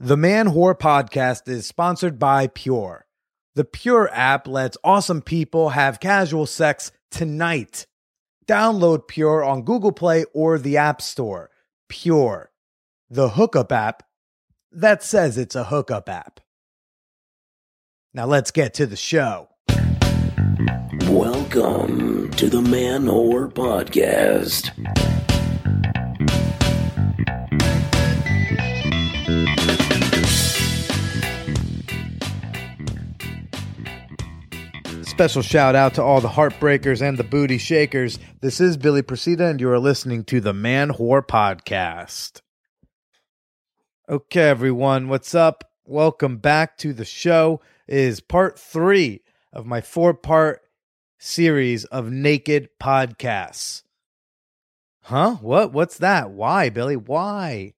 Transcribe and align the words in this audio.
The 0.00 0.16
Man 0.16 0.50
Whore 0.50 0.78
podcast 0.78 1.48
is 1.48 1.66
sponsored 1.66 2.20
by 2.20 2.46
Pure. 2.46 3.04
The 3.56 3.64
Pure 3.64 4.10
app 4.12 4.46
lets 4.46 4.76
awesome 4.84 5.20
people 5.20 5.70
have 5.70 5.98
casual 5.98 6.46
sex 6.46 6.92
tonight. 7.10 7.84
Download 8.46 9.08
Pure 9.08 9.42
on 9.42 9.62
Google 9.62 9.90
Play 9.90 10.24
or 10.32 10.56
the 10.56 10.76
App 10.76 11.02
Store. 11.02 11.50
Pure, 11.88 12.52
the 13.10 13.30
hookup 13.30 13.72
app 13.72 14.04
that 14.70 15.02
says 15.02 15.36
it's 15.36 15.56
a 15.56 15.64
hookup 15.64 16.08
app. 16.08 16.38
Now 18.14 18.26
let's 18.26 18.52
get 18.52 18.74
to 18.74 18.86
the 18.86 18.94
show. 18.94 19.48
Welcome 21.08 22.30
to 22.36 22.48
the 22.48 22.62
Man 22.62 23.06
Whore 23.06 23.52
Podcast. 23.52 24.70
Special 35.18 35.42
shout 35.42 35.74
out 35.74 35.94
to 35.94 36.02
all 36.04 36.20
the 36.20 36.28
heartbreakers 36.28 37.02
and 37.02 37.18
the 37.18 37.24
booty 37.24 37.58
shakers. 37.58 38.20
This 38.40 38.60
is 38.60 38.76
Billy 38.76 39.02
Procida, 39.02 39.50
and 39.50 39.60
you 39.60 39.68
are 39.68 39.80
listening 39.80 40.22
to 40.26 40.40
the 40.40 40.54
Man 40.54 40.90
Whore 40.90 41.26
Podcast. 41.26 42.40
Okay, 44.08 44.48
everyone, 44.48 45.08
what's 45.08 45.34
up? 45.34 45.72
Welcome 45.84 46.36
back 46.36 46.78
to 46.78 46.92
the 46.92 47.04
show. 47.04 47.60
It 47.88 47.96
is 47.96 48.20
part 48.20 48.60
three 48.60 49.22
of 49.52 49.66
my 49.66 49.80
four 49.80 50.14
part 50.14 50.60
series 51.18 51.84
of 51.86 52.12
naked 52.12 52.68
podcasts. 52.80 53.82
Huh? 55.02 55.34
What? 55.40 55.72
What's 55.72 55.98
that? 55.98 56.30
Why, 56.30 56.70
Billy? 56.70 56.94
Why? 56.96 57.74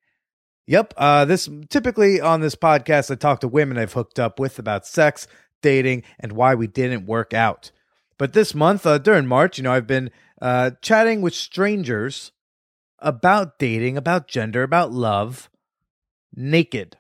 Yep. 0.67 0.93
Uh, 0.95 1.25
this 1.25 1.49
typically 1.71 2.21
on 2.21 2.43
this 2.43 2.55
podcast, 2.55 3.11
I 3.11 3.15
talk 3.15 3.41
to 3.41 3.49
women 3.49 3.79
I've 3.79 3.95
hooked 3.95 4.21
up 4.21 4.39
with 4.39 4.59
about 4.59 4.87
sex, 4.87 5.27
dating, 5.63 6.03
and 6.19 6.33
why 6.33 6.55
we 6.55 6.67
didn't 6.67 7.07
work 7.07 7.35
out. 7.35 7.71
But 8.19 8.33
this 8.33 8.55
month, 8.55 8.87
uh, 8.87 8.99
during 8.99 9.27
March, 9.27 9.59
you 9.59 9.65
know, 9.65 9.73
I've 9.73 9.87
been 9.87 10.11
uh, 10.43 10.73
chatting 10.83 11.23
with 11.23 11.35
strangers 11.35 12.33
about 12.99 13.59
dating, 13.59 13.97
about 13.97 14.29
gender, 14.29 14.63
about 14.63 14.93
love, 14.93 15.49
naked. 16.35 16.97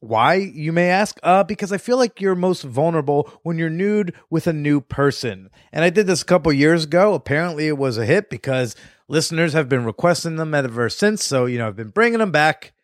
Why, 0.00 0.34
you 0.34 0.70
may 0.70 0.90
ask? 0.90 1.18
Uh, 1.22 1.44
because 1.44 1.72
I 1.72 1.78
feel 1.78 1.96
like 1.96 2.20
you're 2.20 2.34
most 2.34 2.62
vulnerable 2.62 3.30
when 3.42 3.56
you're 3.56 3.70
nude 3.70 4.14
with 4.28 4.46
a 4.46 4.52
new 4.52 4.82
person. 4.82 5.48
And 5.72 5.82
I 5.82 5.88
did 5.88 6.06
this 6.06 6.20
a 6.20 6.26
couple 6.26 6.52
years 6.52 6.84
ago. 6.84 7.14
Apparently, 7.14 7.68
it 7.68 7.78
was 7.78 7.96
a 7.96 8.04
hit 8.04 8.28
because 8.28 8.76
listeners 9.08 9.54
have 9.54 9.70
been 9.70 9.86
requesting 9.86 10.36
them 10.36 10.54
ever 10.54 10.90
since. 10.90 11.24
So, 11.24 11.46
you 11.46 11.56
know, 11.56 11.68
I've 11.68 11.76
been 11.76 11.88
bringing 11.88 12.18
them 12.18 12.32
back. 12.32 12.74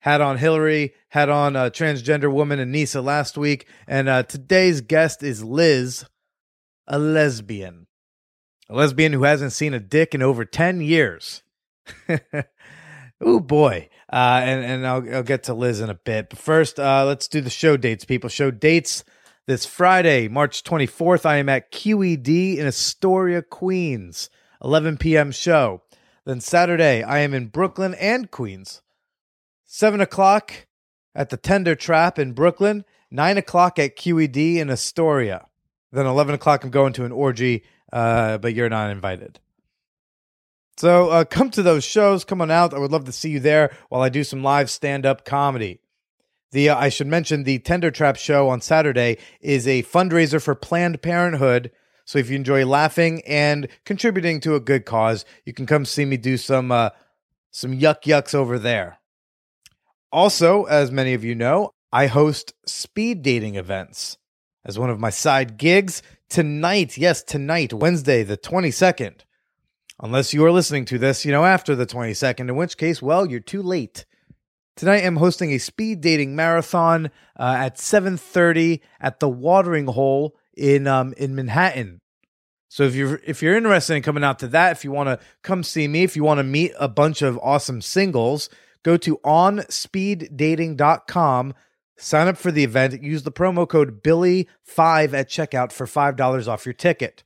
Had 0.00 0.20
on 0.20 0.38
Hillary, 0.38 0.94
had 1.08 1.28
on 1.28 1.56
a 1.56 1.70
transgender 1.70 2.32
woman 2.32 2.58
Anissa 2.58 3.02
last 3.02 3.36
week. 3.36 3.66
And 3.88 4.08
uh, 4.08 4.22
today's 4.22 4.80
guest 4.80 5.22
is 5.22 5.42
Liz, 5.42 6.04
a 6.86 6.98
lesbian. 6.98 7.86
A 8.68 8.74
lesbian 8.74 9.12
who 9.12 9.24
hasn't 9.24 9.52
seen 9.52 9.74
a 9.74 9.80
dick 9.80 10.14
in 10.14 10.22
over 10.22 10.44
10 10.44 10.80
years. 10.80 11.42
oh 13.20 13.40
boy. 13.40 13.88
Uh, 14.12 14.40
and 14.44 14.64
and 14.64 14.86
I'll, 14.86 15.16
I'll 15.16 15.22
get 15.22 15.44
to 15.44 15.54
Liz 15.54 15.80
in 15.80 15.90
a 15.90 15.94
bit. 15.94 16.30
But 16.30 16.38
first, 16.38 16.78
uh, 16.78 17.04
let's 17.04 17.26
do 17.26 17.40
the 17.40 17.50
show 17.50 17.76
dates, 17.76 18.04
people. 18.04 18.30
Show 18.30 18.50
dates 18.50 19.04
this 19.46 19.66
Friday, 19.66 20.28
March 20.28 20.62
24th. 20.62 21.26
I 21.26 21.36
am 21.36 21.48
at 21.48 21.72
QED 21.72 22.56
in 22.56 22.66
Astoria, 22.66 23.42
Queens, 23.42 24.30
11 24.62 24.98
p.m. 24.98 25.32
show. 25.32 25.82
Then 26.24 26.40
Saturday, 26.40 27.02
I 27.02 27.18
am 27.20 27.34
in 27.34 27.46
Brooklyn 27.46 27.94
and 27.94 28.30
Queens, 28.30 28.82
7 29.66 30.00
o'clock 30.00 30.52
at 31.14 31.30
the 31.30 31.36
Tender 31.36 31.74
Trap 31.74 32.18
in 32.18 32.32
Brooklyn, 32.32 32.84
9 33.10 33.38
o'clock 33.38 33.78
at 33.78 33.96
QED 33.96 34.56
in 34.56 34.70
Astoria. 34.70 35.46
Then 35.92 36.06
11 36.06 36.34
o'clock, 36.34 36.64
I'm 36.64 36.70
going 36.70 36.92
to 36.94 37.04
an 37.04 37.12
orgy, 37.12 37.64
uh, 37.92 38.38
but 38.38 38.54
you're 38.54 38.68
not 38.68 38.90
invited. 38.90 39.40
So 40.76 41.08
uh, 41.08 41.24
come 41.24 41.50
to 41.50 41.62
those 41.62 41.84
shows. 41.84 42.24
Come 42.24 42.42
on 42.42 42.50
out. 42.50 42.74
I 42.74 42.78
would 42.78 42.92
love 42.92 43.06
to 43.06 43.12
see 43.12 43.30
you 43.30 43.40
there 43.40 43.74
while 43.88 44.02
I 44.02 44.08
do 44.08 44.24
some 44.24 44.42
live 44.42 44.70
stand 44.70 45.06
up 45.06 45.24
comedy. 45.24 45.80
The 46.52 46.68
uh, 46.68 46.78
I 46.78 46.90
should 46.90 47.06
mention 47.06 47.44
the 47.44 47.58
Tender 47.58 47.90
Trap 47.90 48.16
show 48.16 48.48
on 48.48 48.60
Saturday 48.60 49.16
is 49.40 49.66
a 49.66 49.82
fundraiser 49.84 50.42
for 50.42 50.54
Planned 50.54 51.00
Parenthood. 51.00 51.70
So 52.04 52.18
if 52.18 52.28
you 52.30 52.36
enjoy 52.36 52.66
laughing 52.66 53.22
and 53.26 53.68
contributing 53.84 54.38
to 54.40 54.54
a 54.54 54.60
good 54.60 54.84
cause, 54.84 55.24
you 55.44 55.52
can 55.52 55.66
come 55.66 55.84
see 55.84 56.04
me 56.04 56.18
do 56.18 56.36
some 56.36 56.70
uh, 56.70 56.90
some 57.50 57.78
yuck 57.78 58.02
yucks 58.02 58.34
over 58.34 58.58
there. 58.58 58.98
Also, 60.12 60.64
as 60.64 60.90
many 60.90 61.14
of 61.14 61.24
you 61.24 61.34
know, 61.34 61.72
I 61.92 62.06
host 62.06 62.54
speed 62.66 63.22
dating 63.22 63.56
events 63.56 64.18
as 64.64 64.78
one 64.78 64.90
of 64.90 65.00
my 65.00 65.10
side 65.10 65.56
gigs 65.56 66.02
tonight. 66.28 66.96
Yes, 66.96 67.22
tonight, 67.22 67.72
Wednesday, 67.72 68.22
the 68.22 68.36
22nd 68.36 69.22
unless 70.00 70.34
you 70.34 70.44
are 70.44 70.52
listening 70.52 70.84
to 70.86 70.98
this, 70.98 71.24
you 71.24 71.32
know, 71.32 71.44
after 71.44 71.74
the 71.74 71.86
22nd, 71.86 72.40
in 72.40 72.56
which 72.56 72.76
case, 72.76 73.00
well, 73.00 73.26
you're 73.26 73.40
too 73.40 73.62
late. 73.62 74.04
Tonight 74.76 75.04
I'm 75.04 75.16
hosting 75.16 75.52
a 75.52 75.58
speed 75.58 76.02
dating 76.02 76.36
marathon 76.36 77.06
uh, 77.38 77.54
at 77.58 77.76
7:30 77.76 78.80
at 79.00 79.20
the 79.20 79.28
Watering 79.28 79.86
Hole 79.86 80.36
in 80.54 80.86
um, 80.86 81.14
in 81.16 81.34
Manhattan. 81.34 82.02
So 82.68 82.82
if 82.82 82.94
you're 82.94 83.18
if 83.24 83.42
you're 83.42 83.56
interested 83.56 83.94
in 83.94 84.02
coming 84.02 84.22
out 84.22 84.38
to 84.40 84.48
that, 84.48 84.72
if 84.72 84.84
you 84.84 84.92
want 84.92 85.08
to 85.08 85.18
come 85.42 85.62
see 85.62 85.88
me, 85.88 86.02
if 86.02 86.14
you 86.14 86.24
want 86.24 86.38
to 86.40 86.44
meet 86.44 86.72
a 86.78 86.88
bunch 86.88 87.22
of 87.22 87.38
awesome 87.42 87.80
singles, 87.80 88.50
go 88.82 88.96
to 88.96 89.18
onspeeddating.com, 89.18 91.54
sign 91.96 92.28
up 92.28 92.36
for 92.36 92.50
the 92.50 92.64
event, 92.64 93.02
use 93.02 93.22
the 93.22 93.32
promo 93.32 93.68
code 93.68 94.02
Billy5 94.02 95.12
at 95.12 95.28
checkout 95.28 95.70
for 95.72 95.86
$5 95.86 96.48
off 96.48 96.66
your 96.66 96.72
ticket. 96.72 97.22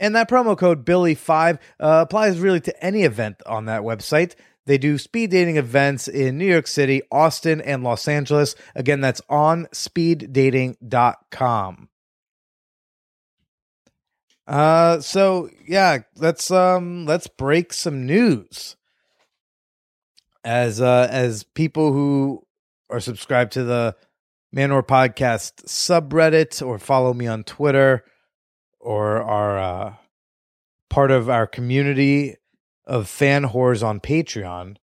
And 0.00 0.16
that 0.16 0.28
promo 0.28 0.58
code 0.58 0.84
Billy5 0.84 1.60
uh, 1.80 2.04
applies 2.06 2.40
really 2.40 2.60
to 2.60 2.84
any 2.84 3.04
event 3.04 3.40
on 3.46 3.66
that 3.66 3.82
website. 3.82 4.34
They 4.66 4.78
do 4.78 4.98
speed 4.98 5.30
dating 5.30 5.56
events 5.56 6.08
in 6.08 6.38
New 6.38 6.46
York 6.46 6.66
City, 6.66 7.02
Austin, 7.10 7.60
and 7.60 7.82
Los 7.82 8.06
Angeles. 8.08 8.54
Again, 8.74 9.00
that's 9.00 9.22
on 9.28 9.66
speeddating.com. 9.66 11.88
Uh 14.44 14.98
so 15.00 15.48
yeah, 15.66 15.98
let's 16.16 16.50
um 16.50 17.06
let's 17.06 17.28
break 17.28 17.72
some 17.72 18.06
news. 18.06 18.76
As 20.44 20.80
uh 20.80 21.08
as 21.10 21.44
people 21.44 21.92
who 21.92 22.44
are 22.90 23.00
subscribed 23.00 23.52
to 23.52 23.64
the 23.64 23.96
Man 24.52 24.70
Whore 24.70 24.86
Podcast 24.86 25.64
subreddit 25.64 26.64
or 26.64 26.78
follow 26.78 27.14
me 27.14 27.26
on 27.26 27.44
Twitter, 27.44 28.04
or 28.80 29.22
are 29.22 29.58
uh, 29.58 29.94
part 30.90 31.10
of 31.10 31.30
our 31.30 31.46
community 31.46 32.36
of 32.86 33.08
fan 33.08 33.44
whores 33.44 33.82
on 33.82 34.00
Patreon, 34.00 34.76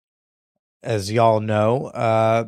as 0.81 1.11
y'all 1.11 1.39
know, 1.39 1.87
uh, 1.87 2.45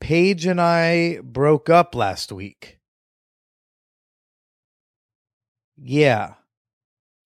Paige 0.00 0.46
and 0.46 0.60
I 0.60 1.18
broke 1.22 1.68
up 1.68 1.94
last 1.94 2.32
week. 2.32 2.78
Yeah. 5.76 6.34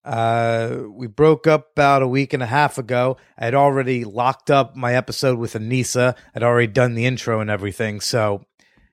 Uh, 0.05 0.85
we 0.91 1.07
broke 1.07 1.47
up 1.47 1.73
about 1.73 2.03
a 2.03 2.09
week 2.09 2.33
and 2.33 2.43
a 2.43 2.47
half 2.47 2.79
ago. 2.79 3.17
I 3.39 3.45
had 3.45 3.55
already 3.55 4.05
locked 4.05 4.51
up 4.51 4.75
my 4.77 4.95
episode 4.95 5.39
with 5.39 5.55
Anissa. 5.55 6.17
I'd 6.35 6.43
already 6.43 6.73
done 6.73 6.95
the 6.95 7.05
intro 7.05 7.41
and 7.41 7.51
everything. 7.51 8.01
So, 8.01 8.45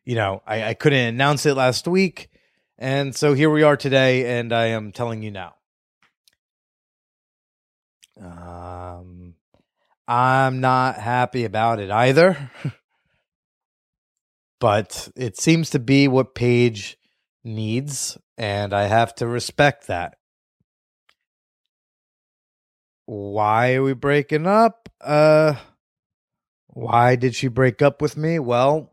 you 0.03 0.15
know, 0.15 0.41
I, 0.45 0.63
I 0.69 0.73
couldn't 0.73 1.07
announce 1.07 1.45
it 1.45 1.55
last 1.55 1.87
week. 1.87 2.29
And 2.77 3.15
so 3.15 3.33
here 3.33 3.49
we 3.49 3.63
are 3.63 3.77
today, 3.77 4.37
and 4.37 4.51
I 4.51 4.65
am 4.67 4.91
telling 4.91 5.23
you 5.23 5.31
now. 5.31 5.55
Um, 8.19 9.35
I'm 10.07 10.59
not 10.59 10.97
happy 10.97 11.45
about 11.45 11.79
it 11.79 11.89
either, 11.89 12.51
but 14.59 15.09
it 15.15 15.37
seems 15.37 15.69
to 15.71 15.79
be 15.79 16.07
what 16.07 16.35
Paige 16.35 16.97
needs, 17.43 18.17
and 18.37 18.73
I 18.73 18.83
have 18.83 19.15
to 19.15 19.27
respect 19.27 19.87
that. 19.87 20.17
Why 23.05 23.75
are 23.75 23.83
we 23.83 23.93
breaking 23.93 24.47
up? 24.47 24.89
Uh, 24.99 25.55
why 26.67 27.15
did 27.15 27.35
she 27.35 27.47
break 27.47 27.81
up 27.81 28.01
with 28.01 28.17
me? 28.17 28.39
Well, 28.39 28.91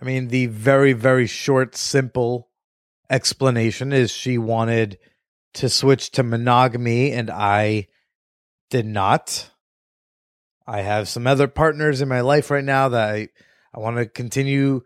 I 0.00 0.04
mean, 0.04 0.28
the 0.28 0.46
very, 0.46 0.92
very 0.92 1.26
short, 1.26 1.76
simple 1.76 2.48
explanation 3.08 3.92
is 3.92 4.10
she 4.10 4.38
wanted 4.38 4.98
to 5.54 5.68
switch 5.68 6.10
to 6.12 6.22
monogamy, 6.22 7.12
and 7.12 7.30
I 7.30 7.88
did 8.70 8.86
not. 8.86 9.50
I 10.66 10.80
have 10.80 11.08
some 11.08 11.26
other 11.26 11.48
partners 11.48 12.00
in 12.00 12.08
my 12.08 12.20
life 12.20 12.50
right 12.50 12.64
now 12.64 12.88
that 12.88 13.14
I, 13.14 13.28
I 13.74 13.80
want 13.80 13.96
to 13.98 14.06
continue 14.06 14.82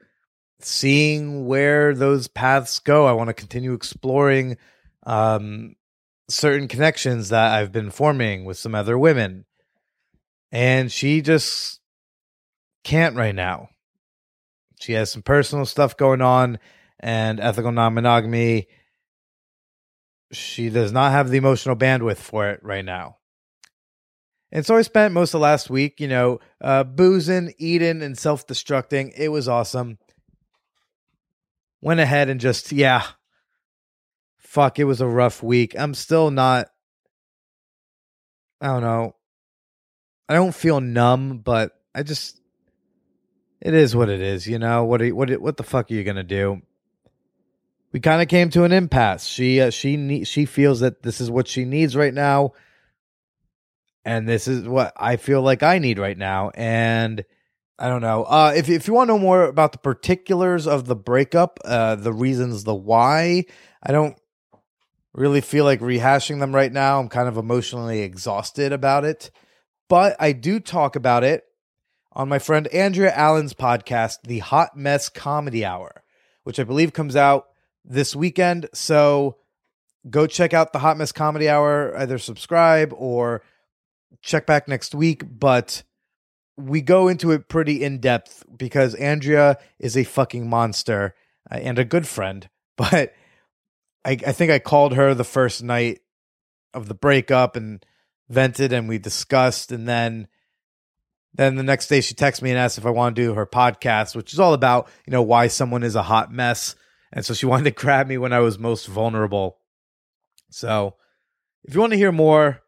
seeing 0.61 1.47
where 1.47 1.95
those 1.95 2.29
paths 2.29 2.79
go. 2.79 3.07
I 3.07 3.13
want 3.13 3.29
to 3.29 3.35
continue 3.35 3.73
exploring 3.73 4.57
um, 5.05 5.77
certain 6.29 6.69
connections 6.69 7.29
that 7.29 7.53
I've 7.55 7.73
been 7.73 7.91
forming 7.91 8.45
with 8.45 8.59
some 8.59 8.75
other 8.75 8.99
women. 8.99 9.45
And 10.53 10.91
she 10.91 11.23
just 11.23 11.81
can't 12.85 13.17
right 13.17 13.35
now. 13.35 13.69
She 14.79 14.93
has 14.93 15.11
some 15.11 15.23
personal 15.23 15.67
stuff 15.67 15.97
going 15.97 16.21
on 16.21 16.59
and 17.01 17.41
ethical 17.41 17.73
non 17.73 17.95
monogamy. 17.95 18.69
She 20.33 20.71
does 20.71 20.93
not 20.93 21.13
have 21.13 21.31
the 21.31 21.39
emotional 21.39 21.77
bandwidth 21.77 22.19
for 22.19 22.49
it 22.49 22.61
right 22.63 22.85
now. 22.85 23.17
And 24.53 24.65
so 24.65 24.77
I 24.77 24.83
spent 24.83 25.15
most 25.15 25.35
of 25.35 25.41
last 25.41 25.71
week, 25.71 26.01
you 26.01 26.09
know, 26.09 26.41
uh, 26.61 26.85
boozing, 26.85 27.53
eating, 27.59 28.03
and 28.03 28.17
self 28.17 28.47
destructing. 28.47 29.13
It 29.17 29.29
was 29.29 29.49
awesome. 29.49 29.99
Went 31.81 32.01
ahead 32.01 32.29
and 32.29 32.41
just, 32.41 32.73
yeah, 32.73 33.05
fuck, 34.57 34.79
it 34.79 34.85
was 34.85 35.03
a 35.03 35.07
rough 35.07 35.43
week. 35.43 35.75
I'm 35.79 35.93
still 35.93 36.31
not, 36.31 36.69
I 38.59 38.69
don't 38.69 38.81
know. 38.81 39.15
I 40.31 40.35
don't 40.35 40.55
feel 40.55 40.81
numb, 40.81 41.43
but 41.45 41.73
I 41.95 42.03
just, 42.03 42.41
it 43.61 43.75
is 43.75 43.95
what 43.95 44.09
it 44.09 44.23
is, 44.23 44.47
you 44.47 44.59
know. 44.59 44.85
What 44.85 45.03
are, 45.03 45.15
what 45.15 45.31
what 45.43 45.59
the 45.59 45.63
fuck 45.63 45.91
are 45.91 45.95
you 45.95 46.05
gonna 46.05 46.23
do? 46.23 46.63
We 47.93 48.01
kind 48.01 48.23
of 48.23 48.29
came 48.29 48.49
to 48.51 48.65
an 48.65 48.73
impasse. 48.73 49.27
She 49.27 49.61
uh, 49.61 49.69
she 49.69 49.99
ne- 49.99 50.25
she 50.25 50.47
feels 50.47 50.81
that 50.81 51.03
this 51.03 51.21
is 51.21 51.31
what 51.31 51.49
she 51.49 51.67
needs 51.67 51.95
right 51.95 52.15
now, 52.15 52.53
and 54.07 54.27
this 54.27 54.49
is 54.49 54.67
what 54.67 54.95
I 54.97 55.17
feel 55.17 55.43
like 55.43 55.63
I 55.63 55.79
need 55.79 55.99
right 55.99 56.17
now. 56.17 56.51
And 56.55 57.25
I 57.79 57.89
don't 57.89 58.03
know. 58.03 58.25
Uh, 58.25 58.55
if 58.57 58.71
if 58.71 58.89
you 58.89 58.95
want 58.95 59.09
to 59.09 59.15
know 59.15 59.19
more 59.19 59.45
about 59.45 59.73
the 59.73 59.79
particulars 59.79 60.67
of 60.67 60.87
the 60.87 60.97
breakup, 60.97 61.61
uh, 61.63 61.97
the 61.97 62.13
reasons, 62.13 62.65
the 62.65 62.75
why, 62.75 63.45
I 63.83 63.93
don't 63.93 64.17
really 65.17 65.41
feel 65.41 65.65
like 65.65 65.81
rehashing 65.81 66.39
them 66.41 66.55
right 66.55 66.73
now. 66.73 67.01
I'm 67.01 67.09
kind 67.09 67.29
of 67.29 67.39
emotionally 67.39 68.01
exhausted 68.01 68.73
about 68.73 69.05
it, 69.05 69.31
but 69.89 70.15
I 70.21 70.33
do 70.33 70.61
talk 70.61 70.95
about 70.95 71.25
it 71.25 71.45
on 72.13 72.29
my 72.29 72.39
friend 72.39 72.69
Andrea 72.69 73.13
Allen's 73.15 73.55
podcast, 73.55 74.19
The 74.25 74.41
Hot 74.41 74.77
Mess 74.77 75.09
Comedy 75.09 75.65
Hour, 75.65 76.05
which 76.45 76.61
I 76.61 76.65
believe 76.65 76.93
comes 76.93 77.17
out 77.17 77.49
this 77.85 78.15
weekend. 78.15 78.69
So 78.75 79.39
go 80.09 80.27
check 80.27 80.53
out 80.53 80.73
the 80.73 80.81
Hot 80.81 80.99
Mess 80.99 81.13
Comedy 81.13 81.49
Hour, 81.49 81.97
either 81.97 82.19
subscribe 82.19 82.93
or 82.95 83.43
check 84.21 84.47
back 84.47 84.69
next 84.69 84.95
week. 84.95 85.23
But 85.27 85.83
we 86.59 86.83
go 86.83 87.09
into 87.09 87.33
it 87.33 87.49
pretty 87.49 87.83
in 87.83 88.01
depth 88.01 88.45
because 88.55 88.95
Andrea 88.95 89.59
is 89.79 89.97
a 89.97 90.05
fucking 90.05 90.49
monster 90.49 91.15
uh, 91.51 91.57
and 91.57 91.79
a 91.79 91.85
good 91.85 92.07
friend. 92.07 92.49
But 92.77 93.15
I, 94.07 94.13
I 94.25 94.33
think 94.33 94.53
I 94.53 94.61
called 94.61 94.95
her 94.95 95.15
the 95.15 95.25
first 95.25 95.65
night 95.65 95.99
of 96.73 96.87
the 96.87 96.95
breakup 96.95 97.57
and 97.57 97.85
vented 98.29 98.73
and 98.73 98.89
we 98.89 98.99
discussed 98.99 99.73
and 99.73 99.89
then 99.89 100.29
then 101.35 101.57
the 101.57 101.63
next 101.63 101.89
day 101.89 102.01
she 102.01 102.15
texts 102.15 102.41
me 102.41 102.51
and 102.51 102.59
asks 102.59 102.79
if 102.79 102.87
I 102.87 102.91
want 102.91 103.15
to 103.15 103.23
do 103.23 103.35
her 103.35 103.45
podcast, 103.45 104.17
which 104.17 104.33
is 104.33 104.41
all 104.41 104.55
about, 104.55 104.89
you 105.07 105.11
know, 105.11 105.21
why 105.21 105.49
someone 105.49 105.83
is 105.83 105.95
a 105.95 106.03
hot 106.03 106.33
mess. 106.33 106.77
And 107.13 107.27
so 107.27 107.35
she 107.35 107.45
wanted 107.47 107.65
to 107.65 107.71
grab 107.73 108.07
me 108.07 108.17
when 108.17 108.33
I 108.33 108.39
was 108.39 108.59
most 108.59 108.87
vulnerable. 108.87 109.59
So 110.51 110.95
if 111.65 111.75
you 111.75 111.81
want 111.81 111.93
to 111.93 111.99
hear 111.99 112.13
more, 112.13 112.63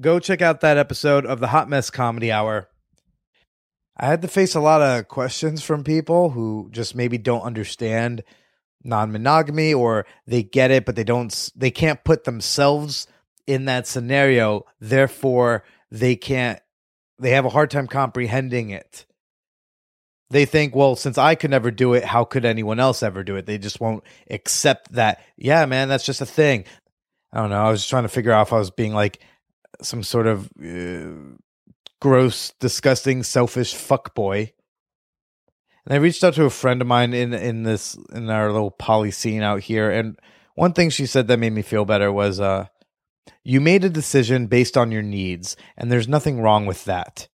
go 0.00 0.18
check 0.20 0.40
out 0.40 0.62
that 0.62 0.78
episode 0.78 1.26
of 1.26 1.40
the 1.40 1.48
Hot 1.48 1.68
Mess 1.68 1.90
Comedy 1.90 2.32
Hour. 2.32 2.68
I 3.94 4.06
had 4.06 4.22
to 4.22 4.28
face 4.28 4.54
a 4.54 4.60
lot 4.60 4.80
of 4.80 5.08
questions 5.08 5.62
from 5.62 5.84
people 5.84 6.30
who 6.30 6.70
just 6.70 6.94
maybe 6.94 7.18
don't 7.18 7.42
understand 7.42 8.22
non-monogamy 8.84 9.74
or 9.74 10.06
they 10.26 10.42
get 10.42 10.70
it 10.70 10.84
but 10.84 10.96
they 10.96 11.04
don't 11.04 11.50
they 11.54 11.70
can't 11.70 12.04
put 12.04 12.24
themselves 12.24 13.06
in 13.46 13.66
that 13.66 13.86
scenario. 13.86 14.64
Therefore 14.80 15.64
they 15.90 16.16
can't 16.16 16.60
they 17.18 17.30
have 17.30 17.44
a 17.44 17.50
hard 17.50 17.70
time 17.70 17.86
comprehending 17.86 18.70
it. 18.70 19.06
They 20.30 20.44
think 20.44 20.74
well 20.74 20.96
since 20.96 21.18
i 21.18 21.34
could 21.34 21.50
never 21.50 21.70
do 21.70 21.94
it 21.94 22.04
how 22.04 22.24
could 22.24 22.44
anyone 22.44 22.80
else 22.80 23.02
ever 23.02 23.22
do 23.22 23.36
it? 23.36 23.46
They 23.46 23.58
just 23.58 23.80
won't 23.80 24.04
accept 24.30 24.92
that. 24.92 25.22
Yeah 25.36 25.66
man 25.66 25.88
that's 25.88 26.06
just 26.06 26.20
a 26.20 26.26
thing. 26.26 26.64
I 27.32 27.40
don't 27.40 27.50
know. 27.50 27.62
I 27.62 27.70
was 27.70 27.80
just 27.80 27.90
trying 27.90 28.04
to 28.04 28.08
figure 28.08 28.32
out 28.32 28.46
if 28.48 28.52
i 28.52 28.58
was 28.58 28.70
being 28.70 28.94
like 28.94 29.20
some 29.80 30.02
sort 30.02 30.26
of 30.26 30.50
uh, 30.62 31.36
gross 32.00 32.52
disgusting 32.60 33.22
selfish 33.22 33.74
fuck 33.74 34.14
boy 34.14 34.52
and 35.86 35.94
I 35.94 35.96
reached 35.96 36.22
out 36.22 36.34
to 36.34 36.44
a 36.44 36.50
friend 36.50 36.80
of 36.80 36.86
mine 36.86 37.12
in 37.14 37.32
in 37.34 37.62
this 37.64 37.96
in 38.12 38.30
our 38.30 38.52
little 38.52 38.70
poly 38.70 39.10
scene 39.10 39.42
out 39.42 39.62
here, 39.62 39.90
and 39.90 40.18
one 40.54 40.72
thing 40.72 40.90
she 40.90 41.06
said 41.06 41.28
that 41.28 41.38
made 41.38 41.52
me 41.52 41.62
feel 41.62 41.84
better 41.84 42.12
was, 42.12 42.38
uh, 42.38 42.66
"You 43.42 43.60
made 43.60 43.84
a 43.84 43.90
decision 43.90 44.46
based 44.46 44.76
on 44.76 44.92
your 44.92 45.02
needs, 45.02 45.56
and 45.76 45.90
there's 45.90 46.08
nothing 46.08 46.40
wrong 46.40 46.66
with 46.66 46.84
that. 46.84 47.28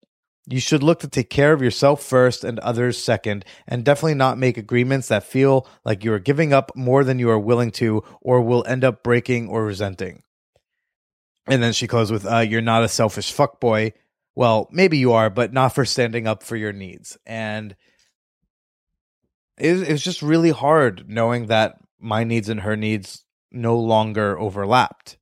You 0.47 0.61
should 0.61 0.83
look 0.83 1.01
to 1.01 1.09
take 1.09 1.29
care 1.29 1.53
of 1.53 1.61
yourself 1.61 2.03
first 2.03 2.43
and 2.43 2.59
others 2.61 2.97
second, 2.97 3.45
and 3.67 3.85
definitely 3.85 4.15
not 4.15 4.39
make 4.39 4.57
agreements 4.57 5.09
that 5.09 5.25
feel 5.25 5.67
like 5.85 6.05
you 6.05 6.13
are 6.15 6.19
giving 6.19 6.55
up 6.55 6.73
more 6.75 7.05
than 7.05 7.19
you 7.19 7.29
are 7.29 7.39
willing 7.39 7.71
to, 7.73 8.03
or 8.23 8.41
will 8.41 8.65
end 8.67 8.85
up 8.85 9.03
breaking 9.03 9.49
or 9.49 9.65
resenting." 9.65 10.23
And 11.47 11.63
then 11.63 11.73
she 11.73 11.87
closed 11.87 12.13
with, 12.13 12.25
uh, 12.25 12.39
"You're 12.39 12.61
not 12.63 12.85
a 12.85 12.89
selfish 12.89 13.35
fuckboy." 13.35 13.93
Well, 14.35 14.69
maybe 14.71 14.99
you 14.99 15.13
are, 15.13 15.29
but 15.31 15.53
not 15.53 15.75
for 15.75 15.85
standing 15.85 16.27
up 16.27 16.43
for 16.43 16.57
your 16.57 16.73
needs. 16.73 17.19
And 17.27 17.75
it, 19.61 19.89
it 19.89 19.93
was 19.93 20.03
just 20.03 20.23
really 20.23 20.51
hard 20.51 21.09
knowing 21.09 21.47
that 21.47 21.79
my 22.01 22.25
needs 22.25 22.49
and 22.49 22.61
her 22.61 22.77
needs 22.77 23.25
no 23.51 23.79
longer 23.79 24.39
overlapped. 24.39 25.17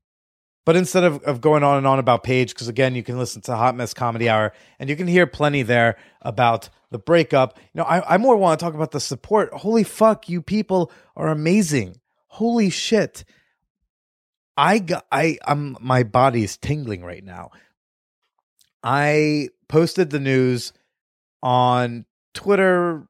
But 0.65 0.75
instead 0.75 1.05
of, 1.05 1.23
of 1.23 1.41
going 1.41 1.63
on 1.63 1.79
and 1.79 1.87
on 1.87 2.01
about 2.01 2.25
Paige, 2.25 2.53
because 2.53 2.67
again, 2.67 2.97
you 2.97 3.05
can 3.05 3.19
listen 3.19 3.41
to 3.43 3.55
Hot 3.55 3.77
Mess 3.77 3.95
Comedy 3.95 4.29
Hour 4.29 4.53
and 4.81 4.91
you 4.91 4.97
can 4.97 5.07
hear 5.07 5.27
plenty 5.27 5.63
there 5.63 5.97
about 6.23 6.69
the 6.91 6.99
breakup. 6.99 7.59
You 7.73 7.79
know, 7.79 7.85
I, 7.85 8.15
I 8.15 8.19
more 8.19 8.37
want 8.37 8.59
to 8.59 8.65
talk 8.65 8.75
about 8.75 8.91
the 8.91 9.01
support. 9.01 9.53
Holy 9.53 9.85
fuck, 9.85 10.29
you 10.29 10.43
people 10.43 10.91
are 11.15 11.29
amazing. 11.29 12.01
Holy 12.27 12.69
shit. 12.69 13.25
I 14.57 14.81
got, 14.81 15.07
I, 15.13 15.39
I'm, 15.47 15.77
my 15.81 16.03
body 16.03 16.43
is 16.43 16.57
tingling 16.57 17.05
right 17.05 17.23
now. 17.23 17.51
I 18.83 19.51
posted 19.69 20.11
the 20.11 20.21
news 20.21 20.73
on 21.43 22.07
Twitter 22.35 23.07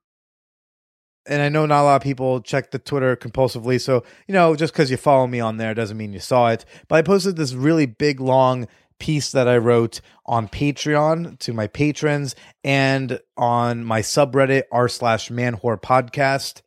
and 1.28 1.42
I 1.42 1.48
know 1.48 1.66
not 1.66 1.82
a 1.82 1.84
lot 1.84 1.96
of 1.96 2.02
people 2.02 2.40
check 2.40 2.70
the 2.70 2.78
Twitter 2.78 3.16
compulsively. 3.16 3.80
So, 3.80 4.04
you 4.26 4.34
know, 4.34 4.54
just 4.54 4.72
because 4.72 4.90
you 4.90 4.96
follow 4.96 5.26
me 5.26 5.40
on 5.40 5.56
there 5.56 5.74
doesn't 5.74 5.96
mean 5.96 6.12
you 6.12 6.20
saw 6.20 6.48
it. 6.48 6.64
But 6.88 6.96
I 6.96 7.02
posted 7.02 7.36
this 7.36 7.52
really 7.52 7.86
big, 7.86 8.20
long 8.20 8.68
piece 8.98 9.32
that 9.32 9.48
I 9.48 9.58
wrote 9.58 10.00
on 10.24 10.48
Patreon 10.48 11.38
to 11.40 11.52
my 11.52 11.66
patrons 11.66 12.34
and 12.64 13.20
on 13.36 13.84
my 13.84 14.00
subreddit 14.00 14.64
r 14.72 14.88
slash 14.88 15.30
man 15.30 15.56
whore 15.56 15.80
podcast 15.80 16.62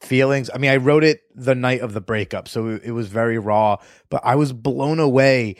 feelings. 0.00 0.48
I 0.54 0.58
mean, 0.58 0.70
I 0.70 0.76
wrote 0.76 1.04
it 1.04 1.22
the 1.34 1.54
night 1.54 1.80
of 1.80 1.92
the 1.92 2.00
breakup, 2.00 2.48
so 2.48 2.78
it, 2.82 2.92
was 2.92 3.08
very 3.08 3.38
raw, 3.38 3.76
but 4.10 4.22
I 4.24 4.36
was 4.36 4.52
blown 4.52 4.98
away. 4.98 5.56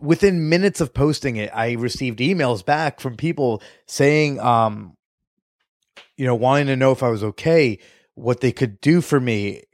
Within 0.00 0.48
minutes 0.48 0.80
of 0.80 0.92
posting 0.92 1.36
it, 1.36 1.50
I 1.54 1.72
received 1.72 2.18
emails 2.18 2.64
back 2.64 3.00
from 3.00 3.16
people 3.16 3.62
saying, 3.86 4.40
um, 4.40 4.96
you 6.22 6.28
know, 6.28 6.36
wanting 6.36 6.68
to 6.68 6.76
know 6.76 6.92
if 6.92 7.02
I 7.02 7.08
was 7.08 7.24
okay, 7.24 7.80
what 8.14 8.42
they 8.42 8.52
could 8.52 8.80
do 8.80 9.00
for 9.00 9.18
me, 9.18 9.64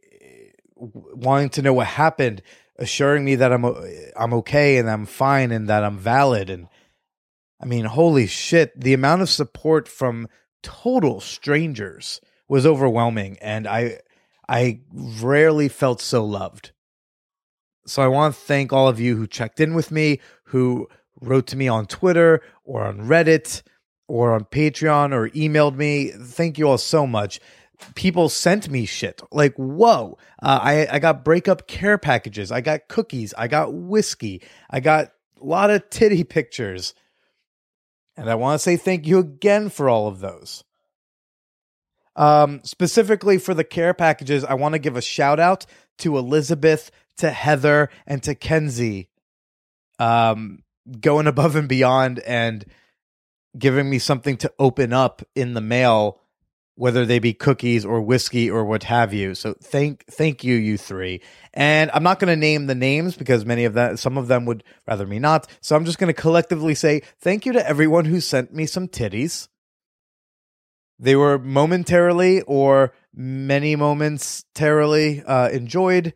wanting 0.79 1.51
to 1.51 1.61
know 1.61 1.75
what 1.75 1.89
happened, 1.89 2.41
assuring 2.79 3.23
me 3.23 3.35
that 3.35 3.53
I'm 3.53 3.67
uh, 3.67 3.75
I'm 4.17 4.33
okay 4.33 4.79
and 4.79 4.89
I'm 4.89 5.05
fine 5.05 5.51
and 5.51 5.69
that 5.69 5.85
I'm 5.85 5.99
valid. 5.99 6.49
And 6.49 6.69
I 7.61 7.67
mean, 7.67 7.85
holy 7.85 8.27
shit, 8.27 8.81
the 8.81 8.95
amount 8.95 9.21
of 9.21 9.29
support 9.29 9.89
from 9.89 10.27
total 10.63 11.21
strangers 11.21 12.23
was 12.49 12.65
overwhelming. 12.65 13.37
And 13.43 13.69
I 13.69 13.99
I 14.49 14.81
rarely 14.91 15.69
felt 15.69 16.01
so 16.01 16.25
loved. 16.25 16.73
So 17.87 18.01
I 18.01 18.09
want 18.09 18.35
to 18.35 18.41
thank 18.41 18.73
all 18.73 18.89
of 18.89 18.99
you 18.99 19.19
who 19.19 19.27
checked 19.27 19.61
in 19.61 19.75
with 19.75 19.91
me, 19.91 20.19
who 20.45 20.89
wrote 21.21 21.47
to 21.49 21.59
me 21.59 21.69
on 21.69 21.85
Twitter 21.85 22.41
or 22.65 22.87
on 22.87 23.01
Reddit 23.01 23.61
or 24.09 24.33
on 24.33 24.45
Patreon 24.45 25.13
or 25.13 25.29
emailed 25.31 25.77
me. 25.77 26.11
Thank 26.11 26.59
you 26.59 26.69
all 26.69 26.79
so 26.79 27.07
much. 27.07 27.39
People 27.95 28.29
sent 28.29 28.69
me 28.69 28.87
shit 28.87 29.23
like, 29.31 29.55
whoa, 29.55 30.19
uh, 30.43 30.59
I, 30.61 30.89
I 30.91 30.99
got 30.99 31.25
breakup 31.25 31.69
care 31.69 31.99
packages. 31.99 32.51
I 32.51 32.61
got 32.61 32.89
cookies. 32.89 33.33
I 33.39 33.47
got 33.47 33.73
whiskey. 33.73 34.43
I 34.69 34.81
got 34.81 35.13
a 35.41 35.45
lot 35.45 35.71
of 35.71 35.89
titty 35.89 36.25
pictures. 36.25 36.95
And 38.17 38.29
I 38.29 38.35
want 38.35 38.59
to 38.59 38.63
say 38.63 38.77
thank 38.77 39.07
you 39.07 39.19
again 39.19 39.69
for 39.69 39.89
all 39.89 40.09
of 40.09 40.19
those. 40.19 40.65
Um, 42.17 42.63
specifically 42.65 43.39
for 43.39 43.55
the 43.55 43.63
care 43.63 43.95
packages, 43.95 44.43
I 44.45 44.55
want 44.55 44.73
to 44.73 44.81
give 44.81 44.97
a 44.97 45.03
shout 45.03 45.39
out 45.39 45.67
to 45.99 46.19
Elizabeth, 46.19 46.91
to 47.19 47.31
Heather, 47.31 47.91
and 48.09 48.21
to 48.25 48.35
Kenzie. 48.35 49.09
Um, 50.01 50.65
going 51.01 51.27
above 51.29 51.55
and 51.55 51.69
beyond 51.69 52.19
and 52.21 52.65
giving 53.57 53.89
me 53.89 53.99
something 53.99 54.37
to 54.39 54.53
open 54.59 54.93
up 54.93 55.23
in 55.35 55.55
the 55.55 55.61
mail 55.61 56.21
whether 56.75 57.05
they 57.05 57.19
be 57.19 57.35
cookies 57.35 57.85
or 57.85 58.01
whiskey 58.01 58.49
or 58.49 58.65
what 58.65 58.85
have 58.85 59.13
you. 59.13 59.35
So 59.35 59.55
thank 59.61 60.07
thank 60.07 60.45
you 60.45 60.55
you 60.55 60.79
three. 60.79 61.21
And 61.53 61.91
I'm 61.93 62.05
not 62.05 62.21
going 62.21 62.33
to 62.33 62.37
name 62.37 62.69
the 62.69 62.75
names 62.77 63.17
because 63.17 63.45
many 63.45 63.65
of 63.65 63.75
that 63.75 63.99
some 63.99 64.17
of 64.17 64.29
them 64.29 64.45
would 64.45 64.63
rather 64.87 65.05
me 65.05 65.19
not. 65.19 65.49
So 65.61 65.75
I'm 65.75 65.85
just 65.85 65.99
going 65.99 66.07
to 66.07 66.21
collectively 66.21 66.77
say 66.77 67.03
thank 67.19 67.47
you 67.47 67.53
to 67.55 67.69
everyone 67.69 68.05
who 68.05 68.21
sent 68.21 68.55
me 68.55 68.65
some 68.65 68.87
titties. 68.87 69.49
they 70.99 71.17
were 71.17 71.39
momentarily 71.39 72.43
or 72.43 72.93
many 73.15 73.77
momentarily 73.77 75.23
uh, 75.25 75.49
enjoyed. 75.49 76.15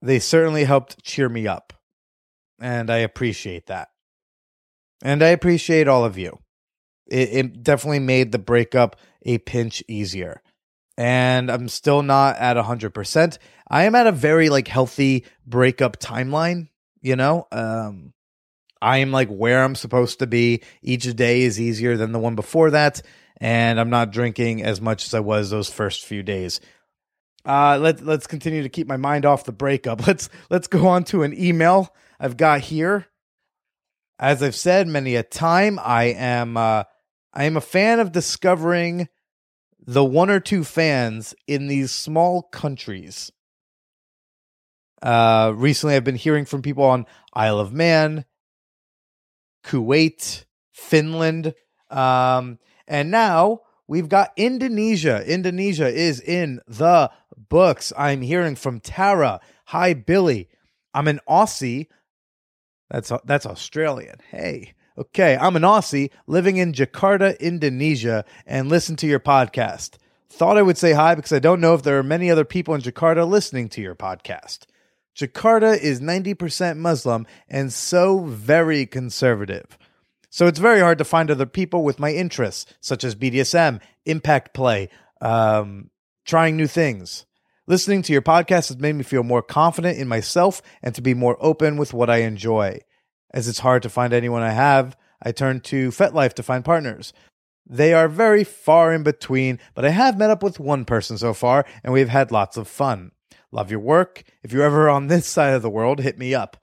They 0.00 0.18
certainly 0.18 0.64
helped 0.64 1.02
cheer 1.04 1.28
me 1.28 1.46
up. 1.46 1.72
And 2.60 2.90
I 2.90 2.98
appreciate 2.98 3.66
that. 3.66 3.91
And 5.02 5.22
I 5.22 5.28
appreciate 5.28 5.88
all 5.88 6.04
of 6.04 6.16
you. 6.16 6.38
It, 7.06 7.28
it 7.32 7.62
definitely 7.62 7.98
made 7.98 8.32
the 8.32 8.38
breakup 8.38 8.96
a 9.22 9.38
pinch 9.38 9.82
easier. 9.88 10.40
And 10.96 11.50
I'm 11.50 11.68
still 11.68 12.02
not 12.02 12.36
at 12.36 12.56
100%. 12.56 13.38
I 13.68 13.84
am 13.84 13.94
at 13.94 14.06
a 14.06 14.12
very 14.12 14.48
like 14.48 14.68
healthy 14.68 15.24
breakup 15.46 15.98
timeline, 15.98 16.68
you 17.00 17.16
know? 17.16 17.46
Um 17.52 18.12
I 18.82 18.98
am 18.98 19.12
like 19.12 19.28
where 19.28 19.62
I'm 19.62 19.76
supposed 19.76 20.18
to 20.18 20.26
be. 20.26 20.62
Each 20.82 21.04
day 21.14 21.42
is 21.42 21.60
easier 21.60 21.96
than 21.96 22.10
the 22.10 22.18
one 22.18 22.34
before 22.34 22.72
that, 22.72 23.00
and 23.40 23.78
I'm 23.78 23.90
not 23.90 24.10
drinking 24.10 24.64
as 24.64 24.80
much 24.80 25.06
as 25.06 25.14
I 25.14 25.20
was 25.20 25.50
those 25.50 25.70
first 25.70 26.04
few 26.04 26.24
days. 26.24 26.60
Uh, 27.44 27.78
let 27.80 28.04
let's 28.04 28.26
continue 28.26 28.62
to 28.62 28.68
keep 28.68 28.88
my 28.88 28.96
mind 28.96 29.24
off 29.24 29.44
the 29.44 29.52
breakup. 29.52 30.06
Let's 30.06 30.28
let's 30.50 30.66
go 30.66 30.88
on 30.88 31.04
to 31.04 31.22
an 31.22 31.32
email 31.40 31.94
I've 32.20 32.36
got 32.36 32.60
here. 32.60 33.06
As 34.18 34.42
I've 34.42 34.54
said 34.54 34.86
many 34.86 35.16
a 35.16 35.22
time, 35.22 35.78
I 35.82 36.04
am 36.04 36.56
uh, 36.56 36.84
I 37.34 37.44
am 37.44 37.56
a 37.56 37.60
fan 37.60 37.98
of 37.98 38.12
discovering 38.12 39.08
the 39.84 40.04
one 40.04 40.30
or 40.30 40.40
two 40.40 40.64
fans 40.64 41.34
in 41.46 41.66
these 41.66 41.90
small 41.90 42.42
countries. 42.42 43.32
Uh, 45.02 45.52
recently, 45.56 45.96
I've 45.96 46.04
been 46.04 46.14
hearing 46.14 46.44
from 46.44 46.62
people 46.62 46.84
on 46.84 47.06
Isle 47.34 47.58
of 47.58 47.72
Man, 47.72 48.24
Kuwait, 49.64 50.44
Finland, 50.72 51.54
um, 51.90 52.58
and 52.86 53.10
now 53.10 53.62
we've 53.88 54.08
got 54.08 54.32
Indonesia. 54.36 55.24
Indonesia 55.26 55.88
is 55.88 56.20
in 56.20 56.60
the 56.68 57.10
books. 57.36 57.92
I'm 57.98 58.20
hearing 58.20 58.54
from 58.54 58.78
Tara. 58.78 59.40
Hi, 59.66 59.94
Billy. 59.94 60.48
I'm 60.94 61.08
an 61.08 61.20
Aussie. 61.28 61.88
That's 62.92 63.10
that's 63.24 63.46
Australian. 63.46 64.16
Hey. 64.30 64.74
Okay, 64.98 65.38
I'm 65.38 65.56
an 65.56 65.62
Aussie 65.62 66.10
living 66.26 66.58
in 66.58 66.74
Jakarta, 66.74 67.40
Indonesia, 67.40 68.26
and 68.44 68.68
listen 68.68 68.96
to 68.96 69.06
your 69.06 69.18
podcast. 69.18 69.92
Thought 70.28 70.58
I 70.58 70.62
would 70.62 70.76
say 70.76 70.92
hi 70.92 71.14
because 71.14 71.32
I 71.32 71.38
don't 71.38 71.62
know 71.62 71.72
if 71.72 71.82
there 71.82 71.98
are 71.98 72.02
many 72.02 72.30
other 72.30 72.44
people 72.44 72.74
in 72.74 72.82
Jakarta 72.82 73.26
listening 73.26 73.70
to 73.70 73.80
your 73.80 73.94
podcast. 73.94 74.66
Jakarta 75.16 75.74
is 75.78 76.02
90% 76.02 76.76
Muslim 76.76 77.26
and 77.48 77.72
so 77.72 78.18
very 78.26 78.84
conservative. 78.84 79.78
So 80.28 80.46
it's 80.46 80.58
very 80.58 80.80
hard 80.80 80.98
to 80.98 81.04
find 81.04 81.30
other 81.30 81.46
people 81.46 81.84
with 81.84 81.98
my 81.98 82.12
interests, 82.12 82.74
such 82.82 83.04
as 83.04 83.14
BDSM, 83.14 83.80
impact 84.04 84.52
play, 84.52 84.90
um, 85.22 85.88
trying 86.26 86.58
new 86.58 86.66
things. 86.66 87.24
Listening 87.68 88.02
to 88.02 88.12
your 88.12 88.22
podcast 88.22 88.68
has 88.68 88.78
made 88.78 88.96
me 88.96 89.04
feel 89.04 89.22
more 89.22 89.40
confident 89.40 89.96
in 89.96 90.08
myself 90.08 90.62
and 90.82 90.96
to 90.96 91.00
be 91.00 91.14
more 91.14 91.36
open 91.38 91.76
with 91.76 91.94
what 91.94 92.10
I 92.10 92.22
enjoy. 92.22 92.80
As 93.32 93.46
it's 93.46 93.60
hard 93.60 93.84
to 93.84 93.88
find 93.88 94.12
anyone 94.12 94.42
I 94.42 94.50
have, 94.50 94.96
I 95.22 95.30
turn 95.30 95.60
to 95.60 95.90
FetLife 95.90 96.32
to 96.34 96.42
find 96.42 96.64
partners. 96.64 97.12
They 97.64 97.94
are 97.94 98.08
very 98.08 98.42
far 98.42 98.92
in 98.92 99.04
between, 99.04 99.60
but 99.74 99.84
I 99.84 99.90
have 99.90 100.18
met 100.18 100.30
up 100.30 100.42
with 100.42 100.58
one 100.58 100.84
person 100.84 101.16
so 101.16 101.32
far, 101.32 101.64
and 101.84 101.92
we've 101.92 102.08
had 102.08 102.32
lots 102.32 102.56
of 102.56 102.66
fun. 102.66 103.12
Love 103.52 103.70
your 103.70 103.78
work. 103.78 104.24
If 104.42 104.52
you're 104.52 104.64
ever 104.64 104.90
on 104.90 105.06
this 105.06 105.26
side 105.28 105.54
of 105.54 105.62
the 105.62 105.70
world, 105.70 106.00
hit 106.00 106.18
me 106.18 106.34
up. 106.34 106.56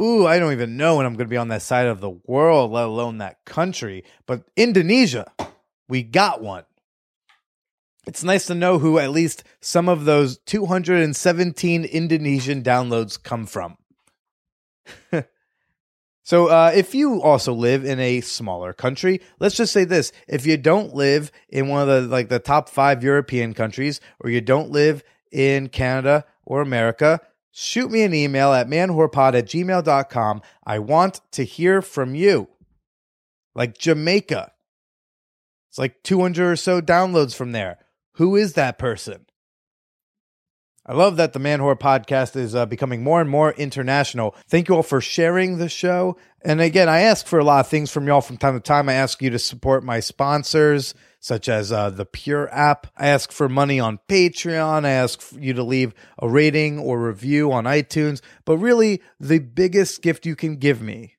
Ooh, 0.00 0.26
I 0.26 0.38
don't 0.38 0.52
even 0.52 0.78
know 0.78 0.96
when 0.96 1.04
I'm 1.04 1.12
going 1.12 1.26
to 1.26 1.30
be 1.30 1.36
on 1.36 1.48
that 1.48 1.60
side 1.60 1.88
of 1.88 2.00
the 2.00 2.18
world, 2.24 2.72
let 2.72 2.86
alone 2.86 3.18
that 3.18 3.44
country. 3.44 4.04
But 4.24 4.44
Indonesia, 4.56 5.30
we 5.90 6.02
got 6.02 6.40
one. 6.40 6.64
It's 8.06 8.24
nice 8.24 8.46
to 8.46 8.54
know 8.54 8.78
who 8.78 8.98
at 8.98 9.10
least 9.10 9.44
some 9.60 9.88
of 9.88 10.04
those 10.04 10.38
217 10.38 11.84
Indonesian 11.84 12.62
downloads 12.62 13.22
come 13.22 13.46
from. 13.46 13.76
so, 16.24 16.48
uh, 16.48 16.72
if 16.74 16.96
you 16.96 17.22
also 17.22 17.52
live 17.52 17.84
in 17.84 18.00
a 18.00 18.20
smaller 18.20 18.72
country, 18.72 19.20
let's 19.38 19.54
just 19.54 19.72
say 19.72 19.84
this: 19.84 20.10
if 20.26 20.46
you 20.46 20.56
don't 20.56 20.94
live 20.94 21.30
in 21.48 21.68
one 21.68 21.82
of 21.82 21.88
the 21.88 22.00
like 22.08 22.28
the 22.28 22.40
top 22.40 22.68
five 22.68 23.04
European 23.04 23.54
countries, 23.54 24.00
or 24.18 24.30
you 24.30 24.40
don't 24.40 24.70
live 24.70 25.04
in 25.30 25.68
Canada 25.68 26.24
or 26.44 26.60
America, 26.60 27.20
shoot 27.52 27.90
me 27.90 28.02
an 28.02 28.14
email 28.14 28.52
at 28.52 28.68
manwhorepod 28.68 29.34
at 29.34 29.46
gmail.com. 29.46 30.42
I 30.66 30.80
want 30.80 31.20
to 31.32 31.44
hear 31.44 31.80
from 31.80 32.16
you. 32.16 32.48
Like 33.54 33.78
Jamaica. 33.78 34.52
It's 35.68 35.78
like 35.78 36.02
200 36.02 36.52
or 36.52 36.56
so 36.56 36.80
downloads 36.82 37.34
from 37.34 37.52
there. 37.52 37.78
Who 38.14 38.36
is 38.36 38.54
that 38.54 38.78
person? 38.78 39.26
I 40.84 40.94
love 40.94 41.16
that 41.16 41.32
the 41.32 41.38
Man 41.38 41.60
Whore 41.60 41.78
podcast 41.78 42.34
is 42.34 42.56
uh, 42.56 42.66
becoming 42.66 43.04
more 43.04 43.20
and 43.20 43.30
more 43.30 43.52
international. 43.52 44.34
Thank 44.48 44.68
you 44.68 44.74
all 44.74 44.82
for 44.82 45.00
sharing 45.00 45.58
the 45.58 45.68
show. 45.68 46.16
And 46.44 46.60
again, 46.60 46.88
I 46.88 47.02
ask 47.02 47.24
for 47.24 47.38
a 47.38 47.44
lot 47.44 47.60
of 47.60 47.68
things 47.68 47.92
from 47.92 48.08
y'all 48.08 48.20
from 48.20 48.36
time 48.36 48.54
to 48.54 48.60
time. 48.60 48.88
I 48.88 48.94
ask 48.94 49.22
you 49.22 49.30
to 49.30 49.38
support 49.38 49.84
my 49.84 50.00
sponsors, 50.00 50.92
such 51.20 51.48
as 51.48 51.70
uh, 51.70 51.90
the 51.90 52.04
Pure 52.04 52.52
app. 52.52 52.88
I 52.96 53.08
ask 53.08 53.30
for 53.30 53.48
money 53.48 53.78
on 53.78 54.00
Patreon. 54.08 54.84
I 54.84 54.90
ask 54.90 55.32
you 55.38 55.54
to 55.54 55.62
leave 55.62 55.94
a 56.18 56.28
rating 56.28 56.80
or 56.80 57.00
review 57.00 57.52
on 57.52 57.62
iTunes. 57.62 58.20
But 58.44 58.58
really, 58.58 59.00
the 59.20 59.38
biggest 59.38 60.02
gift 60.02 60.26
you 60.26 60.34
can 60.34 60.56
give 60.56 60.82
me, 60.82 61.14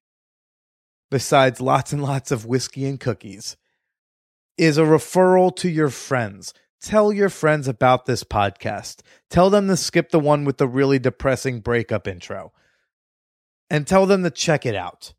besides 1.10 1.62
lots 1.62 1.94
and 1.94 2.04
lots 2.04 2.32
of 2.32 2.46
whiskey 2.46 2.86
and 2.86 3.00
cookies, 3.00 3.56
is 4.58 4.78
a 4.78 4.82
referral 4.82 5.56
to 5.56 5.70
your 5.70 5.90
friends 5.90 6.54
tell 6.84 7.12
your 7.12 7.30
friends 7.30 7.68
about 7.68 8.06
this 8.06 8.24
podcast. 8.24 9.02
Tell 9.30 9.50
them 9.50 9.68
to 9.68 9.78
skip 9.78 10.12
the 10.12 10.20
one 10.20 10.46
with 10.46 10.58
the 10.58 10.68
really 10.68 11.00
depressing 11.00 11.62
breakup 11.62 12.08
intro 12.08 12.52
and 13.70 13.88
tell 13.88 14.06
them 14.06 14.24
to 14.24 14.30
check 14.30 14.66
it 14.66 14.76
out. 14.76 15.14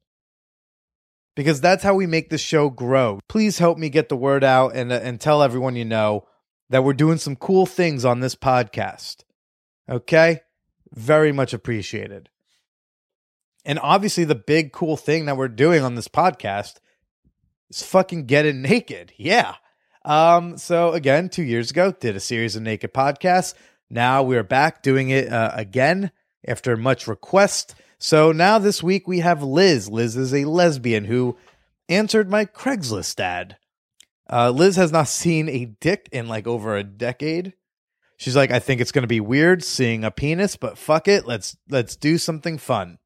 Because 1.34 1.60
that's 1.60 1.82
how 1.82 1.94
we 1.94 2.06
make 2.06 2.30
the 2.30 2.38
show 2.38 2.70
grow. 2.70 3.18
Please 3.28 3.58
help 3.58 3.76
me 3.76 3.88
get 3.88 4.08
the 4.08 4.16
word 4.16 4.44
out 4.44 4.76
and, 4.76 4.92
uh, 4.92 5.00
and 5.02 5.20
tell 5.20 5.42
everyone 5.42 5.74
you 5.74 5.84
know 5.84 6.28
that 6.70 6.84
we're 6.84 6.92
doing 6.92 7.18
some 7.18 7.34
cool 7.34 7.66
things 7.66 8.04
on 8.04 8.20
this 8.20 8.36
podcast. 8.36 9.24
Okay? 9.88 10.42
Very 10.92 11.32
much 11.32 11.52
appreciated. 11.52 12.28
And 13.64 13.80
obviously, 13.80 14.24
the 14.24 14.34
big 14.34 14.72
cool 14.72 14.96
thing 14.96 15.24
that 15.24 15.36
we're 15.36 15.48
doing 15.48 15.82
on 15.82 15.94
this 15.94 16.06
podcast 16.06 16.74
is 17.70 17.82
fucking 17.82 18.26
getting 18.26 18.62
naked. 18.62 19.12
Yeah. 19.16 19.54
Um, 20.04 20.58
so 20.58 20.92
again, 20.92 21.28
two 21.28 21.42
years 21.42 21.70
ago, 21.70 21.92
did 21.92 22.16
a 22.16 22.20
series 22.20 22.56
of 22.56 22.62
naked 22.62 22.92
podcasts. 22.92 23.54
Now 23.88 24.22
we're 24.22 24.42
back 24.42 24.82
doing 24.82 25.10
it 25.10 25.32
uh, 25.32 25.52
again 25.54 26.10
after 26.46 26.76
much 26.76 27.06
request. 27.06 27.74
So 27.98 28.32
now 28.32 28.58
this 28.58 28.82
week 28.82 29.08
we 29.08 29.20
have 29.20 29.42
Liz. 29.42 29.88
Liz 29.88 30.16
is 30.16 30.34
a 30.34 30.44
lesbian 30.44 31.04
who 31.04 31.36
answered 31.88 32.30
my 32.30 32.44
Craigslist 32.44 33.18
ad. 33.20 33.56
Uh, 34.30 34.50
Liz 34.50 34.76
has 34.76 34.92
not 34.92 35.08
seen 35.08 35.48
a 35.48 35.66
dick 35.80 36.08
in 36.12 36.28
like 36.28 36.46
over 36.46 36.76
a 36.76 36.84
decade. 36.84 37.54
She's 38.16 38.36
like, 38.36 38.50
I 38.50 38.58
think 38.58 38.80
it's 38.80 38.92
gonna 38.92 39.06
be 39.06 39.20
weird 39.20 39.64
seeing 39.64 40.04
a 40.04 40.10
penis, 40.10 40.56
but 40.56 40.78
fuck 40.78 41.08
it, 41.08 41.26
let's 41.26 41.56
let's 41.68 41.96
do 41.96 42.18
something 42.18 42.58
fun. 42.58 42.98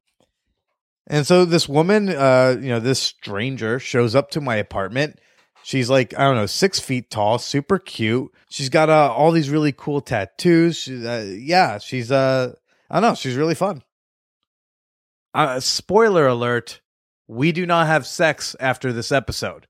And 1.07 1.25
so 1.25 1.45
this 1.45 1.67
woman, 1.67 2.09
uh, 2.09 2.57
you 2.61 2.69
know, 2.69 2.79
this 2.79 2.99
stranger 2.99 3.79
shows 3.79 4.15
up 4.15 4.29
to 4.31 4.41
my 4.41 4.57
apartment 4.57 5.19
She's 5.69 5.87
like, 5.87 6.17
I 6.17 6.23
don't 6.23 6.35
know, 6.35 6.47
six 6.47 6.79
feet 6.79 7.11
tall, 7.11 7.37
super 7.37 7.77
cute. 7.77 8.33
She's 8.49 8.69
got 8.69 8.89
uh, 8.89 9.13
all 9.13 9.31
these 9.31 9.51
really 9.51 9.71
cool 9.71 10.01
tattoos. 10.01 10.77
She, 10.77 11.05
uh, 11.05 11.21
yeah, 11.21 11.77
she's, 11.77 12.11
uh, 12.11 12.55
I 12.89 12.99
don't 12.99 13.11
know, 13.11 13.13
she's 13.13 13.35
really 13.35 13.53
fun. 13.53 13.83
Uh, 15.31 15.59
spoiler 15.59 16.25
alert 16.25 16.81
we 17.27 17.51
do 17.51 17.67
not 17.67 17.85
have 17.85 18.07
sex 18.07 18.55
after 18.59 18.91
this 18.91 19.11
episode. 19.11 19.67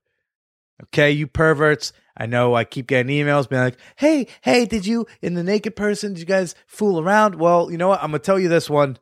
Okay, 0.84 1.10
you 1.10 1.26
perverts. 1.26 1.92
I 2.16 2.24
know 2.24 2.54
I 2.54 2.64
keep 2.64 2.86
getting 2.86 3.14
emails 3.14 3.46
being 3.46 3.60
like, 3.60 3.76
hey, 3.96 4.26
hey, 4.40 4.64
did 4.64 4.86
you, 4.86 5.06
in 5.20 5.34
the 5.34 5.44
naked 5.44 5.76
person, 5.76 6.14
did 6.14 6.20
you 6.20 6.24
guys 6.24 6.54
fool 6.66 6.98
around? 6.98 7.34
Well, 7.34 7.70
you 7.70 7.76
know 7.76 7.88
what? 7.88 8.02
I'm 8.02 8.12
going 8.12 8.22
to 8.22 8.24
tell 8.24 8.40
you 8.40 8.48
this 8.48 8.70
one. 8.70 8.96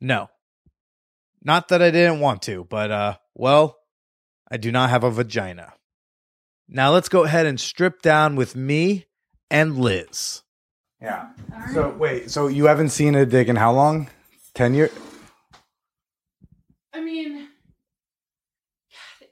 No. 0.00 0.28
Not 1.40 1.68
that 1.68 1.82
I 1.82 1.92
didn't 1.92 2.18
want 2.18 2.42
to, 2.42 2.64
but, 2.64 2.90
uh, 2.90 3.16
well, 3.32 3.78
I 4.50 4.56
do 4.56 4.72
not 4.72 4.90
have 4.90 5.04
a 5.04 5.10
vagina. 5.12 5.72
Now 6.68 6.92
let's 6.92 7.08
go 7.08 7.24
ahead 7.24 7.46
and 7.46 7.60
strip 7.60 8.02
down 8.02 8.36
with 8.36 8.56
me 8.56 9.06
and 9.50 9.78
Liz. 9.78 10.42
Yeah. 11.00 11.28
So 11.72 11.90
wait, 11.98 12.30
so 12.30 12.46
you 12.46 12.66
haven't 12.66 12.90
seen 12.90 13.14
a 13.14 13.26
dick 13.26 13.48
in 13.48 13.56
how 13.56 13.72
long? 13.72 14.08
Ten 14.54 14.74
years? 14.74 14.90
I 16.94 17.00
mean, 17.00 17.48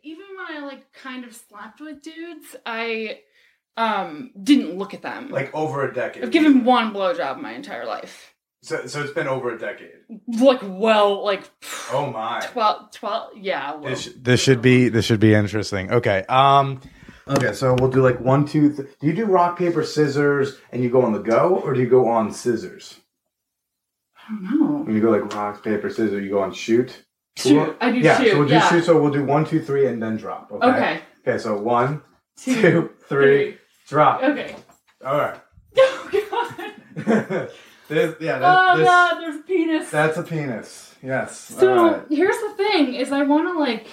even 0.02 0.24
when 0.36 0.56
I 0.58 0.64
like 0.66 0.92
kind 0.92 1.24
of 1.24 1.34
slept 1.34 1.80
with 1.80 2.02
dudes, 2.02 2.56
I 2.66 3.20
um 3.76 4.32
didn't 4.42 4.76
look 4.76 4.92
at 4.92 5.02
them. 5.02 5.30
Like 5.30 5.54
over 5.54 5.88
a 5.88 5.94
decade. 5.94 6.24
I've 6.24 6.30
given 6.30 6.64
one 6.64 6.92
blowjob 6.92 7.40
my 7.40 7.52
entire 7.52 7.86
life. 7.86 8.34
So, 8.64 8.86
so 8.86 9.02
it's 9.02 9.12
been 9.12 9.26
over 9.26 9.52
a 9.54 9.58
decade. 9.58 9.90
Like 10.28 10.60
well, 10.62 11.24
like 11.24 11.48
Oh 11.90 12.10
my. 12.12 12.40
12, 12.40 12.92
12 12.92 13.30
yeah. 13.38 13.74
Well, 13.76 13.90
This, 13.90 14.10
this 14.16 14.40
should 14.40 14.60
be 14.60 14.88
this 14.88 15.04
should 15.06 15.20
be 15.20 15.34
interesting. 15.34 15.90
Okay. 15.90 16.24
Um 16.28 16.80
Okay, 17.28 17.52
so 17.52 17.74
we'll 17.78 17.90
do 17.90 18.02
like 18.02 18.20
one, 18.20 18.46
two. 18.46 18.72
Th- 18.72 18.88
do 19.00 19.06
you 19.06 19.12
do 19.12 19.26
rock 19.26 19.56
paper 19.58 19.84
scissors 19.84 20.58
and 20.72 20.82
you 20.82 20.90
go 20.90 21.02
on 21.02 21.12
the 21.12 21.20
go, 21.20 21.60
or 21.64 21.72
do 21.72 21.80
you 21.80 21.88
go 21.88 22.08
on 22.08 22.32
scissors? 22.32 22.98
I 24.16 24.32
don't 24.32 24.42
know. 24.60 24.82
When 24.84 24.94
you 24.94 25.00
go 25.00 25.10
like 25.10 25.32
rock 25.34 25.62
paper 25.62 25.88
scissors, 25.88 26.22
you 26.24 26.30
go 26.30 26.40
on 26.42 26.52
shoot. 26.52 27.04
Shoot. 27.36 27.76
I 27.80 27.90
do 27.92 27.98
yeah, 27.98 28.18
shoot. 28.18 28.30
so 28.32 28.38
we'll 28.38 28.48
do 28.48 28.54
yeah. 28.54 28.68
shoot. 28.68 28.84
So 28.84 29.00
we'll 29.00 29.12
do 29.12 29.24
one, 29.24 29.44
two, 29.44 29.62
three, 29.62 29.86
and 29.86 30.02
then 30.02 30.16
drop. 30.16 30.50
Okay. 30.52 30.66
Okay. 30.66 31.00
Okay. 31.26 31.38
So 31.38 31.56
one, 31.58 32.02
Two, 32.36 32.60
two, 32.60 32.90
three, 33.08 33.58
drop. 33.88 34.22
Okay. 34.22 34.56
All 35.04 35.16
right. 35.18 35.40
Oh 35.78 36.10
god. 37.06 37.50
This- 37.88 38.16
yeah. 38.20 38.38
That, 38.38 38.58
Oh 38.58 38.76
this- 38.78 38.86
god, 38.86 39.20
there's 39.20 39.42
penis. 39.44 39.90
That's 39.90 40.16
a 40.16 40.22
penis. 40.22 40.94
Yes. 41.02 41.38
so 41.38 41.92
right. 41.92 42.02
here's 42.10 42.38
the 42.38 42.54
thing: 42.56 42.94
is 42.94 43.12
I 43.12 43.22
want 43.22 43.48
to 43.48 43.58
like 43.58 43.86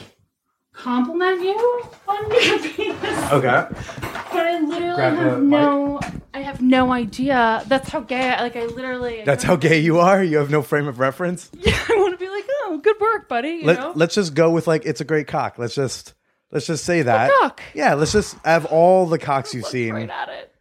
compliment 0.79 1.41
you 1.41 1.83
on 2.07 2.31
your 2.31 2.59
penis, 2.73 3.31
Okay. 3.31 3.65
but 4.01 4.45
I 4.45 4.59
literally 4.61 4.95
Grab 4.95 5.15
the 5.17 5.21
have 5.23 5.41
no. 5.41 5.99
I 6.33 6.39
have 6.41 6.61
no 6.61 6.91
idea. 6.93 7.63
That's 7.67 7.89
how 7.89 7.99
gay. 8.01 8.29
I, 8.29 8.41
like 8.41 8.55
I 8.55 8.65
literally. 8.65 9.23
That's 9.25 9.43
how 9.43 9.55
gay 9.55 9.79
you 9.79 9.99
are. 9.99 10.23
You 10.23 10.37
have 10.37 10.49
no 10.49 10.61
frame 10.61 10.87
of 10.87 10.99
reference. 10.99 11.49
Yeah, 11.59 11.77
I 11.89 11.95
want 11.97 12.17
to 12.17 12.23
be 12.25 12.29
like, 12.31 12.45
oh, 12.63 12.77
good 12.81 12.95
work, 12.99 13.27
buddy. 13.27 13.49
You 13.49 13.65
know. 13.65 13.73
Let, 13.73 13.97
let's 13.97 14.15
just 14.15 14.33
go 14.33 14.51
with 14.51 14.67
like 14.67 14.85
it's 14.85 15.01
a 15.01 15.05
great 15.05 15.27
cock. 15.27 15.57
Let's 15.57 15.75
just 15.75 16.13
let's 16.51 16.65
just 16.65 16.85
say 16.85 17.01
that. 17.01 17.29
cock. 17.41 17.61
Yeah, 17.73 17.95
let's 17.95 18.13
just 18.13 18.37
have 18.45 18.65
all 18.65 19.05
the 19.05 19.19
cocks 19.19 19.53
you've 19.53 19.63
Look 19.63 19.71
seen. 19.71 19.93
right 19.93 20.09
at 20.09 20.29
it. 20.29 20.55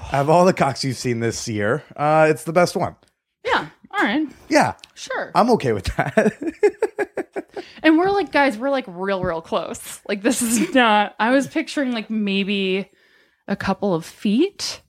Have 0.00 0.28
all 0.30 0.44
the 0.44 0.52
cocks 0.52 0.84
you've 0.84 0.96
seen 0.96 1.20
this 1.20 1.48
year. 1.48 1.82
Uh, 1.96 2.26
it's 2.30 2.44
the 2.44 2.52
best 2.52 2.76
one. 2.76 2.96
Yeah. 3.96 4.02
All 4.02 4.06
right. 4.06 4.28
Yeah, 4.48 4.74
Sure. 4.94 5.30
I'm 5.34 5.50
okay 5.50 5.72
with 5.72 5.84
that. 5.96 6.32
And 7.82 7.96
we're 7.96 8.10
like, 8.10 8.32
guys, 8.32 8.58
we're 8.58 8.70
like 8.70 8.84
real, 8.88 9.22
real 9.22 9.40
close. 9.40 10.00
Like, 10.08 10.22
this 10.22 10.42
is 10.42 10.74
not, 10.74 11.14
I 11.20 11.30
was 11.30 11.46
picturing 11.46 11.92
like 11.92 12.10
maybe 12.10 12.90
a 13.46 13.54
couple 13.54 13.94
of 13.94 14.04
feet 14.04 14.82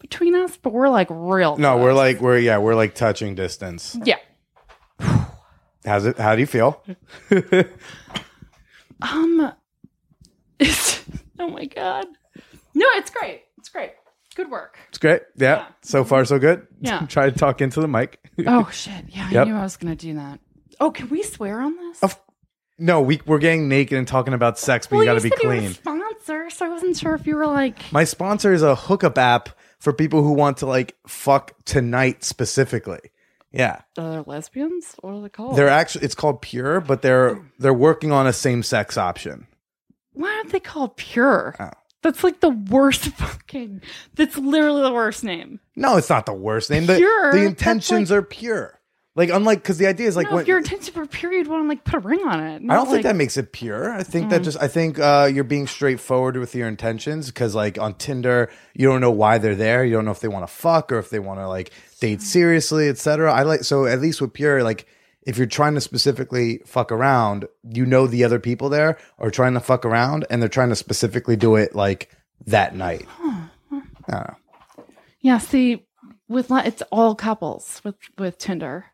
between 0.00 0.34
us, 0.34 0.56
but 0.56 0.72
we're 0.72 0.90
like 0.90 1.08
real. 1.10 1.56
no, 1.56 1.72
close. 1.72 1.82
we're 1.82 1.92
like 1.94 2.20
we're 2.20 2.38
yeah 2.38 2.58
we're 2.58 2.74
like 2.74 2.94
touching 2.94 3.34
distance. 3.34 3.96
yeah. 4.04 4.18
How's 5.84 6.06
it? 6.06 6.18
How 6.18 6.34
do 6.34 6.40
you 6.40 6.46
feel? 6.46 6.82
Um, 9.02 9.52
it's, 10.58 11.04
oh 11.38 11.48
my 11.48 11.66
God. 11.66 12.06
No, 12.74 12.86
it's 12.92 13.10
great. 13.10 13.42
It's 13.58 13.68
great. 13.68 13.92
Good 14.34 14.50
work. 14.50 14.78
It's 14.88 14.98
great. 14.98 15.22
Yeah. 15.36 15.56
Yeah. 15.56 15.66
So 15.82 16.04
far, 16.04 16.24
so 16.24 16.38
good. 16.38 16.66
Yeah. 16.80 17.06
Try 17.08 17.30
to 17.30 17.36
talk 17.36 17.60
into 17.60 17.80
the 17.80 17.88
mic. 17.88 18.20
Oh, 18.46 18.68
shit. 18.72 19.04
Yeah, 19.10 19.28
I 19.28 19.30
Yep. 19.30 19.46
knew 19.46 19.54
I 19.54 19.62
was 19.62 19.76
going 19.76 19.96
to 19.96 20.06
do 20.06 20.14
that. 20.14 20.40
Oh, 20.80 20.90
can 20.90 21.08
we 21.08 21.22
swear 21.22 21.60
on 21.60 21.76
this? 21.76 22.02
Of- 22.02 22.20
no, 22.80 23.00
we 23.00 23.20
we're 23.26 23.38
getting 23.38 23.68
naked 23.68 23.96
and 23.96 24.08
talking 24.08 24.34
about 24.34 24.58
sex, 24.58 24.88
but 24.88 24.96
well, 24.96 25.04
you 25.04 25.08
got 25.10 25.14
to 25.14 25.22
be 25.22 25.28
said 25.28 25.38
you 25.40 25.48
were 25.48 25.56
clean. 25.58 25.70
sponsor, 25.74 26.50
so 26.50 26.66
I 26.66 26.68
wasn't 26.70 26.96
sure 26.96 27.14
if 27.14 27.28
you 27.28 27.36
were 27.36 27.46
like, 27.46 27.92
My 27.92 28.02
sponsor 28.02 28.52
is 28.52 28.62
a 28.62 28.74
hookup 28.74 29.16
app 29.18 29.50
for 29.78 29.92
people 29.92 30.24
who 30.24 30.32
want 30.32 30.56
to 30.58 30.66
like 30.66 30.96
fuck 31.06 31.52
tonight 31.64 32.24
specifically. 32.24 32.98
Yeah. 33.52 33.82
are 33.96 34.10
they 34.24 34.28
lesbians? 34.28 34.96
What 35.00 35.12
are 35.14 35.22
they 35.22 35.28
called? 35.28 35.54
They're 35.56 35.68
actually 35.68 36.06
it's 36.06 36.16
called 36.16 36.42
Pure, 36.42 36.80
but 36.80 37.02
they're 37.02 37.40
they're 37.60 37.72
working 37.72 38.10
on 38.10 38.26
a 38.26 38.32
same 38.32 38.64
sex 38.64 38.98
option. 38.98 39.46
Why 40.12 40.34
aren't 40.34 40.50
they 40.50 40.58
called 40.58 40.96
Pure? 40.96 41.54
Oh. 41.60 41.70
That's 42.04 42.22
like 42.22 42.38
the 42.40 42.50
worst 42.50 43.04
fucking. 43.16 43.80
That's 44.14 44.36
literally 44.38 44.82
the 44.82 44.92
worst 44.92 45.24
name. 45.24 45.58
No, 45.74 45.96
it's 45.96 46.08
not 46.10 46.26
the 46.26 46.34
worst 46.34 46.70
name. 46.70 46.86
The, 46.86 46.96
Pure, 46.96 47.32
the 47.32 47.38
that's 47.38 47.48
intentions 47.48 48.10
like- 48.12 48.18
are 48.18 48.22
pure. 48.22 48.80
Like 49.16 49.30
unlike 49.30 49.62
because 49.62 49.78
the 49.78 49.86
idea 49.86 50.08
is 50.08 50.16
like 50.16 50.26
no, 50.26 50.34
when 50.34 50.42
if 50.42 50.48
your 50.48 50.58
intentions 50.58 50.94
were 50.96 51.06
pure, 51.06 51.32
you'd 51.32 51.46
want 51.46 51.62
to 51.62 51.68
like 51.68 51.84
put 51.84 51.94
a 51.94 51.98
ring 52.00 52.26
on 52.26 52.40
it. 52.44 52.62
I 52.68 52.74
don't 52.74 52.88
think 52.90 53.04
that 53.04 53.14
makes 53.14 53.36
it 53.36 53.52
pure. 53.52 53.92
I 53.92 54.02
think 54.02 54.26
Mm. 54.26 54.30
that 54.30 54.42
just 54.42 54.60
I 54.60 54.66
think 54.66 54.98
uh, 54.98 55.30
you're 55.32 55.44
being 55.44 55.68
straightforward 55.68 56.36
with 56.36 56.52
your 56.52 56.66
intentions 56.66 57.28
because 57.28 57.54
like 57.54 57.78
on 57.78 57.94
Tinder, 57.94 58.50
you 58.74 58.88
don't 58.88 59.00
know 59.00 59.12
why 59.12 59.38
they're 59.38 59.54
there. 59.54 59.84
You 59.84 59.92
don't 59.94 60.04
know 60.04 60.10
if 60.10 60.18
they 60.18 60.26
want 60.26 60.46
to 60.48 60.52
fuck 60.52 60.90
or 60.90 60.98
if 60.98 61.10
they 61.10 61.20
want 61.20 61.38
to 61.38 61.46
like 61.46 61.70
date 62.00 62.22
seriously, 62.22 62.88
etc. 62.88 63.32
I 63.32 63.44
like 63.44 63.62
so 63.62 63.86
at 63.86 64.00
least 64.00 64.20
with 64.20 64.32
pure, 64.32 64.64
like 64.64 64.84
if 65.26 65.36
you're 65.38 65.46
trying 65.46 65.74
to 65.74 65.80
specifically 65.80 66.60
fuck 66.66 66.92
around, 66.92 67.46
you 67.62 67.86
know 67.86 68.06
the 68.06 68.24
other 68.24 68.38
people 68.38 68.68
there 68.68 68.98
are 69.18 69.30
trying 69.30 69.54
to 69.54 69.60
fuck 69.60 69.84
around 69.84 70.26
and 70.30 70.40
they're 70.42 70.48
trying 70.48 70.68
to 70.70 70.76
specifically 70.76 71.36
do 71.36 71.56
it 71.56 71.74
like 71.74 72.10
that 72.46 72.74
night. 72.74 73.06
Don't. 74.08 74.34
Yeah, 75.20 75.38
see, 75.38 75.86
with 76.28 76.50
it's 76.50 76.82
all 76.92 77.14
couples 77.14 77.80
with 77.84 77.94
with 78.18 78.38
Tinder. 78.38 78.86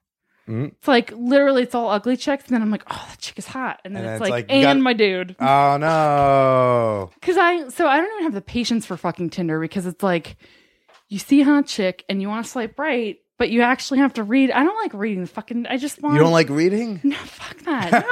Mhm. 0.49 0.69
It's 0.73 0.89
like 0.89 1.13
literally, 1.17 1.63
it's 1.63 1.75
all 1.75 1.91
ugly 1.91 2.17
chicks, 2.17 2.45
and 2.47 2.55
then 2.55 2.63
I'm 2.63 2.71
like, 2.71 2.85
oh, 2.91 3.07
that 3.09 3.19
chick 3.19 3.39
is 3.39 3.47
hot, 3.47 3.81
and 3.85 3.95
then 3.95 4.05
And 4.05 4.13
it's, 4.15 4.21
it's 4.21 4.21
like, 4.23 4.31
like, 4.31 4.47
and 4.49 4.79
got- 4.79 4.83
my 4.83 4.93
dude, 4.95 5.37
Oh 5.39 5.77
no! 5.79 7.11
because 7.21 7.37
I 7.37 7.69
so 7.69 7.87
I 7.87 7.99
don't 7.99 8.11
even 8.13 8.25
have 8.25 8.35
the 8.35 8.41
patience 8.41 8.87
for 8.87 8.97
fucking 8.97 9.31
Tinder 9.31 9.61
because 9.61 9.87
it's 9.87 10.03
like 10.03 10.37
you 11.09 11.19
see 11.19 11.41
a 11.41 11.45
hot 11.45 11.67
chick 11.67 12.05
and 12.09 12.21
you 12.23 12.29
want 12.29 12.45
to 12.45 12.51
swipe 12.51 12.79
right, 12.79 13.19
but 13.41 13.51
you 13.51 13.63
actually 13.63 13.99
have 13.99 14.13
to 14.15 14.23
read. 14.23 14.51
I 14.53 14.63
don't 14.63 14.77
like 14.77 14.93
reading 14.95 15.23
the 15.23 15.27
fucking. 15.27 15.67
I 15.67 15.77
just 15.79 16.01
want 16.03 16.15
You 16.15 16.21
don't 16.21 16.31
like 16.33 16.49
reading? 16.51 17.01
no 17.05 17.17
fuck 17.17 17.57
that 17.65 18.07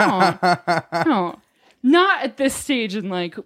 no 0.96 1.04
no 1.12 1.38
not 1.82 2.24
at 2.24 2.36
this 2.38 2.54
stage 2.54 2.96
in 2.96 3.08
like 3.10 3.36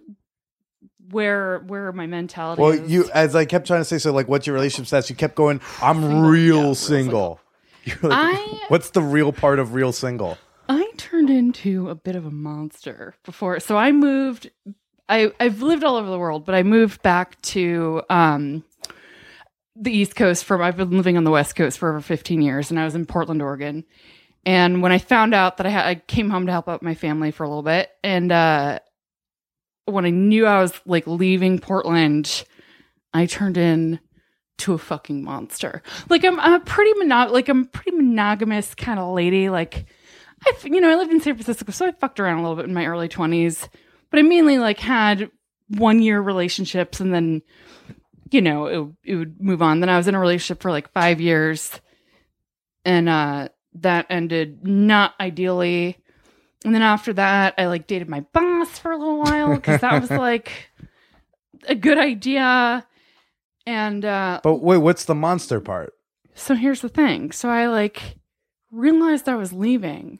where 1.11 1.59
where 1.67 1.91
my 1.91 2.07
mentality 2.07 2.61
Well, 2.61 2.71
is. 2.71 2.91
you 2.91 3.09
as 3.13 3.35
I 3.35 3.45
kept 3.45 3.67
trying 3.67 3.81
to 3.81 3.85
say, 3.85 3.97
so 3.97 4.11
like, 4.11 4.27
what's 4.27 4.47
your 4.47 4.53
relationship 4.55 4.87
status? 4.87 5.09
You 5.09 5.15
kept 5.15 5.35
going. 5.35 5.61
I'm 5.81 6.01
Single. 6.01 6.21
real 6.29 6.67
Yeah, 6.67 6.73
single. 6.73 7.39
Like, 8.01 8.11
I- 8.13 8.59
what's 8.69 8.91
the 8.91 9.01
real 9.01 9.33
part 9.33 9.59
of 9.59 9.73
real 9.73 9.91
single? 9.91 10.37
I 10.69 10.89
turned 10.95 11.29
into 11.29 11.89
a 11.89 11.95
bit 11.95 12.15
of 12.15 12.25
a 12.25 12.31
monster 12.31 13.13
before. 13.25 13.59
So 13.59 13.75
I 13.77 13.91
moved 13.91 14.49
I 15.09 15.31
I've 15.39 15.61
lived 15.61 15.83
all 15.83 15.97
over 15.97 16.09
the 16.09 16.17
world, 16.17 16.45
but 16.45 16.55
I 16.55 16.63
moved 16.63 17.01
back 17.03 17.39
to 17.53 18.01
um 18.09 18.63
the 19.75 19.91
East 19.91 20.15
Coast 20.15 20.45
from 20.45 20.61
I've 20.61 20.77
been 20.77 20.91
living 20.91 21.17
on 21.17 21.23
the 21.23 21.31
West 21.31 21.55
Coast 21.55 21.79
for 21.79 21.89
over 21.89 22.01
15 22.01 22.41
years 22.41 22.69
and 22.69 22.79
I 22.79 22.85
was 22.85 22.95
in 22.95 23.05
Portland, 23.05 23.41
Oregon. 23.41 23.83
And 24.45 24.81
when 24.81 24.91
I 24.91 24.97
found 24.97 25.33
out 25.33 25.57
that 25.57 25.65
I 25.65 25.69
had 25.69 25.85
I 25.85 25.95
came 25.95 26.29
home 26.29 26.45
to 26.45 26.51
help 26.51 26.67
out 26.67 26.83
my 26.83 26.95
family 26.95 27.31
for 27.31 27.43
a 27.43 27.47
little 27.47 27.63
bit 27.63 27.89
and 28.03 28.31
uh 28.31 28.79
when 29.85 30.05
I 30.05 30.11
knew 30.11 30.45
I 30.45 30.61
was 30.61 30.79
like 30.85 31.07
leaving 31.07 31.59
Portland, 31.59 32.45
I 33.13 33.25
turned 33.25 33.57
in 33.57 33.99
to 34.59 34.73
a 34.73 34.77
fucking 34.77 35.23
monster. 35.23 35.81
Like 36.09 36.23
I'm 36.23 36.39
I'm 36.39 36.53
a 36.53 36.59
pretty 36.59 36.93
mono- 36.99 37.31
like 37.31 37.49
I'm 37.49 37.65
pretty 37.65 37.97
monogamous 37.97 38.75
kind 38.75 38.99
of 38.99 39.13
lady. 39.13 39.49
Like 39.49 39.85
I've 40.45 40.65
you 40.65 40.79
know, 40.79 40.91
I 40.91 40.95
lived 40.95 41.11
in 41.11 41.19
San 41.21 41.35
Francisco, 41.35 41.71
so 41.71 41.87
I 41.87 41.91
fucked 41.91 42.19
around 42.19 42.39
a 42.39 42.41
little 42.41 42.55
bit 42.55 42.65
in 42.65 42.73
my 42.73 42.85
early 42.85 43.07
twenties. 43.07 43.67
But 44.09 44.19
I 44.19 44.21
mainly 44.21 44.59
like 44.59 44.79
had 44.79 45.31
one 45.69 46.01
year 46.01 46.21
relationships 46.21 46.99
and 46.99 47.13
then 47.13 47.41
you 48.33 48.41
know, 48.41 48.65
it, 48.65 49.11
it 49.11 49.15
would 49.15 49.39
move 49.41 49.61
on. 49.61 49.79
Then 49.79 49.89
I 49.89 49.97
was 49.97 50.07
in 50.07 50.15
a 50.15 50.19
relationship 50.19 50.61
for 50.61 50.71
like 50.71 50.91
five 50.91 51.21
years 51.21 51.79
and 52.85 53.07
uh 53.07 53.49
that 53.75 54.05
ended 54.09 54.65
not 54.67 55.13
ideally. 55.19 55.97
And 56.65 56.73
then 56.73 56.81
after 56.81 57.11
that, 57.13 57.55
I 57.57 57.65
like 57.65 57.87
dated 57.87 58.07
my 58.09 58.21
boss 58.33 58.77
for 58.79 58.91
a 58.91 58.97
little 58.97 59.21
while 59.21 59.55
because 59.55 59.81
that 59.81 59.99
was 60.01 60.09
like 60.29 60.69
a 61.67 61.75
good 61.75 61.97
idea. 61.97 62.85
And 63.65 64.03
uh 64.03 64.41
But 64.43 64.55
wait, 64.61 64.77
what's 64.77 65.05
the 65.05 65.15
monster 65.15 65.59
part? 65.59 65.93
so 66.35 66.55
here's 66.55 66.81
the 66.81 66.89
thing. 66.89 67.31
So 67.31 67.47
I 67.49 67.67
like 67.67 68.17
realized 68.71 69.29
I 69.29 69.35
was 69.35 69.53
leaving 69.53 70.19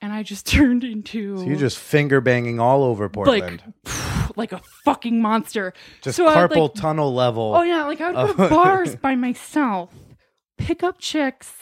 and 0.00 0.12
I 0.12 0.22
just 0.24 0.46
turned 0.56 0.82
into 0.84 1.38
So 1.38 1.44
you're 1.44 1.56
just 1.56 1.78
finger 1.78 2.20
banging 2.20 2.58
all 2.58 2.82
over 2.82 3.08
Portland, 3.08 3.62
like 3.84 4.25
like 4.36 4.52
a 4.52 4.60
fucking 4.84 5.20
monster. 5.20 5.72
just 6.02 6.16
so 6.16 6.28
carpal 6.28 6.68
like- 6.68 6.74
tunnel 6.74 7.12
level. 7.14 7.54
Oh 7.56 7.62
yeah, 7.62 7.84
like 7.84 8.00
I 8.00 8.12
would 8.24 8.36
go 8.36 8.44
to 8.44 8.48
bars 8.54 8.94
by 8.96 9.14
myself, 9.16 9.92
pick 10.58 10.82
up 10.82 10.98
chicks, 10.98 11.52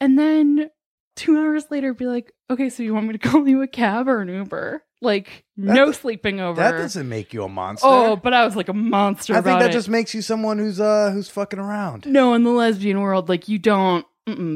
and 0.00 0.18
then 0.18 0.70
two 1.16 1.38
hours 1.38 1.66
later 1.70 1.92
be 1.94 2.06
like, 2.06 2.32
okay, 2.50 2.68
so 2.70 2.82
you 2.82 2.94
want 2.94 3.06
me 3.06 3.12
to 3.16 3.18
call 3.28 3.46
you 3.46 3.62
a 3.62 3.66
cab 3.68 4.08
or 4.08 4.20
an 4.20 4.28
Uber? 4.28 4.82
Like 5.00 5.44
no 5.56 5.86
That- 5.86 5.94
sleeping 5.94 6.40
over. 6.40 6.60
That 6.60 6.72
doesn't 6.72 7.08
make 7.08 7.32
you 7.32 7.44
a 7.44 7.48
monster. 7.48 7.86
oh, 7.88 8.16
but 8.16 8.34
I 8.34 8.44
was 8.44 8.56
like 8.56 8.68
a 8.68 8.72
monster. 8.74 9.32
I 9.34 9.40
think 9.42 9.60
that 9.60 9.70
it. 9.70 9.72
just 9.72 9.88
makes 9.88 10.12
you 10.12 10.22
someone 10.22 10.58
who's 10.58 10.80
uh 10.80 11.10
who's 11.12 11.28
fucking 11.28 11.58
around. 11.60 12.04
No, 12.06 12.34
in 12.34 12.42
the 12.42 12.50
lesbian 12.50 13.00
world, 13.00 13.28
like 13.28 13.48
you 13.48 13.58
don't, 13.60 14.04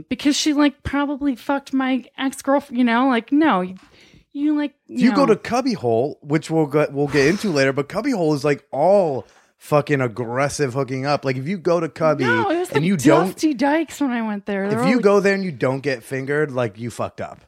because 0.09 0.35
she 0.37 0.53
like 0.53 0.83
probably 0.83 1.37
fucked 1.37 1.73
my 1.73 2.05
ex 2.19 2.43
girlfriend. 2.43 2.77
You 2.77 2.83
know, 2.85 3.07
like 3.07 3.31
no, 3.31 3.63
you, 4.33 4.45
you 4.47 4.57
like 4.57 4.75
If 4.89 5.01
you 5.01 5.11
know. 5.11 5.17
go 5.17 5.27
to 5.27 5.37
Cubbyhole, 5.37 6.17
which 6.23 6.51
we'll 6.51 6.67
get 6.67 6.93
we'll 6.93 7.09
get 7.09 7.27
into 7.29 7.51
later, 7.51 7.73
but 7.73 7.89
Cubbyhole 7.89 8.35
is 8.35 8.45
like 8.45 8.67
all 8.71 9.27
fucking 9.59 10.01
aggressive 10.01 10.75
hooking 10.75 11.07
up. 11.07 11.25
Like 11.25 11.37
if 11.37 11.47
you 11.47 11.57
go 11.59 11.79
to 11.81 11.89
Cubby 11.89 12.25
no, 12.25 12.51
it 12.51 12.59
was 12.59 12.69
like 12.71 12.77
and 12.77 12.85
you 12.87 12.97
don't 12.97 13.37
Dykes 13.59 14.01
when 14.01 14.11
I 14.11 14.23
went 14.23 14.47
there. 14.47 14.69
They 14.69 14.77
were 14.77 14.83
if 14.83 14.89
you 14.89 15.01
go 15.01 15.21
there 15.21 15.35
and 15.35 15.45
you 15.45 15.53
don't 15.53 15.81
get 15.81 16.03
fingered, 16.03 16.51
like 16.51 16.79
you 16.79 16.91
fucked 16.91 17.21
up. 17.21 17.41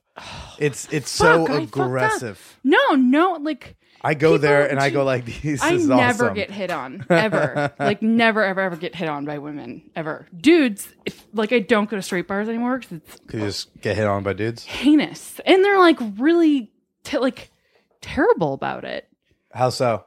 It's 0.59 0.87
it's 0.93 1.11
so 1.11 1.45
Fuck, 1.47 1.57
up. 1.57 1.63
aggressive. 1.65 2.59
no, 2.63 2.79
no, 2.93 3.33
like 3.41 3.77
I 4.01 4.15
go 4.15 4.37
there 4.37 4.69
and 4.71 4.79
I 4.79 4.91
go 4.91 5.03
like, 5.03 5.25
"This 5.43 5.61
I 5.63 5.73
is 5.73 5.89
never 5.89 6.27
awesome." 6.27 6.35
get 6.35 6.51
hit 6.53 6.71
on 6.71 7.05
ever. 7.11 7.73
like 7.81 8.01
never, 8.03 8.45
ever, 8.45 8.61
ever 8.61 8.77
get 8.77 8.95
hit 8.95 9.09
on 9.09 9.25
by 9.25 9.39
women 9.39 9.91
ever. 9.97 10.29
Dudes, 10.37 10.87
if 11.05 11.27
like 11.33 11.53
I 11.53 11.59
don't 11.59 11.91
go 11.91 11.97
to 11.97 12.03
straight 12.03 12.29
bars 12.29 12.49
anymore 12.49 12.79
because 12.79 12.99
it's 12.99 13.17
Could 13.27 13.41
you 13.41 13.47
just 13.47 13.81
get 13.81 13.97
hit 13.97 14.07
on 14.07 14.23
by 14.23 14.35
dudes? 14.35 14.65
heinous, 14.65 15.41
and 15.47 15.65
they're 15.65 15.79
like 15.81 15.99
really 16.19 16.71
te- 17.11 17.19
like 17.19 17.51
terrible 18.01 18.55
about 18.55 18.85
it. 18.85 19.09
How 19.53 19.71
so? 19.71 20.05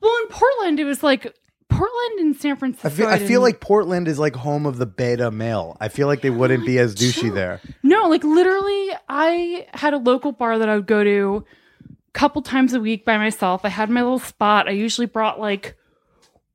Well, 0.00 0.16
in 0.22 0.28
Portland, 0.28 0.80
it 0.80 0.84
was 0.84 1.02
like 1.02 1.34
Portland 1.68 2.18
and 2.20 2.36
San 2.36 2.56
Francisco. 2.56 2.88
I 2.88 2.90
feel, 2.90 3.06
I 3.06 3.18
feel 3.18 3.40
like 3.42 3.60
Portland 3.60 4.08
is 4.08 4.18
like 4.18 4.34
home 4.34 4.66
of 4.66 4.78
the 4.78 4.86
beta 4.86 5.30
male. 5.30 5.76
I 5.80 5.88
feel 5.88 6.06
like 6.06 6.22
they 6.22 6.30
wouldn't 6.30 6.64
be 6.64 6.78
as 6.78 6.94
douchey 6.94 7.22
Chill. 7.22 7.34
there. 7.34 7.60
No, 7.82 8.08
like 8.08 8.24
literally, 8.24 8.90
I 9.08 9.66
had 9.72 9.92
a 9.92 9.98
local 9.98 10.32
bar 10.32 10.58
that 10.58 10.68
I 10.68 10.76
would 10.76 10.86
go 10.86 11.04
to 11.04 11.44
a 11.88 12.12
couple 12.12 12.40
times 12.42 12.72
a 12.72 12.80
week 12.80 13.04
by 13.04 13.18
myself. 13.18 13.64
I 13.64 13.68
had 13.68 13.90
my 13.90 14.02
little 14.02 14.18
spot. 14.18 14.68
I 14.68 14.72
usually 14.72 15.06
brought 15.06 15.38
like 15.38 15.76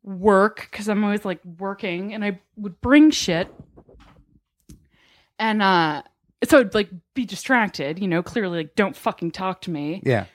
work 0.04 0.68
because 0.70 0.90
I'm 0.90 1.04
always 1.04 1.24
like 1.24 1.40
working, 1.46 2.14
and 2.14 2.26
I 2.26 2.40
would 2.58 2.82
bring 2.82 3.12
shit. 3.12 3.54
And 5.38 5.62
uh 5.62 6.02
so 6.46 6.60
I'd 6.60 6.74
like 6.74 6.90
be 7.14 7.26
distracted, 7.26 8.00
you 8.00 8.08
know, 8.08 8.22
clearly 8.24 8.60
like 8.60 8.76
don't 8.76 8.96
fucking 8.96 9.32
talk 9.32 9.62
to 9.62 9.72
me. 9.72 10.02
Yeah. 10.06 10.26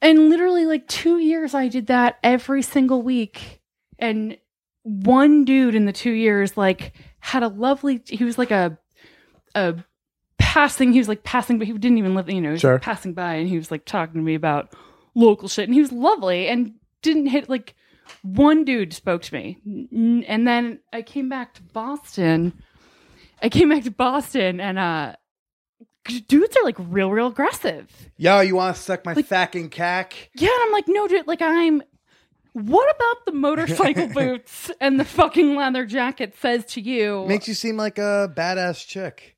And 0.00 0.30
literally 0.30 0.66
like 0.66 0.88
2 0.88 1.18
years 1.18 1.54
I 1.54 1.68
did 1.68 1.86
that 1.88 2.18
every 2.22 2.62
single 2.62 3.02
week. 3.02 3.60
And 3.98 4.36
one 4.82 5.44
dude 5.44 5.74
in 5.74 5.84
the 5.86 5.92
2 5.92 6.10
years 6.10 6.56
like 6.56 6.92
had 7.20 7.42
a 7.44 7.48
lovely 7.48 8.00
he 8.06 8.24
was 8.24 8.36
like 8.36 8.50
a 8.50 8.76
a 9.54 9.76
passing 10.38 10.92
he 10.92 10.98
was 10.98 11.06
like 11.08 11.22
passing 11.22 11.56
but 11.56 11.66
he 11.68 11.72
didn't 11.74 11.98
even 11.98 12.14
live 12.16 12.28
you 12.28 12.40
know 12.40 12.48
he 12.48 12.52
was 12.52 12.60
Sure. 12.60 12.72
like, 12.74 12.82
passing 12.82 13.12
by 13.14 13.34
and 13.34 13.48
he 13.48 13.56
was 13.56 13.70
like 13.70 13.84
talking 13.84 14.14
to 14.14 14.20
me 14.24 14.34
about 14.34 14.74
local 15.14 15.46
shit 15.48 15.66
and 15.66 15.74
he 15.74 15.80
was 15.80 15.92
lovely 15.92 16.48
and 16.48 16.72
didn't 17.00 17.26
hit 17.26 17.48
like 17.48 17.74
one 18.22 18.64
dude 18.64 18.92
spoke 18.92 19.22
to 19.22 19.34
me 19.34 19.58
and 20.26 20.46
then 20.48 20.80
I 20.92 21.02
came 21.02 21.28
back 21.28 21.54
to 21.54 21.62
Boston 21.62 22.60
I 23.40 23.48
came 23.48 23.68
back 23.68 23.84
to 23.84 23.90
Boston 23.92 24.60
and 24.60 24.78
uh 24.80 25.14
dudes 26.26 26.56
are 26.56 26.64
like 26.64 26.76
real 26.78 27.10
real 27.10 27.28
aggressive 27.28 27.88
Yo, 28.16 28.40
you 28.40 28.54
want 28.56 28.76
to 28.76 28.82
suck 28.82 29.04
my 29.04 29.12
Like- 29.14 29.26
fucking 29.26 29.68
cack? 29.70 30.30
yeah, 30.36 30.48
and 30.52 30.62
I'm 30.64 30.72
like, 30.72 30.84
no, 30.88 31.08
dude, 31.08 31.26
like 31.26 31.42
I'm. 31.42 31.82
What 32.52 32.94
about 32.94 33.24
the 33.24 33.32
motorcycle 33.32 34.08
boots 34.14 34.70
and 34.80 35.00
the 35.00 35.04
fucking 35.04 35.56
leather 35.56 35.86
jacket 35.86 36.34
says 36.40 36.64
to 36.66 36.80
you? 36.82 37.24
Makes 37.26 37.48
you 37.48 37.54
seem 37.54 37.76
like 37.78 37.98
a 37.98 38.30
badass 38.36 38.86
chick. 38.86 39.36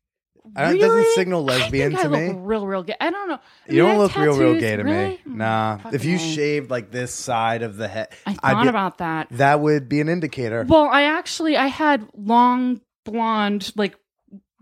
I 0.57 0.63
don't- 0.65 0.73
really? 0.73 0.85
it 0.85 0.89
doesn't 0.89 1.15
signal 1.15 1.45
lesbian 1.45 1.95
I 1.97 2.03
to 2.03 2.09
I 2.09 2.11
me. 2.33 2.35
real, 2.37 2.67
real 2.67 2.83
gay. 2.83 2.97
I 3.01 3.11
don't 3.11 3.29
know. 3.29 3.37
I 3.69 3.73
You 3.73 3.83
mean, 3.85 3.93
don't 3.93 3.99
look 4.03 4.17
real, 4.17 4.37
real 4.37 4.61
gay 4.61 4.77
to 4.77 4.83
Really? 4.83 5.09
me. 5.25 5.37
Nah. 5.37 5.79
Oh, 5.85 5.91
if 5.93 6.05
you 6.05 6.19
fucking 6.19 6.33
shaved 6.35 6.71
like 6.71 6.91
this 6.91 7.15
side 7.15 7.63
of 7.63 7.77
the 7.77 7.87
head, 7.89 8.09
I 8.27 8.35
thought 8.35 8.63
be- 8.65 8.69
about 8.69 8.99
that. 8.99 9.29
that 9.31 9.61
would 9.61 9.89
be 9.89 10.01
an 10.01 10.09
indicator. 10.09 10.65
Well, 10.69 10.89
I 10.93 11.03
actually 11.05 11.57
I 11.57 11.69
had 11.69 12.07
long 12.15 12.81
blonde, 13.05 13.73
like 13.77 13.95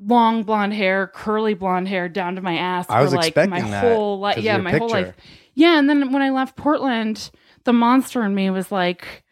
long 0.05 0.43
blonde 0.45 0.75
hair, 0.75 1.07
curly 1.07 1.55
blonde 1.55 1.89
hair 1.89 2.09
down 2.09 2.37
to 2.37 2.43
my 2.43 2.57
ass 2.57 2.87
I 2.89 3.03
was 3.03 3.11
for 3.11 3.17
like 3.17 3.29
expecting 3.29 3.51
my 3.51 3.71
that 3.71 3.85
whole 3.85 4.19
life. 4.19 4.39
Yeah, 4.39 4.59
my 4.59 4.71
your 4.71 4.81
whole 4.81 4.89
life. 4.89 5.15
Yeah, 5.55 5.79
and 5.79 5.89
then 5.89 6.13
when 6.13 6.23
I 6.23 6.31
left 6.31 6.57
Portland, 6.57 7.31
the 7.65 7.73
monster 7.73 8.25
in 8.25 8.35
me 8.35 8.51
was 8.51 8.73
like 8.73 9.23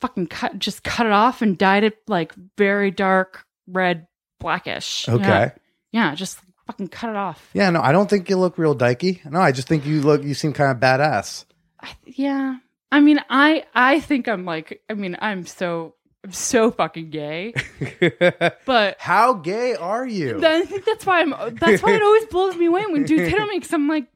fucking 0.00 0.26
cut 0.26 0.58
just 0.58 0.82
cut 0.82 1.06
it 1.06 1.12
off 1.12 1.42
and 1.42 1.56
dyed 1.56 1.84
it 1.84 1.96
like 2.08 2.32
very 2.56 2.90
dark 2.90 3.44
red 3.66 4.06
blackish. 4.38 5.08
Okay. 5.08 5.22
Yeah, 5.22 5.50
yeah 5.92 6.14
just 6.14 6.38
fucking 6.66 6.88
cut 6.88 7.10
it 7.10 7.16
off. 7.16 7.50
Yeah, 7.54 7.70
no, 7.70 7.80
I 7.80 7.92
don't 7.92 8.10
think 8.10 8.28
you 8.28 8.36
look 8.36 8.58
real 8.58 8.76
dykey. 8.76 9.24
No, 9.30 9.40
I 9.40 9.52
just 9.52 9.68
think 9.68 9.86
you 9.86 10.00
look, 10.00 10.22
you 10.22 10.34
seem 10.34 10.52
kind 10.52 10.70
of 10.70 10.78
badass. 10.78 11.44
I, 11.80 11.94
yeah. 12.04 12.56
I 12.90 13.00
mean, 13.00 13.20
I 13.30 13.64
I 13.74 14.00
think 14.00 14.28
I'm 14.28 14.44
like 14.44 14.82
I 14.90 14.94
mean, 14.94 15.16
I'm 15.20 15.46
so 15.46 15.94
I'm 16.24 16.32
so 16.32 16.70
fucking 16.70 17.10
gay. 17.10 17.52
But 18.64 18.96
How 19.00 19.34
gay 19.34 19.74
are 19.74 20.06
you? 20.06 20.38
Then 20.40 20.62
I 20.62 20.64
think 20.64 20.84
that's 20.84 21.04
why 21.04 21.20
I'm. 21.20 21.30
That's 21.56 21.82
why 21.82 21.92
it 21.94 22.02
always 22.02 22.24
blows 22.26 22.56
me 22.56 22.66
away 22.66 22.86
when 22.86 23.04
dudes 23.04 23.28
hit 23.28 23.40
on 23.40 23.48
me 23.48 23.58
because 23.58 23.72
I'm 23.72 23.88
like, 23.88 24.06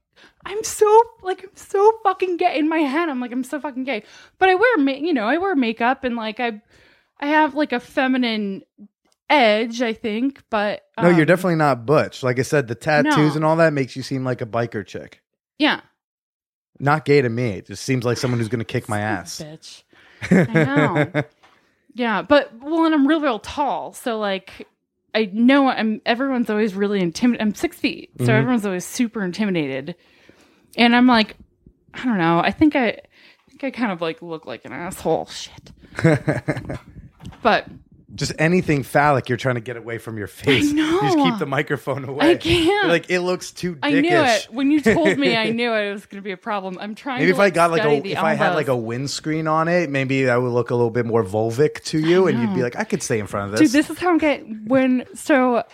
I'm 0.44 0.62
so 0.62 1.02
like 1.22 1.42
I'm 1.42 1.56
so 1.56 1.98
fucking 2.04 2.36
gay 2.36 2.58
in 2.58 2.68
my 2.68 2.78
head. 2.78 3.08
I'm 3.08 3.20
like 3.20 3.32
I'm 3.32 3.42
so 3.44 3.58
fucking 3.60 3.84
gay, 3.84 4.04
but 4.38 4.48
I 4.48 4.54
wear 4.54 4.76
ma- 4.78 4.92
you 4.92 5.12
know 5.12 5.24
I 5.26 5.38
wear 5.38 5.56
makeup 5.56 6.04
and 6.04 6.14
like 6.16 6.38
I 6.38 6.62
I 7.18 7.26
have 7.26 7.54
like 7.56 7.72
a 7.72 7.80
feminine 7.80 8.62
edge 9.28 9.82
I 9.82 9.92
think, 9.92 10.44
but 10.50 10.84
no, 11.02 11.08
you're 11.08 11.22
um, 11.22 11.26
definitely 11.26 11.56
not 11.56 11.84
butch. 11.86 12.22
Like 12.22 12.38
I 12.38 12.42
said, 12.42 12.68
the 12.68 12.76
tattoos 12.76 13.16
No. 13.16 13.32
and 13.34 13.44
all 13.44 13.56
that 13.56 13.72
makes 13.72 13.96
you 13.96 14.02
seem 14.04 14.24
like 14.24 14.40
a 14.40 14.46
biker 14.46 14.86
chick. 14.86 15.20
yeah 15.58 15.80
Not 16.78 17.04
gay 17.04 17.20
to 17.22 17.28
me. 17.28 17.50
It 17.54 17.66
just 17.66 17.82
seems 17.84 18.04
like 18.04 18.16
someone 18.18 18.38
who's 18.38 18.48
going 18.48 18.60
to 18.60 18.64
kick 18.64 18.88
my 18.88 19.00
ass. 19.00 19.42
bitch. 19.42 19.82
I 20.30 20.52
know. 20.64 21.22
yeah, 21.96 22.22
but 22.22 22.52
well, 22.60 22.84
and 22.86 22.94
I'm 22.94 23.06
real 23.06 23.20
real 23.20 23.38
tall, 23.40 23.92
so 23.92 24.18
like. 24.18 24.68
I 25.14 25.30
know 25.32 25.66
I'm. 25.68 26.02
Everyone's 26.04 26.50
always 26.50 26.74
really 26.74 27.00
intimidated. 27.00 27.40
I'm 27.48 27.54
six 27.54 27.78
feet, 27.78 28.10
so 28.18 28.24
Mhm. 28.26 28.28
everyone's 28.38 28.66
always 28.66 28.84
super 28.84 29.24
intimidated. 29.24 29.94
And 30.76 30.94
I'm 30.94 31.06
like, 31.06 31.36
I 31.94 32.04
don't 32.04 32.18
know. 32.18 32.38
I 32.40 32.50
think 32.50 32.76
I, 32.76 32.88
I 32.88 33.00
think 33.48 33.64
I 33.64 33.70
kind 33.70 33.92
of 33.92 34.02
like 34.02 34.20
look 34.20 34.44
like 34.44 34.66
an 34.66 34.72
asshole. 34.74 35.24
Shit. 35.26 35.72
But 37.42 37.66
just 38.14 38.32
anything 38.38 38.84
phallic 38.84 39.28
you're 39.28 39.36
trying 39.36 39.56
to 39.56 39.60
get 39.60 39.76
away 39.76 39.98
from 39.98 40.16
your 40.16 40.28
face. 40.28 40.72
know. 40.72 40.84
You 40.84 41.00
just 41.00 41.18
keep 41.18 41.38
the 41.38 41.46
microphone 41.46 42.04
away. 42.04 42.30
I 42.30 42.34
can't. 42.36 42.64
You're 42.64 42.86
like 42.86 43.10
it 43.10 43.20
looks 43.20 43.50
too 43.50 43.74
dickish. 43.76 43.82
I 43.82 44.00
knew 44.00 44.16
it 44.16 44.48
when 44.50 44.70
you 44.70 44.80
told 44.80 45.18
me. 45.18 45.36
I 45.36 45.50
knew 45.50 45.72
it 45.72 45.92
was 45.92 46.06
going 46.06 46.22
to 46.22 46.24
be 46.24 46.30
a 46.32 46.36
problem. 46.36 46.78
I'm 46.80 46.94
trying. 46.94 47.18
Maybe 47.18 47.32
to, 47.32 47.36
if 47.36 47.40
I 47.40 47.50
got 47.50 47.70
like 47.70 47.84
a 47.84 48.06
if 48.06 48.18
I 48.18 48.34
had 48.34 48.54
like 48.54 48.68
a 48.68 48.76
windscreen 48.76 49.48
on 49.48 49.66
it, 49.68 49.90
maybe 49.90 50.24
that 50.24 50.36
would 50.36 50.52
look 50.52 50.70
a 50.70 50.74
little 50.74 50.90
bit 50.90 51.04
more 51.06 51.24
vulvic 51.24 51.82
to 51.84 51.98
you, 51.98 52.28
and 52.28 52.38
you'd 52.38 52.54
be 52.54 52.62
like, 52.62 52.76
I 52.76 52.84
could 52.84 53.02
stay 53.02 53.18
in 53.18 53.26
front 53.26 53.46
of 53.46 53.50
this. 53.52 53.60
Dude, 53.60 53.78
this. 53.80 53.88
this 53.88 53.96
is 53.96 54.02
how 54.02 54.10
I'm 54.10 54.18
getting 54.18 54.64
when 54.66 55.04
so 55.14 55.64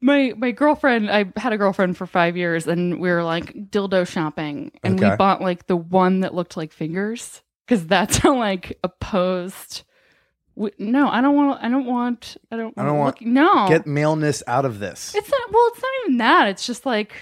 my 0.00 0.32
my 0.36 0.50
girlfriend 0.50 1.10
I 1.10 1.32
had 1.36 1.52
a 1.52 1.56
girlfriend 1.58 1.96
for 1.96 2.06
five 2.06 2.36
years 2.36 2.66
and 2.66 3.00
we 3.00 3.08
were 3.10 3.24
like 3.24 3.52
dildo 3.70 4.06
shopping 4.06 4.72
and 4.82 5.00
Okay. 5.00 5.10
we 5.10 5.16
bought 5.16 5.40
like 5.40 5.66
the 5.66 5.76
one 5.76 6.20
that 6.20 6.34
looked 6.34 6.56
like 6.56 6.72
fingers 6.72 7.42
because 7.66 7.86
that's 7.86 8.18
how 8.18 8.36
like 8.36 8.78
opposed 8.84 9.82
w- 10.56 10.74
no 10.78 11.08
I 11.08 11.20
don't 11.20 11.34
want 11.36 11.62
I 11.62 11.68
don't 11.68 11.86
want 11.86 12.36
I 12.50 12.56
don't 12.56 12.74
I 12.76 12.84
don't 12.84 12.98
want- 12.98 13.20
look, 13.20 13.26
no 13.28 13.68
Get 13.68 13.86
maleness 13.86 14.42
out 14.46 14.64
of 14.64 14.78
this. 14.80 15.14
it's 15.14 15.30
not 15.30 15.52
well 15.52 15.68
it's 15.68 15.82
not 15.82 15.90
even 16.04 16.18
that 16.18 16.48
it's 16.48 16.66
just 16.66 16.84
like 16.86 17.12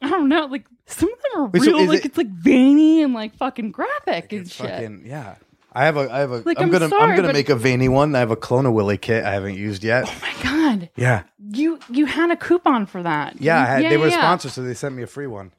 I 0.00 0.08
don't 0.08 0.28
know 0.28 0.46
like 0.46 0.66
some 0.86 1.12
of 1.12 1.18
them 1.20 1.42
are 1.42 1.46
Wait, 1.48 1.62
real 1.62 1.78
is 1.80 1.88
like 1.88 1.98
it- 2.00 2.04
it's 2.06 2.16
like 2.18 2.28
veiny 2.30 3.02
and 3.02 3.12
like 3.14 3.34
fucking 3.36 3.72
graphic 3.72 4.32
and 4.32 4.50
shit 4.50 4.70
fucking 4.70 5.02
yeah. 5.04 5.36
I 5.70 5.84
have 5.84 5.96
a 5.98 6.10
I 6.10 6.20
have 6.20 6.30
a. 6.32 6.38
Like, 6.38 6.58
am 6.58 6.64
I'm 6.64 6.70
gonna 6.70 6.88
I'm 6.96 7.14
gonna 7.14 7.32
make 7.32 7.50
a 7.50 7.54
veiny 7.54 7.88
one. 7.90 8.14
I 8.16 8.20
have 8.20 8.30
a 8.30 8.36
Clone-A-Willy 8.36 8.96
kit 8.96 9.22
I 9.24 9.32
haven't 9.32 9.54
used 9.56 9.84
yet. 9.84 10.04
oh 10.08 10.18
my 10.22 10.32
god 10.42 10.88
Yeah, 10.96 11.24
you 11.52 11.78
you 11.90 12.06
had 12.06 12.30
a 12.30 12.36
coupon 12.36 12.86
for 12.86 13.02
that 13.02 13.40
yeah. 13.40 13.60
I 13.62 13.64
had, 13.66 13.82
they 13.84 13.98
were 13.98 14.08
yeah. 14.08 14.16
sponsors, 14.18 14.54
so 14.54 14.62
they 14.62 14.72
sent 14.74 14.94
me 14.94 15.02
a 15.02 15.06
free 15.06 15.26
one. 15.26 15.52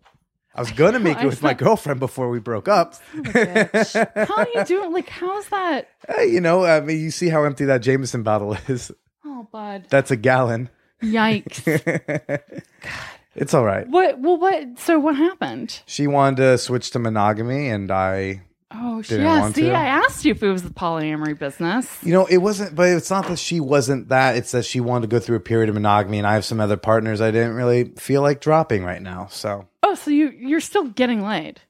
I 0.56 0.62
was 0.62 0.72
gonna 0.72 1.00
make 1.00 1.18
it 1.22 1.26
with 1.26 1.42
my 1.42 1.54
girlfriend 1.54 2.00
before 2.00 2.30
we 2.30 2.40
broke 2.40 2.68
up. 2.68 2.96
How 3.34 4.36
are 4.38 4.48
you 4.54 4.64
doing? 4.66 4.92
Like, 4.92 5.10
how's 5.10 5.48
that? 5.50 5.90
Hey, 6.10 6.28
you 6.28 6.42
know, 6.42 6.66
I 6.66 6.80
mean, 6.82 7.00
you 7.00 7.12
see 7.12 7.30
how 7.30 7.44
empty 7.44 7.66
that 7.66 7.82
Jameson 7.82 8.24
bottle 8.24 8.58
is. 8.68 8.92
Oh, 9.24 9.48
bud. 9.52 9.86
That's 9.90 10.10
a 10.10 10.16
gallon. 10.16 10.70
Yikes. 11.04 11.64
God 11.86 12.42
It's 13.36 13.54
all 13.54 13.64
right. 13.64 13.88
what? 13.88 14.20
Well, 14.20 14.38
what? 14.38 14.80
So, 14.80 14.98
what 15.00 15.16
happened? 15.16 15.82
She 15.86 16.08
wanted 16.08 16.38
to 16.38 16.58
switch 16.58 16.90
to 16.92 17.00
monogamy, 17.00 17.70
and 17.70 17.92
I, 17.92 18.42
Oh, 18.72 19.02
sh- 19.02 19.10
Didn't 19.10 19.26
yeah. 19.26 19.52
See, 19.52 19.62
to. 19.64 19.72
I 19.72 19.86
asked 19.86 20.26
you 20.26 20.32
if 20.32 20.44
it 20.44 20.50
was 20.52 20.62
the 20.64 20.70
polyamory 20.70 21.38
business. 21.38 21.98
you 22.04 22.14
know, 22.14 22.26
it 22.28 22.38
wasn't. 22.38 22.76
But 22.76 22.90
it's 22.90 23.10
not 23.10 23.28
that 23.28 23.40
she 23.40 23.60
wasn't 23.60 24.10
that. 24.10 24.36
It's 24.36 24.52
that 24.52 24.64
she 24.66 24.80
wanted 24.80 25.10
to 25.10 25.16
go 25.16 25.20
through 25.20 25.38
a 25.38 25.42
period 25.42 25.70
of 25.70 25.76
monogamy, 25.76 26.20
and 26.20 26.28
I 26.28 26.34
have 26.36 26.46
some 26.46 26.60
other 26.60 26.78
partners 26.78 27.20
I 27.22 27.32
didn't 27.32 27.56
really 27.56 27.86
feel 27.98 28.22
like 28.22 28.42
dropping 28.42 28.84
right 28.84 29.02
now. 29.02 29.28
So, 29.32 29.68
Oh, 29.82 29.96
so 29.96 30.12
you 30.12 30.30
you're 30.30 30.60
still 30.60 30.86
getting 30.86 31.24
laid, 31.24 31.62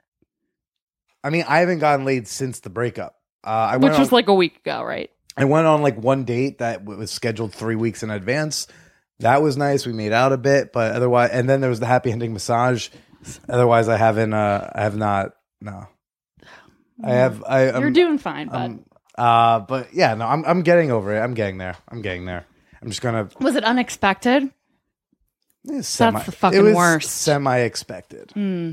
I 1.24 1.30
mean, 1.30 1.46
I 1.48 1.60
haven't 1.60 1.80
gotten 1.80 2.06
laid 2.06 2.28
since 2.28 2.60
the 2.60 2.70
breakup. 2.70 3.16
Uh, 3.46 3.50
I 3.72 3.78
which 3.78 3.98
was 3.98 4.10
on, 4.10 4.14
like 4.14 4.28
a 4.28 4.34
week 4.34 4.58
ago, 4.58 4.84
right? 4.84 5.10
I 5.38 5.46
went 5.46 5.68
on 5.68 5.82
like 5.82 5.98
one 5.98 6.26
date 6.26 6.58
that 6.58 6.84
was 6.84 7.12
scheduled 7.12 7.54
three 7.54 7.76
weeks 7.76 8.04
in 8.04 8.10
advance. 8.10 8.68
That 9.20 9.42
was 9.42 9.56
nice. 9.58 9.86
We 9.86 9.94
made 9.94 10.12
out 10.12 10.34
a 10.34 10.38
bit, 10.38 10.74
but 10.74 10.94
otherwise, 10.96 11.30
and 11.32 11.50
then 11.50 11.62
there 11.62 11.70
was 11.70 11.80
the 11.80 11.86
happy 11.86 12.12
ending 12.12 12.34
massage. 12.34 12.90
Otherwise, 13.48 13.88
I 13.90 13.98
haven't. 13.98 14.34
Uh, 14.34 14.70
I 14.74 14.82
have 14.82 14.98
not. 14.98 15.32
No, 15.62 15.88
I 17.04 17.12
have. 17.12 17.44
I, 17.46 17.66
You're 17.66 17.88
I'm, 17.88 17.94
doing 17.94 18.18
fine, 18.18 18.48
bud. 18.50 18.56
Um, 18.56 18.86
uh, 19.18 19.60
but 19.60 19.94
yeah, 19.94 20.16
no, 20.16 20.26
I'm 20.26 20.46
I'm 20.46 20.62
getting 20.62 20.92
over 20.92 21.16
it. 21.16 21.20
I'm 21.20 21.34
getting 21.34 21.58
there. 21.58 21.76
I'm 21.88 22.02
getting 22.02 22.26
there. 22.26 22.46
I'm 22.82 22.90
just 22.90 23.02
gonna. 23.02 23.30
was 23.40 23.56
it 23.56 23.64
unexpected? 23.64 24.52
It's 25.66 25.88
semi, 25.88 26.24
the 26.24 26.32
fucking 26.32 26.60
it 26.60 26.64
was 26.64 26.76
worst. 26.76 27.12
Semi 27.12 27.60
expected. 27.60 28.32
Hmm. 28.32 28.72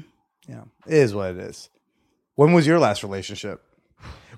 Yeah, 0.48 0.62
it 0.86 0.94
is 0.94 1.14
what 1.14 1.30
it 1.30 1.38
is. 1.38 1.68
When 2.36 2.52
was 2.52 2.66
your 2.66 2.78
last 2.78 3.02
relationship? 3.02 3.62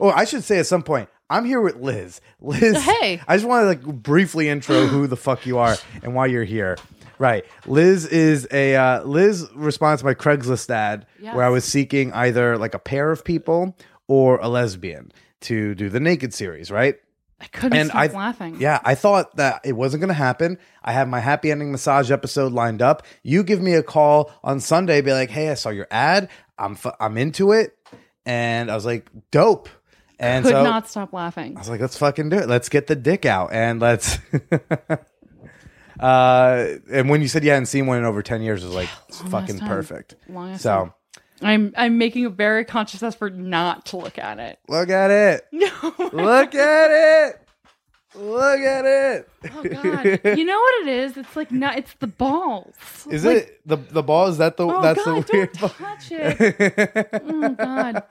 Oh, 0.00 0.10
I 0.10 0.24
should 0.24 0.44
say 0.44 0.58
at 0.58 0.66
some 0.66 0.82
point. 0.82 1.08
I'm 1.30 1.44
here 1.44 1.60
with 1.60 1.76
Liz. 1.76 2.20
Liz. 2.40 2.82
Hey. 2.82 3.20
I 3.28 3.36
just 3.36 3.46
want 3.46 3.64
to 3.64 3.66
like 3.66 4.02
briefly 4.02 4.48
intro 4.48 4.86
who 4.86 5.06
the 5.06 5.16
fuck 5.16 5.44
you 5.44 5.58
are 5.58 5.76
and 6.02 6.14
why 6.14 6.26
you're 6.26 6.44
here. 6.44 6.78
Right. 7.18 7.44
Liz 7.66 8.06
is 8.06 8.46
a 8.52 8.76
uh, 8.76 9.02
Liz 9.04 9.46
responds 9.54 10.02
to 10.02 10.06
my 10.06 10.14
Craigslist 10.14 10.70
ad 10.70 11.06
Yes. 11.20 11.34
where 11.34 11.44
I 11.44 11.48
was 11.48 11.64
seeking 11.64 12.12
either 12.12 12.56
like 12.58 12.74
a 12.74 12.78
pair 12.78 13.10
of 13.10 13.24
people 13.24 13.76
or 14.06 14.38
a 14.38 14.48
lesbian 14.48 15.12
to 15.42 15.74
do 15.74 15.88
the 15.88 16.00
naked 16.00 16.32
series, 16.34 16.70
right? 16.70 16.96
I 17.40 17.46
couldn't 17.46 17.78
And 17.78 17.88
stop 17.90 18.12
laughing. 18.14 18.56
Yeah, 18.60 18.80
I 18.84 18.96
thought 18.96 19.36
that 19.36 19.60
it 19.64 19.72
wasn't 19.74 20.00
going 20.00 20.08
to 20.08 20.14
happen. 20.14 20.58
I 20.82 20.92
have 20.92 21.06
my 21.08 21.20
happy 21.20 21.52
ending 21.52 21.70
massage 21.70 22.10
episode 22.10 22.52
lined 22.52 22.82
up. 22.82 23.04
You 23.22 23.44
give 23.44 23.60
me 23.60 23.74
a 23.74 23.82
call 23.84 24.32
on 24.42 24.58
Sunday, 24.58 25.00
be 25.02 25.12
like, 25.12 25.30
"Hey, 25.30 25.48
I 25.50 25.54
saw 25.54 25.68
your 25.70 25.86
ad. 25.90 26.30
I'm 26.58 26.72
f- 26.72 26.96
I'm 26.98 27.16
into 27.16 27.52
it," 27.52 27.76
and 28.26 28.70
I 28.70 28.74
was 28.74 28.84
like, 28.84 29.08
"Dope." 29.30 29.68
And 30.18 30.44
could 30.44 30.50
so 30.50 30.64
not 30.64 30.88
stop 30.88 31.12
laughing. 31.12 31.56
I 31.56 31.60
was 31.60 31.68
like, 31.68 31.80
"Let's 31.80 31.96
fucking 31.96 32.28
do 32.30 32.38
it. 32.38 32.48
Let's 32.48 32.68
get 32.68 32.88
the 32.88 32.96
dick 32.96 33.24
out 33.24 33.52
and 33.52 33.78
let's." 33.78 34.18
uh, 36.00 36.66
and 36.90 37.08
when 37.08 37.22
you 37.22 37.28
said 37.28 37.44
you 37.44 37.50
hadn't 37.50 37.66
seen 37.66 37.86
one 37.86 37.98
in 37.98 38.04
over 38.04 38.22
ten 38.22 38.42
years, 38.42 38.62
it 38.62 38.66
was 38.66 38.74
like 38.74 38.88
it's 39.08 39.20
fucking 39.22 39.58
time. 39.58 39.68
perfect. 39.68 40.14
Long 40.28 40.52
ass 40.52 40.62
So 40.62 40.92
I'm 41.42 41.72
I'm 41.76 41.98
making 41.98 42.24
a 42.26 42.30
very 42.30 42.64
conscious 42.64 43.02
effort 43.02 43.36
not 43.36 43.86
to 43.86 43.96
look 43.96 44.18
at 44.18 44.38
it. 44.38 44.58
look 44.68 44.90
at 44.90 45.10
it. 45.10 45.46
No. 45.52 45.68
Look 46.12 46.54
at 46.54 46.90
it. 47.30 47.40
Look 48.14 48.60
at 48.60 48.84
it. 48.86 49.28
Oh 49.54 49.62
god. 49.62 50.20
You 50.38 50.44
know 50.44 50.58
what 50.58 50.86
it 50.86 50.88
is? 50.88 51.16
It's 51.16 51.36
like 51.36 51.52
not 51.52 51.76
it's 51.78 51.92
the 52.00 52.06
balls. 52.06 52.74
Is 53.10 53.24
Like, 53.24 53.36
it 53.36 53.60
the 53.66 53.76
the 53.76 54.02
ball? 54.02 54.28
Is 54.28 54.38
that 54.38 54.56
the 54.56 54.66
Oh 54.66 54.80
that's 54.82 55.04
god, 55.04 55.24
the 55.26 55.36
weird? 55.36 55.52
don't 55.52 55.72
touch 55.76 56.08
it. 56.10 57.22
oh 57.26 57.48
god. 57.50 58.02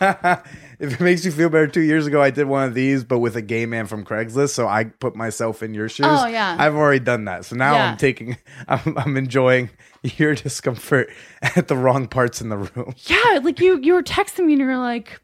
if 0.80 0.94
it 0.94 1.00
makes 1.00 1.24
you 1.24 1.30
feel 1.30 1.48
better, 1.48 1.66
two 1.68 1.82
years 1.82 2.06
ago 2.06 2.20
I 2.20 2.30
did 2.30 2.46
one 2.48 2.66
of 2.66 2.74
these, 2.74 3.04
but 3.04 3.18
with 3.20 3.36
a 3.36 3.42
gay 3.42 3.66
man 3.66 3.86
from 3.86 4.04
Craigslist. 4.04 4.50
So 4.50 4.66
I 4.66 4.84
put 4.84 5.14
myself 5.14 5.62
in 5.62 5.74
your 5.74 5.88
shoes. 5.88 6.06
Oh, 6.08 6.26
yeah. 6.26 6.56
I've 6.58 6.74
already 6.74 7.04
done 7.04 7.26
that. 7.26 7.44
So 7.44 7.54
now 7.56 7.74
Yeah. 7.74 7.90
I'm 7.92 7.96
taking, 7.96 8.36
I'm, 8.68 8.96
I'm 8.98 9.16
enjoying 9.16 9.70
your 10.02 10.34
discomfort 10.34 11.10
at 11.42 11.68
the 11.68 11.76
wrong 11.76 12.08
parts 12.08 12.40
in 12.40 12.48
the 12.48 12.56
room. 12.56 12.94
Yeah, 13.04 13.40
like 13.42 13.60
you 13.60 13.78
you 13.80 13.92
were 13.94 14.02
texting 14.02 14.46
me 14.46 14.54
and 14.54 14.60
you 14.62 14.66
were 14.66 14.76
like, 14.78 15.20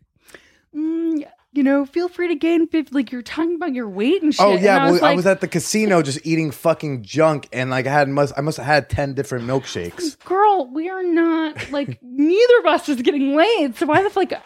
mm, 0.74 1.26
you 1.56 1.62
know, 1.62 1.86
feel 1.86 2.08
free 2.08 2.28
to 2.28 2.34
gain 2.34 2.66
50 2.66 2.94
like 2.94 3.10
you're 3.10 3.22
talking 3.22 3.54
about 3.56 3.72
your 3.74 3.88
weight 3.88 4.22
and 4.22 4.30
oh, 4.30 4.32
shit. 4.32 4.46
Oh 4.46 4.52
and 4.52 4.62
yeah, 4.62 4.76
I 4.76 4.84
well, 4.84 4.92
was 4.92 5.02
I 5.02 5.14
was 5.14 5.26
at 5.26 5.40
the 5.40 5.48
casino 5.48 6.02
just 6.10 6.24
eating 6.24 6.50
fucking 6.50 7.02
junk, 7.02 7.48
and 7.52 7.70
like 7.70 7.86
I 7.86 7.92
had 7.92 8.08
must 8.08 8.34
I 8.36 8.40
must 8.40 8.58
have 8.58 8.66
had 8.66 8.90
ten 8.90 9.14
different 9.14 9.46
milkshakes. 9.46 10.18
girl, 10.24 10.70
we 10.72 10.88
are 10.88 11.02
not 11.02 11.70
like 11.70 11.98
neither 12.02 12.58
of 12.60 12.66
us 12.66 12.88
was 12.88 13.02
getting 13.02 13.34
laid. 13.34 13.76
So 13.76 13.86
why 13.86 14.02
the 14.02 14.12
like 14.16 14.32
uh, 14.32 14.38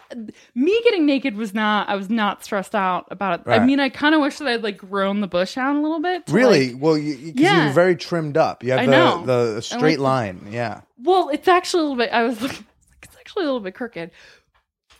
me 0.55 0.81
getting 0.83 1.05
naked 1.05 1.35
was 1.35 1.53
not 1.53 1.89
I 1.89 1.95
was 1.95 2.09
not 2.09 2.43
stressed 2.43 2.75
out 2.75 3.07
about 3.11 3.41
it. 3.41 3.49
I 3.49 3.59
mean, 3.59 3.79
I 3.79 3.89
kind 3.89 4.15
of 4.15 4.21
wish 4.21 4.37
that 4.37 4.47
I'd 4.47 4.63
like 4.63 4.77
grown 4.77 5.21
the 5.21 5.27
bush 5.27 5.57
out 5.57 5.75
a 5.75 5.79
little 5.79 5.99
bit. 6.01 6.25
to, 6.27 6.33
Really? 6.33 6.73
like- 6.73 6.81
well, 6.81 6.97
you, 6.97 7.33
Yeah. 7.35 7.65
you're 7.65 7.73
very 7.73 7.95
trimmed 7.95 8.37
up. 8.37 8.63
You 8.63 8.71
have 8.73 9.25
the 9.25 9.55
the 9.55 9.61
straight 9.61 9.99
like- 9.99 9.99
line. 9.99 10.47
Yeah. 10.51 10.81
well, 11.01 11.29
it's 11.29 11.47
actually 11.47 11.81
a 11.81 11.83
little 11.83 11.97
bit. 11.97 12.11
I 12.11 12.23
was 12.23 12.41
like, 12.41 12.63
it's 13.03 13.15
actually 13.17 13.43
a 13.43 13.47
little 13.47 13.59
bit 13.59 13.75
crooked. 13.75 14.11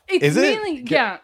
It's 0.08 0.24
Is 0.24 0.38
it? 0.38 0.42
mainly 0.62 0.84
yeah. 0.90 1.20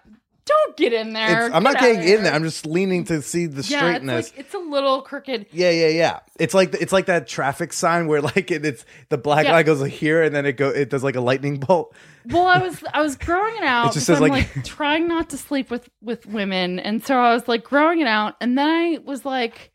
Don't 0.47 0.77
get 0.77 0.93
in 0.93 1.13
there. 1.13 1.47
It's, 1.47 1.55
I'm 1.55 1.63
Get 1.63 1.73
not 1.73 1.81
getting 1.81 2.07
in 2.07 2.23
there. 2.23 2.33
I'm 2.33 2.43
just 2.43 2.65
leaning 2.65 3.03
to 3.05 3.21
see 3.21 3.45
the 3.47 3.61
yeah, 3.67 3.79
straightness. 3.79 4.27
it's 4.29 4.37
like 4.37 4.45
it's 4.45 4.53
a 4.55 4.59
little 4.59 5.01
crooked. 5.01 5.47
Yeah, 5.51 5.71
yeah, 5.71 5.89
yeah. 5.89 6.19
It's 6.39 6.53
like 6.53 6.73
it's 6.75 6.93
like 6.93 7.07
that 7.07 7.27
traffic 7.27 7.73
sign 7.73 8.07
where 8.07 8.21
like 8.21 8.49
it, 8.49 8.65
it's 8.65 8.85
the 9.09 9.17
black 9.17 9.45
Yeah. 9.45 9.51
line 9.53 9.65
goes 9.65 9.85
here 9.85 10.23
and 10.23 10.33
then 10.33 10.45
it 10.45 10.53
go 10.53 10.69
it 10.69 10.89
does 10.89 11.03
like 11.03 11.15
a 11.15 11.21
lightning 11.21 11.59
bolt. 11.59 11.93
Well, 12.27 12.47
I 12.47 12.59
was 12.59 12.83
I 12.93 13.01
was 13.01 13.15
growing 13.17 13.55
it 13.57 13.63
out. 13.63 13.87
It 13.91 13.93
just 13.93 14.05
says, 14.05 14.21
I'm 14.21 14.29
like- 14.29 14.55
like, 14.55 14.65
trying 14.65 15.07
not 15.07 15.29
to 15.31 15.37
sleep 15.37 15.69
with 15.69 15.89
with 16.01 16.25
women, 16.25 16.79
and 16.79 17.03
so 17.05 17.15
I 17.17 17.33
was 17.33 17.47
like 17.47 17.63
growing 17.63 17.99
it 17.99 18.07
out, 18.07 18.35
and 18.41 18.57
then 18.57 18.67
I 18.69 18.99
was 19.03 19.25
like, 19.25 19.71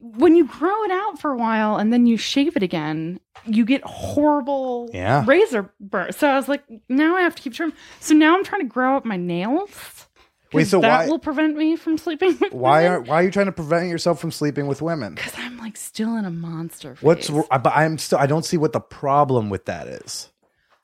when 0.00 0.34
you 0.34 0.46
grow 0.46 0.82
it 0.84 0.90
out 0.90 1.20
for 1.20 1.30
a 1.30 1.36
while 1.36 1.76
and 1.76 1.92
then 1.92 2.06
you 2.06 2.16
shave 2.16 2.56
it 2.56 2.62
again, 2.62 3.20
you 3.46 3.64
get 3.64 3.82
horrible 3.84 4.90
Yeah. 4.92 5.24
razor 5.26 5.72
burn. 5.78 6.12
So 6.12 6.28
I 6.28 6.36
was 6.36 6.48
like, 6.48 6.62
now 6.88 7.16
I 7.16 7.22
have 7.22 7.34
to 7.36 7.42
keep 7.42 7.54
trim. 7.54 7.72
So 8.00 8.14
now 8.14 8.34
I'm 8.36 8.44
trying 8.44 8.62
to 8.62 8.66
grow 8.66 8.96
out 8.96 9.04
my 9.04 9.16
nails. 9.16 10.06
Wait, 10.52 10.66
so 10.66 10.80
that 10.80 11.04
why- 11.04 11.06
will 11.06 11.18
prevent 11.20 11.56
me 11.56 11.76
from 11.76 11.96
sleeping 11.96 12.36
with 12.40 12.52
Why 12.52 12.86
are 12.88 13.00
why 13.00 13.20
are 13.20 13.22
you 13.22 13.30
trying 13.30 13.46
to 13.46 13.52
prevent 13.52 13.88
yourself 13.88 14.20
from 14.20 14.32
sleeping 14.32 14.66
with 14.66 14.82
women? 14.82 15.14
Because 15.14 15.34
I'm 15.38 15.56
like 15.58 15.76
still 15.76 16.16
in 16.16 16.24
a 16.24 16.30
monster. 16.30 16.96
Phase. 16.96 17.02
What's 17.04 17.30
I- 17.52 17.58
but 17.58 17.72
I'm 17.76 17.98
still 17.98 18.18
I 18.18 18.26
don't 18.26 18.44
see 18.44 18.56
what 18.56 18.72
the 18.72 18.80
problem 18.80 19.48
with 19.48 19.66
that 19.66 19.86
is. 19.86 20.28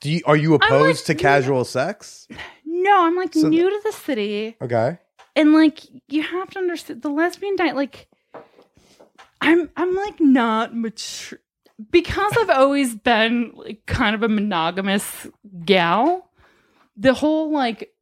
Do 0.01 0.11
you 0.13 0.21
are 0.25 0.37
you 0.37 0.53
like, 0.53 0.63
opposed 0.63 1.07
to 1.07 1.15
casual 1.17 1.65
sex? 1.65 2.29
no? 2.65 3.07
I'm 3.07 3.17
like 3.17 3.35
So- 3.35 3.49
new 3.49 3.69
to 3.69 3.81
the 3.83 3.93
city. 3.93 4.57
Okay. 4.63 4.99
and 5.35 5.53
like 5.53 5.81
you 6.09 6.23
have 6.23 6.49
to 6.51 6.59
understand 6.61 7.03
the 7.03 7.09
lesbian 7.11 7.57
diet 7.57 7.75
like 7.75 8.07
i'm 9.41 9.71
i'm 9.77 9.95
like 9.95 10.21
not 10.21 10.75
mature 10.77 11.39
because 11.91 12.33
i've 12.41 12.51
always 12.51 12.95
been 12.95 13.53
like 13.55 13.85
kind 13.87 14.15
of 14.15 14.23
a 14.23 14.29
monogamous 14.29 15.27
gal 15.65 16.31
the 16.97 17.13
whole 17.15 17.51
like 17.53 17.93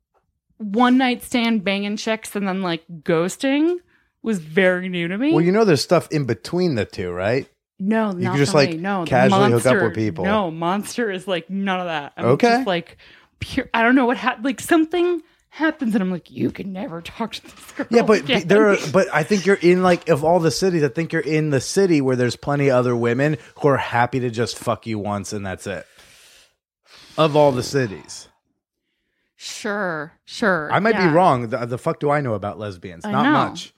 one 0.59 0.97
night 0.99 1.23
stand 1.23 1.65
banging 1.65 1.97
chicks 1.97 2.35
and 2.37 2.47
then 2.47 2.63
like 2.63 2.85
ghosting 3.03 3.77
was 4.23 4.39
very 4.39 4.89
new 4.89 5.09
to 5.09 5.19
me 5.19 5.33
Well, 5.33 5.43
you 5.45 5.53
know 5.53 5.65
there's 5.65 5.83
stuff 5.83 6.09
in 6.11 6.25
between 6.25 6.77
the 6.77 6.85
two, 6.87 7.11
right? 7.11 7.49
no 7.81 8.11
you 8.13 8.21
not 8.21 8.37
just, 8.37 8.55
like, 8.55 8.79
no 8.79 9.05
casually 9.05 9.51
hook 9.51 9.67
up 9.67 9.73
monster- 9.73 9.85
with 9.89 9.95
people. 9.97 10.25
no 10.25 10.51
monster 10.53 11.11
is 11.11 11.27
like 11.27 11.51
none 11.51 11.81
of 11.81 11.87
that 11.87 12.13
i'm 12.17 12.25
Okay. 12.27 12.49
just 12.59 12.67
like 12.69 12.97
pure 13.41 13.69
i 13.75 13.83
don't 13.83 13.97
know 13.97 14.07
what 14.07 14.17
happened 14.17 14.45
like 14.45 14.61
something 14.61 15.21
happens 15.55 15.95
and 15.95 16.03
i'm 16.03 16.11
like 16.11 16.31
you 16.31 16.51
can 16.51 16.73
never 16.73 17.01
talk 17.01 17.33
to 17.33 17.43
this 17.43 17.73
girl 17.73 17.87
Yeah, 17.91 18.03
but 18.03 18.21
again. 18.21 18.49
there 18.49 18.71
are, 18.71 18.77
but 18.93 19.07
I 19.15 19.23
think 19.23 19.47
you're 19.47 19.55
in 19.57 19.83
like 19.83 20.09
of 20.09 20.25
all 20.25 20.41
the 20.41 20.51
cities, 20.51 20.83
I 20.83 20.89
think 20.89 21.13
you're 21.13 21.23
in 21.23 21.51
the 21.51 21.61
city 21.61 22.01
where 22.01 22.17
there's 22.17 22.35
plenty 22.37 22.69
of 22.69 22.77
other 22.77 22.97
women 22.97 23.37
who 23.61 23.69
are 23.69 23.77
happy 23.77 24.19
to 24.21 24.31
just 24.31 24.59
fuck 24.59 24.87
you 24.87 24.99
once 24.99 25.33
and 25.33 25.47
that's 25.47 25.67
it. 25.67 25.87
Of 27.17 27.37
all 27.37 27.53
the 27.53 27.63
cities. 27.63 28.29
Sure, 29.37 30.13
sure. 30.25 30.73
I 30.73 30.79
might 30.81 30.95
yeah. 30.95 31.09
be 31.09 31.15
wrong. 31.15 31.49
The, 31.49 31.67
the 31.67 31.79
fuck 31.79 32.01
do 32.01 32.11
I 32.11 32.21
know 32.21 32.35
about 32.35 32.59
lesbians? 32.59 33.05
I 33.05 33.13
Not 33.13 33.23
know. 33.25 33.33
much. 33.33 33.75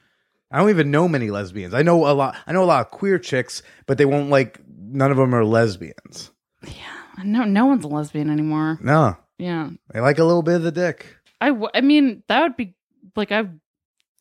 I 0.51 0.59
don't 0.59 0.71
even 0.71 0.91
know 0.91 1.09
many 1.09 1.31
lesbians. 1.31 1.75
I 1.75 1.83
know 1.83 2.07
a 2.09 2.13
lot. 2.15 2.37
I 2.47 2.53
know 2.53 2.63
a 2.63 2.67
lot 2.67 2.81
of 2.87 2.91
queer 2.93 3.19
chicks, 3.19 3.63
but 3.87 3.99
they 3.99 4.05
won't 4.05 4.31
like. 4.31 4.61
None 4.69 5.11
of 5.11 5.17
them 5.17 5.35
are 5.35 5.45
lesbians. 5.45 6.31
Yeah. 6.63 7.25
No, 7.25 7.45
no 7.45 7.67
one's 7.67 7.85
a 7.85 7.89
lesbian 7.89 8.31
anymore. 8.31 8.79
No, 8.81 9.17
Yeah, 9.39 9.71
they 9.93 10.01
like 10.01 10.19
a 10.19 10.25
little 10.25 10.43
bit 10.43 10.57
of 10.57 10.63
the 10.63 10.71
dick. 10.73 11.16
I. 11.41 11.49
w- 11.49 11.69
I 11.75 11.81
mean, 11.81 12.23
that 12.29 12.43
would 12.43 12.57
be 12.57 12.75
like 13.15 13.33
I. 13.33 13.47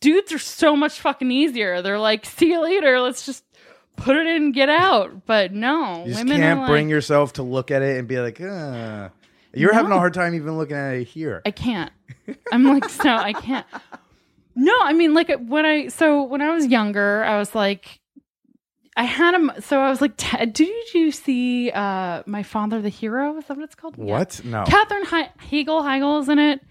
Dudes 0.01 0.31
are 0.31 0.39
so 0.39 0.75
much 0.75 0.99
fucking 0.99 1.31
easier. 1.31 1.81
They're 1.81 1.99
like, 1.99 2.25
see 2.25 2.49
you 2.51 2.61
later. 2.61 2.99
Let's 2.99 3.25
just 3.25 3.43
put 3.95 4.15
it 4.17 4.27
in, 4.27 4.43
and 4.43 4.53
get 4.53 4.69
out. 4.69 5.25
But 5.25 5.53
no, 5.53 6.05
You 6.05 6.15
women 6.15 6.37
can't 6.37 6.59
like, 6.61 6.69
bring 6.69 6.89
yourself 6.89 7.33
to 7.33 7.43
look 7.43 7.71
at 7.71 7.81
it 7.81 7.97
and 7.97 8.07
be 8.07 8.19
like, 8.19 8.39
uh. 8.41 9.09
You're 9.53 9.73
having 9.73 9.93
a 9.93 9.97
hard 9.97 10.13
time 10.13 10.35
even 10.35 10.57
looking 10.57 10.75
at 10.75 10.95
it 10.95 11.05
here. 11.05 11.41
I 11.45 11.51
can't. 11.51 11.89
I'm 12.51 12.65
like, 12.65 12.89
so 12.89 13.09
I 13.09 13.31
can't. 13.31 13.65
No, 14.53 14.77
I 14.81 14.91
mean, 14.91 15.13
like 15.13 15.31
when 15.47 15.65
I 15.65 15.87
so 15.87 16.23
when 16.23 16.41
I 16.41 16.53
was 16.53 16.67
younger, 16.67 17.23
I 17.23 17.37
was 17.39 17.55
like, 17.55 18.01
I 18.97 19.03
had 19.05 19.33
him. 19.33 19.51
So 19.61 19.79
I 19.79 19.89
was 19.89 20.01
like, 20.01 20.17
t- 20.17 20.45
did 20.47 20.93
you 20.93 21.11
see 21.11 21.71
uh 21.71 22.23
my 22.25 22.43
father, 22.43 22.81
the 22.81 22.89
hero? 22.89 23.37
Is 23.37 23.45
that 23.45 23.55
what 23.55 23.63
it's 23.63 23.75
called? 23.75 23.95
Yeah. 23.97 24.03
What? 24.03 24.41
No. 24.43 24.65
Katherine 24.65 25.05
he- 25.05 25.63
Heigl 25.65 26.21
is 26.21 26.27
in 26.29 26.37
it. 26.39 26.61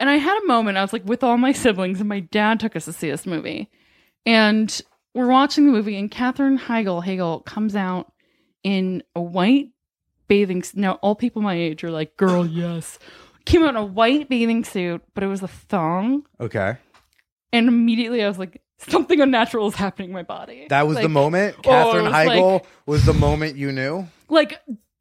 And 0.00 0.08
I 0.10 0.16
had 0.16 0.36
a 0.42 0.46
moment, 0.46 0.78
I 0.78 0.82
was 0.82 0.92
like 0.92 1.04
with 1.04 1.22
all 1.22 1.36
my 1.36 1.52
siblings, 1.52 2.00
and 2.00 2.08
my 2.08 2.20
dad 2.20 2.58
took 2.58 2.74
us 2.74 2.86
to 2.86 2.92
see 2.92 3.10
this 3.10 3.26
movie. 3.26 3.70
And 4.26 4.80
we're 5.14 5.28
watching 5.28 5.66
the 5.66 5.72
movie, 5.72 5.96
and 5.98 6.10
Katherine 6.10 6.58
Heigl 6.58 7.04
Hegel 7.04 7.40
comes 7.40 7.76
out 7.76 8.12
in 8.64 9.02
a 9.14 9.20
white 9.20 9.68
bathing 10.26 10.62
suit. 10.62 10.78
Now, 10.80 10.94
all 11.02 11.14
people 11.14 11.42
my 11.42 11.54
age 11.54 11.84
are 11.84 11.90
like, 11.90 12.16
girl, 12.16 12.46
yes. 12.48 12.98
Came 13.44 13.62
out 13.62 13.70
in 13.70 13.76
a 13.76 13.84
white 13.84 14.28
bathing 14.28 14.64
suit, 14.64 15.02
but 15.14 15.22
it 15.22 15.26
was 15.26 15.42
a 15.42 15.48
thong. 15.48 16.26
Okay. 16.40 16.76
And 17.52 17.68
immediately 17.68 18.22
I 18.24 18.28
was 18.28 18.38
like, 18.38 18.62
something 18.78 19.20
unnatural 19.20 19.68
is 19.68 19.74
happening 19.74 20.08
in 20.08 20.14
my 20.14 20.22
body. 20.22 20.66
That 20.70 20.86
was 20.86 20.98
the 20.98 21.08
moment. 21.08 21.56
oh, 21.58 21.62
Katherine 21.62 22.04
was 22.04 22.14
Heigl 22.14 22.52
like- 22.54 22.66
was 22.86 23.04
the 23.04 23.12
moment 23.14 23.56
you 23.56 23.72
knew. 23.72 24.06
like 24.28 24.60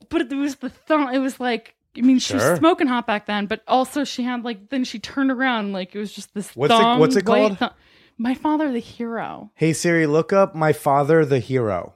but 0.09 0.21
it 0.21 0.33
was 0.35 0.55
the 0.55 0.69
thong 0.69 1.13
it 1.13 1.19
was 1.19 1.39
like 1.39 1.75
I 1.97 2.01
mean, 2.01 2.19
she 2.19 2.37
Sure. 2.37 2.51
was 2.51 2.59
smoking 2.59 2.87
hot 2.87 3.07
back 3.07 3.25
then, 3.25 3.45
but 3.47 3.61
also 3.67 4.03
she 4.03 4.23
had 4.23 4.43
like 4.43 4.69
then 4.69 4.83
she 4.83 4.99
turned 4.99 5.31
around 5.31 5.73
like 5.73 5.95
it 5.95 5.99
was 5.99 6.11
just 6.13 6.33
this. 6.33 6.55
What's 6.55 6.73
it- 6.73 6.77
thong, 6.77 6.99
what's 6.99 7.15
it 7.15 7.27
white 7.27 7.39
called? 7.39 7.57
thong- 7.57 7.73
My 8.17 8.33
father, 8.35 8.71
the 8.71 8.79
hero. 8.79 9.51
Hey 9.55 9.73
Siri, 9.73 10.05
look 10.05 10.31
up 10.31 10.53
my 10.55 10.71
father, 10.73 11.25
the 11.25 11.39
hero. 11.39 11.93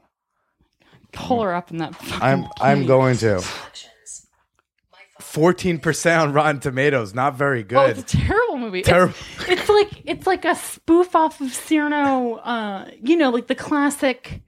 Pull 1.12 1.44
her 1.44 1.54
up 1.54 1.70
in 1.70 1.78
that. 1.78 1.94
fucking 1.96 2.22
I'm 2.22 2.46
I'm 2.60 2.82
key. 2.82 2.88
going 2.88 3.18
to. 3.18 3.44
Fourteen 5.20 5.80
percent 5.80 6.22
on 6.22 6.34
Rotten 6.34 6.60
Tomatoes, 6.60 7.14
not 7.14 7.36
very 7.36 7.62
Oh, 7.62 7.64
good. 7.64 7.98
it's 7.98 8.14
a 8.14 8.18
terrible 8.18 8.58
movie. 8.58 8.80
It's- 8.80 8.92
Terrible. 8.94 9.14
It's, 9.48 9.70
like 9.70 9.90
it's 10.06 10.28
like 10.28 10.44
a 10.46 10.56
spoof 10.56 11.16
off 11.16 11.40
of 11.40 11.54
Cyrano. 11.54 12.36
Uh, 12.36 12.90
you 13.02 13.16
know, 13.16 13.30
like 13.30 13.48
the 13.48 13.56
classic, 13.56 14.42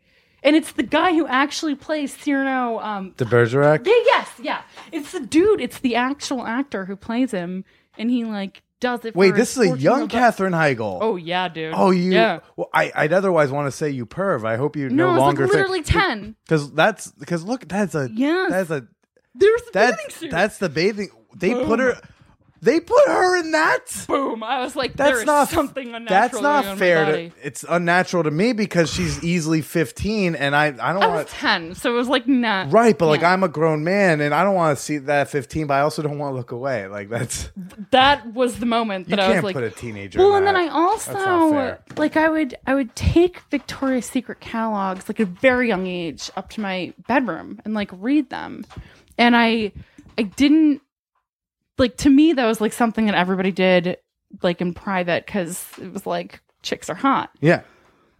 and 0.45 0.55
it's 0.55 0.71
the 0.73 0.83
guy 0.83 1.11
who 1.13 1.27
actually 1.27 1.75
plays 1.75 2.15
Cyrano. 2.15 2.79
Um, 2.79 3.13
De 3.17 3.25
Bergerac. 3.25 3.85
Yeah, 3.85 3.93
yes, 4.05 4.29
yeah. 4.41 4.61
It's 4.93 5.11
the 5.11 5.19
dude. 5.19 5.59
It's 5.59 5.79
the 5.79 5.95
actual 5.95 6.45
actor 6.45 6.85
who 6.85 6.95
plays 6.95 7.31
him, 7.31 7.65
and 7.97 8.09
he 8.09 8.23
like 8.23 8.61
does 8.79 9.03
it. 9.03 9.13
For 9.13 9.19
Wait, 9.19 9.35
this 9.35 9.57
is 9.57 9.71
a 9.71 9.77
young 9.77 10.07
Katherine 10.07 10.53
Heigl. 10.53 10.99
Oh 11.01 11.15
yeah, 11.15 11.49
dude. 11.49 11.73
Oh, 11.75 11.91
you. 11.91 12.11
Yeah. 12.13 12.39
Well, 12.55 12.69
I, 12.73 12.91
I'd 12.95 13.11
otherwise 13.13 13.51
want 13.51 13.67
to 13.67 13.71
say 13.71 13.89
you 13.89 14.05
perv. 14.05 14.45
I 14.45 14.55
hope 14.57 14.75
you 14.75 14.89
No, 14.89 15.07
longer. 15.07 15.07
no, 15.07 15.15
it's 15.15 15.21
longer 15.21 15.43
like 15.47 15.53
literally 15.53 15.83
ten. 15.83 16.35
because 16.45 16.71
that's 16.71 17.11
because 17.11 17.43
look, 17.43 17.67
that's 17.67 17.95
a 17.95 18.09
yeah, 18.13 18.47
that's 18.49 18.69
a 18.69 18.87
There's 19.33 19.61
the 19.63 19.71
bathing 19.73 19.97
that's 20.03 20.15
suit. 20.15 20.31
that's 20.31 20.57
the 20.59 20.69
bathing. 20.69 21.09
They 21.35 21.53
put 21.53 21.79
her. 21.79 21.99
They 22.61 22.79
put 22.79 23.05
her 23.07 23.37
in 23.37 23.51
that. 23.51 24.05
Boom! 24.07 24.41
I 24.41 24.59
was 24.61 24.75
like, 24.75 24.93
That's 24.93 25.11
there 25.11 25.19
is 25.19 25.25
not 25.25 25.49
something 25.49 25.93
unnatural. 25.93 26.41
That's 26.41 26.41
not 26.41 26.65
on 26.65 26.71
in 26.71 26.77
my 26.77 26.79
fair. 26.79 27.05
To, 27.05 27.31
it's 27.43 27.65
unnatural 27.67 28.23
to 28.23 28.31
me 28.31 28.53
because 28.53 28.91
she's 28.91 29.23
easily 29.23 29.61
15, 29.61 30.35
and 30.35 30.55
I 30.55 30.67
I 30.67 30.93
don't 30.93 30.99
want. 30.99 31.27
ten, 31.27 31.75
so 31.75 31.93
it 31.93 31.97
was 31.97 32.07
like 32.07 32.27
not 32.27 32.71
Right, 32.71 32.97
but 32.97 33.07
like. 33.07 33.23
I'm 33.23 33.43
a 33.43 33.47
grown 33.49 33.83
man, 33.83 34.21
and 34.21 34.33
I 34.33 34.43
don't 34.43 34.55
want 34.55 34.77
to 34.77 34.83
see 34.83 34.97
that 34.99 35.29
15. 35.29 35.67
But 35.67 35.75
I 35.75 35.81
also 35.81 36.01
don't 36.01 36.17
want 36.17 36.31
to 36.31 36.37
look 36.37 36.51
away. 36.51 36.87
Like 36.87 37.09
that's 37.09 37.51
that 37.91 38.33
was 38.33 38.59
the 38.59 38.65
moment 38.65 39.09
that 39.09 39.19
I 39.19 39.27
was 39.27 39.33
can't 39.33 39.45
like, 39.45 39.53
put 39.55 39.63
a 39.63 39.69
teenager. 39.71 40.19
Well, 40.19 40.35
and 40.35 40.47
then. 40.47 40.55
I 40.55 40.69
also 40.69 41.11
That's 41.13 41.25
not 41.25 41.51
fair. 41.51 41.83
like 41.97 42.15
I 42.17 42.29
would 42.29 42.55
I 42.65 42.73
would 42.73 42.95
take 42.95 43.41
Victoria's 43.51 44.05
Secret 44.05 44.39
catalogs 44.39 45.09
like 45.09 45.19
at 45.19 45.27
a 45.27 45.29
very 45.29 45.67
young 45.67 45.85
age 45.85 46.31
up 46.37 46.49
to 46.51 46.61
my 46.61 46.93
bedroom 47.07 47.59
and 47.65 47.73
like 47.73 47.89
read 47.93 48.29
them, 48.29 48.65
and 49.17 49.35
I 49.35 49.73
I 50.17 50.23
didn't 50.23 50.81
like 51.77 51.97
to 51.97 52.09
me 52.09 52.33
that 52.33 52.45
was 52.45 52.61
like 52.61 52.73
something 52.73 53.05
that 53.07 53.15
everybody 53.15 53.51
did 53.51 53.97
like 54.41 54.61
in 54.61 54.73
private 54.73 55.25
because 55.25 55.65
it 55.81 55.91
was 55.91 56.05
like 56.05 56.41
chicks 56.61 56.89
are 56.89 56.95
hot. 56.95 57.29
Yeah. 57.41 57.61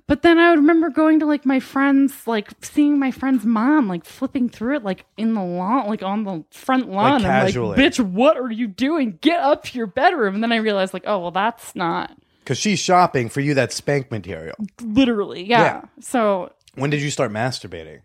But 0.08 0.22
then 0.22 0.38
I 0.38 0.52
would 0.52 0.60
remember 0.60 0.90
going 0.92 1.20
to 1.22 1.26
like 1.26 1.48
my 1.48 1.60
friends, 1.60 2.28
like 2.28 2.52
seeing 2.62 3.00
my 3.00 3.10
friend's 3.10 3.44
mom, 3.44 3.88
like 3.88 4.06
flipping 4.06 4.50
through 4.50 4.76
it, 4.76 4.84
like 4.84 5.04
in 5.18 5.34
the 5.34 5.42
lawn, 5.44 5.88
like 5.88 6.04
on 6.04 6.24
the 6.26 6.44
front 6.52 6.90
lawn. 6.92 7.14
I'm 7.14 7.22
casually. 7.22 7.70
like, 7.70 7.78
bitch, 7.80 8.00
what 8.00 8.38
are 8.38 8.52
you 8.52 8.68
doing? 8.68 9.18
Get 9.22 9.40
up 9.42 9.64
to 9.64 9.78
your 9.78 9.88
bedroom. 9.88 10.36
And 10.36 10.44
then 10.44 10.52
I 10.52 10.58
realized, 10.58 10.94
like, 10.94 11.06
oh, 11.08 11.18
well, 11.18 11.32
that's 11.32 11.76
not 11.76 12.16
Because 12.42 12.60
she's 12.60 12.78
shopping 12.78 13.30
for 13.30 13.42
you 13.42 13.56
that 13.56 13.74
spank 13.74 14.12
material. 14.12 14.56
literally, 14.80 15.44
yeah. 15.44 15.62
Yeah. 15.64 15.82
So, 16.02 16.52
When 16.76 16.92
did 16.92 17.02
you 17.02 17.10
start 17.10 17.32
masturbating? 17.32 18.02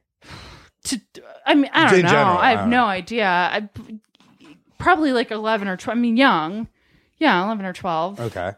to, 0.84 0.98
I 1.44 1.54
mean, 1.54 1.70
I 1.74 1.90
don't 1.90 1.98
In 2.00 2.06
know. 2.06 2.12
general, 2.12 2.38
I 2.38 2.46
I 2.46 2.50
have 2.52 2.58
don't 2.60 2.70
no 2.70 2.84
idea. 2.86 3.26
I 3.26 3.68
probably 4.80 5.12
like 5.12 5.30
11 5.30 5.68
or 5.68 5.76
12. 5.76 5.96
I 5.96 6.00
mean, 6.00 6.16
young. 6.16 6.68
Yeah, 7.18 7.44
11 7.44 7.64
or 7.66 7.72
12. 7.72 8.20
Okay. 8.20 8.52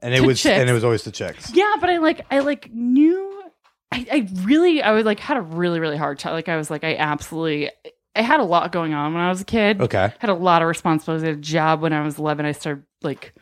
And 0.00 0.14
it 0.14 0.20
To 0.20 0.26
was 0.26 0.44
and 0.46 0.70
it 0.70 0.72
was 0.72 0.84
always 0.84 1.02
the 1.02 1.10
chicks. 1.10 1.52
Yeah, 1.52 1.74
but 1.80 1.90
I 1.90 1.98
like 1.98 2.24
I 2.30 2.38
like 2.38 2.72
knew 2.72 3.42
I, 3.90 4.06
I 4.10 4.28
really 4.44 4.80
I 4.82 4.92
was 4.92 5.04
like 5.04 5.18
had 5.18 5.36
a 5.36 5.40
really 5.42 5.80
really 5.80 5.96
hard 5.96 6.18
time. 6.18 6.32
Like 6.32 6.48
I 6.48 6.56
was 6.56 6.70
like 6.70 6.84
I 6.84 6.94
absolutely 6.96 7.70
I 8.14 8.22
had 8.22 8.40
a 8.40 8.44
lot 8.44 8.70
going 8.72 8.94
on 8.94 9.12
when 9.12 9.22
I 9.22 9.28
was 9.28 9.40
a 9.40 9.44
kid. 9.44 9.80
Okay. 9.80 10.12
Had 10.20 10.30
a 10.30 10.34
lot 10.34 10.62
of 10.62 10.68
responsibilities. 10.68 11.24
I 11.24 11.28
had 11.30 11.38
a 11.38 11.40
job 11.40 11.80
when 11.80 11.92
I 11.92 12.02
was 12.04 12.18
eleven. 12.18 12.46
I 12.46 12.52
started 12.52 12.84
like 13.02 13.34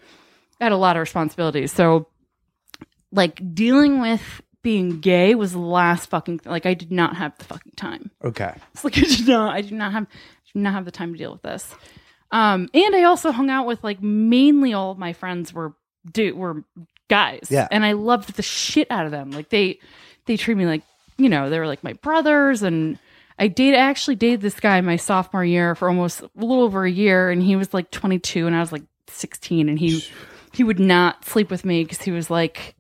I 0.61 0.65
had 0.65 0.73
a 0.73 0.77
lot 0.79 0.97
of 0.97 1.01
responsibilities. 1.01 1.73
So 1.73 2.09
like 3.13 3.55
dealing 3.55 4.01
with 4.01 4.41
being 4.63 5.01
gay 5.01 5.35
was 5.35 5.53
the 5.53 5.59
last 5.59 6.09
fucking 6.09 6.41
like 6.47 6.65
I 6.65 6.73
did 6.75 6.91
not 6.91 7.17
have 7.17 7.37
the 7.39 7.45
fucking 7.45 7.73
time. 7.77 8.11
Okay. 8.25 8.55
It's 8.73 8.83
like 8.83 8.97
I 8.97 9.03
did 9.03 9.29
not 9.29 9.55
I 9.55 9.61
did 9.61 9.73
not 9.73 9.93
have 9.93 10.07
did 10.53 10.63
not 10.63 10.73
have 10.73 10.87
the 10.87 10.91
time 10.91 11.13
to 11.13 11.19
deal 11.19 11.33
with 11.33 11.43
this. 11.43 11.75
Um 12.31 12.69
and 12.75 12.95
I 12.95 13.05
also 13.05 13.33
hung 13.33 13.51
out 13.51 13.67
with 13.67 13.83
like 13.85 14.03
mainly 14.03 14.73
all 14.73 14.91
of 14.91 14.99
my 14.99 15.13
friends 15.13 15.53
were 15.53 15.75
dude 16.13 16.37
were 16.37 16.65
guys. 17.09 17.49
Yeah. 17.51 17.69
And 17.71 17.85
I 17.85 17.93
loved 17.93 18.35
the 18.35 18.43
shit 18.43 18.91
out 18.91 19.07
of 19.07 19.13
them. 19.13 19.31
Like 19.31 19.51
they 19.51 19.79
they 20.27 20.37
treat 20.37 20.57
me 20.57 20.67
like, 20.67 20.83
you 21.19 21.29
know, 21.29 21.51
they 21.51 21.59
were 21.59 21.67
like 21.67 21.85
my 21.85 21.95
brothers 21.95 22.63
and 22.63 22.99
I 23.39 23.49
date 23.49 23.75
I 23.75 23.79
actually 23.79 24.17
dated 24.17 24.41
this 24.41 24.59
guy 24.59 24.81
my 24.81 24.97
sophomore 24.97 25.45
year 25.45 25.75
for 25.75 25.89
almost 25.89 26.23
a 26.23 26.31
little 26.37 26.63
over 26.63 26.85
a 26.85 26.91
year 26.91 27.31
and 27.31 27.43
he 27.43 27.57
was 27.57 27.75
like 27.75 27.91
22 27.91 28.47
and 28.47 28.57
I 28.57 28.61
was 28.61 28.73
like 28.73 28.85
16 29.09 29.69
and 29.69 29.79
he 29.79 30.05
he 30.53 30.65
would 30.65 30.81
not 30.81 31.25
sleep 31.25 31.51
with 31.51 31.65
me 31.65 31.85
cuz 31.85 32.03
he 32.03 32.11
was 32.11 32.31
like 32.31 32.76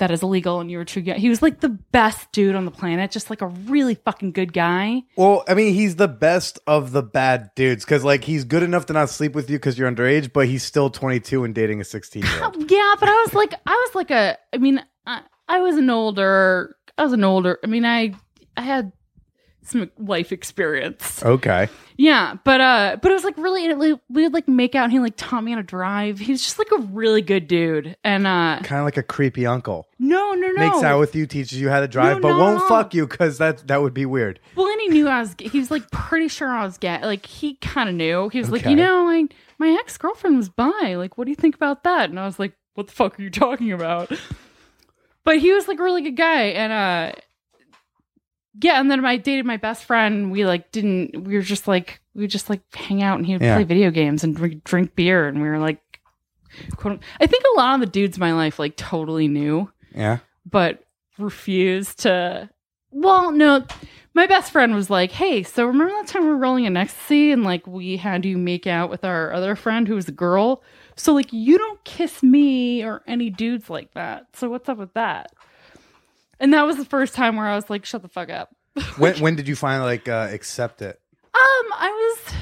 that 0.00 0.10
is 0.10 0.22
illegal 0.22 0.60
and 0.60 0.70
you 0.70 0.78
were 0.78 0.84
too 0.84 1.00
young. 1.00 1.18
He 1.18 1.28
was 1.28 1.40
like 1.40 1.60
the 1.60 1.68
best 1.68 2.32
dude 2.32 2.56
on 2.56 2.64
the 2.64 2.70
planet, 2.70 3.10
just 3.10 3.30
like 3.30 3.40
a 3.40 3.46
really 3.46 3.94
fucking 3.94 4.32
good 4.32 4.52
guy. 4.52 5.02
Well, 5.16 5.44
I 5.46 5.54
mean, 5.54 5.72
he's 5.72 5.96
the 5.96 6.08
best 6.08 6.58
of 6.66 6.92
the 6.92 7.02
bad 7.02 7.50
dudes 7.54 7.84
because, 7.84 8.02
like, 8.02 8.24
he's 8.24 8.44
good 8.44 8.62
enough 8.62 8.86
to 8.86 8.92
not 8.92 9.10
sleep 9.10 9.34
with 9.34 9.48
you 9.48 9.58
because 9.58 9.78
you're 9.78 9.90
underage, 9.90 10.32
but 10.32 10.46
he's 10.48 10.64
still 10.64 10.90
22 10.90 11.44
and 11.44 11.54
dating 11.54 11.80
a 11.80 11.84
16 11.84 12.22
year 12.22 12.44
old. 12.44 12.70
Yeah, 12.70 12.94
but 12.98 13.08
I 13.08 13.22
was 13.22 13.34
like, 13.34 13.54
I 13.66 13.70
was 13.86 13.94
like 13.94 14.10
a, 14.10 14.36
I 14.52 14.58
mean, 14.58 14.82
I, 15.06 15.22
I 15.48 15.60
was 15.60 15.76
an 15.76 15.90
older, 15.90 16.76
I 16.98 17.04
was 17.04 17.12
an 17.12 17.24
older, 17.24 17.58
I 17.62 17.66
mean, 17.66 17.84
I, 17.84 18.14
I 18.56 18.62
had 18.62 18.92
some 19.70 19.90
life 19.98 20.32
experience. 20.32 21.22
Okay. 21.22 21.68
Yeah, 21.96 22.36
but 22.44 22.60
uh, 22.60 22.96
but 23.02 23.10
it 23.10 23.14
was 23.14 23.24
like 23.24 23.36
really, 23.36 23.72
we 24.08 24.22
would 24.24 24.32
like 24.32 24.48
make 24.48 24.74
out 24.74 24.84
and 24.84 24.92
he 24.92 24.98
like 25.00 25.14
taught 25.16 25.42
me 25.44 25.50
how 25.52 25.58
to 25.58 25.62
drive. 25.62 26.18
He 26.18 26.32
was 26.32 26.42
just 26.42 26.58
like 26.58 26.70
a 26.72 26.78
really 26.82 27.20
good 27.22 27.46
dude. 27.46 27.94
And 28.02 28.26
uh, 28.26 28.60
Kind 28.62 28.78
of 28.80 28.84
like 28.86 28.96
a 28.96 29.02
creepy 29.02 29.46
uncle. 29.46 29.86
no, 29.98 30.32
no, 30.32 30.48
no. 30.48 30.70
Makes 30.70 30.82
out 30.82 30.98
with 30.98 31.14
you, 31.14 31.26
teaches 31.26 31.60
you 31.60 31.68
how 31.68 31.80
to 31.80 31.88
drive, 31.88 32.16
No, 32.16 32.22
but 32.22 32.38
won't 32.38 32.66
fuck 32.68 32.94
you 32.94 33.06
because 33.06 33.38
that 33.38 33.66
that 33.68 33.82
would 33.82 33.92
be 33.94 34.06
weird. 34.06 34.40
Well, 34.56 34.66
and 34.66 34.80
he 34.80 34.88
knew 34.88 35.08
I 35.08 35.20
was. 35.20 35.34
He 35.38 35.58
was 35.58 35.70
like 35.70 35.90
pretty 35.90 36.28
sure 36.28 36.48
I 36.48 36.64
was 36.64 36.78
gay. 36.78 37.00
Like 37.02 37.26
he 37.26 37.54
kind 37.56 37.88
of 37.88 37.94
knew. 37.94 38.28
He 38.30 38.38
was 38.38 38.50
like, 38.50 38.62
Okay. 38.62 38.70
you 38.70 38.76
know, 38.76 39.04
like 39.04 39.34
my 39.58 39.68
ex 39.80 39.98
girlfriend 39.98 40.36
was 40.38 40.48
bi. 40.48 40.94
Like, 40.96 41.18
what 41.18 41.24
do 41.24 41.30
you 41.30 41.36
think 41.36 41.54
about 41.54 41.84
that? 41.84 42.08
And 42.08 42.18
I 42.18 42.24
was 42.24 42.38
like, 42.38 42.54
what 42.74 42.86
the 42.86 42.92
fuck 42.94 43.18
are 43.18 43.22
you 43.22 43.30
talking 43.30 43.72
about? 43.72 44.10
But 45.22 45.38
he 45.38 45.52
was 45.52 45.68
like 45.68 45.78
a 45.78 45.82
really 45.82 46.00
good 46.02 46.16
guy, 46.16 46.44
and 46.44 46.72
uh, 46.72 47.20
yeah. 48.62 48.80
And 48.80 48.90
then 48.90 49.04
I 49.04 49.16
dated 49.16 49.46
my 49.46 49.56
best 49.56 49.84
friend. 49.84 50.30
We 50.30 50.44
like 50.46 50.70
didn't. 50.72 51.24
We 51.24 51.34
were 51.36 51.42
just 51.42 51.66
like 51.68 52.00
we 52.14 52.22
would 52.22 52.30
just 52.30 52.50
like 52.50 52.60
hang 52.74 53.02
out, 53.02 53.18
and 53.18 53.26
he 53.26 53.32
would 53.34 53.42
Yeah. 53.42 53.56
play 53.56 53.64
video 53.64 53.90
games 53.90 54.24
and 54.24 54.34
drink, 54.36 54.64
drink 54.64 54.94
beer, 54.94 55.26
and 55.28 55.40
we 55.42 55.48
were 55.48 55.58
like. 55.58 55.80
Quote, 56.74 57.00
I 57.20 57.26
think 57.28 57.44
a 57.54 57.56
lot 57.58 57.74
of 57.74 57.80
the 57.80 57.86
dudes 57.86 58.16
in 58.16 58.20
my 58.20 58.32
life 58.32 58.58
like 58.58 58.76
totally 58.76 59.28
knew 59.28 59.70
Yeah. 59.94 60.18
but 60.44 60.82
refused 61.16 62.00
to. 62.00 62.50
Well, 62.90 63.30
no, 63.30 63.64
my 64.14 64.26
best 64.26 64.50
friend 64.50 64.74
was 64.74 64.90
like, 64.90 65.12
"Hey, 65.12 65.44
so 65.44 65.64
remember 65.64 65.92
that 65.94 66.08
time 66.08 66.24
we 66.24 66.30
were 66.30 66.36
rolling 66.36 66.64
in 66.64 66.76
ecstasy 66.76 67.30
and 67.30 67.44
like 67.44 67.64
we 67.68 67.96
had 67.98 68.24
you 68.24 68.36
make 68.36 68.66
out 68.66 68.90
with 68.90 69.04
our 69.04 69.32
other 69.32 69.54
friend 69.54 69.86
who 69.86 69.94
was 69.94 70.08
a 70.08 70.12
girl? 70.12 70.62
So 70.96 71.14
like 71.14 71.32
you 71.32 71.56
don't 71.56 71.82
kiss 71.84 72.20
me 72.20 72.82
or 72.84 73.02
any 73.06 73.30
dudes 73.30 73.70
like 73.70 73.94
that. 73.94 74.26
So 74.34 74.50
what's 74.50 74.68
up 74.68 74.78
with 74.78 74.92
that?" 74.94 75.30
And 76.40 76.52
that 76.54 76.62
was 76.62 76.76
the 76.76 76.84
first 76.84 77.14
time 77.14 77.36
where 77.36 77.46
I 77.46 77.54
was 77.54 77.70
like, 77.70 77.84
"Shut 77.84 78.02
the 78.02 78.08
fuck 78.08 78.30
up." 78.30 78.54
When 78.98 79.18
when 79.20 79.36
did 79.36 79.46
you 79.46 79.54
finally 79.56 79.84
like 79.86 80.08
uh, 80.08 80.28
accept 80.32 80.82
it? 80.82 81.00
Um, 81.24 81.66
I 81.74 81.90
was. 82.26 82.34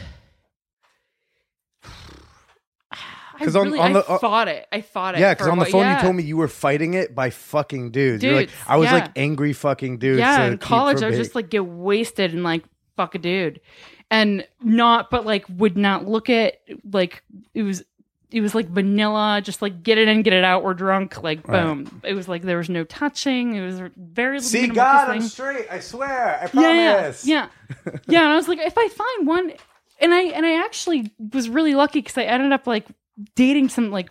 I 3.40 3.44
'Cause 3.44 3.54
on- 3.56 3.66
really, 3.66 3.78
on 3.78 3.92
the- 3.92 4.08
uh, 4.08 4.18
fought 4.18 4.48
it. 4.48 4.66
I 4.72 4.80
fought 4.80 5.14
it. 5.14 5.20
Yeah, 5.20 5.34
because 5.34 5.46
on 5.48 5.58
the 5.58 5.66
phone 5.66 5.82
yeah. 5.82 5.96
you 5.96 6.02
told 6.02 6.16
me 6.16 6.22
you 6.24 6.36
were 6.36 6.48
fighting 6.48 6.94
it 6.94 7.14
by 7.14 7.30
fucking 7.30 7.90
dudes. 7.92 8.24
You're 8.24 8.34
like, 8.34 8.50
I 8.66 8.76
was 8.76 8.86
yeah. 8.86 8.94
like 8.94 9.10
angry 9.16 9.52
fucking 9.52 9.98
dudes. 9.98 10.18
yeah 10.18 10.44
in 10.46 10.58
college 10.58 11.02
i 11.02 11.08
was 11.08 11.16
just 11.16 11.34
like 11.34 11.48
get 11.50 11.64
wasted 11.64 12.32
and 12.34 12.42
like 12.42 12.64
fuck 12.96 13.14
a 13.14 13.18
dude 13.18 13.60
and 14.10 14.46
not 14.62 15.08
but 15.10 15.24
like 15.24 15.44
would 15.48 15.76
not 15.76 16.06
look 16.08 16.28
at 16.28 16.56
like 16.92 17.22
it 17.54 17.62
was 17.62 17.84
it 18.30 18.40
was 18.42 18.54
like 18.54 18.68
vanilla 18.68 19.40
just 19.42 19.62
like 19.62 19.82
get 19.82 19.96
it 19.98 20.06
in 20.08 20.22
get 20.22 20.32
it 20.34 20.44
out 20.44 20.62
we're 20.62 20.74
drunk 20.74 21.22
like 21.22 21.46
Right. 21.48 21.62
boom 21.64 22.00
it 22.04 22.14
was 22.14 22.28
like 22.28 22.42
there 22.42 22.58
was 22.58 22.68
no 22.68 22.84
touching 22.84 23.54
it 23.54 23.64
was 23.64 23.80
very 23.96 24.40
See, 24.40 24.60
minimal 24.62 24.74
God, 24.76 25.08
I'm 25.10 25.20
straight. 25.22 25.66
I 25.70 25.80
swear. 25.80 26.38
I 26.40 26.42
yeah 26.60 26.98
promise. 27.00 27.26
yeah 27.26 27.48
yeah 27.84 27.98
yeah 28.08 28.20
and 28.24 28.28
i 28.32 28.36
was 28.36 28.48
like 28.48 28.58
if 28.58 28.76
i 28.76 28.88
find 28.88 29.26
one 29.26 29.52
and 30.00 30.12
i 30.12 30.22
and 30.22 30.44
i 30.46 30.64
actually 30.64 31.10
was 31.32 31.48
really 31.48 31.74
lucky 31.74 32.00
because 32.00 32.18
i 32.18 32.22
ended 32.24 32.52
up 32.52 32.66
like 32.66 32.86
dating 33.34 33.68
some 33.68 33.90
like 33.90 34.10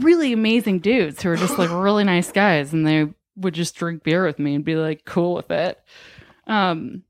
really 0.00 0.32
amazing 0.32 0.80
dudes 0.80 1.22
who 1.22 1.28
were 1.28 1.36
just 1.36 1.58
like 1.58 1.70
really 1.70 2.02
nice 2.04 2.32
guys 2.32 2.72
and 2.72 2.86
they 2.86 3.06
would 3.36 3.54
just 3.54 3.76
drink 3.76 4.02
beer 4.02 4.24
with 4.26 4.38
me 4.38 4.54
and 4.56 4.64
be 4.64 4.74
like 4.74 5.04
cool 5.04 5.34
with 5.34 5.50
it 5.50 5.78
um 6.48 7.02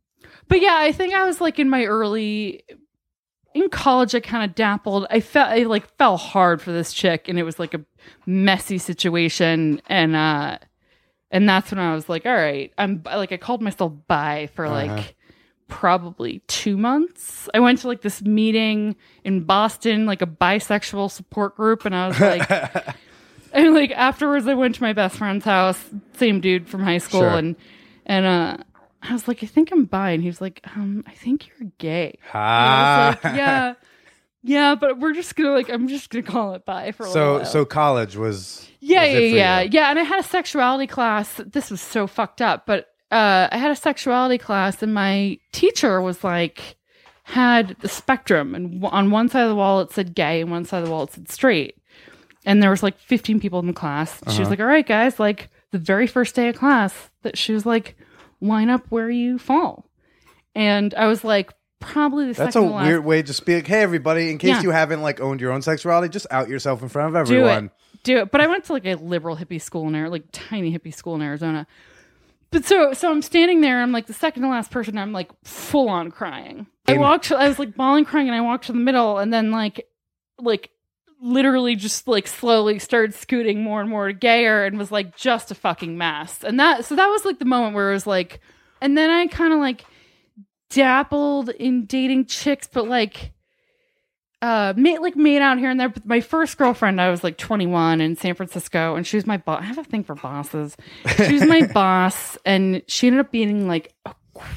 but 0.49 0.61
yeah 0.61 0.77
i 0.79 0.93
think 0.93 1.15
i 1.15 1.25
was 1.25 1.41
like 1.41 1.59
in 1.59 1.71
my 1.71 1.85
early 1.85 2.63
in 3.63 3.69
college 3.71 4.15
i 4.15 4.21
kind 4.21 4.45
of 4.49 4.55
dappled 4.55 5.07
i 5.11 5.21
felt 5.21 5.49
i 5.49 5.63
like 5.65 5.87
fell 5.97 6.17
hard 6.17 6.61
for 6.63 6.73
this 6.73 6.93
chick 6.93 7.29
and 7.29 7.39
it 7.39 7.43
was 7.43 7.59
like 7.59 7.75
a 7.75 7.81
messy 8.27 8.79
situation 8.79 9.81
and 9.87 10.15
uh 10.17 10.59
and 11.31 11.49
that's 11.49 11.71
when 11.71 11.79
i 11.81 11.95
was 11.95 12.09
like 12.09 12.25
all 12.27 12.35
right 12.35 12.73
i'm 12.79 13.03
like 13.05 13.33
i 13.33 13.37
called 13.37 13.63
myself 13.63 13.93
bi 14.09 14.49
for 14.55 14.69
like 14.69 14.91
Uh-huh. 14.91 15.03
probably 15.69 16.41
two 16.47 16.77
months 16.77 17.49
i 17.55 17.59
went 17.61 17.79
to 17.81 17.89
like 17.89 18.03
this 18.03 18.23
meeting 18.23 18.95
in 19.25 19.43
boston 19.45 20.07
like 20.07 20.23
a 20.23 20.27
bisexual 20.27 21.11
support 21.11 21.57
group 21.57 21.85
and 21.85 21.95
i 21.95 22.07
was 22.09 22.21
like 22.21 22.49
and 23.53 23.75
like 23.75 23.91
afterwards 23.93 24.47
i 24.47 24.55
went 24.55 24.75
to 24.75 24.83
my 24.83 24.93
best 24.93 25.17
friend's 25.17 25.45
house 25.45 25.83
same 26.15 26.41
dude 26.41 26.69
from 26.69 26.83
high 26.83 26.99
school 26.99 27.21
Sure. 27.21 27.31
and 27.31 27.57
and 28.07 28.27
uh 28.27 28.57
i 29.09 29.13
was 29.13 29.27
like 29.29 29.43
i 29.43 29.47
think 29.47 29.71
i'm 29.73 29.85
bi 29.85 30.11
and 30.11 30.23
he 30.23 30.29
was 30.29 30.41
like 30.41 30.61
um 30.77 31.03
i 31.07 31.13
think 31.13 31.49
you're 31.49 31.69
gay 31.79 32.19
and 32.33 32.43
I 32.43 33.09
was 33.09 33.17
Ah. 33.17 33.21
like, 33.29 33.37
yeah 33.37 33.75
yeah 34.43 34.75
but 34.75 34.99
we're 34.99 35.13
just 35.15 35.35
gonna 35.37 35.53
like 35.53 35.69
i'm 35.69 35.89
just 35.89 36.11
gonna 36.11 36.23
call 36.23 36.55
it 36.55 36.65
bi 36.65 36.93
for 36.93 37.07
a 37.07 37.11
So 37.11 37.35
while. 37.39 37.45
so 37.45 37.65
college 37.65 38.17
was 38.17 38.69
yeah 38.81 39.03
was 39.03 39.13
yeah 39.13 39.19
yeah 39.21 39.61
you. 39.61 39.71
yeah 39.73 39.91
and 39.91 39.99
i 39.99 40.03
had 40.03 40.21
a 40.21 40.23
sexuality 40.23 40.87
class 40.87 41.41
this 41.47 41.71
was 41.71 41.81
so 41.81 42.07
fucked 42.07 42.41
up 42.41 42.67
but 42.67 42.87
uh 43.11 43.49
i 43.51 43.57
had 43.59 43.71
a 43.71 43.77
sexuality 43.77 44.39
class 44.39 44.83
and 44.83 44.93
my 44.95 45.39
teacher 45.53 46.01
was 46.01 46.23
like 46.25 46.77
had 47.25 47.77
the 47.81 47.89
spectrum 47.89 48.55
and 48.55 48.81
w- 48.81 48.93
on 48.97 49.11
one 49.11 49.29
side 49.29 49.43
of 49.43 49.49
the 49.49 49.55
wall 49.57 49.81
it 49.81 49.91
said 49.93 50.15
gay 50.15 50.41
and 50.41 50.51
one 50.51 50.65
side 50.65 50.79
of 50.79 50.85
the 50.85 50.91
wall 50.91 51.03
it 51.05 51.13
said 51.13 51.29
straight 51.29 51.77
and 52.45 52.63
there 52.63 52.71
was 52.71 52.83
like 52.85 52.97
15 52.99 53.41
people 53.41 53.59
in 53.59 53.67
the 53.67 53.73
class 53.73 54.19
she 54.31 54.39
was 54.39 54.41
Uh-huh. 54.41 54.51
like 54.51 54.61
all 54.61 54.67
right 54.67 54.87
guys 54.87 55.19
like 55.19 55.49
the 55.73 55.79
very 55.79 56.07
first 56.07 56.37
day 56.37 56.49
of 56.49 56.57
class 56.57 57.11
that 57.23 57.37
she 57.37 57.53
was 57.53 57.67
like 57.67 57.97
line 58.41 58.69
up 58.71 58.83
where 58.91 59.11
you 59.11 59.39
fall 59.39 59.89
and 60.55 60.95
i 60.95 61.07
was 61.07 61.25
like 61.25 61.53
probably 61.79 62.25
the 62.27 62.33
That's 62.33 62.51
a 62.51 62.53
second 62.59 62.69
to 62.71 62.75
last. 62.75 62.87
weird 62.87 63.05
way 63.05 63.23
to 63.23 63.33
speak. 63.35 63.67
hey, 63.67 63.83
everybody, 63.83 64.31
in 64.31 64.39
case 64.39 64.49
Yeah. 64.49 64.63
you 64.63 64.71
haven't 64.71 65.03
like 65.03 65.21
owned 65.21 65.41
your 65.43 65.53
own 65.53 65.61
sexuality, 65.63 66.09
just 66.09 66.27
out 66.31 66.49
yourself 66.49 66.83
in 66.83 66.89
front 66.89 67.15
of 67.15 67.27
do 67.27 67.35
everyone. 67.35 67.67
it 67.67 67.71
do 68.03 68.19
it 68.19 68.31
but 68.31 68.41
i 68.41 68.47
went 68.47 68.65
to 68.65 68.73
like 68.73 68.87
a 68.87 68.95
liberal 68.95 69.37
hippie 69.37 69.61
school 69.61 69.87
in 69.87 69.93
there 69.93 70.09
like 70.09 70.25
tiny 70.33 70.77
hippie 70.77 70.95
school 70.95 71.15
in 71.17 71.23
arizona 71.23 71.67
but 72.51 72.65
so 72.65 72.93
so 72.93 73.11
i'm 73.11 73.21
standing 73.21 73.61
there 73.61 73.83
i'm 73.83 73.91
like 73.93 74.07
the 74.07 74.13
second 74.15 74.43
to 74.43 74.49
last 74.49 74.71
person 74.71 74.97
i'm 74.97 75.13
like 75.13 75.29
full 75.45 75.89
on 75.89 76.11
crying 76.11 76.67
i 76.89 76.97
walked 76.97 77.31
i 77.33 77.49
was 77.49 77.59
like 77.59 77.75
bawling 77.77 78.05
crying 78.05 78.29
and 78.29 78.37
i 78.37 78.41
walked 78.41 78.67
to 78.67 78.73
the 78.73 78.79
middle 78.79 79.19
and 79.19 79.33
then 79.33 79.51
like 79.51 79.87
like 80.39 80.71
literally 81.21 81.77
just 81.77 82.07
like 82.07 82.27
slowly 82.27 82.79
started 82.79 83.15
scooting 83.15 83.63
more 83.63 83.81
and 83.81 83.89
more 83.89 84.13
gayer 84.13 84.65
and 84.65 84.79
was 84.79 84.93
like 84.93 85.17
just 85.17 85.51
a 85.51 85.55
fucking 85.55 85.97
mess. 85.97 86.45
And 86.45 86.61
that 86.61 86.85
so 86.85 86.95
that 86.97 87.07
was 87.07 87.25
like 87.25 87.39
the 87.39 87.45
moment 87.45 87.75
where 87.75 87.91
it 87.91 87.95
was 87.95 88.07
like 88.07 88.41
and 88.81 88.97
then 88.97 89.11
i 89.11 89.27
kind 89.27 89.53
of 89.53 89.59
like 89.59 89.85
dabbled 90.69 91.49
in 91.49 91.87
dating 91.87 92.27
chicks 92.27 92.69
but 92.71 92.87
like 92.89 93.33
uh 94.43 94.75
made 94.77 94.99
like 94.99 95.17
made 95.17 95.41
out 95.41 95.59
here 95.59 95.71
and 95.71 95.81
there. 95.81 95.89
But 95.89 96.05
my 96.05 96.21
first 96.21 96.59
girlfriend 96.59 97.01
i 97.01 97.11
was 97.11 97.25
like 97.25 97.39
21 97.39 98.01
in 98.01 98.17
san 98.17 98.35
francisco 98.35 98.95
and 98.95 99.07
she 99.07 99.17
was 99.17 99.27
my 99.27 99.39
boss 99.39 99.63
i 99.63 99.65
have 99.65 99.79
a 99.79 99.85
thing 99.85 100.05
for 100.05 100.15
bosses. 100.15 100.77
She 101.17 101.33
was 101.33 101.47
my 101.47 101.67
boss 101.73 102.37
and 102.45 102.83
she 102.87 103.07
ended 103.07 103.21
up 103.21 103.31
being 103.33 103.67
like 103.67 103.95
a, 104.05 104.15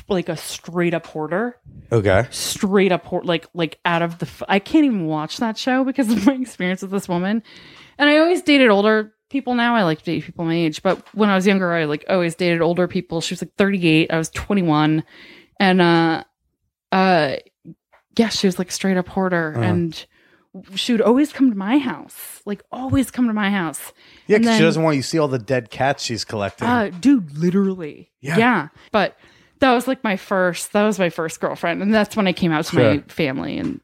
like 0.07 0.29
a 0.29 0.37
straight 0.37 0.93
up 0.93 1.05
hoarder 1.07 1.55
Okay. 1.91 2.27
straight 2.31 2.91
up 2.91 3.05
hor- 3.05 3.23
like 3.23 3.47
like 3.53 3.79
out 3.85 4.01
of 4.01 4.19
the 4.19 4.25
f- 4.25 4.43
i 4.47 4.59
can't 4.59 4.85
even 4.85 5.05
watch 5.05 5.37
that 5.37 5.57
show 5.57 5.83
because 5.83 6.09
of 6.11 6.25
my 6.25 6.33
experience 6.33 6.81
with 6.81 6.91
this 6.91 7.07
woman 7.09 7.43
and 7.97 8.09
i 8.09 8.17
always 8.17 8.41
dated 8.41 8.69
older 8.69 9.13
people 9.29 9.53
now 9.55 9.75
i 9.75 9.83
like 9.83 9.99
to 9.99 10.05
date 10.05 10.23
people 10.23 10.45
my 10.45 10.55
age 10.55 10.81
but 10.83 11.03
when 11.15 11.29
i 11.29 11.35
was 11.35 11.45
younger 11.47 11.71
i 11.73 11.85
like 11.85 12.05
always 12.09 12.35
dated 12.35 12.61
older 12.61 12.87
people 12.87 13.21
she 13.21 13.33
was 13.33 13.41
like 13.41 13.53
38 13.57 14.11
i 14.11 14.17
was 14.17 14.29
21 14.29 15.03
and 15.59 15.81
uh 15.81 16.23
uh 16.91 17.35
yeah 18.17 18.29
she 18.29 18.47
was 18.47 18.57
like 18.59 18.71
straight 18.71 18.97
up 18.97 19.07
hoarder 19.07 19.53
Uh-huh. 19.55 19.63
and 19.65 20.05
she 20.73 20.91
would 20.93 21.01
always 21.01 21.31
come 21.31 21.51
to 21.51 21.55
my 21.55 21.77
house 21.77 22.41
like 22.45 22.63
always 22.71 23.11
come 23.11 23.27
to 23.27 23.33
my 23.33 23.51
house 23.51 23.93
Yeah, 24.25 24.39
because 24.39 24.57
she 24.57 24.63
doesn't 24.63 24.81
want 24.81 24.95
you 24.95 25.03
to 25.03 25.07
see 25.07 25.19
all 25.19 25.27
the 25.27 25.37
dead 25.37 25.69
cats 25.69 26.03
she's 26.03 26.25
collecting. 26.25 26.67
uh, 26.67 26.89
dude, 26.99 27.37
literally. 27.37 28.09
Yeah. 28.19 28.37
Yeah. 28.37 28.67
But 28.91 29.15
that 29.59 29.73
was 29.73 29.87
like 29.87 30.03
my 30.03 30.15
first, 30.17 30.73
that 30.73 30.83
was 30.83 30.99
my 30.99 31.09
first 31.09 31.39
girlfriend. 31.39 31.81
And 31.81 31.93
that's 31.93 32.15
when 32.15 32.27
I 32.27 32.33
came 32.33 32.51
out 32.51 32.65
to 32.65 32.71
Sure. 32.71 32.93
my 32.95 32.99
family 33.07 33.57
and, 33.57 33.81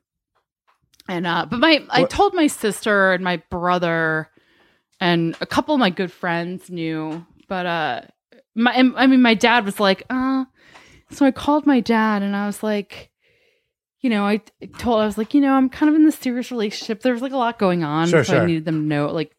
and, 1.07 1.27
uh, 1.27 1.45
but 1.49 1.59
my, 1.59 1.83
I 1.89 2.03
told 2.05 2.33
my 2.33 2.47
sister 2.47 3.13
and 3.13 3.23
my 3.23 3.37
brother 3.49 4.29
and 4.99 5.35
a 5.41 5.45
couple 5.45 5.75
of 5.75 5.79
my 5.79 5.89
good 5.89 6.11
friends 6.11 6.69
knew, 6.69 7.25
but, 7.47 7.65
uh, 7.65 8.01
my, 8.55 8.73
and- 8.73 8.93
I 8.95 9.05
mean, 9.07 9.21
my 9.21 9.33
dad 9.33 9.65
was 9.65 9.79
like, 9.79 10.03
uh, 10.09 10.45
so 11.11 11.25
I 11.25 11.31
called 11.31 11.65
my 11.67 11.79
dad 11.81 12.21
and 12.23 12.35
I 12.35 12.47
was 12.47 12.63
like, 12.63 13.11
you 14.01 14.09
know, 14.09 14.23
I 14.25 14.39
I 14.61 14.65
told, 14.77 15.01
I 15.01 15.05
was 15.05 15.17
like, 15.17 15.33
you 15.33 15.41
know, 15.41 15.53
I'm 15.53 15.67
kind 15.69 15.89
of 15.89 15.95
in 15.95 16.05
this 16.05 16.15
serious 16.17 16.51
relationship. 16.51 17.01
There 17.01 17.13
was 17.13 17.21
like 17.23 17.31
a 17.31 17.37
lot 17.37 17.57
going 17.59 17.83
on. 17.83 18.07
Sure, 18.07 18.23
so 18.23 18.33
sure. 18.33 18.43
I 18.43 18.45
needed 18.45 18.65
them 18.65 18.81
to 18.83 18.87
know, 18.87 19.07
like, 19.07 19.35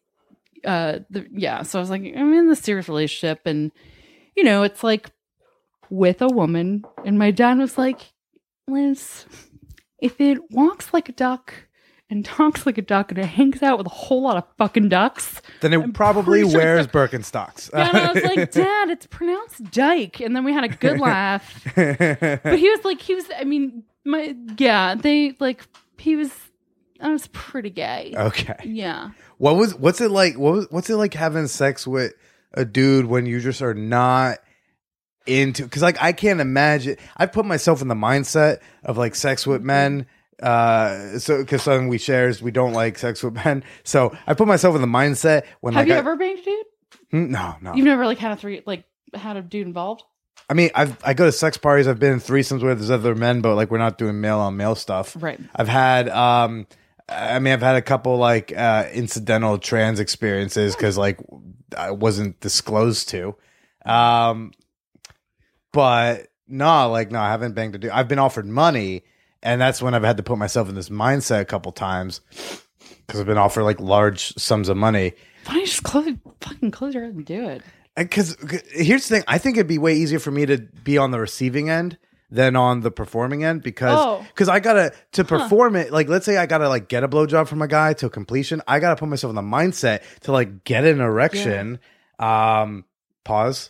uh, 0.65 0.99
the, 1.09 1.25
yeah. 1.31 1.61
So 1.63 1.79
I 1.79 1.81
was 1.81 1.89
like, 1.89 2.01
I'm 2.01 2.33
in 2.33 2.49
this 2.49 2.59
serious 2.59 2.89
relationship 2.89 3.41
and, 3.45 3.71
you 4.35 4.43
know, 4.43 4.63
it's 4.63 4.83
like 4.83 5.09
with 5.89 6.21
a 6.21 6.27
woman. 6.27 6.83
And 7.05 7.17
my 7.17 7.31
dad 7.31 7.57
was 7.57 7.77
like, 7.77 7.99
Liz, 8.67 9.25
if 9.99 10.19
it 10.19 10.51
walks 10.51 10.93
like 10.93 11.09
a 11.09 11.13
duck 11.13 11.53
and 12.09 12.23
talks 12.23 12.65
like 12.65 12.77
a 12.77 12.81
duck 12.81 13.11
and 13.11 13.19
it 13.19 13.25
hangs 13.25 13.61
out 13.61 13.77
with 13.77 13.87
a 13.87 13.91
whole 13.91 14.21
lot 14.21 14.37
of 14.37 14.43
fucking 14.57 14.89
ducks, 14.89 15.41
then 15.61 15.73
it 15.73 15.77
I'm 15.81 15.93
probably 15.93 16.49
sure 16.49 16.59
wears 16.59 16.87
Birkenstocks. 16.87 17.69
yeah, 17.73 17.89
and 17.89 17.97
I 17.97 18.13
was 18.13 18.23
like, 18.23 18.51
Dad, 18.51 18.89
it's 18.89 19.07
pronounced 19.07 19.71
dyke. 19.71 20.19
And 20.21 20.35
then 20.35 20.43
we 20.43 20.53
had 20.53 20.63
a 20.63 20.69
good 20.69 20.99
laugh. 20.99 21.63
But 21.75 22.59
he 22.59 22.69
was 22.69 22.85
like, 22.85 23.01
he 23.01 23.15
was, 23.15 23.25
I 23.37 23.43
mean, 23.43 23.83
my, 24.05 24.35
yeah, 24.57 24.95
they 24.95 25.35
like, 25.39 25.65
he 25.97 26.15
was, 26.15 26.31
I 27.01 27.09
was 27.09 27.27
pretty 27.27 27.69
gay. 27.69 28.13
okay. 28.15 28.55
Yeah. 28.63 29.11
What 29.37 29.55
was 29.55 29.75
what's 29.75 30.01
it 30.01 30.09
like? 30.09 30.35
What 30.37 30.53
was 30.53 30.67
what's 30.71 30.89
it 30.89 30.95
like 30.95 31.13
having 31.13 31.45
sex 31.45 31.85
with 31.85 32.13
a 32.53 32.65
dude 32.65 33.05
when 33.05 33.27
you 33.27 33.39
just 33.39 33.61
are 33.61 33.75
not 33.75 34.39
into? 35.27 35.63
Because 35.63 35.81
like 35.81 36.01
I 36.01 36.11
can't 36.13 36.39
imagine. 36.39 36.97
I 37.15 37.25
put 37.25 37.45
myself 37.45 37.81
in 37.81 37.87
the 37.87 37.95
mindset 37.95 38.59
of 38.83 38.97
like 38.97 39.15
sex 39.15 39.45
with 39.45 39.61
men. 39.61 40.07
Uh, 40.41 41.17
so 41.17 41.39
because 41.39 41.63
something 41.63 41.87
we 41.87 41.97
share 41.97 42.27
is 42.27 42.41
we 42.41 42.51
don't 42.51 42.73
like 42.73 42.97
sex 42.97 43.23
with 43.23 43.33
men. 43.33 43.63
So 43.83 44.15
I 44.27 44.33
put 44.33 44.47
myself 44.47 44.75
in 44.75 44.81
the 44.81 44.87
mindset 44.87 45.43
when 45.61 45.73
Have 45.73 45.81
like 45.81 45.87
you 45.87 45.95
I, 45.95 45.97
ever 45.97 46.15
banged 46.15 46.39
a 46.39 46.43
dude? 46.43 46.65
Hmm, 47.11 47.31
no 47.31 47.55
no. 47.61 47.73
You've 47.73 47.85
never 47.85 48.05
like 48.05 48.17
had 48.19 48.31
a 48.31 48.35
three, 48.35 48.61
like 48.65 48.83
had 49.13 49.37
a 49.37 49.41
dude 49.41 49.65
involved? 49.67 50.03
I 50.49 50.53
mean 50.53 50.69
I've 50.75 50.97
I 51.03 51.13
go 51.13 51.25
to 51.25 51.31
sex 51.31 51.57
parties. 51.57 51.87
I've 51.87 51.99
been 51.99 52.13
in 52.13 52.19
threesomes 52.19 52.61
where 52.61 52.75
there's 52.75 52.91
other 52.91 53.15
men, 53.15 53.41
but 53.41 53.55
like 53.55 53.71
we're 53.71 53.79
not 53.79 53.97
doing 53.97 54.21
male 54.21 54.39
on 54.39 54.57
male 54.57 54.75
stuff. 54.75 55.15
Right. 55.19 55.39
I've 55.55 55.67
had 55.67 56.07
um 56.09 56.67
I 57.09 57.39
mean 57.39 57.53
I've 57.53 57.61
had 57.61 57.75
a 57.75 57.81
couple 57.81 58.17
like 58.17 58.55
uh 58.55 58.85
incidental 58.93 59.57
trans 59.57 59.99
experiences 59.99 60.75
cuz 60.75 60.97
like 60.97 61.19
I 61.75 61.91
wasn't 61.91 62.39
disclosed 62.39 63.09
to. 63.09 63.35
Um 63.85 64.51
but 65.77 66.29
no, 66.47 66.89
like 66.89 67.11
no, 67.11 67.19
I 67.19 67.29
haven't 67.29 67.53
banged 67.53 67.75
a 67.75 67.77
dude. 67.77 67.91
I've 67.91 68.07
been 68.07 68.17
offered 68.17 68.47
money 68.47 69.03
and 69.43 69.61
that's 69.61 69.79
when 69.79 69.93
I've 69.93 70.03
had 70.03 70.17
to 70.17 70.23
put 70.23 70.39
myself 70.39 70.67
in 70.69 70.73
this 70.73 70.89
mindset 70.89 71.41
a 71.41 71.45
couple 71.45 71.71
times 71.71 72.21
cuz 73.07 73.19
I've 73.19 73.27
been 73.27 73.37
offered 73.37 73.63
like 73.63 73.79
large 73.79 74.33
sums 74.37 74.69
of 74.69 74.75
money. 74.77 75.13
Why 75.45 75.53
don't 75.53 75.59
you 75.61 75.67
just 75.67 75.83
close, 75.83 76.09
fucking 76.41 76.71
close 76.71 76.95
your 76.95 77.05
eyes 77.05 77.11
and 77.13 77.25
do 77.25 77.47
it? 77.47 77.61
Because 77.95 78.35
here's 78.71 79.07
the 79.07 79.17
thing, 79.17 79.23
I 79.27 79.37
think 79.37 79.57
it'd 79.57 79.67
be 79.67 79.77
way 79.77 79.93
easier 79.95 80.17
for 80.19 80.31
me 80.31 80.47
to 80.47 80.57
be 80.83 80.97
on 80.97 81.11
the 81.11 81.19
receiving 81.19 81.69
end 81.69 81.97
than 82.31 82.55
on 82.55 82.81
the 82.81 82.89
performing 82.91 83.43
end 83.43 83.61
because 83.61 83.99
Oh. 84.01 84.25
because 84.29 84.49
I 84.49 84.59
gotta 84.59 84.93
to 85.13 85.23
perform 85.23 85.75
it. 85.75 85.91
Like, 85.93 86.09
let's 86.09 86.25
say 86.25 86.37
I 86.37 86.47
gotta 86.47 86.69
like 86.69 86.89
get 86.89 87.03
a 87.03 87.07
blowjob 87.07 87.47
from 87.47 87.61
a 87.61 87.67
guy 87.67 87.93
to 87.93 88.09
completion. 88.09 88.63
I 88.67 88.79
gotta 88.79 88.95
put 88.95 89.09
myself 89.09 89.29
in 89.29 89.35
the 89.35 89.41
mindset 89.57 90.01
to 90.21 90.31
like 90.31 90.63
get 90.63 90.85
an 90.85 90.99
erection. 91.01 91.79
Um, 92.19 92.83
pause. 93.23 93.69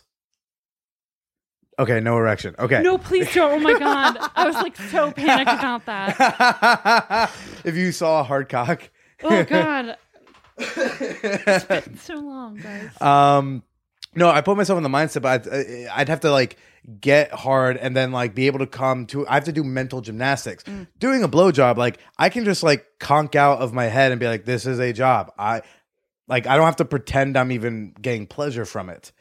Okay, 1.78 2.00
no 2.00 2.16
erection. 2.16 2.54
Okay. 2.58 2.82
No, 2.82 2.98
please 2.98 3.32
don't. 3.34 3.52
Oh 3.52 3.58
my 3.60 3.78
God. 3.78 4.16
I 4.34 4.46
was 4.46 4.56
like 4.56 4.76
so 4.76 5.12
panicked 5.12 5.50
about 5.50 5.86
that. 5.86 7.30
if 7.64 7.76
you 7.76 7.92
saw 7.92 8.20
a 8.20 8.22
hard 8.24 8.48
cock, 8.48 8.90
Oh 9.22 9.44
God. 9.44 9.96
It's 10.60 11.64
been 11.64 11.96
so 11.98 12.14
long, 12.16 12.56
guys. 12.56 13.00
Um, 13.00 13.62
no, 14.16 14.28
I 14.28 14.40
put 14.40 14.56
myself 14.56 14.76
in 14.76 14.82
the 14.82 14.88
mindset, 14.88 15.22
but 15.22 15.46
I'd, 15.52 15.86
I'd 15.92 16.08
have 16.08 16.20
to 16.20 16.32
like 16.32 16.56
get 17.00 17.30
hard 17.32 17.76
and 17.76 17.96
then 17.96 18.10
like 18.10 18.34
be 18.34 18.46
able 18.48 18.58
to 18.60 18.66
come 18.66 19.06
to. 19.06 19.26
I 19.28 19.34
have 19.34 19.44
to 19.44 19.52
do 19.52 19.62
mental 19.62 20.00
gymnastics. 20.00 20.64
Mm. 20.64 20.88
Doing 20.98 21.22
a 21.22 21.28
blowjob, 21.28 21.76
like 21.76 22.00
I 22.18 22.28
can 22.28 22.44
just 22.44 22.64
like 22.64 22.84
conk 22.98 23.36
out 23.36 23.60
of 23.60 23.72
my 23.72 23.84
head 23.84 24.10
and 24.10 24.18
be 24.18 24.26
like, 24.26 24.44
"This 24.44 24.66
is 24.66 24.80
a 24.80 24.92
job." 24.92 25.30
I 25.38 25.62
like 26.26 26.48
I 26.48 26.56
don't 26.56 26.64
have 26.66 26.76
to 26.76 26.84
pretend 26.84 27.36
I'm 27.36 27.52
even 27.52 27.94
getting 28.00 28.26
pleasure 28.26 28.64
from 28.64 28.88
it. 28.88 29.12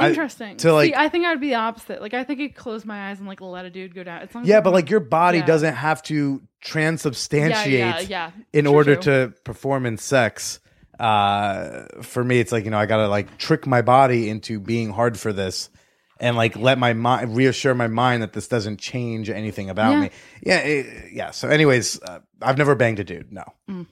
I- 0.00 0.08
Interesting. 0.10 0.56
to, 0.58 0.72
like- 0.72 0.90
See, 0.90 0.94
I 0.96 1.08
think 1.08 1.24
I 1.26 1.30
would 1.30 1.40
be 1.40 1.48
the 1.50 1.54
opposite. 1.56 2.00
Like, 2.00 2.14
I 2.14 2.24
think 2.24 2.40
I'd 2.40 2.54
close 2.54 2.84
my 2.84 3.10
eyes 3.10 3.18
and 3.18 3.28
like 3.28 3.40
let 3.40 3.64
a 3.64 3.70
dude 3.70 3.94
go 3.94 4.02
down. 4.02 4.28
Long 4.34 4.44
yeah, 4.44 4.60
but 4.60 4.72
like 4.72 4.90
your 4.90 5.00
body 5.00 5.38
Yeah. 5.38 5.46
doesn't 5.46 5.74
have 5.74 6.02
to 6.04 6.42
transubstantiate 6.64 7.66
yeah, 7.70 7.98
yeah, 7.98 8.00
yeah. 8.00 8.30
in 8.52 8.64
True, 8.64 8.74
order 8.74 8.94
true. 8.96 9.28
to 9.28 9.34
perform 9.44 9.86
in 9.86 9.98
sex. 9.98 10.60
Uh, 10.98 11.86
for 12.02 12.22
me, 12.22 12.40
it's 12.40 12.52
like 12.52 12.64
you 12.64 12.70
know 12.70 12.78
I 12.78 12.84
gotta 12.86 13.08
like 13.08 13.38
trick 13.38 13.66
my 13.66 13.80
body 13.80 14.28
into 14.28 14.60
being 14.60 14.90
hard 14.90 15.18
for 15.18 15.32
this, 15.32 15.70
and 16.20 16.36
like 16.36 16.56
let 16.56 16.78
my 16.78 16.92
mind 16.92 17.34
reassure 17.36 17.74
my 17.74 17.88
mind 17.88 18.22
that 18.22 18.34
this 18.34 18.48
doesn't 18.48 18.78
change 18.80 19.30
anything 19.30 19.70
about 19.70 19.98
me. 19.98 20.10
Yeah, 20.42 20.56
eh, 20.62 20.82
yeah. 21.10 21.30
So, 21.30 21.48
anyways, 21.48 22.02
uh, 22.02 22.18
I've 22.42 22.58
never 22.58 22.74
banged 22.74 22.98
a 23.00 23.04
dude. 23.04 23.32
No. 23.32 23.44
Mm-hmm. 23.70 23.82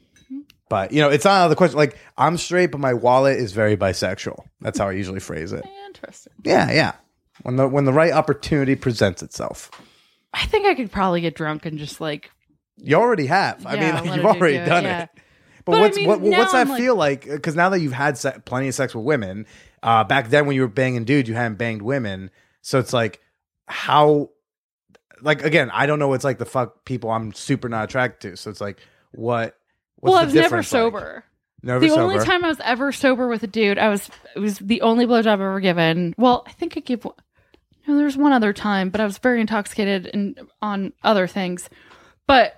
But 0.69 0.93
you 0.93 1.01
know, 1.01 1.09
it's 1.09 1.25
not 1.25 1.33
out 1.41 1.45
of 1.45 1.51
the 1.51 1.57
question. 1.57 1.79
Like 1.79 1.97
I'm 2.19 2.37
straight, 2.37 2.71
but 2.73 2.79
my 2.81 2.93
wallet 2.93 3.39
is 3.39 3.53
very 3.53 3.75
bisexual. 3.79 4.45
That's 4.61 4.79
how 4.79 4.89
I 4.89 4.93
usually 4.93 5.21
phrase 5.21 5.53
it. 5.55 5.65
Interesting. 5.99 6.33
Yeah, 6.45 6.71
yeah. 6.73 6.93
When 7.43 7.57
the 7.57 7.69
when 7.69 7.85
the 7.85 7.93
right 7.93 8.13
opportunity 8.13 8.75
presents 8.77 9.23
itself, 9.23 9.71
I 10.35 10.45
think 10.47 10.67
I 10.67 10.75
could 10.75 10.91
probably 10.91 11.21
get 11.21 11.35
drunk 11.35 11.67
and 11.67 11.79
just 11.79 12.01
like. 12.01 12.31
you 12.77 12.97
already 12.97 13.27
have. 13.27 13.65
I 13.67 13.73
mean, 13.75 13.83
Yeah, 13.83 13.95
like, 14.01 14.05
let 14.05 14.05
you've 14.07 14.15
dude 14.17 14.25
already 14.27 14.57
do 14.57 14.63
it, 14.63 14.67
done 14.67 14.85
yeah. 14.85 15.03
it. 15.05 15.09
But, 15.65 15.73
But 15.73 15.77
I 15.77 15.81
what's 15.81 15.97
mean, 15.97 16.07
what, 16.09 16.23
now 16.23 16.39
what's 16.39 16.53
that 16.53 16.63
I'm 16.63 16.69
like- 16.71 16.81
feel 16.81 16.97
like? 16.97 17.25
Because 17.27 17.55
now 17.55 17.69
that 17.71 17.81
you've 17.81 17.93
had 17.93 18.17
se- 18.19 18.39
plenty 18.45 18.69
of 18.69 18.75
sex 18.75 18.95
with 18.95 19.05
women, 19.05 19.47
uh, 19.83 20.03
back 20.05 20.29
then 20.31 20.47
when 20.47 20.57
you 20.57 20.63
were 20.63 20.69
banging 20.69 21.05
dudes, 21.05 21.29
you 21.29 21.35
hadn't 21.35 21.59
banged 21.59 21.83
women. 21.83 22.31
So 22.63 22.79
it's 22.79 22.93
like 22.93 23.21
how, 23.67 24.31
like 25.21 25.45
again, 25.45 25.71
I 25.73 25.87
don't 25.87 25.99
know 25.99 26.09
what's 26.09 26.25
like 26.25 26.39
the 26.39 26.47
fuck 26.47 26.85
people 26.85 27.11
I'm 27.11 27.33
super 27.33 27.69
not 27.69 27.85
attracted 27.85 28.31
to. 28.31 28.37
So 28.37 28.51
it's 28.51 28.61
like 28.61 28.81
what. 29.13 29.55
What's 30.01 30.13
well, 30.13 30.15
the 30.15 30.21
I 30.21 30.25
was 30.27 30.35
never 30.35 30.43
difference 30.45 30.73
like? 30.73 30.79
sober. 30.81 31.25
Never 31.63 31.81
the 31.81 31.89
sober. 31.89 32.03
only 32.03 32.19
time 32.25 32.45
I 32.45 32.49
was 32.49 32.61
ever 32.65 32.93
sober 32.93 33.27
with 33.29 33.43
a 33.43 33.47
dude, 33.49 33.79
I 33.79 33.89
was 33.89 34.09
it 34.37 34.39
was 34.39 34.59
the 34.59 34.81
only 34.83 35.07
blowjob 35.07 35.27
I've 35.27 35.41
ever 35.41 35.61
given. 35.61 36.15
Well, 36.17 36.45
I 36.47 36.53
think 36.53 36.77
I 36.77 36.81
gave. 36.81 37.05
one- 37.05 37.15
No, 37.87 37.97
there 37.97 38.05
was 38.05 38.17
one 38.17 38.33
other 38.33 38.53
time, 38.53 38.91
but 38.91 39.01
I 39.01 39.05
was 39.05 39.19
very 39.19 39.41
intoxicated 39.41 40.11
and 40.13 40.39
on 40.63 40.93
other 41.03 41.27
things. 41.27 41.69
But 42.27 42.55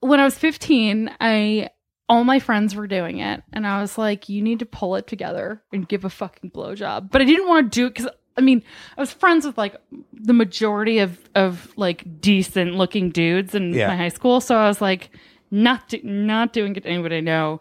when 0.00 0.20
I 0.20 0.24
was 0.24 0.38
15, 0.38 1.10
I 1.20 1.68
all 2.08 2.24
my 2.24 2.38
friends 2.38 2.74
were 2.74 2.86
doing 2.86 3.18
it, 3.18 3.42
and 3.52 3.66
I 3.66 3.82
was 3.82 3.98
like, 3.98 4.30
"You 4.30 4.40
need 4.40 4.60
to 4.60 4.66
pull 4.66 4.96
it 4.96 5.06
together 5.06 5.62
and 5.72 5.86
give 5.86 6.04
a 6.06 6.10
fucking 6.10 6.52
blowjob." 6.52 7.10
But 7.10 7.20
I 7.20 7.24
didn't 7.26 7.48
want 7.48 7.70
to 7.70 7.76
do 7.80 7.86
it 7.86 7.94
because 7.94 8.10
I 8.36 8.40
mean, 8.40 8.62
I 8.96 9.00
was 9.00 9.12
friends 9.12 9.44
with 9.44 9.58
like 9.58 9.76
the 10.12 10.32
majority 10.32 11.00
of 11.00 11.18
of 11.34 11.70
like 11.76 12.20
decent 12.20 12.76
looking 12.76 13.10
dudes 13.10 13.54
in 13.54 13.74
Yeah. 13.74 13.88
my 13.88 13.96
high 13.96 14.08
school, 14.08 14.40
so 14.40 14.56
I 14.56 14.68
was 14.68 14.80
like 14.80 15.10
not 15.50 15.88
do, 15.88 16.00
not 16.04 16.52
doing 16.54 16.76
it 16.76 16.84
to 16.84 16.88
anybody 16.88 17.16
I 17.16 17.20
know. 17.20 17.60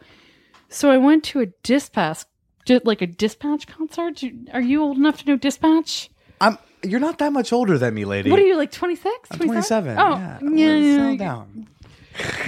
So 0.70 0.92
I 0.92 0.98
went 0.98 1.24
to 1.26 1.40
a 1.40 1.46
dispatch, 1.64 2.26
did 2.66 2.86
like 2.86 3.02
a 3.02 3.08
dispatch 3.08 3.68
concert. 3.68 4.22
Are 4.54 4.62
you 4.62 4.82
old 4.84 4.98
enough 4.98 5.20
to 5.24 5.26
know 5.30 5.36
dispatch? 5.38 6.10
I'm. 6.42 6.58
You're 6.84 7.00
not 7.00 7.18
that 7.18 7.34
much 7.34 7.52
older 7.52 7.78
than 7.80 7.96
me, 7.96 8.06
lady. 8.06 8.30
What 8.30 8.40
are 8.40 8.46
you 8.46 8.56
like 8.56 8.72
26? 8.72 9.30
I'm 9.32 9.40
27. 9.40 9.98
Oh, 9.98 10.10
yeah. 10.10 10.40
yeah, 10.44 10.76
yeah, 10.76 10.96
Settle 10.96 11.12
yeah. 11.12 11.18
down. 11.18 11.68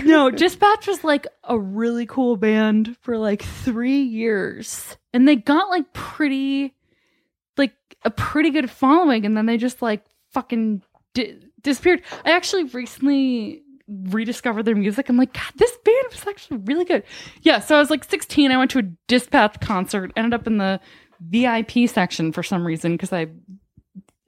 no, 0.04 0.30
Dispatch 0.30 0.86
was 0.88 1.04
like 1.04 1.26
a 1.44 1.58
really 1.60 2.06
cool 2.06 2.36
band 2.38 2.96
for 3.02 3.18
like 3.18 3.42
three 3.42 4.02
years. 4.04 4.96
And 5.14 5.28
they 5.28 5.36
got 5.36 5.70
like 5.70 5.94
pretty, 5.94 6.76
like 7.58 7.74
a 8.06 8.12
pretty 8.12 8.52
good 8.52 8.70
following. 8.70 9.26
And 9.26 9.36
then 9.36 9.48
they 9.48 9.58
just 9.58 9.82
like 9.82 10.06
fucking 10.32 10.84
di- 11.16 11.40
disappeared. 11.64 12.04
I 12.24 12.32
actually 12.34 12.66
recently 12.66 13.64
rediscovered 13.90 14.66
their 14.66 14.76
music. 14.76 15.10
I'm 15.10 15.18
like, 15.18 15.34
God, 15.34 15.52
this 15.56 15.76
band 15.84 16.06
was 16.12 16.26
actually 16.28 16.58
really 16.58 16.86
good. 16.86 17.04
Yeah. 17.42 17.60
So 17.60 17.76
I 17.76 17.80
was 17.80 17.90
like 17.90 18.04
16. 18.04 18.52
I 18.52 18.58
went 18.58 18.72
to 18.72 18.80
a 18.80 18.84
Dispatch 19.08 19.60
concert, 19.62 20.12
ended 20.16 20.34
up 20.34 20.48
in 20.48 20.58
the 20.58 20.80
VIP 21.22 21.90
section 21.90 22.32
for 22.32 22.44
some 22.44 22.66
reason 22.66 22.94
because 22.94 23.12
I 23.12 23.28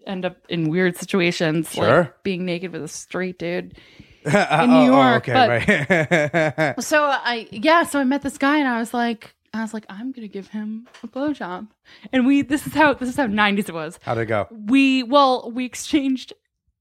end 0.08 0.26
up 0.26 0.38
in 0.50 0.70
weird 0.70 0.98
situations 0.98 1.72
Sure. 1.72 2.00
like 2.02 2.24
being 2.24 2.46
naked 2.46 2.72
with 2.72 2.84
a 2.84 2.88
straight 2.88 3.38
dude. 3.38 3.78
in 4.26 4.32
New 4.32 4.38
oh, 4.38 4.82
oh, 4.82 4.86
York, 4.86 5.30
Oh, 5.30 5.50
okay, 5.52 6.52
right. 6.54 6.76
So 6.84 7.04
I 7.04 7.48
yeah, 7.52 7.84
so 7.84 8.00
I 8.00 8.04
met 8.04 8.22
this 8.22 8.38
guy 8.38 8.58
and 8.60 8.68
I 8.68 8.80
was 8.80 8.94
like 8.94 9.34
I 9.54 9.62
was 9.62 9.74
like, 9.74 9.86
I'm 9.90 10.12
gonna 10.12 10.28
give 10.28 10.48
him 10.48 10.88
a 11.04 11.08
blowjob. 11.08 11.68
And 12.14 12.26
we 12.26 12.42
this 12.42 12.66
is 12.68 12.74
how 12.74 12.94
this 12.94 13.10
is 13.10 13.16
how 13.16 13.26
nineties 13.26 13.68
it 13.68 13.74
was. 13.74 14.00
How'd 14.04 14.20
it 14.20 14.28
go? 14.28 14.48
We 14.52 15.04
well, 15.04 15.52
we 15.52 15.66
exchanged 15.66 16.34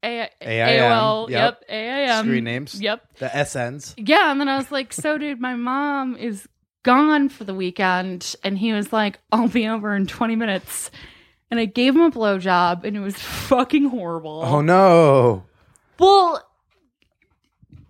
a- 0.03 0.31
AIM, 0.41 0.83
AOL, 0.91 1.29
yep. 1.31 1.63
yep, 1.69 1.71
AIM. 1.71 2.25
Screen 2.25 2.45
names. 2.45 2.81
Yep. 2.81 3.19
The 3.19 3.27
SNs. 3.29 3.95
Yeah, 3.97 4.31
and 4.31 4.41
then 4.41 4.49
I 4.49 4.57
was 4.57 4.71
like, 4.73 4.93
so 4.93 5.19
dude, 5.19 5.41
my 5.41 5.55
mom 5.57 6.17
is 6.17 6.49
gone 6.83 7.29
for 7.29 7.45
the 7.45 7.55
weekend 7.55 8.35
and 8.43 8.57
he 8.59 8.73
was 8.73 8.93
like, 8.93 9.19
I'll 9.33 9.49
be 9.49 9.69
over 9.69 9.95
in 9.95 10.07
twenty 10.07 10.37
minutes. 10.37 10.91
And 11.51 11.59
I 11.59 11.65
gave 11.65 11.95
him 11.97 12.03
a 12.03 12.11
blowjob 12.11 12.85
and 12.85 12.97
it 12.97 13.01
was 13.01 13.17
fucking 13.17 13.87
horrible. 13.87 14.43
Oh 14.45 14.61
no. 14.61 15.45
Well, 15.99 16.43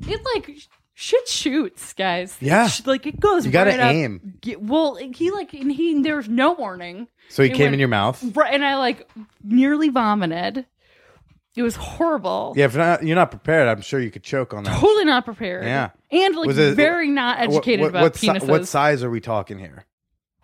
it 0.08 0.20
like 0.34 0.56
shit 0.94 1.28
shoots, 1.28 1.92
guys. 1.92 2.36
Yeah. 2.40 2.68
Like 2.86 3.06
it 3.06 3.20
goes. 3.20 3.44
You 3.46 3.52
gotta 3.52 3.70
right 3.70 3.80
up. 3.80 3.92
aim. 3.92 4.34
Ge- 4.42 4.56
Well, 4.58 4.94
he 4.96 5.30
like 5.30 5.52
and 5.52 5.70
he 5.70 6.00
there 6.02 6.16
was 6.16 6.28
no 6.28 6.52
warning, 6.52 7.08
So 7.28 7.42
he 7.42 7.50
It 7.50 7.52
came 7.52 7.64
went- 7.66 7.74
in 7.74 7.80
your 7.80 7.88
mouth. 7.88 8.24
right? 8.34 8.52
And 8.54 8.64
I 8.64 8.76
like 8.76 9.08
nearly 9.44 9.88
vomited. 9.90 10.66
It 11.56 11.62
was 11.62 11.74
horrible. 11.76 12.54
Yeah, 12.56 12.66
if 12.66 12.76
not, 12.76 13.02
you're 13.04 13.16
not 13.16 13.30
prepared, 13.30 13.66
I'm 13.68 13.80
sure 13.82 13.98
you 14.00 14.10
could 14.10 14.22
choke 14.22 14.54
on 14.54 14.64
that. 14.64 14.78
Totally 14.80 15.04
not 15.04 15.24
prepared. 15.24 15.64
Yeah. 15.64 15.90
and 16.10 16.36
like 16.36 16.46
Was 16.46 16.58
it- 16.58 16.76
very 16.76 17.08
not 17.08 17.40
educated 17.40 17.80
what, 17.80 17.88
about 17.90 18.02
what, 18.02 18.16
si- 18.16 18.28
penises. 18.28 18.48
what 18.48 18.68
size 18.68 19.02
are 19.02 19.10
we 19.10 19.20
talking 19.20 19.58
here? 19.58 19.84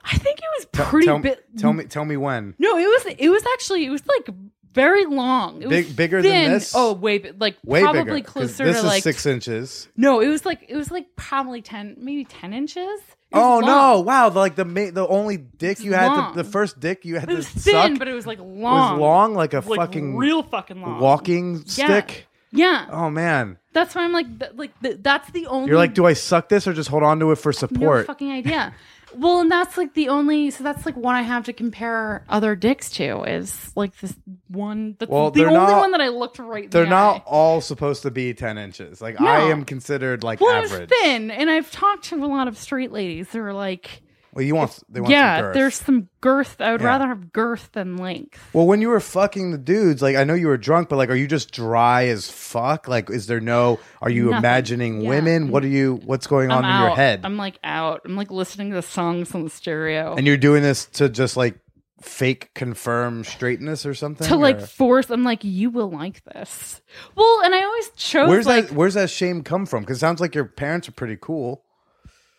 I 0.04 0.16
think 0.18 0.38
it 0.38 0.44
was 0.58 0.66
Tell- 0.72 0.86
pretty 0.86 1.06
tell, 1.06 1.18
bit. 1.18 1.44
Tell 1.58 1.72
me. 1.72 1.84
Tell 1.84 2.04
me 2.04 2.16
when. 2.16 2.54
No, 2.58 2.76
it 2.78 2.86
was. 2.86 3.14
It 3.18 3.28
was 3.28 3.42
actually. 3.54 3.86
It 3.86 3.90
was 3.90 4.06
like 4.06 4.28
very 4.72 5.04
long. 5.06 5.62
It 5.62 5.68
Big- 5.68 5.86
was 5.86 5.94
bigger 5.96 6.22
than 6.22 6.30
thin. 6.30 6.52
this? 6.52 6.72
Oh, 6.76 6.92
way 6.92 7.18
bi- 7.18 7.32
like 7.38 7.56
Way 7.64 7.82
probably 7.82 8.02
bigger. 8.02 8.20
'cause 8.22 8.32
closer 8.32 8.64
This 8.66 8.76
to 8.76 8.78
is 8.80 8.84
like 8.84 9.02
six 9.02 9.26
inches. 9.26 9.88
No, 9.96 10.20
it 10.20 10.28
was 10.28 10.44
like 10.44 10.64
it 10.68 10.76
was 10.76 10.90
like 10.90 11.06
probably 11.16 11.60
ten, 11.62 11.96
maybe 11.98 12.24
ten 12.24 12.52
inches. 12.52 13.00
Oh 13.32 13.60
no! 13.60 14.00
Wow, 14.00 14.28
the, 14.28 14.38
like 14.38 14.54
the 14.54 14.64
ma- 14.64 14.90
the 14.92 15.06
only 15.06 15.36
dick 15.36 15.80
you 15.80 15.92
had, 15.94 16.06
long. 16.06 16.32
to, 16.32 16.42
the 16.42 16.48
first 16.48 16.78
dick 16.80 17.04
you 17.04 17.14
had 17.16 17.24
It 17.24 17.32
to 17.32 17.36
was 17.38 17.48
suck 17.48 17.62
thin, 17.86 17.98
but 17.98 18.06
it 18.08 18.12
was 18.14 18.26
like 18.26 18.38
was 18.38 18.46
long. 18.46 19.00
long, 19.00 19.34
like 19.34 19.52
a 19.52 19.60
like 19.60 19.78
fucking 19.80 20.16
real 20.16 20.42
fucking 20.42 20.80
long. 20.80 21.00
walking 21.00 21.56
Yeah. 21.56 21.62
stick. 21.86 22.26
Yeah, 22.52 22.86
Oh 22.90 23.10
man, 23.10 23.58
that's 23.72 23.94
why 23.94 24.04
I'm 24.04 24.12
like, 24.12 24.38
th- 24.38 24.52
like 24.54 24.80
th- 24.80 24.98
that's 25.02 25.30
the 25.32 25.46
only. 25.46 25.68
you're 25.68 25.76
like, 25.76 25.92
do 25.94 26.06
I 26.06 26.12
suck 26.14 26.48
this 26.48 26.66
or 26.66 26.72
just 26.72 26.88
hold 26.88 27.02
on 27.02 27.18
to 27.20 27.32
it 27.32 27.36
for 27.36 27.48
no 27.50 27.52
support? 27.52 28.06
fucking 28.06 28.30
idea. 28.32 28.72
well, 29.18 29.40
and 29.40 29.50
that's 29.50 29.76
like 29.76 29.94
the 29.94 30.08
only. 30.08 30.50
So 30.50 30.62
that's 30.64 30.84
like 30.86 30.96
one 30.96 31.14
I 31.14 31.22
have 31.22 31.44
to 31.46 31.52
compare 31.52 32.24
other 32.28 32.54
dicks 32.56 32.90
to 32.90 33.22
is 33.24 33.72
like 33.76 33.96
this 34.00 34.14
one. 34.48 34.96
That's 34.98 35.10
Well, 35.10 35.30
the 35.30 35.44
only 35.44 35.54
not- 35.56 35.78
one 35.80 35.90
that 35.92 36.00
I 36.00 36.08
looked 36.08 36.38
right. 36.38 36.70
They're 36.70 36.84
the 36.84 36.90
not 36.90 37.16
eye. 37.16 37.22
all 37.26 37.60
supposed 37.60 38.02
to 38.02 38.10
be 38.10 38.34
ten 38.34 38.58
inches. 38.58 39.00
Like 39.00 39.18
No. 39.20 39.26
I 39.26 39.40
am 39.50 39.64
considered 39.64 40.22
like 40.24 40.40
Well, 40.40 40.50
average. 40.64 40.90
thin, 40.90 41.30
and 41.30 41.50
I've 41.50 41.70
talked 41.70 42.04
to 42.06 42.24
a 42.24 42.26
lot 42.26 42.48
of 42.48 42.56
straight 42.58 42.92
ladies 42.92 43.30
who 43.32 43.40
are 43.40 43.52
like, 43.52 44.02
Well, 44.36 44.44
you 44.44 44.54
want 44.54 44.78
they 44.90 45.00
want 45.00 45.08
some 45.08 45.12
yeah, 45.12 45.40
girth. 45.40 45.54
there's 45.54 45.74
some 45.76 46.08
girth. 46.20 46.60
I 46.60 46.72
would 46.72 46.82
Yeah. 46.82 46.88
rather 46.88 47.06
have 47.08 47.32
girth 47.32 47.70
than 47.72 47.96
length. 47.96 48.38
Well, 48.52 48.66
when 48.66 48.82
you 48.82 48.90
were 48.90 49.00
fucking 49.00 49.50
the 49.50 49.56
dudes, 49.56 50.02
like 50.02 50.14
I 50.14 50.24
know 50.24 50.34
you 50.34 50.48
were 50.48 50.58
drunk, 50.58 50.90
but 50.90 50.96
like, 50.96 51.08
are 51.08 51.14
you 51.14 51.26
just 51.26 51.52
dry 51.52 52.04
as 52.08 52.30
fuck? 52.30 52.86
Like, 52.86 53.08
is 53.08 53.28
there 53.28 53.40
no? 53.40 53.78
Are 54.02 54.10
you 54.10 54.24
Nothing. 54.26 54.36
imagining 54.38 55.00
Yeah. 55.00 55.08
women? 55.08 55.50
What 55.50 55.64
are 55.64 55.68
you? 55.68 56.00
What's 56.04 56.26
going 56.26 56.50
on 56.50 56.66
I'm 56.66 56.74
in 56.82 56.86
your 56.86 56.96
head? 56.96 57.20
I'm 57.24 57.38
like 57.38 57.58
out. 57.64 58.02
I'm 58.04 58.14
like 58.14 58.30
listening 58.30 58.68
to 58.70 58.76
the 58.76 58.82
songs 58.82 59.34
on 59.34 59.42
the 59.44 59.48
stereo. 59.50 60.14
and 60.18 60.26
you're 60.26 60.36
doing 60.36 60.62
this 60.62 60.84
to 60.84 61.08
just 61.08 61.38
like 61.38 61.58
fake 62.02 62.50
confirm 62.54 63.24
straightness 63.24 63.86
or 63.86 63.94
something? 63.94 64.28
to 64.28 64.36
like 64.36 64.60
force 64.60 65.08
I'm 65.08 65.24
like, 65.24 65.44
you 65.44 65.70
will 65.70 65.90
like 65.90 66.22
this. 66.24 66.82
Well, 67.16 67.40
and 67.42 67.54
I 67.54 67.64
always 67.64 67.88
chose 67.96 68.28
where's 68.28 68.46
like 68.46 68.68
that? 68.68 68.74
Where's 68.76 68.94
that 68.94 69.08
shame 69.08 69.42
come 69.42 69.64
from? 69.64 69.82
Because 69.82 69.96
it 69.96 70.00
sounds 70.00 70.20
like 70.20 70.34
your 70.34 70.44
parents 70.44 70.88
are 70.88 70.92
pretty 70.92 71.16
cool. 71.18 71.62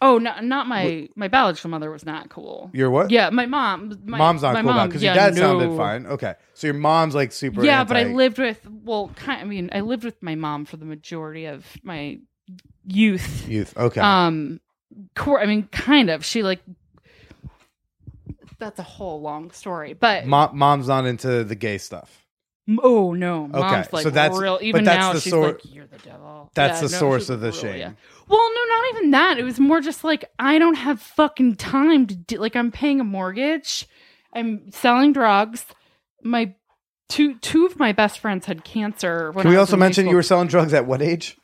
Oh 0.01 0.17
not 0.17 0.43
not 0.43 0.67
my 0.67 1.07
my 1.15 1.27
biological 1.27 1.69
mother 1.69 1.89
was 1.91 2.05
not 2.05 2.29
cool. 2.29 2.69
Your 2.73 2.89
what? 2.91 3.09
Yeah, 3.11 3.29
my 3.29 3.45
mom 3.45 3.99
my, 4.05 4.17
mom's 4.17 4.41
not 4.41 4.53
my 4.53 4.61
cool 4.61 4.87
because 4.87 5.01
yeah, 5.03 5.13
your 5.13 5.23
dad 5.23 5.35
no. 5.35 5.41
sounded 5.59 5.77
fine. 5.77 6.05
Okay, 6.05 6.35
so 6.53 6.67
your 6.67 6.73
mom's 6.75 7.15
like 7.15 7.31
super. 7.31 7.63
Yeah, 7.63 7.83
but 7.83 7.97
I 7.97 8.03
lived 8.03 8.37
with 8.39 8.59
well 8.83 9.11
kind 9.15 9.41
I 9.41 9.45
mean, 9.45 9.69
I 9.73 9.81
lived 9.81 10.03
with 10.03 10.21
my 10.21 10.35
mom 10.35 10.65
for 10.65 10.77
the 10.77 10.85
majority 10.85 11.45
of 11.45 11.65
my 11.83 12.19
youth. 12.85 13.47
youth. 13.49 13.75
Okay, 13.77 14.01
Um 14.01 14.59
cor- 15.15 15.41
I 15.41 15.45
mean 15.45 15.63
kind 15.71 16.09
of. 16.09 16.23
She 16.25 16.43
like 16.43 16.59
that's 18.59 18.79
a 18.79 18.83
whole 18.83 19.21
long 19.21 19.51
story. 19.51 19.93
But 19.93 20.25
Mo- 20.25 20.51
mom's 20.53 20.87
not 20.87 21.05
into 21.05 21.43
the 21.43 21.55
gay 21.55 21.77
stuff. 21.77 22.23
Oh 22.83 23.13
no, 23.13 23.47
mom's 23.47 23.93
like 23.93 24.03
so 24.03 24.09
that's- 24.09 24.37
real. 24.39 24.55
but 24.55 24.63
Even 24.63 24.83
that's 24.83 24.99
now, 24.99 25.13
the 25.13 25.21
she's 25.21 25.33
like, 25.33 25.61
"You're 25.63 25.87
the 25.87 25.99
devil." 25.99 26.51
That's 26.53 26.81
Yeah, 26.81 26.87
the 26.87 26.91
no, 26.93 26.99
source 26.99 27.29
of 27.29 27.39
the 27.39 27.51
real, 27.51 27.55
shame. 27.61 27.77
yeah. 27.79 27.91
Well, 28.27 28.53
no, 28.53 28.75
not 28.75 28.85
even 28.95 29.11
that. 29.11 29.37
It 29.39 29.43
was 29.43 29.59
more 29.59 29.79
just 29.81 30.03
like 30.03 30.25
I 30.37 30.59
don't 30.59 30.75
have 30.75 31.01
fucking 31.01 31.55
time 31.55 32.07
to 32.07 32.15
do. 32.15 32.37
Like 32.37 32.55
I'm 32.55 32.71
paying 32.71 32.99
a 32.99 33.03
mortgage, 33.03 33.87
I'm 34.33 34.71
selling 34.71 35.13
drugs. 35.13 35.65
My 36.23 36.53
two 37.09 37.35
two 37.35 37.65
of 37.65 37.79
my 37.79 37.91
best 37.93 38.19
friends 38.19 38.45
had 38.45 38.63
cancer. 38.63 39.31
Can 39.37 39.49
we 39.49 39.55
also 39.55 39.77
mention 39.77 40.07
you 40.07 40.15
were 40.15 40.23
selling 40.23 40.47
drugs 40.47 40.73
at 40.73 40.85
what 40.85 41.01
age? 41.01 41.37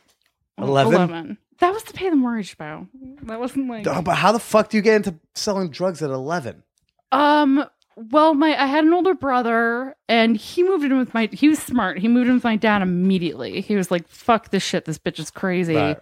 11? 0.58 0.94
Eleven. 0.94 1.38
That 1.60 1.74
was 1.74 1.84
to 1.84 1.94
pay 1.94 2.10
the 2.10 2.16
mortgage, 2.16 2.58
bro. 2.58 2.88
That 3.24 3.40
wasn't 3.40 3.70
like 3.70 3.88
Oh, 3.88 4.02
but 4.02 4.16
how 4.16 4.32
the 4.34 4.40
fuck 4.40 4.70
do 4.70 4.78
you 4.78 4.84
get 4.84 4.96
into 4.96 5.16
selling 5.36 5.70
drugs 5.70 6.02
at 6.02 6.10
eleven? 6.10 6.64
Um. 7.12 7.66
Well, 7.96 8.34
my 8.34 8.60
I 8.60 8.66
had 8.66 8.84
an 8.86 8.94
older 8.94 9.14
brother, 9.14 9.96
and 10.10 10.36
he 10.36 10.64
moved 10.64 10.84
in 10.84 10.98
with 10.98 11.14
my. 11.14 11.30
He 11.32 11.48
was 11.48 11.60
smart. 11.60 12.00
He 12.00 12.08
moved 12.08 12.28
in 12.28 12.34
with 12.34 12.44
my 12.44 12.56
dad 12.56 12.82
immediately. 12.82 13.62
He 13.62 13.76
was 13.76 13.92
like, 13.92 14.08
"Fuck 14.08 14.50
this 14.50 14.64
shit. 14.64 14.86
This 14.86 14.98
bitch 14.98 15.20
is 15.20 15.30
crazy." 15.30 15.76
Right. 15.76 16.00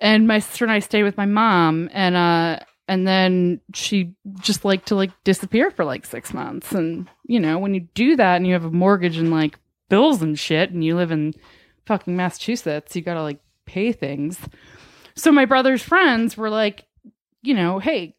And 0.00 0.26
my 0.26 0.38
sister 0.38 0.64
and 0.64 0.72
I 0.72 0.78
stayed 0.78 1.02
with 1.02 1.16
my 1.16 1.26
mom, 1.26 1.90
and 1.92 2.16
uh, 2.16 2.60
and 2.88 3.06
then 3.06 3.60
she 3.74 4.14
just 4.40 4.64
liked 4.64 4.88
to 4.88 4.94
like 4.94 5.10
disappear 5.24 5.70
for 5.70 5.84
like 5.84 6.06
six 6.06 6.32
months. 6.32 6.72
And 6.72 7.08
you 7.26 7.38
know, 7.38 7.58
when 7.58 7.74
you 7.74 7.80
do 7.94 8.16
that, 8.16 8.36
and 8.36 8.46
you 8.46 8.54
have 8.54 8.64
a 8.64 8.70
mortgage 8.70 9.18
and 9.18 9.30
like 9.30 9.58
bills 9.88 10.22
and 10.22 10.38
shit, 10.38 10.70
and 10.70 10.82
you 10.82 10.96
live 10.96 11.10
in 11.10 11.34
fucking 11.86 12.16
Massachusetts, 12.16 12.96
you 12.96 13.02
gotta 13.02 13.22
like 13.22 13.40
pay 13.66 13.92
things. 13.92 14.38
So 15.14 15.30
my 15.30 15.44
brother's 15.44 15.82
friends 15.82 16.36
were 16.36 16.50
like, 16.50 16.86
you 17.42 17.54
know, 17.54 17.78
hey, 17.78 18.16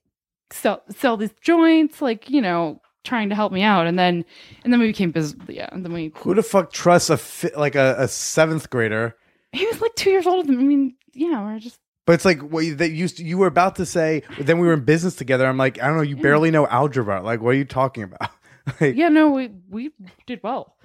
sell 0.52 0.84
sell 0.90 1.18
these 1.18 1.34
joints, 1.42 2.02
like 2.02 2.30
you 2.30 2.42
know, 2.42 2.82
trying 3.04 3.30
to 3.30 3.36
help 3.36 3.52
me 3.52 3.64
out, 3.64 3.88
and 3.88 3.98
then 3.98 4.24
and 4.64 4.72
then 4.72 4.80
we 4.80 4.88
became 4.88 5.12
business. 5.12 5.50
Yeah, 5.50 5.70
and 5.72 5.84
then 5.84 5.94
we. 5.94 6.12
Who 6.18 6.36
the 6.36 6.44
fuck 6.44 6.72
trusts 6.72 7.10
a 7.10 7.18
fi- 7.18 7.58
like 7.58 7.76
a, 7.76 7.96
a 7.98 8.08
seventh 8.08 8.70
grader? 8.70 9.16
He 9.52 9.66
was 9.66 9.82
like 9.82 9.96
two 9.96 10.12
years 10.12 10.28
older 10.28 10.48
than. 10.48 10.60
I 10.60 10.64
mean, 10.64 10.96
yeah, 11.14 11.44
we're 11.44 11.60
just. 11.60 11.80
But 12.06 12.14
it's 12.14 12.26
like 12.26 12.40
what 12.42 12.66
you, 12.66 12.76
that 12.76 12.90
used 12.92 13.18
to, 13.18 13.24
you 13.24 13.38
were 13.38 13.48
about 13.48 13.76
to 13.76 13.86
say. 13.86 14.24
Then 14.40 14.58
we 14.60 14.68
were 14.68 14.74
in 14.74 14.84
business 14.84 15.16
together. 15.16 15.46
I'm 15.46 15.58
like, 15.58 15.82
I 15.82 15.88
don't 15.88 15.98
know. 15.98 16.02
You 16.04 16.16
barely 16.18 16.50
know 16.52 16.66
algebra. 16.68 17.22
Like, 17.22 17.42
what 17.42 17.52
are 17.52 17.58
you 17.58 17.66
talking 17.66 18.04
about? 18.04 18.32
like, 18.82 18.96
Yeah, 18.96 19.10
no, 19.10 19.30
we 19.30 19.52
we 19.70 19.92
did 20.26 20.42
well. 20.44 20.76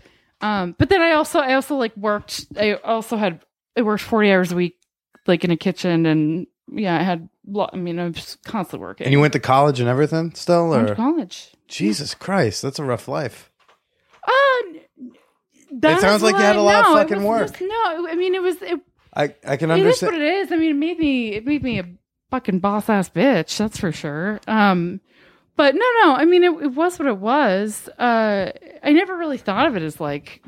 Um, 0.42 0.74
but 0.78 0.90
then 0.90 1.00
I 1.00 1.12
also 1.12 1.38
I 1.40 1.54
also 1.54 1.76
like 1.76 1.96
worked. 1.96 2.46
I 2.58 2.74
also 2.74 3.16
had 3.16 3.40
I 3.76 3.82
worked 3.82 4.02
forty 4.02 4.30
hours 4.30 4.52
a 4.52 4.56
week, 4.56 4.76
like 5.26 5.42
in 5.44 5.50
a 5.50 5.56
kitchen, 5.56 6.04
and 6.06 6.46
yeah, 6.70 6.98
I 6.98 7.02
had. 7.02 7.28
Lo- 7.48 7.70
I 7.72 7.76
mean, 7.76 7.98
I 8.00 8.06
was 8.08 8.36
constantly 8.44 8.84
working. 8.84 9.04
And 9.06 9.12
you 9.12 9.20
went 9.20 9.32
to 9.34 9.38
college 9.38 9.78
and 9.78 9.88
everything 9.88 10.34
still, 10.34 10.72
I 10.72 10.76
went 10.78 10.86
to 10.88 10.92
or 10.94 10.96
college. 10.96 11.52
Jesus 11.68 12.12
Christ, 12.12 12.60
that's 12.60 12.80
a 12.80 12.84
rough 12.84 13.06
life. 13.06 13.52
Uh, 14.26 14.30
that 15.78 15.98
It 15.98 16.00
sounds 16.00 16.22
like 16.22 16.34
you 16.34 16.40
had 16.42 16.56
a 16.56 16.60
lot 16.62 16.84
of 16.86 16.90
no, 16.92 16.96
it 16.96 17.02
fucking 17.08 17.22
was- 17.22 17.50
work. 17.52 17.60
No, 17.60 18.06
I 18.08 18.14
mean 18.16 18.34
it 18.34 18.42
was 18.42 18.56
it, 18.62 18.80
I 19.16 19.34
I 19.46 19.56
can 19.56 19.70
understand. 19.70 19.86
It 19.86 19.88
is 19.88 20.02
what 20.02 20.14
it 20.14 20.22
is. 20.22 20.52
I 20.52 20.56
mean, 20.56 20.70
it 20.70 20.76
made 20.76 20.98
me 20.98 21.32
it 21.32 21.46
made 21.46 21.62
me 21.62 21.78
a 21.80 21.86
fucking 22.30 22.58
boss 22.60 22.88
ass 22.88 23.08
bitch. 23.08 23.56
That's 23.56 23.78
for 23.78 23.90
sure. 23.92 24.40
Um, 24.46 25.00
but 25.56 25.74
no, 25.74 25.84
no. 26.02 26.14
I 26.14 26.26
mean, 26.26 26.44
it, 26.44 26.52
it 26.64 26.74
was 26.74 26.98
what 26.98 27.08
it 27.08 27.16
was. 27.18 27.88
Uh, 27.98 28.52
I 28.82 28.92
never 28.92 29.16
really 29.16 29.38
thought 29.38 29.66
of 29.66 29.76
it 29.76 29.82
as 29.82 29.98
like. 30.00 30.42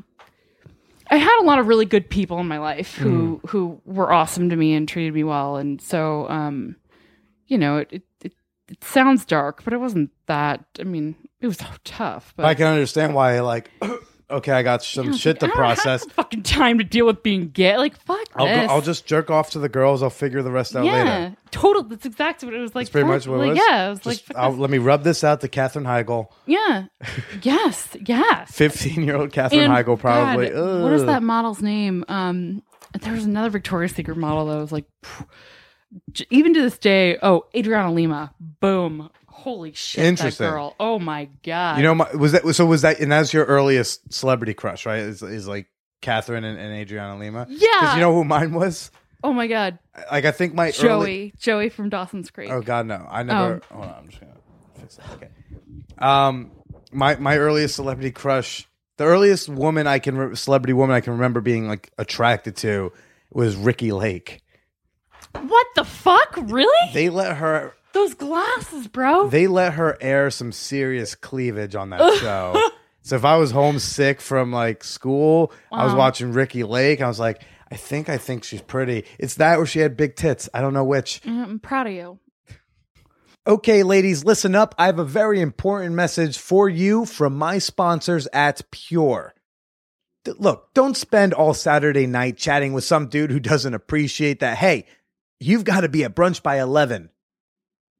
I 1.10 1.16
had 1.16 1.40
a 1.40 1.44
lot 1.44 1.58
of 1.58 1.66
really 1.66 1.86
good 1.86 2.10
people 2.10 2.38
in 2.38 2.46
my 2.48 2.58
life 2.58 2.94
who 2.96 3.40
Mm. 3.42 3.48
who 3.50 3.80
were 3.86 4.12
awesome 4.12 4.50
to 4.50 4.56
me 4.56 4.74
and 4.74 4.86
treated 4.86 5.14
me 5.14 5.24
well, 5.24 5.56
and 5.56 5.80
so 5.80 6.28
um, 6.28 6.76
you 7.46 7.56
know, 7.56 7.78
it 7.78 7.88
it, 7.90 8.02
it 8.22 8.32
it 8.68 8.84
sounds 8.84 9.24
dark, 9.24 9.64
but 9.64 9.72
it 9.72 9.78
wasn't 9.78 10.10
that. 10.26 10.66
I 10.78 10.82
mean, 10.84 11.14
it 11.40 11.46
was 11.46 11.56
tough. 11.84 12.34
But 12.36 12.44
I 12.44 12.54
can 12.54 12.66
understand 12.66 13.14
why. 13.14 13.40
Like, 13.40 13.70
okay, 14.30 14.52
I 14.52 14.62
got 14.62 14.82
some 14.82 15.16
shit 15.16 15.40
like, 15.40 15.40
to 15.40 15.46
I 15.46 15.48
don't 15.48 15.68
have 15.68 15.76
process. 15.76 16.04
fucking 16.12 16.42
time 16.42 16.78
to 16.78 16.84
deal 16.84 17.06
with 17.06 17.22
being 17.22 17.50
gay. 17.50 17.76
Like 17.76 17.96
fuck 17.96 18.26
I'll 18.36 18.46
go, 18.46 18.52
this. 18.52 18.70
I'll 18.70 18.80
just 18.80 19.06
jerk 19.06 19.30
off 19.30 19.50
to 19.50 19.58
the 19.58 19.68
girls. 19.68 20.02
I'll 20.02 20.10
figure 20.10 20.42
the 20.42 20.50
rest 20.50 20.76
out 20.76 20.84
yeah, 20.84 20.92
later. 20.92 21.36
total. 21.50 21.82
That's 21.84 22.06
exactly 22.06 22.46
what 22.46 22.54
it 22.54 22.60
was 22.60 22.74
like. 22.74 22.86
That's 22.86 22.92
pretty 22.92 23.08
much 23.08 23.26
what 23.26 23.36
it 23.36 23.38
like, 23.38 23.48
was. 23.50 23.58
Yeah, 23.58 23.86
it 23.86 23.90
was 23.90 24.06
like 24.06 24.18
Just, 24.18 24.36
I'll, 24.36 24.52
let 24.52 24.70
me 24.70 24.78
rub 24.78 25.02
this 25.04 25.24
out 25.24 25.40
to 25.40 25.48
Katherine 25.48 25.84
Heigl, 25.84 26.28
yeah, 26.46 26.86
yes, 27.42 27.96
yes. 28.04 28.50
fifteen-year-old 28.52 29.32
Katherine 29.32 29.62
And, 29.62 29.72
Heigl, 29.72 29.98
probably. 29.98 30.50
God, 30.50 30.82
what 30.82 30.92
is 30.92 31.04
that 31.04 31.22
model's 31.22 31.62
name? 31.62 32.04
Um, 32.08 32.62
there 33.00 33.12
was 33.12 33.24
another 33.24 33.50
Victoria's 33.50 33.92
Secret 33.94 34.16
model 34.16 34.46
that 34.46 34.56
was 34.56 34.72
like, 34.72 34.86
phew. 35.02 35.26
Even 36.28 36.52
to 36.52 36.60
this 36.60 36.76
day. 36.76 37.16
Oh, 37.22 37.46
Adriana 37.56 37.90
Lima. 37.92 38.34
Boom. 38.60 39.08
Holy 39.38 39.72
shit, 39.72 40.04
Interesting. 40.04 40.44
that 40.46 40.50
girl. 40.50 40.74
Oh 40.80 40.98
my 40.98 41.28
god. 41.44 41.76
You 41.78 41.84
know, 41.84 41.94
my, 41.94 42.12
was 42.14 42.32
that 42.32 42.46
so? 42.54 42.66
Was 42.66 42.82
that 42.82 42.98
and 43.00 43.10
that's 43.12 43.32
your 43.32 43.44
earliest 43.44 44.12
celebrity 44.12 44.52
crush, 44.54 44.84
right? 44.84 44.98
Is 44.98 45.22
is 45.22 45.46
like 45.46 45.66
Katherine 46.02 46.44
and, 46.44 46.58
and 46.58 46.74
Adriana 46.74 47.18
Lima? 47.18 47.46
Yeah. 47.48 47.58
Because 47.80 47.94
you 47.94 48.00
know 48.00 48.12
who 48.12 48.24
mine 48.24 48.52
was? 48.52 48.90
oh 49.24 49.32
my 49.32 49.46
god, 49.46 49.78
Like 50.12 50.24
I 50.24 50.30
think 50.32 50.54
my 50.54 50.70
Joey. 50.72 50.88
early. 50.90 51.34
Joey 51.38 51.68
from 51.68 51.88
Dawson's 51.88 52.30
Creek. 52.30 52.50
Oh 52.50 52.60
God, 52.60 52.86
no! 52.86 53.06
I 53.10 53.22
never. 53.22 53.62
Oh. 53.70 53.74
Hold 53.74 53.86
on, 53.86 53.94
I'm 53.94 54.08
just 54.08 54.20
gonna 54.20 54.34
fix 54.80 54.96
that. 54.96 55.06
Okay. 55.14 55.28
Um, 55.98 56.50
my 56.92 57.16
my 57.16 57.36
earliest 57.38 57.76
celebrity 57.76 58.10
crush, 58.10 58.68
the 58.96 59.04
earliest 59.04 59.48
woman 59.48 59.86
I 59.86 59.98
can 60.00 60.16
re- 60.16 60.36
celebrity 60.36 60.72
woman 60.72 60.94
I 60.96 61.00
can 61.00 61.12
remember 61.12 61.40
being 61.40 61.68
like 61.68 61.90
attracted 61.98 62.56
to 62.58 62.92
was 63.32 63.56
Ricki 63.56 63.92
Lake. 63.92 64.42
What 65.32 65.66
the 65.76 65.84
fuck? 65.84 66.34
Really? 66.36 66.92
They 66.94 67.08
let 67.10 67.36
her 67.36 67.74
Those 67.98 68.14
glasses, 68.14 68.86
bro. 68.88 69.28
they 69.28 69.46
let 69.48 69.72
her 69.74 69.96
air 70.00 70.30
some 70.30 70.52
serious 70.52 71.14
cleavage 71.14 71.74
on 71.74 71.90
that 71.90 72.14
show. 72.20 72.60
So 73.02 73.16
if 73.16 73.24
I 73.24 73.36
was 73.38 73.50
homesick 73.50 74.20
from 74.20 74.52
like 74.52 74.84
school, 74.84 75.52
I 75.72 75.84
was 75.84 75.92
Wow. 75.94 75.98
watching 75.98 76.32
Ricki 76.32 76.62
Lake. 76.62 77.00
I 77.00 77.08
was 77.08 77.18
like, 77.18 77.42
I 77.72 77.76
think 77.76 78.08
I 78.08 78.16
think 78.18 78.44
she's 78.44 78.62
pretty. 78.62 79.04
It's 79.18 79.34
that 79.36 79.58
or 79.58 79.66
she 79.66 79.80
had 79.80 79.96
big 79.96 80.14
tits. 80.16 80.48
I 80.54 80.60
don't 80.60 80.74
know 80.74 80.84
which. 80.84 81.20
Mm, 81.22 81.42
I'm 81.44 81.58
proud 81.58 81.86
of 81.88 81.92
you. 81.92 82.18
Okay, 83.46 83.82
ladies, 83.82 84.24
listen 84.24 84.54
up. 84.54 84.74
I 84.78 84.86
have 84.86 84.98
a 84.98 85.04
very 85.04 85.40
important 85.40 85.94
message 85.94 86.36
for 86.38 86.68
you 86.68 87.04
from 87.06 87.36
my 87.36 87.58
sponsors 87.58 88.28
at 88.32 88.60
Pure. 88.70 89.34
D- 90.24 90.32
Look, 90.38 90.72
don't 90.74 90.96
spend 90.96 91.32
all 91.32 91.54
Saturday 91.54 92.06
night 92.06 92.36
chatting 92.36 92.74
with 92.74 92.84
some 92.84 93.08
dude 93.08 93.30
who 93.30 93.40
doesn't 93.40 93.72
appreciate 93.74 94.40
that. 94.40 94.58
Hey, 94.58 94.84
you've 95.40 95.64
got 95.64 95.80
to 95.80 95.88
be 95.88 96.04
at 96.04 96.14
brunch 96.14 96.42
by 96.42 96.60
11. 96.60 97.08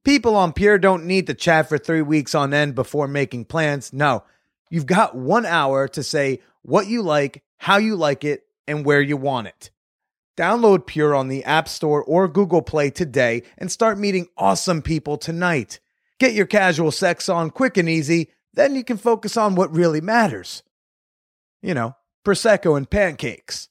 People 0.05 0.35
on 0.35 0.53
Pure 0.53 0.79
don't 0.79 1.05
need 1.05 1.27
to 1.27 1.33
chat 1.33 1.67
for 1.67 1.77
three 1.77 2.01
weeks 2.01 2.33
on 2.33 2.53
end 2.53 2.75
before 2.75 3.07
making 3.07 3.45
plans. 3.45 3.91
No, 3.91 4.23
you've 4.69 4.85
got 4.85 5.15
one 5.15 5.45
hour 5.45 5.87
to 5.89 6.03
say 6.03 6.39
what 6.61 6.87
you 6.87 7.01
like, 7.01 7.43
how 7.57 7.77
you 7.77 7.95
like 7.95 8.23
it, 8.23 8.43
and 8.67 8.85
where 8.85 9.01
you 9.01 9.17
want 9.17 9.47
it. 9.47 9.71
Download 10.37 10.85
Pure 10.85 11.15
on 11.15 11.27
the 11.27 11.43
App 11.43 11.67
Store 11.67 12.03
or 12.03 12.27
Google 12.29 12.61
Play 12.61 12.89
today 12.89 13.43
and 13.57 13.69
start 13.69 13.99
meeting 13.99 14.27
awesome 14.37 14.81
people 14.81 15.17
tonight. 15.17 15.79
Get 16.17 16.33
your 16.33 16.45
casual 16.45 16.91
sex 16.91 17.27
on 17.27 17.49
quick 17.49 17.77
and 17.77 17.89
easy, 17.89 18.29
then 18.53 18.75
you 18.75 18.83
can 18.83 18.97
focus 18.97 19.37
on 19.37 19.55
what 19.55 19.73
really 19.75 20.01
matters. 20.01 20.63
You 21.61 21.73
know, 21.73 21.95
Prosecco 22.25 22.77
and 22.77 22.89
pancakes. 22.89 23.69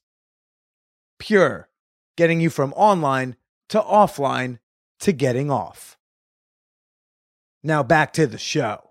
Pure, 1.19 1.69
getting 2.17 2.41
you 2.41 2.51
from 2.51 2.73
online 2.75 3.37
to 3.71 3.81
offline 3.81 4.59
to 5.01 5.13
getting 5.13 5.51
off. 5.51 5.98
Now 7.63 7.83
back 7.83 8.13
to 8.15 8.27
the 8.27 8.39
show. 8.39 8.83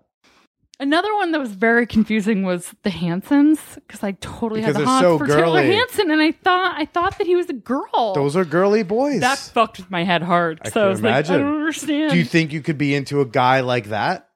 Another 0.80 1.12
one 1.16 1.32
that 1.32 1.40
was 1.40 1.50
very 1.52 1.86
confusing 1.88 2.44
was 2.44 2.72
the 2.84 2.90
Hansons 2.90 3.58
because 3.74 4.04
I 4.04 4.12
totally 4.20 4.60
Because 4.60 4.76
had 4.76 4.82
the 4.82 4.86
they're 4.88 5.00
so 5.00 5.18
for 5.18 5.26
Taylor 5.26 5.40
girly. 5.60 5.72
Hanson, 5.74 6.10
and 6.12 6.22
I 6.22 6.30
thought 6.30 6.74
I 6.78 6.84
thought 6.84 7.18
that 7.18 7.26
he 7.26 7.34
was 7.34 7.48
a 7.48 7.52
girl. 7.54 8.12
Those 8.14 8.36
are 8.36 8.44
girly 8.44 8.84
boys. 8.84 9.20
that 9.20 9.38
fucked 9.38 9.78
with 9.78 9.90
my 9.90 10.04
head 10.04 10.22
hard. 10.22 10.60
I 10.64 10.68
so 10.70 10.82
I 10.82 10.84
can 10.84 10.90
was 10.90 11.02
like, 11.02 11.10
imagine. 11.10 11.34
I 11.34 11.38
don't 11.38 11.56
understand. 11.56 12.12
Do 12.12 12.18
you 12.18 12.24
think 12.24 12.52
you 12.52 12.62
could 12.62 12.78
be 12.78 12.94
into 12.94 13.20
a 13.20 13.26
guy 13.26 13.60
like 13.60 13.86
that? 13.88 14.26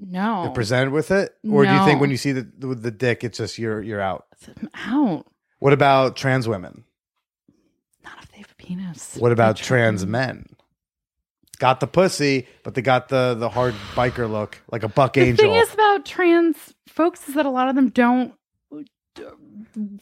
no, 0.00 0.44
You're 0.44 0.52
presented 0.54 0.92
with 0.92 1.10
it, 1.10 1.34
or 1.50 1.66
do 1.66 1.72
you 1.72 1.78
think 1.84 1.96
No. 1.96 2.00
when 2.02 2.10
you 2.10 2.16
see 2.16 2.32
the 2.32 2.48
with 2.66 2.82
the 2.82 2.90
dick, 2.92 3.22
it's 3.24 3.36
just 3.36 3.58
you're 3.58 3.82
you're 3.82 4.00
out? 4.00 4.24
I'm 4.62 4.70
out. 4.74 5.26
What 5.58 5.74
about 5.74 6.16
trans 6.16 6.48
women? 6.48 6.84
Not 8.04 8.14
if 8.22 8.30
they 8.30 8.38
have 8.38 8.50
a 8.52 8.54
penis. 8.54 9.16
What 9.16 9.32
about 9.32 9.56
trans 9.56 10.06
men? 10.06 10.46
Got 11.58 11.80
the 11.80 11.86
pussy, 11.88 12.46
but 12.62 12.74
they 12.74 12.82
got 12.82 13.08
the 13.08 13.34
the 13.38 13.48
hard 13.48 13.74
biker 13.94 14.30
look, 14.30 14.58
like 14.70 14.82
a 14.84 14.88
buck 14.88 15.14
The 15.14 15.22
angel. 15.22 15.44
thing 15.52 15.60
is 15.60 15.72
about 15.74 16.06
trans 16.06 16.56
folks 16.88 17.28
is 17.28 17.34
that 17.34 17.46
a 17.46 17.50
lot 17.50 17.68
of 17.68 17.74
them 17.74 17.88
don't. 17.88 18.32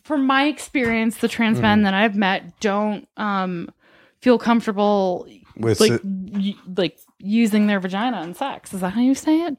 From 0.04 0.26
my 0.26 0.44
experience, 0.44 1.18
the 1.18 1.28
trans 1.28 1.58
Hmm. 1.58 1.62
men 1.62 1.82
that 1.82 1.94
I've 1.94 2.14
met 2.16 2.58
don't 2.60 3.08
um, 3.16 3.70
feel 4.20 4.38
comfortable 4.38 5.26
with 5.56 5.80
like 5.80 6.00
y- 6.04 6.54
like 6.76 6.98
using 7.18 7.66
their 7.66 7.80
vagina 7.80 8.22
in 8.22 8.34
sex. 8.34 8.72
Is 8.74 8.80
that 8.80 8.90
how 8.90 9.00
you 9.00 9.14
say 9.14 9.42
it? 9.42 9.56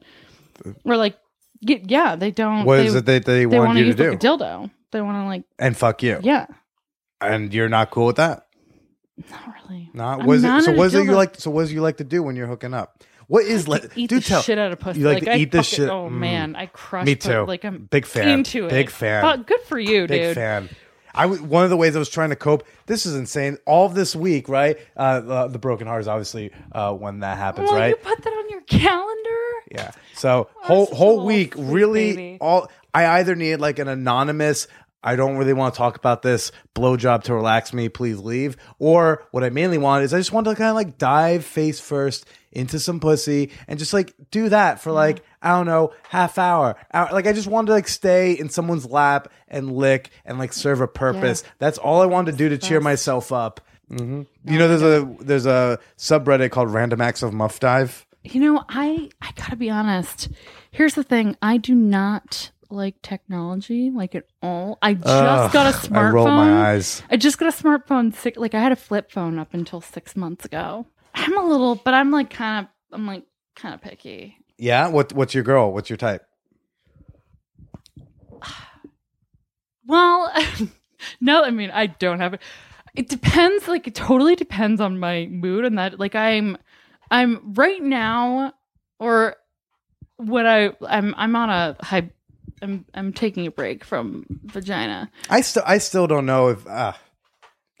Or 0.84 0.96
like, 0.96 1.18
yeah, 1.60 2.14
they 2.16 2.30
don't. 2.30 2.64
what 2.64 2.76
they, 2.76 2.86
is 2.86 2.94
it 2.94 3.06
that 3.06 3.24
they, 3.24 3.44
They 3.44 3.58
want 3.58 3.76
you 3.76 3.82
to 3.84 3.86
use 3.88 3.96
do? 3.96 4.10
like 4.10 4.22
a 4.22 4.26
dildo. 4.26 4.70
They 4.92 5.00
want 5.02 5.16
to 5.16 5.24
like, 5.26 5.42
and 5.58 5.76
fuck 5.76 6.02
you, 6.02 6.18
yeah, 6.22 6.46
and 7.20 7.52
you're 7.52 7.68
not 7.68 7.90
cool 7.90 8.06
with 8.06 8.16
that. 8.16 8.46
Not 9.30 9.54
really. 9.68 9.90
Not 9.94 10.20
I'm 10.20 10.26
was 10.26 10.42
not 10.42 10.60
it? 10.62 10.64
So 10.64 10.82
is 10.82 10.94
it 10.94 11.04
you 11.04 11.12
like? 11.12 11.36
So 11.36 11.50
it 11.50 11.70
you 11.70 11.80
like 11.82 11.96
to 11.98 12.04
do 12.04 12.22
when 12.22 12.36
you're 12.36 12.46
hooking 12.46 12.74
up? 12.74 13.02
What 13.26 13.44
is 13.44 13.68
like? 13.68 13.90
Eat 13.96 14.08
Do 14.10 14.16
the 14.20 14.24
tell. 14.26 14.42
shit 14.42 14.58
out 14.58 14.72
of 14.72 14.78
pussy. 14.80 15.00
You 15.00 15.06
like 15.06 15.22
to 15.24 15.36
eat 15.36 15.52
the 15.52 15.62
shit- 15.62 15.90
Oh 15.90 16.08
Mm. 16.08 16.12
man, 16.12 16.56
I 16.56 16.66
crush. 16.66 17.04
Me 17.04 17.14
too. 17.14 17.42
Like 17.44 17.64
I'm 17.64 17.84
Big 17.90 18.06
fan. 18.06 18.28
Into 18.28 18.66
it. 18.66 18.70
Big 18.70 18.90
fan. 18.90 19.22
Fuck, 19.22 19.46
good 19.46 19.60
for 19.62 19.78
you, 19.78 20.06
Big 20.06 20.22
dude. 20.22 20.34
fan. 20.34 20.68
I 21.14 21.22
w- 21.22 21.42
one 21.42 21.64
of 21.64 21.70
the 21.70 21.76
ways 21.76 21.96
I 21.96 21.98
was 21.98 22.08
trying 22.10 22.30
to 22.30 22.36
cope. 22.36 22.64
This 22.86 23.04
is 23.04 23.16
insane. 23.16 23.58
All 23.66 23.88
this 23.88 24.14
week, 24.16 24.48
right? 24.48 24.78
Uh, 24.96 25.20
the, 25.20 25.48
the 25.48 25.58
broken 25.58 25.86
heart 25.86 26.00
is 26.02 26.08
obviously 26.08 26.52
uh, 26.72 26.92
when 26.94 27.20
that 27.20 27.36
happens, 27.38 27.68
Well, 27.70 27.78
right? 27.80 27.88
you 27.90 27.96
put 27.96 28.22
that 28.22 28.30
on 28.32 28.48
your 28.50 28.60
calendar. 28.62 29.30
Yeah. 29.72 29.90
So 30.14 30.48
whole 30.54 30.86
whole 30.86 31.24
week, 31.26 31.54
really, 31.56 32.12
baby. 32.14 32.38
all 32.40 32.68
I 32.94 33.06
either 33.18 33.34
need 33.34 33.56
like 33.56 33.78
an 33.78 33.88
anonymous. 33.88 34.68
I 35.02 35.16
don't 35.16 35.36
really 35.36 35.52
want 35.52 35.74
to 35.74 35.78
talk 35.78 35.96
about 35.96 36.22
this 36.22 36.50
blowjob 36.74 37.22
to 37.24 37.34
relax 37.34 37.72
me. 37.72 37.88
Please 37.88 38.18
leave. 38.18 38.56
Or 38.78 39.26
what 39.30 39.44
I 39.44 39.50
mainly 39.50 39.78
want 39.78 40.04
is 40.04 40.12
I 40.12 40.18
just 40.18 40.32
want 40.32 40.46
to 40.46 40.54
kind 40.54 40.70
of 40.70 40.74
like 40.74 40.98
dive 40.98 41.44
face 41.44 41.78
first 41.80 42.26
into 42.50 42.80
some 42.80 42.98
pussy 42.98 43.50
and 43.68 43.78
just 43.78 43.92
like 43.92 44.14
do 44.30 44.48
that 44.48 44.80
for 44.80 44.90
like 44.90 45.22
I 45.40 45.50
don't 45.50 45.66
know 45.66 45.92
half 46.08 46.38
hour. 46.38 46.76
hour. 46.92 47.08
Like 47.12 47.26
I 47.26 47.32
just 47.32 47.46
wanted 47.46 47.66
to 47.68 47.72
like 47.74 47.88
stay 47.88 48.32
in 48.32 48.48
someone's 48.48 48.86
lap 48.86 49.28
and 49.46 49.72
lick 49.72 50.10
and 50.24 50.38
like 50.38 50.52
serve 50.52 50.80
a 50.80 50.88
purpose. 50.88 51.44
That's 51.58 51.78
all 51.78 52.00
I 52.02 52.06
wanted 52.06 52.32
to 52.32 52.38
do 52.38 52.48
to 52.48 52.58
cheer 52.58 52.80
myself 52.80 53.30
up. 53.32 53.60
hmm 53.88 54.22
You 54.44 54.58
know, 54.58 54.66
there's 54.68 54.82
a 54.82 55.16
there's 55.20 55.46
a 55.46 55.78
subreddit 55.96 56.50
called 56.50 56.70
Random 56.72 57.00
Acts 57.00 57.22
of 57.22 57.32
Muff 57.32 57.60
Dive. 57.60 58.04
You 58.24 58.40
know, 58.40 58.64
I 58.68 59.10
I 59.22 59.30
gotta 59.36 59.56
be 59.56 59.70
honest. 59.70 60.28
Here's 60.72 60.94
the 60.94 61.04
thing: 61.04 61.36
I 61.40 61.56
do 61.56 61.74
not 61.74 62.50
like 62.70 63.00
technology 63.02 63.90
like 63.90 64.14
at 64.14 64.24
all. 64.42 64.78
I 64.82 64.94
just 64.94 65.06
Ugh, 65.06 65.52
got 65.52 65.74
a 65.74 65.76
smartphone. 65.76 65.96
I 65.96 66.10
roll 66.10 66.26
my 66.26 66.68
eyes. 66.70 67.02
I 67.10 67.16
just 67.16 67.38
got 67.38 67.52
a 67.52 67.62
smartphone. 67.62 68.14
Six, 68.14 68.36
like 68.36 68.54
I 68.54 68.60
had 68.60 68.72
a 68.72 68.76
flip 68.76 69.10
phone 69.10 69.38
up 69.38 69.54
until 69.54 69.80
six 69.80 70.16
months 70.16 70.44
ago. 70.44 70.86
I'm 71.14 71.36
a 71.36 71.44
little, 71.44 71.74
but 71.74 71.94
I'm 71.94 72.10
like 72.10 72.30
kind 72.30 72.66
of, 72.66 72.94
I'm 72.94 73.06
like 73.06 73.24
kind 73.56 73.74
of 73.74 73.80
picky. 73.80 74.36
Yeah. 74.56 74.88
What 74.88 75.12
What's 75.12 75.34
your 75.34 75.44
girl? 75.44 75.72
What's 75.72 75.90
your 75.90 75.96
type? 75.96 76.24
Well, 79.86 80.30
no, 81.22 81.42
I 81.44 81.50
mean 81.50 81.70
I 81.70 81.86
don't 81.86 82.20
have 82.20 82.34
it. 82.34 82.42
It 82.94 83.08
depends. 83.08 83.66
Like 83.68 83.86
it 83.86 83.94
totally 83.94 84.36
depends 84.36 84.82
on 84.82 84.98
my 84.98 85.26
mood 85.26 85.64
and 85.64 85.78
that. 85.78 85.98
Like 85.98 86.14
I'm, 86.14 86.58
I'm 87.10 87.54
right 87.54 87.82
now, 87.82 88.52
or 88.98 89.36
when 90.16 90.46
I 90.46 90.72
I'm 90.86 91.14
I'm 91.16 91.34
on 91.36 91.48
a 91.48 91.76
high. 91.80 92.10
I'm 92.62 92.84
I'm 92.94 93.12
taking 93.12 93.46
a 93.46 93.50
break 93.50 93.84
from 93.84 94.24
vagina. 94.44 95.10
I 95.30 95.40
still 95.42 95.62
I 95.66 95.78
still 95.78 96.06
don't 96.06 96.26
know 96.26 96.48
if 96.48 96.66
uh, 96.66 96.92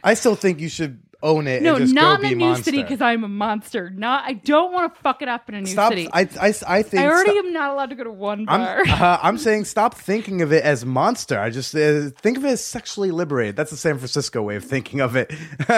I 0.04 0.14
still 0.14 0.34
think 0.36 0.60
you 0.60 0.68
should 0.68 1.00
own 1.20 1.48
it 1.48 1.62
No, 1.62 1.74
and 1.74 1.82
just 1.82 1.94
not 1.96 2.20
go 2.20 2.22
in 2.22 2.28
be 2.28 2.34
a 2.34 2.36
new 2.36 2.44
monster. 2.44 2.62
city 2.66 2.80
because 2.80 3.00
I'm 3.00 3.24
a 3.24 3.28
monster. 3.28 3.90
Not. 3.90 4.22
I 4.24 4.34
don't 4.34 4.72
want 4.72 4.94
to 4.94 5.00
fuck 5.00 5.20
it 5.20 5.26
up 5.26 5.48
in 5.48 5.56
a 5.56 5.60
new 5.62 5.66
Stop. 5.66 5.88
city. 5.90 6.08
I, 6.12 6.28
I, 6.40 6.54
I 6.68 6.82
think. 6.82 7.02
I 7.02 7.06
already 7.08 7.30
stop- 7.32 7.44
am 7.46 7.52
not 7.52 7.72
allowed 7.72 7.90
to 7.90 7.96
go 7.96 8.04
to 8.04 8.10
one 8.12 8.44
bar. 8.44 8.82
I'm, 8.86 9.02
uh, 9.02 9.18
I'm 9.20 9.36
saying 9.36 9.64
stop 9.64 9.94
thinking 9.94 10.42
of 10.42 10.52
it 10.52 10.62
as 10.62 10.86
monster. 10.86 11.36
I 11.40 11.50
just 11.50 11.74
uh, 11.74 12.10
think 12.20 12.36
of 12.38 12.44
it 12.44 12.50
as 12.50 12.64
sexually 12.64 13.10
liberated. 13.10 13.56
That's 13.56 13.72
the 13.72 13.76
San 13.76 13.98
Francisco 13.98 14.42
way 14.42 14.54
of 14.54 14.64
thinking 14.64 15.00
of 15.00 15.16
it. 15.16 15.32
No, 15.68 15.74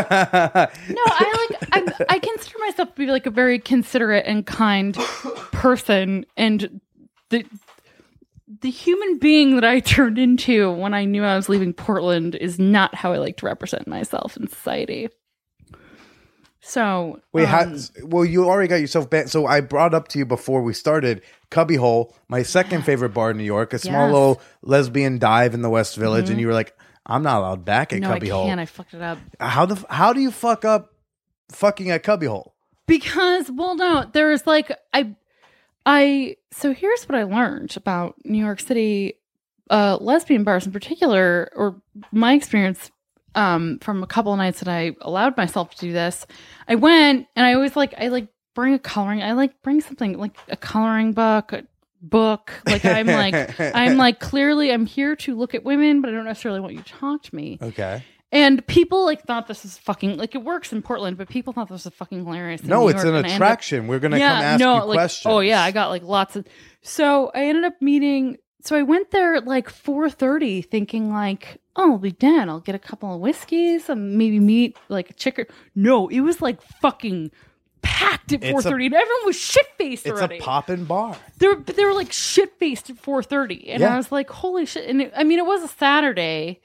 I 1.06 1.46
like 1.50 1.68
I'm, 1.72 1.88
I 2.10 2.18
consider 2.18 2.58
myself 2.58 2.90
to 2.90 2.94
be 2.96 3.06
like 3.06 3.24
a 3.24 3.30
very 3.30 3.58
considerate 3.58 4.26
and 4.26 4.44
kind 4.44 4.94
person, 5.52 6.26
and 6.36 6.80
the 7.30 7.44
the 8.60 8.70
human 8.70 9.18
being 9.18 9.54
that 9.54 9.64
I 9.64 9.80
turned 9.94 10.18
into 10.18 10.70
when 10.72 10.94
I 10.94 11.04
knew 11.04 11.24
I 11.24 11.36
was 11.36 11.48
leaving 11.48 11.72
Portland 11.72 12.34
is 12.34 12.58
not 12.58 12.94
how 12.94 13.12
I 13.12 13.18
like 13.18 13.36
to 13.38 13.46
represent 13.46 13.86
myself 13.86 14.36
in 14.36 14.48
society. 14.48 15.08
So 16.62 17.20
we 17.32 17.44
um, 17.44 17.78
well, 18.04 18.24
you 18.24 18.44
already 18.44 18.68
got 18.68 18.76
yourself 18.76 19.08
banned. 19.08 19.30
So 19.30 19.46
I 19.46 19.60
brought 19.60 19.94
up 19.94 20.08
to 20.08 20.18
you 20.18 20.26
before 20.26 20.62
we 20.62 20.74
started 20.74 21.22
Cubbyhole, 21.50 22.14
my 22.28 22.42
second 22.42 22.84
favorite 22.84 23.10
bar 23.14 23.30
in 23.30 23.38
New 23.38 23.44
York, 23.44 23.72
a 23.72 23.78
small 23.78 24.06
Yes. 24.06 24.12
little 24.12 24.42
lesbian 24.62 25.18
dive 25.18 25.54
in 25.54 25.62
the 25.62 25.70
West 25.70 25.96
Village, 25.96 26.28
and 26.28 26.38
you 26.38 26.46
were 26.46 26.52
like, 26.52 26.76
"I'm 27.06 27.22
not 27.22 27.38
allowed 27.38 27.64
back 27.64 27.94
at 27.94 28.00
no, 28.00 28.10
I 28.10 28.18
Cubbyhole." 28.18 28.46
can't. 28.46 28.60
I 28.60 28.66
fucked 28.66 28.92
it 28.92 29.00
up 29.00 29.18
How 29.40 29.64
the 29.64 29.82
how 29.88 30.12
do 30.12 30.20
you 30.20 30.30
fuck 30.30 30.66
up 30.66 30.92
fucking 31.50 31.90
at 31.90 32.02
Cubbyhole? 32.02 32.52
because 32.86 33.50
well, 33.50 33.74
no, 33.76 34.04
there's 34.12 34.46
like 34.46 34.70
I 34.92 35.14
I 35.90 36.36
so 36.52 36.72
here's 36.72 37.08
what 37.08 37.18
I 37.18 37.24
learned 37.24 37.76
about 37.76 38.14
New 38.24 38.38
York 38.38 38.60
City 38.60 39.14
uh 39.70 39.98
lesbian 40.00 40.44
bars 40.44 40.64
in 40.64 40.72
particular 40.72 41.50
or 41.54 41.82
my 42.12 42.34
experience 42.34 42.92
um 43.34 43.80
from 43.80 44.02
a 44.04 44.06
couple 44.06 44.32
of 44.32 44.38
nights 44.38 44.60
that 44.60 44.68
I 44.68 44.94
allowed 45.00 45.36
myself 45.36 45.74
to 45.74 45.80
do 45.80 45.92
this. 45.92 46.26
I 46.68 46.76
went 46.76 47.26
and 47.34 47.44
I 47.44 47.54
always 47.54 47.74
like 47.74 47.94
I 47.98 48.06
like 48.06 48.28
bring 48.54 48.74
a 48.74 48.78
coloring 48.78 49.20
I 49.20 49.32
like 49.32 49.62
bring 49.62 49.80
something 49.80 50.16
like 50.16 50.36
a 50.48 50.56
coloring 50.56 51.12
book, 51.12 51.52
a 51.52 51.64
book. 52.00 52.52
Like 52.66 52.84
I'm 52.84 53.08
like 53.08 53.58
I'm 53.60 53.96
like 54.06 54.20
clearly 54.20 54.72
I'm 54.72 54.86
here 54.86 55.16
to 55.16 55.36
look 55.36 55.56
at 55.56 55.64
women, 55.64 56.02
but 56.02 56.10
I 56.10 56.12
don't 56.12 56.24
necessarily 56.24 56.60
want 56.60 56.74
you 56.74 56.82
to 56.82 56.92
talk 56.92 57.24
to 57.24 57.34
me. 57.34 57.58
Okay. 57.60 58.04
And 58.32 58.64
people 58.68 59.04
like 59.04 59.22
thought 59.22 59.48
this 59.48 59.64
is 59.64 59.76
fucking 59.78 60.16
like 60.16 60.34
it 60.36 60.44
works 60.44 60.72
in 60.72 60.82
Portland, 60.82 61.16
but 61.16 61.28
people 61.28 61.52
thought 61.52 61.68
this 61.68 61.84
was 61.84 61.94
fucking 61.94 62.24
hilarious. 62.24 62.62
No, 62.62 62.86
it's 62.88 63.02
York, 63.02 63.06
an 63.08 63.14
ended 63.16 63.30
up- 63.32 63.36
attraction. 63.36 63.86
We're 63.88 63.98
gonna 63.98 64.18
come 64.18 64.28
ask 64.28 64.60
you 64.60 64.66
like, 64.66 64.82
questions. 64.84 65.32
Oh 65.32 65.40
yeah, 65.40 65.62
I 65.62 65.72
got 65.72 65.88
like 65.90 66.02
lots 66.04 66.36
of. 66.36 66.46
So 66.82 67.30
I 67.34 67.46
ended 67.46 67.64
up 67.64 67.80
meeting. 67.82 68.36
So 68.62 68.76
I 68.76 68.82
went 68.82 69.10
there 69.10 69.34
at 69.34 69.46
like 69.46 69.68
four 69.68 70.08
thirty, 70.10 70.62
thinking 70.62 71.10
like, 71.10 71.60
oh, 71.74 71.92
I'll 71.92 71.98
be 71.98 72.12
done. 72.12 72.48
I'll 72.48 72.60
get 72.60 72.74
a 72.76 72.78
couple 72.78 73.12
of 73.12 73.20
whiskeys 73.20 73.88
and 73.88 74.16
maybe 74.16 74.38
meet 74.38 74.76
like 74.88 75.10
a 75.10 75.14
chick. 75.14 75.50
No, 75.74 76.06
it 76.08 76.20
was 76.20 76.40
like 76.40 76.60
fucking 76.62 77.32
packed 77.82 78.32
at 78.34 78.44
It's 78.44 78.50
four 78.52 78.62
thirty, 78.62 78.86
and 78.86 78.94
everyone 78.94 79.26
was 79.26 79.36
shit 79.36 79.66
faced 79.78 80.06
It's 80.06 80.18
already. 80.20 80.38
a 80.38 80.40
poppin' 80.42 80.84
bar. 80.84 81.16
They 81.38 81.48
were 81.48 81.56
they 81.56 81.84
were 81.84 81.94
like 81.94 82.12
shit 82.12 82.56
faced 82.58 82.90
at 82.90 82.98
four 82.98 83.22
thirty, 83.24 83.70
and 83.70 83.80
Yeah. 83.80 83.94
I 83.94 83.96
was 83.96 84.12
like, 84.12 84.30
holy 84.30 84.66
shit! 84.66 84.88
And 84.88 85.02
it, 85.02 85.12
I 85.16 85.24
mean, 85.24 85.38
it 85.40 85.46
was 85.46 85.62
a 85.64 85.68
Saturday, 85.68 86.60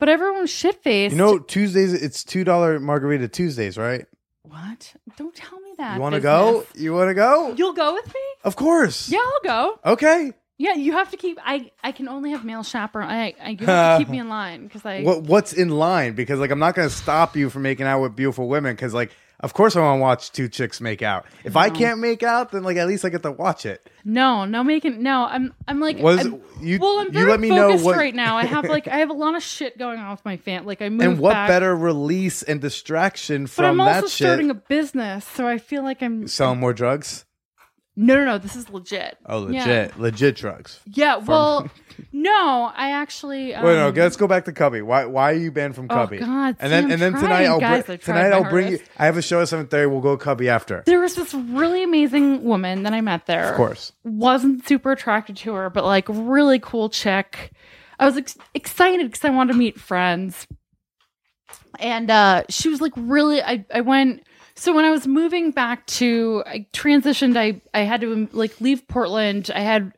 but 0.00 0.08
everyone's 0.08 0.50
shit 0.50 0.82
faced. 0.82 1.12
You 1.12 1.18
know, 1.18 1.38
Tuesdays 1.38 1.92
it's 1.92 2.24
two 2.24 2.42
dollar 2.42 2.80
margarita 2.80 3.28
Tuesdays, 3.28 3.78
right? 3.78 4.06
what? 4.42 4.94
Don't 5.16 5.34
tell 5.34 5.60
me 5.60 5.74
that. 5.78 5.94
You 5.94 6.00
want 6.00 6.14
to 6.16 6.20
go? 6.20 6.60
business. 6.60 6.82
You 6.82 6.92
want 6.92 7.10
to 7.10 7.14
go? 7.14 7.54
You'll 7.56 7.72
go 7.72 7.94
with 7.94 8.06
me? 8.06 8.20
Of 8.42 8.56
course. 8.56 9.08
Yeah, 9.08 9.20
I'll 9.20 9.40
go. 9.44 9.80
Okay. 9.92 10.32
Yeah, 10.58 10.74
you 10.74 10.92
have 10.92 11.10
to 11.12 11.16
keep. 11.16 11.38
I 11.42 11.70
I 11.82 11.92
can 11.92 12.08
only 12.08 12.32
have 12.32 12.44
male 12.44 12.62
chaperone. 12.62 13.08
I, 13.08 13.34
I 13.42 13.50
you 13.50 13.64
have 13.66 13.98
to 13.98 14.04
keep 14.04 14.10
me 14.10 14.18
in 14.18 14.28
line 14.40 14.64
because 14.64 14.84
I. 14.84 15.02
What 15.02 15.22
what's 15.22 15.52
in 15.52 15.70
line? 15.70 16.14
Because 16.14 16.38
like 16.38 16.50
I'm 16.50 16.58
not 16.58 16.74
gonna 16.74 16.90
stop 16.90 17.36
you 17.36 17.48
from 17.48 17.62
making 17.62 17.86
out 17.86 18.00
with 18.02 18.14
beautiful 18.16 18.48
women. 18.48 18.74
Because 18.74 18.92
like 18.92 19.12
of 19.40 19.54
course 19.54 19.74
I 19.76 19.80
want 19.80 19.98
to 19.98 20.02
watch 20.02 20.32
two 20.32 20.48
chicks 20.48 20.80
make 20.80 21.02
out. 21.02 21.26
If 21.44 21.56
I 21.56 21.70
can't 21.70 21.98
make 22.00 22.22
out, 22.22 22.52
then 22.52 22.62
like 22.62 22.76
at 22.76 22.86
least 22.86 23.04
I 23.04 23.08
get 23.08 23.22
to 23.24 23.32
watch 23.32 23.66
it. 23.66 23.88
No, 24.04 24.44
no 24.44 24.62
making. 24.62 25.02
No, 25.02 25.24
I'm. 25.24 25.52
I'm 25.66 25.80
like. 25.80 25.98
Was- 25.98 26.24
I'm, 26.26 26.40
you- 26.60 26.78
well, 26.78 26.98
I'm 27.00 27.06
you 27.06 27.12
very 27.12 27.30
let 27.30 27.40
me 27.40 27.48
know 27.48 27.68
focused 27.68 27.84
what- 27.84 27.96
right 27.96 28.14
now. 28.14 28.36
I 28.36 28.44
have 28.44 28.64
like 28.66 28.86
I 28.88 28.98
have 28.98 29.10
a 29.10 29.14
lot 29.14 29.34
of 29.34 29.42
shit 29.42 29.78
going 29.78 29.98
on 29.98 30.10
with 30.10 30.24
my 30.24 30.36
fan. 30.36 30.64
Like 30.66 30.82
I 30.82 30.88
moved 30.88 31.02
And 31.02 31.18
what 31.18 31.32
back, 31.32 31.48
better 31.48 31.74
release 31.74 32.42
and 32.42 32.60
distraction 32.60 33.46
from 33.46 33.62
But 33.64 33.68
from 33.70 33.80
I'm 33.80 33.88
also 33.88 34.00
that 34.02 34.10
shit? 34.10 34.26
starting 34.26 34.50
a 34.50 34.54
business, 34.54 35.24
so 35.26 35.46
I 35.46 35.58
feel 35.58 35.82
like 35.82 36.02
I'm. 36.02 36.26
Selling 36.28 36.60
more 36.60 36.72
drugs? 36.72 37.24
No, 37.96 38.14
no, 38.14 38.24
no. 38.24 38.38
This 38.38 38.56
is 38.56 38.70
legit. 38.70 39.18
Oh, 39.26 39.48
Yeah. 39.48 39.60
legit, 39.60 39.98
legit 40.00 40.36
drugs. 40.36 40.80
Yeah. 40.86 41.16
Well, 41.16 41.68
no, 42.12 42.70
I 42.74 42.90
actually. 42.92 43.54
Um, 43.54 43.64
Wait, 43.64 43.76
no, 43.76 43.88
let's 43.90 44.16
go 44.16 44.26
back 44.26 44.44
to 44.46 44.52
Cubby. 44.52 44.82
Why 44.82 45.04
why 45.04 45.32
are 45.32 45.36
you 45.36 45.50
banned 45.50 45.74
from 45.74 45.88
Cubby? 45.88 46.18
Oh, 46.18 46.20
Cubby? 46.20 46.32
God, 46.32 46.56
and 46.60 46.72
then 46.72 46.84
I'm 46.84 46.90
and 46.92 47.00
then 47.00 47.12
tonight 47.14 47.44
I'll 47.46 47.60
guys. 47.60 47.84
bring 47.84 47.98
tonight 47.98 48.32
I'll 48.32 48.48
bring 48.48 48.72
you. 48.72 48.78
I 48.98 49.06
have 49.06 49.16
a 49.16 49.22
show 49.22 49.40
at 49.40 49.48
seven 49.48 49.66
thirty. 49.66 49.86
We'll 49.86 50.00
go 50.00 50.16
Cubby 50.16 50.48
after. 50.48 50.82
There 50.86 51.00
was 51.00 51.14
this 51.14 51.34
really 51.34 51.82
amazing 51.82 52.44
woman 52.44 52.82
that 52.84 52.92
I 52.92 53.00
met 53.00 53.26
there. 53.26 53.50
Of 53.50 53.56
course. 53.56 53.92
wasn't 54.04 54.66
super 54.66 54.92
attracted 54.92 55.36
to 55.38 55.54
her, 55.54 55.70
but 55.70 55.84
like 55.84 56.06
really 56.08 56.58
cool 56.58 56.88
chick. 56.88 57.52
I 57.98 58.06
was 58.06 58.16
ex- 58.16 58.38
excited 58.54 59.10
because 59.10 59.24
I 59.24 59.30
wanted 59.30 59.52
to 59.52 59.58
meet 59.58 59.78
friends. 59.78 60.46
And 61.78 62.10
uh 62.10 62.44
she 62.48 62.68
was 62.68 62.80
like 62.80 62.92
really 62.96 63.42
I 63.42 63.64
I 63.72 63.80
went 63.80 64.24
so 64.54 64.74
when 64.74 64.84
I 64.84 64.90
was 64.90 65.06
moving 65.06 65.50
back 65.52 65.86
to 65.86 66.42
I 66.46 66.66
transitioned 66.72 67.36
I 67.36 67.60
I 67.72 67.80
had 67.84 68.00
to 68.02 68.28
like 68.32 68.60
leave 68.60 68.86
Portland. 68.88 69.50
I 69.54 69.60
had 69.60 69.92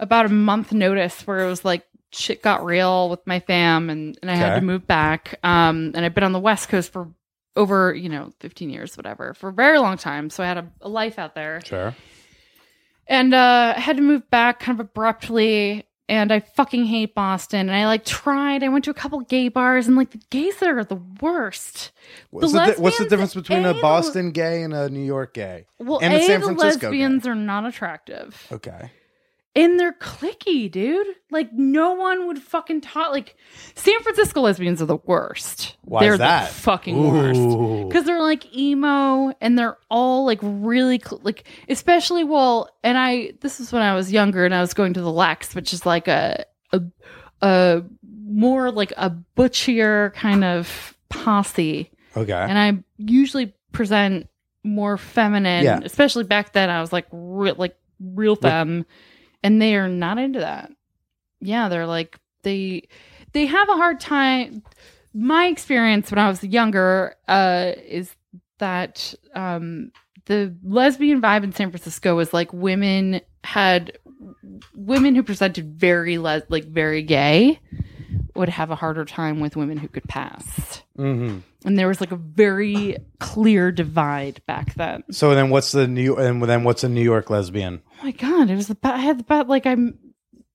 about 0.00 0.26
a 0.26 0.30
month 0.30 0.72
notice 0.72 1.26
where 1.26 1.40
it 1.40 1.46
was 1.48 1.64
like 1.64 1.84
shit 2.12 2.42
got 2.42 2.64
real 2.64 3.10
with 3.10 3.26
my 3.26 3.38
fam 3.40 3.90
and 3.90 4.18
and 4.22 4.30
I 4.30 4.34
had 4.34 4.54
to 4.56 4.60
move 4.62 4.86
back. 4.86 5.38
Um 5.42 5.92
and 5.94 6.04
I've 6.04 6.14
been 6.14 6.24
on 6.24 6.32
the 6.32 6.38
West 6.40 6.68
Coast 6.68 6.92
for 6.92 7.08
over, 7.56 7.92
you 7.94 8.08
know, 8.08 8.30
15 8.40 8.70
years 8.70 8.96
whatever, 8.96 9.34
for 9.34 9.48
a 9.48 9.52
very 9.52 9.78
long 9.78 9.96
time. 9.96 10.30
So 10.30 10.42
I 10.44 10.46
had 10.46 10.58
a, 10.58 10.70
a 10.80 10.88
life 10.88 11.18
out 11.18 11.34
there 11.34 11.60
Sure. 11.64 11.94
and 13.06 13.34
uh 13.34 13.74
I 13.76 13.80
had 13.80 13.96
to 13.96 14.02
move 14.02 14.28
back 14.30 14.60
kind 14.60 14.78
of 14.80 14.86
abruptly 14.86 15.84
and 16.10 16.32
I 16.32 16.40
fucking 16.40 16.86
hate 16.86 17.14
Boston 17.14 17.68
and 17.68 17.72
I 17.76 17.84
like 17.86 18.04
tried 18.04 18.62
I 18.62 18.68
went 18.68 18.84
to 18.86 18.90
a 18.90 18.94
couple 18.94 19.20
gay 19.20 19.48
bars 19.48 19.86
and 19.86 19.96
like 19.96 20.10
the 20.12 20.20
gays 20.30 20.56
there 20.58 20.78
are 20.78 20.84
the 20.84 21.00
worst 21.20 21.92
What's 22.30 22.52
the, 22.52 22.58
di- 22.64 22.74
what's 22.80 22.96
the 22.98 23.04
difference 23.08 23.34
between 23.34 23.64
A, 23.66 23.70
a 23.70 23.80
Boston 23.82 24.30
gay 24.30 24.62
and 24.62 24.72
a 24.72 24.88
New 24.88 25.04
York 25.04 25.34
gay? 25.34 25.66
well 25.78 25.98
and 26.00 26.14
a 26.14 26.16
a 26.18 26.22
San 26.22 26.40
the 26.40 26.46
Francisco 26.46 26.86
lesbians 26.86 27.26
are 27.26 27.34
not 27.34 27.66
attractive 27.66 28.46
Okay. 28.52 28.90
And 29.56 29.80
they're 29.80 29.92
clicky 29.94 30.70
dude 30.70 31.06
like 31.30 31.52
no 31.52 31.92
one 31.94 32.26
would 32.26 32.38
fucking 32.38 32.80
talk 32.80 33.10
like 33.10 33.34
San 33.74 33.98
Francisco 34.00 34.40
lesbians 34.42 34.80
are 34.82 34.86
the 34.86 34.98
worst 35.04 35.76
Why 35.82 36.00
they're 36.00 36.12
is 36.14 36.18
that? 36.18 36.48
the 36.48 36.54
fucking 36.54 37.08
worst 37.08 37.88
because 37.88 38.04
they're 38.04 38.22
like 38.22 38.54
emo 38.56 39.32
and 39.40 39.58
they're 39.58 39.78
all 39.90 40.24
like 40.26 40.38
really 40.42 41.00
cl- 41.04 41.20
like 41.24 41.44
especially 41.68 42.24
well 42.24 42.68
and 42.84 42.98
i 42.98 43.32
this 43.40 43.58
is 43.60 43.72
when 43.72 43.82
i 43.82 43.94
was 43.94 44.12
younger 44.12 44.44
and 44.44 44.54
i 44.54 44.60
was 44.60 44.74
going 44.74 44.92
to 44.94 45.00
the 45.00 45.12
lex 45.12 45.54
which 45.54 45.72
is 45.72 45.84
like 45.86 46.08
a 46.08 46.44
a, 46.72 46.82
a 47.40 47.82
more 48.26 48.70
like 48.70 48.92
a 48.96 49.08
butchier 49.10 50.10
kind 50.14 50.44
of 50.44 50.96
posse 51.08 51.90
Okay. 52.16 52.32
and 52.32 52.58
i 52.58 52.82
usually 52.98 53.54
present 53.72 54.28
more 54.64 54.98
feminine 54.98 55.64
Yeah. 55.64 55.80
especially 55.84 56.24
back 56.24 56.52
then 56.52 56.68
i 56.68 56.80
was 56.80 56.92
like 56.92 57.06
re- 57.10 57.52
like 57.52 57.76
real 58.00 58.36
femme 58.36 58.84
and 59.42 59.60
they 59.60 59.74
are 59.76 59.88
not 59.88 60.18
into 60.18 60.40
that 60.40 60.70
yeah 61.40 61.68
they're 61.68 61.86
like 61.86 62.18
they 62.42 62.86
they 63.32 63.46
have 63.46 63.68
a 63.68 63.76
hard 63.76 64.00
time 64.00 64.62
my 65.14 65.46
experience 65.46 66.10
when 66.10 66.18
i 66.18 66.28
was 66.28 66.42
younger 66.44 67.14
uh 67.28 67.72
is 67.86 68.14
that 68.58 69.14
um 69.34 69.90
the 70.26 70.54
lesbian 70.62 71.20
vibe 71.20 71.44
in 71.44 71.52
san 71.52 71.70
francisco 71.70 72.14
was 72.14 72.32
like 72.32 72.52
women 72.52 73.20
had 73.44 73.98
women 74.74 75.14
who 75.14 75.22
presented 75.22 75.78
very 75.78 76.18
les- 76.18 76.42
like 76.48 76.64
very 76.64 77.02
gay 77.02 77.58
would 78.34 78.48
have 78.48 78.70
a 78.70 78.74
harder 78.74 79.04
time 79.04 79.40
with 79.40 79.56
women 79.56 79.78
who 79.78 79.88
could 79.88 80.04
pass 80.04 80.82
hmm 80.96 81.38
and 81.64 81.78
there 81.78 81.88
was 81.88 82.00
like 82.00 82.12
a 82.12 82.16
very 82.16 82.96
clear 83.18 83.72
divide 83.72 84.40
back 84.46 84.74
then. 84.74 85.02
So 85.10 85.34
then, 85.34 85.50
what's 85.50 85.72
the 85.72 85.88
New 85.88 86.16
and 86.16 86.42
then 86.42 86.64
what's 86.64 86.84
a 86.84 86.88
New 86.88 87.02
York 87.02 87.30
lesbian? 87.30 87.82
Oh 88.00 88.04
my 88.04 88.10
god, 88.12 88.50
it 88.50 88.56
was 88.56 88.68
the 88.68 88.74
best. 88.74 88.94
I 88.94 88.98
had 88.98 89.18
the 89.18 89.24
best. 89.24 89.48
Like 89.48 89.66
I'm 89.66 89.98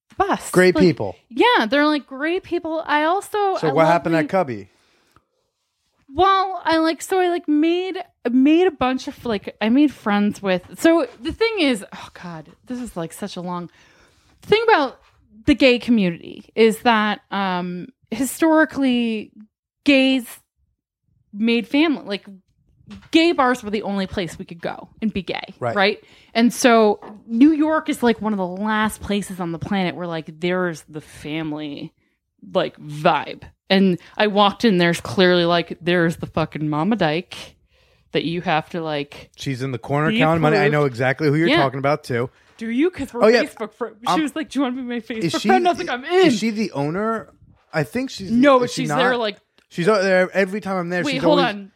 the 0.10 0.26
best. 0.28 0.52
Great 0.52 0.76
Like, 0.76 0.84
people. 0.84 1.16
Yeah, 1.30 1.66
they're 1.66 1.86
like 1.86 2.08
great 2.08 2.44
people. 2.44 2.84
I 2.86 3.04
also. 3.04 3.58
So 3.58 3.68
I 3.70 3.74
what 3.74 3.84
love 3.84 3.88
happened 3.88 4.16
at 4.16 4.30
Cubby? 4.30 4.70
Well, 6.16 6.62
I 6.64 6.78
like 6.78 7.02
so 7.02 7.20
I 7.20 7.30
like 7.30 7.48
made 7.48 7.98
made 8.30 8.68
a 8.68 8.72
bunch 8.72 9.08
of 9.08 9.26
like 9.26 9.56
I 9.60 9.70
made 9.70 9.92
friends 9.92 10.42
with. 10.42 10.80
So 10.80 11.08
the 11.22 11.34
thing 11.34 11.60
is, 11.60 11.84
oh 11.92 12.10
god, 12.14 12.50
this 12.68 12.80
is 12.80 12.96
like 12.96 13.14
such 13.14 13.36
a 13.36 13.42
long 13.42 13.70
thing 14.44 14.64
about 14.68 15.00
the 15.46 15.56
gay 15.56 15.80
community 15.80 16.46
is 16.56 16.80
that 16.82 17.22
um 17.32 17.88
historically 18.12 19.32
gays 19.86 20.26
made 21.34 21.68
family 21.68 22.06
like 22.06 22.28
gay 23.12 23.32
bars 23.32 23.64
were 23.64 23.70
the 23.70 23.82
only 23.84 24.08
place 24.08 24.38
we 24.40 24.46
could 24.46 24.62
go 24.62 24.90
and 25.02 25.12
be 25.14 25.22
gay 25.22 25.54
Right. 25.60 25.76
right 25.76 26.04
and 26.34 26.54
so 26.54 27.00
new 27.28 27.52
york 27.52 27.90
is 27.90 28.02
like 28.04 28.22
one 28.22 28.34
of 28.34 28.38
the 28.38 28.48
last 28.48 29.02
places 29.02 29.40
on 29.40 29.52
the 29.52 29.60
planet 29.60 29.96
where 29.96 30.08
like 30.08 30.40
there's 30.40 30.82
the 30.84 31.02
family 31.02 31.94
like 32.52 32.78
vibe. 32.78 33.44
And 33.70 33.98
I 34.18 34.28
walked 34.28 34.66
in, 34.66 34.78
there's 34.78 35.00
clearly 35.00 35.46
like 35.46 35.78
there's 35.82 36.18
the 36.18 36.26
fucking 36.26 36.70
Mama 36.70 36.98
Dyke 36.98 37.56
that 38.12 38.26
you 38.26 38.42
have 38.42 38.70
to 38.72 38.82
like 38.84 39.32
She's 39.38 39.62
in 39.64 39.72
the 39.72 39.78
corner 39.80 40.12
counting 40.16 40.42
money. 40.42 40.58
I 40.58 40.68
know 40.68 40.84
exactly 40.84 41.30
who 41.30 41.36
you're 41.36 41.48
Yeah. 41.48 41.58
talking 41.58 41.80
about 41.80 42.04
too. 42.04 42.30
do 42.58 42.70
you? 42.70 42.92
Because 42.92 43.14
we're 43.14 43.24
Oh, 43.24 43.28
yeah. 43.30 43.44
Facebook 43.44 43.74
friends. 43.74 43.96
She 44.06 44.08
Um, 44.14 44.22
was 44.22 44.36
like, 44.36 44.50
"Do 44.50 44.60
you 44.60 44.64
want 44.64 44.76
to 44.76 44.82
be 44.82 44.88
my 44.88 45.00
Facebook 45.00 45.40
she? 45.42 45.48
friend?" 45.48 45.66
I 45.68 45.72
was 45.72 45.80
like, 45.80 45.90
"I'm 45.90 46.04
in." 46.04 46.28
Is 46.28 46.38
she 46.38 46.50
the 46.52 46.72
owner? 46.74 47.30
I 47.74 47.84
think 47.84 48.10
she's 48.12 48.30
no, 48.30 48.60
but 48.60 48.70
she 48.70 48.82
she's 48.84 48.90
not? 48.90 48.98
there 48.98 49.16
like, 49.18 49.38
she's 49.70 49.88
out 49.88 50.02
there 50.04 50.30
every 50.34 50.60
time 50.62 50.78
I'm 50.78 50.90
there. 50.90 51.04
wait, 51.04 51.14
she's 51.14 51.24
hold 51.24 51.40
always, 51.40 51.56
on. 51.56 51.72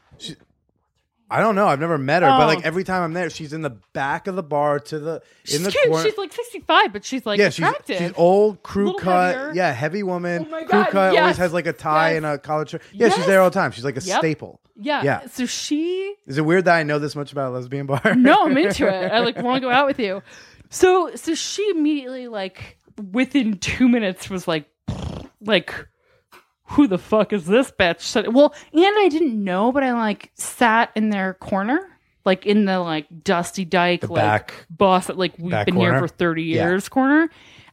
I 1.30 1.42
don't 1.42 1.56
know. 1.56 1.68
I've 1.68 1.80
never 1.82 1.98
met 1.98 2.24
her, 2.24 2.30
but 2.30 2.44
Oh. 2.44 2.48
like 2.48 2.64
every 2.66 2.86
time 2.86 3.04
I'm 3.04 3.12
there, 3.14 3.30
she's 3.30 3.52
in 3.52 3.62
the 3.62 3.72
back 3.92 4.28
of 4.28 4.36
the 4.38 4.44
bar 4.44 4.80
to 4.80 4.98
the 5.00 5.16
in 5.16 5.22
She's 5.44 5.64
the 5.64 5.72
cute. 5.72 5.88
corner. 5.90 6.04
She's 6.06 6.18
like 6.18 6.32
65, 6.32 6.94
but 6.94 7.04
she's 7.04 7.26
like 7.26 7.38
yeah, 7.40 7.50
she's 7.50 7.66
attractive. 7.66 7.98
she's 7.98 8.12
old, 8.16 8.64
crew 8.64 8.86
Little 8.86 9.00
cut. 9.02 9.36
heavier. 9.36 9.54
Yeah, 9.56 9.72
heavy 9.74 10.04
woman. 10.04 10.46
Oh 10.48 10.52
my 10.52 10.60
crew 10.62 10.70
God, 10.72 10.90
cut. 10.92 11.08
Always 11.10 11.14
yes. 11.16 11.38
has 11.38 11.52
like 11.54 11.68
a 11.68 11.74
tie 11.74 12.10
Yes. 12.12 12.18
and 12.18 12.26
a 12.26 12.38
collar 12.38 12.66
shirt. 12.66 12.82
Yeah, 12.94 13.10
she's 13.10 13.18
Yes. 13.18 13.28
there 13.28 13.42
all 13.42 13.50
the 13.50 13.54
time. 13.54 13.72
She's 13.72 13.84
like 13.84 13.98
a 13.98 14.02
Yep. 14.02 14.20
staple. 14.20 14.62
yeah. 14.78 15.04
yeah. 15.04 15.28
So 15.28 15.46
she 15.46 16.16
Is 16.28 16.38
it 16.38 16.46
weird 16.46 16.64
that 16.66 16.76
I 16.78 16.84
know 16.84 16.98
this 17.00 17.16
much 17.16 17.34
about 17.34 17.50
a 17.50 17.54
lesbian 17.56 17.88
bar? 17.88 18.02
no, 18.16 18.46
I'm 18.46 18.58
into 18.58 18.88
it. 18.88 19.12
I 19.12 19.20
like 19.20 19.38
want 19.38 19.62
to 19.62 19.68
go 19.68 19.72
out 19.72 19.86
with 19.88 20.00
you. 20.00 20.22
So 20.70 21.12
so 21.16 21.36
she 21.36 21.70
immediately 21.72 22.28
like 22.30 22.78
within 23.12 23.58
two 23.58 23.90
minutes 23.90 24.30
was 24.30 24.48
like 24.48 24.66
like 25.42 25.74
who 26.70 26.88
the 26.88 26.98
fuck 26.98 27.34
is 27.34 27.46
this 27.46 27.72
bitch? 27.72 28.02
So, 28.02 28.30
well, 28.30 28.54
and 28.74 28.84
I 29.00 29.08
didn't 29.10 29.42
know, 29.44 29.72
but 29.72 29.84
I 29.84 29.94
like 29.94 30.32
sat 30.36 30.92
in 30.96 31.10
their 31.10 31.34
corner, 31.36 31.80
like 32.26 32.46
in 32.46 32.66
the 32.66 32.80
like 32.80 33.08
dusty 33.24 33.66
dyke 33.66 34.02
The 34.02 34.08
like 34.14 34.22
back- 34.22 34.66
boss 34.70 35.08
that 35.08 35.18
like 35.18 35.34
we've 35.38 35.52
been 35.66 35.76
corner? 35.76 35.92
here 35.92 36.00
for 36.00 36.08
30 36.08 36.44
Yeah. 36.44 36.64
years 36.68 36.90
corner. 36.90 37.30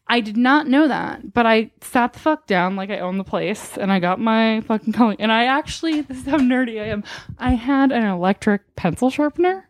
I 0.07 0.21
did 0.21 0.37
not 0.37 0.69
know 0.69 0.87
that, 0.87 1.33
but 1.33 1.47
I 1.47 1.71
sat 1.81 2.13
the 2.13 2.19
fuck 2.19 2.47
down 2.47 2.77
like 2.77 2.91
I 2.91 2.99
own 2.99 3.17
the 3.17 3.25
place 3.25 3.79
and 3.79 3.91
I 3.91 4.01
got 4.01 4.21
my 4.21 4.61
fucking 4.61 4.93
calling. 4.93 5.17
And 5.19 5.33
I 5.33 5.45
actually, 5.47 6.01
this 6.03 6.19
is 6.19 6.27
how 6.27 6.37
nerdy 6.37 6.79
I 6.81 6.89
am. 6.89 7.05
I 7.39 7.55
had 7.55 7.91
an 7.91 8.05
electric 8.05 8.77
pencil 8.77 9.09
sharpener 9.09 9.67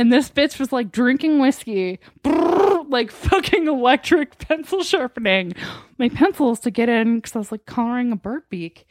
and 0.00 0.12
this 0.12 0.30
bitch 0.30 0.58
was 0.58 0.72
like 0.72 0.90
drinking 0.90 1.38
whiskey, 1.40 2.00
brrr, 2.24 2.90
like 2.90 3.10
fucking 3.10 3.66
electric 3.68 4.38
pencil 4.48 4.82
sharpening 4.82 5.52
my 5.98 6.08
pencils 6.08 6.58
to 6.60 6.70
get 6.70 6.88
in 6.88 7.16
because 7.16 7.36
I 7.36 7.38
was 7.38 7.52
like 7.52 7.66
coloring 7.66 8.10
a 8.10 8.16
bird 8.16 8.44
beak. 8.48 8.86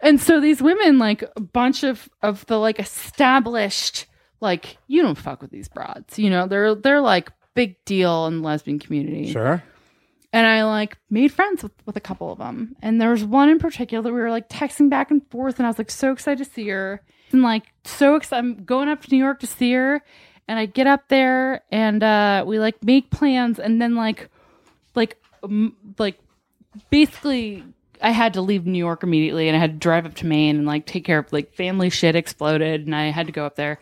And 0.00 0.20
so 0.20 0.40
these 0.40 0.60
women, 0.60 0.98
like 0.98 1.24
a 1.36 1.40
bunch 1.40 1.82
of 1.82 2.08
of 2.22 2.44
the 2.46 2.58
like 2.58 2.78
established, 2.78 4.06
like 4.40 4.76
you 4.86 5.02
don't 5.02 5.16
fuck 5.18 5.40
with 5.40 5.50
these 5.50 5.68
broads, 5.68 6.18
you 6.18 6.28
know, 6.30 6.46
they're 6.46 6.74
they're 6.74 7.00
like 7.00 7.32
big 7.54 7.82
deal 7.84 8.26
in 8.26 8.38
the 8.42 8.46
lesbian 8.46 8.78
community 8.80 9.30
Sure. 9.32 9.62
and 10.32 10.44
I 10.46 10.64
like 10.64 10.98
made 11.08 11.32
friends 11.32 11.62
with, 11.62 11.70
with 11.86 11.96
a 11.96 12.00
couple 12.00 12.32
of 12.32 12.38
them. 12.38 12.74
And 12.82 13.00
there 13.00 13.10
was 13.10 13.24
one 13.24 13.48
in 13.48 13.58
particular 13.60 14.02
that 14.02 14.12
we 14.12 14.20
were 14.20 14.30
like 14.30 14.48
texting 14.48 14.90
back 14.90 15.10
and 15.10 15.22
forth, 15.30 15.58
and 15.58 15.66
I 15.66 15.70
was 15.70 15.78
like 15.78 15.90
so 15.90 16.12
excited 16.12 16.44
to 16.44 16.50
see 16.52 16.68
her, 16.68 17.00
and 17.32 17.42
like 17.42 17.64
so 17.84 18.16
excited. 18.16 18.44
I'm 18.44 18.64
going 18.64 18.88
up 18.88 19.02
to 19.02 19.10
New 19.10 19.18
York 19.22 19.38
to 19.40 19.46
see 19.46 19.72
her, 19.72 20.02
and 20.48 20.58
I 20.58 20.66
get 20.66 20.86
up 20.86 21.08
there 21.08 21.62
and 21.70 22.02
uh, 22.02 22.44
we 22.46 22.58
like 22.58 22.82
make 22.84 23.10
plans, 23.10 23.58
and 23.58 23.80
then 23.80 23.94
like 23.94 24.28
like 24.94 25.18
um, 25.42 25.76
like 25.98 26.18
basically. 26.90 27.64
I 28.02 28.10
had 28.10 28.34
to 28.34 28.42
leave 28.42 28.66
New 28.66 28.76
York 28.76 29.02
immediately 29.02 29.48
and 29.48 29.56
I 29.56 29.60
had 29.60 29.74
to 29.74 29.78
drive 29.78 30.04
up 30.04 30.14
to 30.16 30.26
Maine 30.26 30.56
and 30.56 30.66
like 30.66 30.84
take 30.84 31.06
care 31.06 31.20
of 31.20 31.32
like 31.32 31.54
family 31.54 31.88
shit 31.88 32.14
exploded 32.14 32.84
and 32.84 32.94
I 32.94 33.04
had 33.04 33.26
to 33.28 33.32
go 33.32 33.46
up 33.46 33.56
there. 33.56 33.78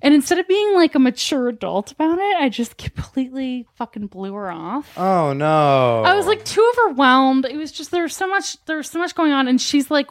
And 0.00 0.14
instead 0.14 0.38
of 0.38 0.46
being 0.46 0.74
like 0.74 0.94
a 0.94 1.00
mature 1.00 1.48
adult 1.48 1.90
about 1.90 2.18
it, 2.18 2.36
I 2.36 2.50
just 2.50 2.76
completely 2.76 3.66
fucking 3.74 4.08
blew 4.08 4.32
her 4.34 4.50
off. 4.50 4.96
Oh 4.96 5.32
no. 5.32 6.02
I 6.04 6.14
was 6.14 6.26
like 6.26 6.44
too 6.44 6.72
overwhelmed. 6.78 7.46
It 7.46 7.56
was 7.56 7.72
just 7.72 7.90
there's 7.90 8.16
so 8.16 8.28
much 8.28 8.64
there's 8.66 8.88
so 8.88 9.00
much 9.00 9.14
going 9.14 9.32
on, 9.32 9.48
and 9.48 9.60
she's 9.60 9.90
like 9.90 10.08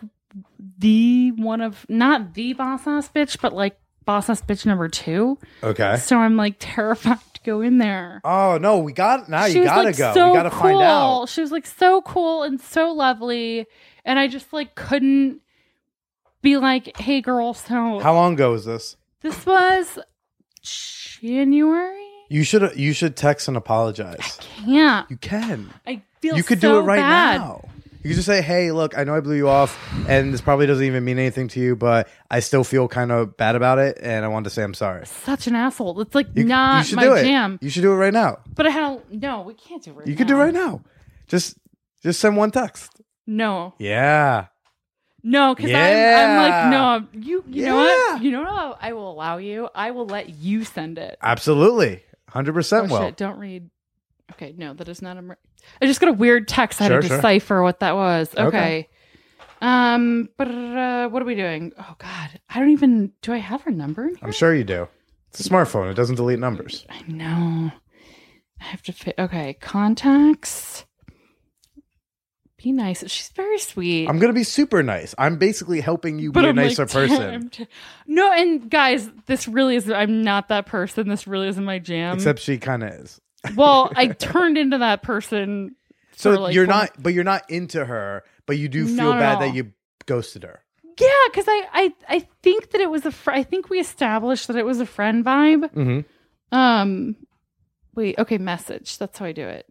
the 0.77 1.31
one 1.37 1.61
of 1.61 1.85
not 1.87 2.33
the 2.33 2.53
boss 2.53 2.85
ass 2.85 3.09
bitch, 3.15 3.39
but 3.39 3.53
like 3.53 3.79
boss 4.07 4.27
ass 4.29 4.41
bitch 4.41 4.65
number 4.65 4.87
two. 4.89 5.37
okay. 5.61 5.97
So 5.97 6.17
I'm 6.17 6.35
like 6.35 6.55
terrified 6.57 7.19
to 7.35 7.41
go 7.43 7.61
in 7.61 7.77
there. 7.77 8.19
Oh 8.23 8.57
no, 8.59 8.79
we 8.79 8.91
got 8.93 9.29
now. 9.29 9.45
she 9.45 9.53
you 9.53 9.59
was 9.59 9.67
gotta 9.69 9.83
like 9.83 9.97
go. 9.97 10.13
so 10.15 10.29
we 10.31 10.35
gotta 10.35 10.49
cool. 10.49 10.59
find 10.61 10.81
out. 10.81 11.29
She 11.29 11.41
was 11.41 11.51
like 11.51 11.67
so 11.67 12.01
cool 12.01 12.41
and 12.41 12.59
so 12.59 12.91
lovely, 12.91 13.67
and 14.03 14.17
I 14.17 14.27
just 14.27 14.51
like 14.51 14.73
couldn't 14.73 15.41
be 16.41 16.57
like, 16.57 16.97
"Hey, 16.97 17.21
girl." 17.21 17.53
So 17.53 17.99
How 17.99 18.13
long 18.15 18.33
ago 18.33 18.51
was 18.53 18.65
this? 18.65 18.95
this 19.21 19.45
was 19.45 19.99
January. 20.61 22.03
You 22.29 22.43
should 22.43 22.75
you 22.75 22.93
should 22.93 23.15
text 23.15 23.47
and 23.47 23.55
apologize. 23.55 24.37
Can't. 24.41 25.09
You 25.09 25.17
can. 25.17 25.73
I 25.85 26.01
feel 26.21 26.35
You 26.35 26.43
could 26.43 26.59
so 26.61 26.73
do 26.73 26.79
it 26.79 26.81
right 26.83 26.99
bad. 26.99 27.37
now. 27.41 27.63
You 28.03 28.09
could 28.11 28.15
just 28.15 28.27
say, 28.27 28.41
"Hey, 28.41 28.71
look, 28.71 28.97
I 28.97 29.03
know 29.03 29.15
I 29.15 29.19
blew 29.19 29.35
you 29.35 29.49
off, 29.49 29.77
and 30.07 30.33
this 30.33 30.39
probably 30.41 30.65
doesn't 30.67 30.83
even 30.85 31.03
mean 31.03 31.19
anything 31.19 31.47
to 31.49 31.59
you, 31.59 31.75
but 31.75 32.07
I 32.31 32.39
still 32.39 32.63
feel 32.63 32.87
kind 32.87 33.11
of 33.11 33.35
bad 33.37 33.55
about 33.55 33.79
it, 33.79 33.97
and 34.01 34.23
I 34.23 34.27
wanted 34.29 34.45
to 34.45 34.49
say 34.51 34.63
I'm 34.63 34.73
sorry." 34.73 35.05
Such 35.05 35.47
an 35.47 35.55
asshole. 35.55 35.99
It's 36.01 36.15
like 36.15 36.27
You, 36.35 36.43
not 36.45 36.79
you 36.79 36.83
should 36.85 36.95
my 36.97 37.03
do 37.03 37.13
it. 37.13 37.23
jam. 37.23 37.57
You 37.61 37.69
should 37.69 37.81
do 37.81 37.91
it 37.91 37.95
right 37.97 38.13
now. 38.13 38.37
But 38.55 38.67
I 38.67 38.69
had 38.69 38.83
a 39.11 39.15
no. 39.15 39.41
We 39.41 39.55
can't 39.55 39.83
do 39.83 39.91
it. 39.91 39.97
Right 39.97 40.07
You 40.07 40.15
could 40.15 40.27
do 40.27 40.35
it 40.39 40.43
right 40.43 40.53
now. 40.53 40.81
Just 41.27 41.57
just 42.03 42.19
send 42.19 42.37
one 42.37 42.51
text. 42.51 43.01
No, 43.25 43.73
Yeah. 43.77 44.45
no, 45.23 45.53
because 45.53 45.71
I'm, 45.71 46.29
I'm 46.29 46.37
like 46.37 46.71
no. 46.71 47.19
You 47.19 47.43
you 47.47 47.65
know 47.65 47.83
Yeah. 47.85 48.13
what? 48.13 48.21
You 48.23 48.31
know 48.31 48.43
what? 48.43 48.77
I 48.79 48.93
will 48.93 49.11
allow 49.11 49.37
you. 49.37 49.67
I 49.75 49.91
will 49.91 50.05
let 50.05 50.29
you 50.29 50.63
send 50.63 50.97
it. 50.97 51.17
Absolutely. 51.21 52.03
100% 52.31 52.89
oh 52.89 52.93
well. 52.93 53.01
shit! 53.07 53.17
Don't 53.17 53.39
read. 53.39 53.69
Okay, 54.33 54.53
no, 54.57 54.73
that 54.73 54.87
is 54.89 55.01
not 55.01 55.17
a. 55.17 55.21
mer- 55.21 55.37
I 55.81 55.85
just 55.85 55.99
got 55.99 56.09
a 56.09 56.13
weird 56.13 56.47
text. 56.47 56.81
I 56.81 56.85
had 56.85 56.91
Sure, 56.91 57.01
to 57.01 57.07
sure. 57.07 57.17
decipher 57.17 57.63
what 57.63 57.79
that 57.79 57.95
was. 57.95 58.29
Okay. 58.35 58.47
Okay. 58.47 58.89
Um, 59.61 60.29
but 60.37 60.47
uh, 60.49 61.09
what 61.09 61.21
are 61.21 61.25
we 61.25 61.35
doing? 61.35 61.71
Oh 61.79 61.95
God, 61.97 62.39
I 62.49 62.59
don't 62.59 62.69
even. 62.69 63.13
Do 63.21 63.33
I 63.33 63.37
have 63.37 63.61
her 63.63 63.71
number? 63.71 64.03
In 64.03 64.09
here? 64.09 64.19
I'm 64.21 64.31
sure 64.31 64.53
you 64.53 64.63
do. 64.63 64.87
It's 65.29 65.45
a 65.45 65.49
smartphone. 65.49 65.89
It 65.89 65.95
doesn't 65.95 66.15
delete 66.15 66.39
numbers. 66.39 66.85
I 66.89 67.01
know. 67.07 67.71
I 68.59 68.63
have 68.63 68.81
to 68.83 68.93
fit. 68.93 69.15
Okay, 69.17 69.53
contacts. 69.61 70.85
Be 72.63 72.71
nice. 72.71 73.03
She's 73.09 73.29
very 73.29 73.59
sweet. 73.59 74.07
I'm 74.09 74.17
going 74.17 74.33
to 74.33 74.37
be 74.37 74.43
super 74.43 74.81
nice. 74.81 75.13
I'm 75.19 75.37
basically 75.37 75.79
helping 75.79 76.17
you 76.17 76.31
be 76.31 76.39
a 76.39 76.49
I'm 76.49 76.55
nicer 76.55 76.83
like, 76.85 76.91
person. 76.91 77.49
T- 77.49 77.67
no, 78.07 78.31
and 78.33 78.67
guys, 78.69 79.07
this 79.27 79.47
really 79.47 79.75
is. 79.75 79.91
I'm 79.91 80.23
not 80.23 80.47
that 80.47 80.65
person. 80.65 81.07
This 81.07 81.27
really 81.27 81.47
isn't 81.49 81.63
my 81.63 81.77
jam. 81.77 82.15
Except 82.15 82.39
she 82.39 82.57
kind 82.57 82.83
of 82.83 82.89
is. 82.93 83.21
Well, 83.55 83.91
I 83.95 84.07
turned 84.07 84.57
into 84.57 84.79
that 84.79 85.03
person. 85.03 85.75
So 86.15 86.31
like, 86.31 86.55
you're 86.55 86.65
four- 86.65 86.73
not, 86.73 86.91
but 87.01 87.13
you're 87.13 87.23
not 87.23 87.49
into 87.49 87.83
her, 87.85 88.23
but 88.45 88.57
you 88.57 88.67
do 88.69 88.85
feel 88.87 88.95
Not 88.95 89.17
at 89.17 89.19
bad 89.19 89.35
all. 89.35 89.39
that 89.41 89.55
you 89.55 89.73
ghosted 90.05 90.43
her. 90.43 90.61
Yeah, 90.99 91.07
because 91.29 91.45
I, 91.47 91.67
I, 91.73 91.93
I 92.09 92.27
think 92.41 92.71
that 92.71 92.81
it 92.81 92.89
was 92.89 93.05
a. 93.05 93.11
Fr- 93.11 93.31
I 93.31 93.43
think 93.43 93.69
we 93.69 93.79
established 93.79 94.47
that 94.47 94.55
it 94.55 94.65
was 94.65 94.79
a 94.79 94.85
friend 94.87 95.23
vibe. 95.23 95.71
Mm-hmm. 95.73 96.55
Um, 96.57 97.15
wait. 97.93 98.17
Okay, 98.17 98.39
message. 98.39 98.97
That's 98.97 99.19
how 99.19 99.25
I 99.25 99.31
do 99.31 99.47
it. 99.47 99.67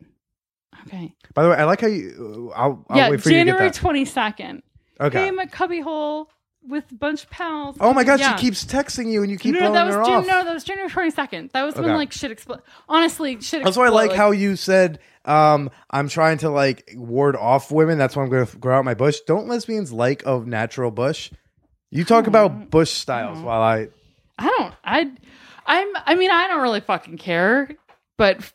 Okay. 0.87 1.13
By 1.35 1.43
the 1.43 1.49
way, 1.49 1.57
I 1.57 1.65
like 1.65 1.81
how 1.81 1.89
you. 1.89 2.53
I'll, 2.55 2.85
I'll 2.89 2.97
yeah, 2.97 3.11
wait 3.11 3.21
for 3.23 3.29
you 3.31 3.35
to 3.35 3.41
January 3.41 3.67
get 3.67 3.75
that. 3.75 3.81
twenty 3.81 4.05
second. 4.05 4.63
Okay. 5.01 5.19
Hey, 5.23 5.29
I'm 5.29 5.39
at 5.41 5.51
cubbyhole 5.51 6.31
with 6.69 6.91
a 6.91 6.95
bunch 6.95 7.25
of 7.25 7.31
pals. 7.31 7.77
oh 7.81 7.93
my 7.93 8.05
god, 8.05 8.21
Yeah. 8.21 8.37
she 8.37 8.43
keeps 8.47 8.65
texting 8.65 9.11
you 9.11 9.23
and 9.23 9.31
you 9.31 9.39
keep 9.39 9.55
no, 9.55 9.61
no, 9.61 9.71
blowing 9.71 9.75
that 9.75 9.87
was 9.87 9.95
her 9.97 10.05
Jan- 10.05 10.15
off. 10.21 10.27
no, 10.27 10.45
that 10.45 10.55
was 10.55 10.65
January 10.65 10.91
twenty 10.91 11.11
second. 11.11 11.51
That 11.53 11.63
was 11.65 11.75
when 11.77 11.95
like 11.95 12.13
shit 12.13 12.31
exploded. 12.31 12.65
Honestly, 12.89 13.41
shit. 13.41 13.65
That's 13.65 13.77
why 13.77 13.87
I 13.87 13.91
like 13.91 14.13
how 14.13 14.31
you 14.33 14.57
said, 14.57 14.99
um, 15.25 15.71
I'm 15.91 16.09
trying 16.09 16.39
to 16.39 16.51
like 16.51 16.93
ward 16.97 17.37
off 17.37 17.71
women. 17.71 17.99
That's 17.99 18.17
why 18.17 18.23
I'm 18.23 18.31
going 18.31 18.47
to 18.47 18.57
grow 18.59 18.79
out 18.79 18.85
my 18.85 18.95
bush. 18.95 19.21
Don't 19.27 19.49
lesbians 19.49 19.93
like 19.93 20.23
a 20.27 20.39
natural 20.41 20.91
bush? 20.91 21.31
You 21.91 22.05
talk 22.05 22.27
about 22.27 22.71
bush 22.71 22.91
styles 22.91 23.39
while 23.39 23.63
I. 23.63 23.89
I 24.39 24.49
don't. 24.59 24.75
I. 24.85 25.11
I'm. 25.67 25.89
I 26.05 26.15
mean, 26.15 26.31
I 26.31 26.49
don't 26.49 26.63
really 26.63 26.81
fucking 26.81 27.17
care, 27.19 27.71
but 28.17 28.53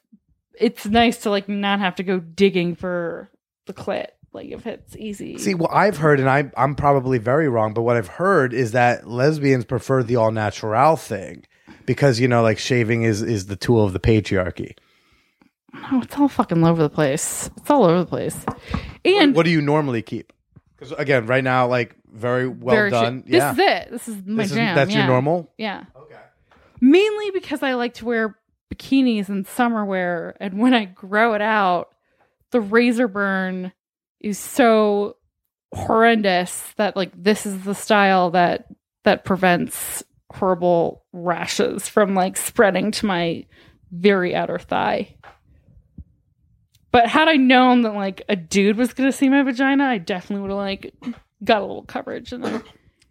it's 0.60 0.86
nice 0.86 1.20
to 1.20 1.30
like 1.30 1.50
not 1.50 1.80
have 1.80 1.96
to 1.96 2.04
go 2.04 2.20
digging 2.20 2.76
for 2.76 3.30
the 3.66 3.74
clit. 3.74 4.08
Like 4.34 4.50
if 4.50 4.66
it's 4.66 4.96
easy. 4.96 5.38
See, 5.38 5.56
what 5.56 5.72
I've 5.74 5.98
heard, 5.98 6.20
and 6.20 6.30
I, 6.30 6.52
I'm 6.56 6.76
probably 6.76 7.18
very 7.18 7.50
wrong, 7.50 7.74
but 7.74 7.82
what 7.82 7.98
I've 7.98 8.08
heard 8.08 8.54
is 8.54 8.72
that 8.72 9.08
lesbians 9.08 9.66
prefer 9.66 10.04
the 10.04 10.16
all 10.16 10.32
natural 10.32 10.96
thing 10.96 11.46
because, 11.86 12.20
you 12.20 12.28
know, 12.28 12.42
like 12.42 12.58
shaving 12.58 13.04
is, 13.04 13.22
is 13.22 13.48
the 13.48 13.58
tool 13.58 13.84
of 13.84 13.92
the 13.92 14.00
patriarchy. 14.00 14.76
No, 15.74 16.02
it's 16.02 16.18
all 16.18 16.28
fucking 16.30 16.64
all 16.64 16.70
over 16.70 16.82
the 16.82 16.90
place. 16.90 17.50
It's 17.58 17.70
all 17.70 17.84
over 17.84 18.00
the 18.00 18.06
place. 18.06 18.46
And 19.04 19.36
what 19.36 19.44
do 19.44 19.52
you 19.52 19.62
normally 19.62 20.02
keep? 20.02 20.32
Because, 20.78 20.92
again, 20.94 21.28
right 21.28 21.44
now, 21.44 21.68
like, 21.68 21.96
very 22.12 22.48
well 22.48 22.76
very 22.76 22.90
done. 22.90 23.24
This 23.26 23.36
yeah. 23.40 23.52
is 23.52 23.60
it. 23.60 23.92
This 23.92 24.08
is 24.08 24.16
my 24.26 24.44
This 24.44 24.52
is- 24.52 24.58
jam. 24.58 24.76
that's 24.76 24.94
your 24.94 25.08
normal? 25.08 25.52
Yeah. 25.58 25.84
Okay. 25.96 26.16
Mainly 26.80 27.32
because 27.32 27.64
I 27.64 27.74
like 27.74 27.96
to 27.96 28.06
wear 28.06 28.38
bikinis 28.74 29.30
and 29.30 29.46
summer 29.48 29.86
wear, 29.86 30.36
and 30.40 30.58
when 30.60 30.74
I 30.74 30.86
grow 30.86 31.34
it 31.34 31.42
out, 31.42 31.90
the 32.52 32.62
razor 32.62 33.08
burn 33.08 33.72
is 34.24 34.40
so 34.40 35.18
horrendous 35.74 36.74
that 36.78 36.96
like 36.96 37.12
this 37.16 37.46
is 37.46 37.64
the 37.64 37.76
style 37.76 38.32
that 38.32 38.68
that 39.04 39.24
prevents 39.24 40.04
horrible 40.32 41.04
rashes 41.14 41.88
from 41.88 42.14
like 42.14 42.38
spreading 42.38 42.92
to 42.92 43.06
my 43.06 43.46
very 43.92 44.36
outer 44.36 44.60
thigh. 44.60 45.16
But 46.92 47.08
had 47.08 47.28
I 47.28 47.38
known 47.38 47.84
that 47.84 47.94
like 47.94 48.22
a 48.28 48.36
dude 48.36 48.78
was 48.78 48.94
gonna 48.94 49.12
see 49.12 49.30
my 49.30 49.44
vagina, 49.44 49.86
I 49.86 49.98
definitely 49.98 50.42
would 50.42 50.52
have 50.52 50.58
like 50.58 50.94
got 51.44 51.62
a 51.62 51.66
little 51.66 51.84
coverage 51.84 52.32
and 52.34 52.44
then 52.44 52.64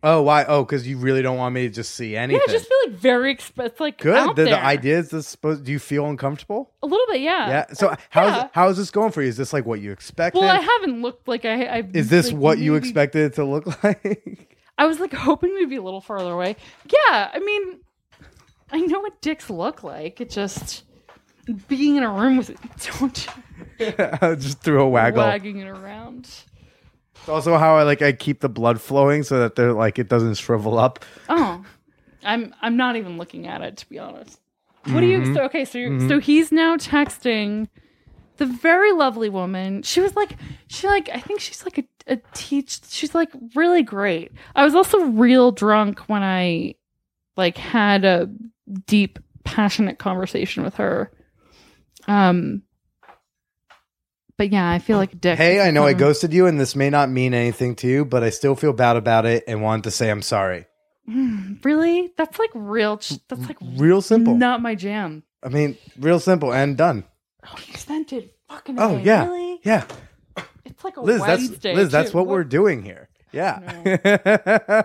Oh, 0.02 0.22
why? 0.22 0.44
Oh, 0.44 0.64
because 0.64 0.86
you 0.88 0.96
really 0.96 1.20
don't 1.20 1.36
want 1.36 1.54
me 1.54 1.62
to 1.68 1.74
just 1.74 1.94
see 1.94 2.16
anything. 2.16 2.40
yeah. 2.46 2.50
I 2.50 2.56
just 2.56 2.68
feel 2.68 2.78
like 2.86 2.98
very 3.00 3.34
exp- 3.36 3.64
it's 3.64 3.80
like 3.80 3.98
Good. 3.98 4.34
The, 4.34 4.44
the 4.44 4.58
idea 4.64 4.98
is 4.98 5.10
this 5.10 5.26
supposed. 5.26 5.64
Do 5.64 5.72
you 5.72 5.78
feel 5.78 6.06
uncomfortable? 6.06 6.70
a 6.82 6.86
little 6.86 7.04
bit, 7.10 7.20
yeah. 7.20 7.48
Yeah. 7.48 7.66
So 7.74 7.88
uh, 7.88 7.96
how's 8.08 8.32
yeah. 8.34 8.48
how's 8.52 8.76
this 8.78 8.90
going 8.90 9.12
for 9.12 9.20
you? 9.22 9.28
Is 9.28 9.36
this 9.36 9.52
like 9.52 9.66
what 9.66 9.80
you 9.80 9.92
expected? 9.92 10.40
Well, 10.40 10.48
I 10.50 10.60
haven't 10.60 11.02
looked 11.02 11.28
like 11.28 11.44
I. 11.44 11.64
I 11.64 11.88
is 11.92 12.08
this 12.08 12.32
like, 12.32 12.40
what 12.40 12.58
you 12.58 12.72
maybe- 12.72 12.86
expected 12.88 13.32
it 13.32 13.34
to 13.34 13.44
look 13.44 13.66
like? 13.84 14.56
I 14.78 14.86
was 14.86 14.98
like 15.00 15.12
hoping 15.12 15.52
we'd 15.54 15.68
be 15.68 15.76
a 15.76 15.82
little 15.82 16.00
farther 16.00 16.32
away. 16.32 16.56
Yeah, 16.86 17.30
I 17.34 17.38
mean, 17.40 17.80
I 18.72 18.80
know 18.80 19.00
what 19.00 19.20
dicks 19.20 19.50
look 19.50 19.82
like. 19.82 20.22
It 20.22 20.30
just 20.30 20.84
being 21.68 21.96
in 21.96 22.02
a 22.02 22.10
room 22.10 22.38
with 22.38 22.48
it, 22.50 22.58
don't 22.98 23.28
just 24.40 24.60
threw 24.62 24.80
a 24.80 24.88
waggle. 24.88 25.22
wagging 25.24 25.58
it 25.58 25.68
around. 25.68 26.26
It's 27.20 27.28
also 27.28 27.58
how 27.58 27.76
I 27.76 27.82
like 27.84 28.02
I 28.02 28.12
keep 28.12 28.40
the 28.40 28.48
blood 28.48 28.80
flowing 28.80 29.22
so 29.22 29.38
that 29.40 29.54
they're 29.54 29.72
like 29.72 29.98
it 29.98 30.08
doesn't 30.08 30.34
shrivel 30.34 30.78
up. 30.78 31.04
Oh, 31.28 31.64
I'm 32.24 32.54
I'm 32.62 32.76
not 32.76 32.96
even 32.96 33.18
looking 33.18 33.46
at 33.46 33.62
it 33.62 33.76
to 33.78 33.88
be 33.88 33.98
honest. 33.98 34.40
What 34.84 35.00
do 35.00 35.06
Mm-hmm. 35.06 35.24
you? 35.26 35.34
So, 35.34 35.42
okay, 35.44 35.64
so 35.66 35.78
you're, 35.78 36.08
so 36.08 36.18
he's 36.18 36.50
now 36.50 36.76
texting 36.76 37.68
the 38.38 38.46
very 38.46 38.92
lovely 38.92 39.28
woman. 39.28 39.82
She 39.82 40.00
was 40.00 40.16
like, 40.16 40.36
she 40.68 40.86
like 40.86 41.10
I 41.12 41.20
think 41.20 41.40
she's 41.40 41.64
like 41.64 41.78
a, 41.78 41.84
a 42.06 42.16
teach. 42.32 42.80
She's 42.88 43.14
like 43.14 43.30
really 43.54 43.82
great. 43.82 44.32
I 44.56 44.64
was 44.64 44.74
also 44.74 44.98
real 45.04 45.52
drunk 45.52 46.00
when 46.08 46.22
I 46.22 46.74
like 47.36 47.58
had 47.58 48.04
a 48.06 48.30
deep, 48.86 49.18
passionate 49.44 49.98
conversation 49.98 50.62
with 50.64 50.76
her. 50.76 51.12
Um. 52.08 52.62
But 54.40 54.50
yeah, 54.52 54.70
I 54.70 54.78
feel 54.78 54.96
like 54.96 55.12
a 55.12 55.16
dick. 55.16 55.36
Hey, 55.36 55.60
I 55.60 55.70
know 55.70 55.84
I 55.84 55.92
ghosted 55.92 56.32
you, 56.32 56.46
and 56.46 56.58
this 56.58 56.74
may 56.74 56.88
not 56.88 57.10
mean 57.10 57.34
anything 57.34 57.76
to 57.76 57.86
you, 57.86 58.06
but 58.06 58.22
I 58.22 58.30
still 58.30 58.54
feel 58.54 58.72
bad 58.72 58.96
about 58.96 59.26
it 59.26 59.44
and 59.46 59.60
wanted 59.60 59.84
to 59.84 59.90
say 59.90 60.08
I'm 60.10 60.22
sorry. 60.22 60.64
Really? 61.62 62.10
That's 62.16 62.38
like 62.38 62.48
real. 62.54 62.96
ch- 62.96 63.18
That's 63.28 63.46
like 63.46 63.58
Real 63.60 64.00
simple. 64.00 64.34
Not 64.34 64.62
my 64.62 64.74
jam. 64.74 65.24
I 65.42 65.50
mean, 65.50 65.76
real 65.98 66.18
simple 66.18 66.54
and 66.54 66.74
done. 66.74 67.04
Oh, 67.46 67.54
you 67.66 67.74
sent 67.74 68.14
it. 68.14 68.34
Fucking 68.48 68.80
Oh 68.80 68.96
yeah, 68.96 69.26
Really? 69.26 69.60
yeah. 69.62 69.84
It's 70.64 70.84
like 70.84 70.96
a 70.96 71.02
Liz, 71.02 71.20
that's 71.20 71.42
Wednesday. 71.42 71.74
Liz. 71.74 71.90
That's 71.92 72.12
too. 72.12 72.16
what 72.16 72.26
we're 72.26 72.44
doing 72.44 72.82
here. 72.82 73.10
Yeah. 73.32 74.84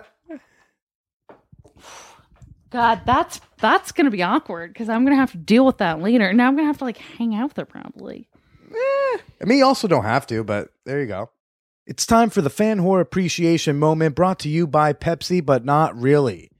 God, 2.70 3.00
that's 3.06 3.40
that's 3.56 3.92
gonna 3.92 4.10
be 4.10 4.22
awkward 4.22 4.74
because 4.74 4.90
I'm 4.90 5.02
gonna 5.06 5.16
have 5.16 5.32
to 5.32 5.38
deal 5.38 5.64
with 5.64 5.78
that 5.78 6.02
later. 6.02 6.34
Now 6.34 6.46
I'm 6.48 6.56
gonna 6.56 6.66
have 6.66 6.76
to 6.78 6.84
like 6.84 6.98
hang 6.98 7.34
out 7.34 7.48
with 7.48 7.56
her 7.56 7.64
probably. 7.64 8.28
Eh. 8.70 9.18
I 9.42 9.44
mean, 9.44 9.62
also 9.62 9.88
don't 9.88 10.04
have 10.04 10.26
to, 10.28 10.44
but 10.44 10.70
there 10.84 11.00
you 11.00 11.06
go. 11.06 11.30
It's 11.86 12.06
time 12.06 12.30
for 12.30 12.42
the 12.42 12.50
fan 12.50 12.80
whore 12.80 13.00
appreciation 13.00 13.78
moment 13.78 14.16
brought 14.16 14.40
to 14.40 14.48
you 14.48 14.66
by 14.66 14.92
Pepsi, 14.92 15.44
but 15.44 15.64
not 15.64 15.96
really. 15.96 16.50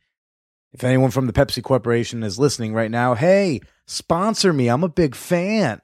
If 0.72 0.84
anyone 0.84 1.10
from 1.10 1.26
the 1.26 1.32
Pepsi 1.32 1.62
Corporation 1.62 2.22
is 2.22 2.38
listening 2.38 2.74
right 2.74 2.90
now, 2.90 3.14
hey, 3.14 3.60
sponsor 3.86 4.52
me. 4.52 4.68
I'm 4.68 4.84
a 4.84 4.88
big 4.88 5.14
fan. 5.14 5.80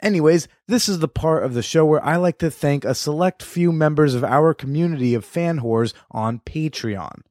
Anyways, 0.00 0.48
this 0.66 0.88
is 0.88 0.98
the 0.98 1.08
part 1.08 1.44
of 1.44 1.54
the 1.54 1.62
show 1.62 1.84
where 1.84 2.04
I 2.04 2.16
like 2.16 2.38
to 2.38 2.50
thank 2.50 2.84
a 2.84 2.94
select 2.94 3.42
few 3.42 3.70
members 3.70 4.14
of 4.14 4.24
our 4.24 4.54
community 4.54 5.14
of 5.14 5.24
fan 5.24 5.60
whores 5.60 5.94
on 6.10 6.40
Patreon. 6.40 7.22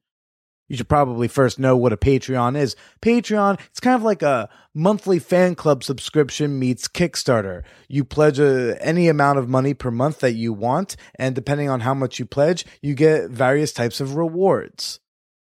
You 0.72 0.78
should 0.78 0.88
probably 0.88 1.28
first 1.28 1.58
know 1.58 1.76
what 1.76 1.92
a 1.92 1.98
Patreon 1.98 2.56
is. 2.56 2.76
Patreon, 3.02 3.60
it's 3.66 3.78
kind 3.78 3.94
of 3.94 4.04
like 4.04 4.22
a 4.22 4.48
monthly 4.72 5.18
fan 5.18 5.54
club 5.54 5.84
subscription 5.84 6.58
meets 6.58 6.88
Kickstarter. 6.88 7.62
You 7.88 8.04
pledge 8.04 8.38
a, 8.38 8.78
any 8.80 9.08
amount 9.08 9.38
of 9.38 9.50
money 9.50 9.74
per 9.74 9.90
month 9.90 10.20
that 10.20 10.32
you 10.32 10.54
want, 10.54 10.96
and 11.16 11.34
depending 11.34 11.68
on 11.68 11.80
how 11.80 11.92
much 11.92 12.18
you 12.18 12.24
pledge, 12.24 12.64
you 12.80 12.94
get 12.94 13.28
various 13.28 13.74
types 13.74 14.00
of 14.00 14.14
rewards. 14.14 14.98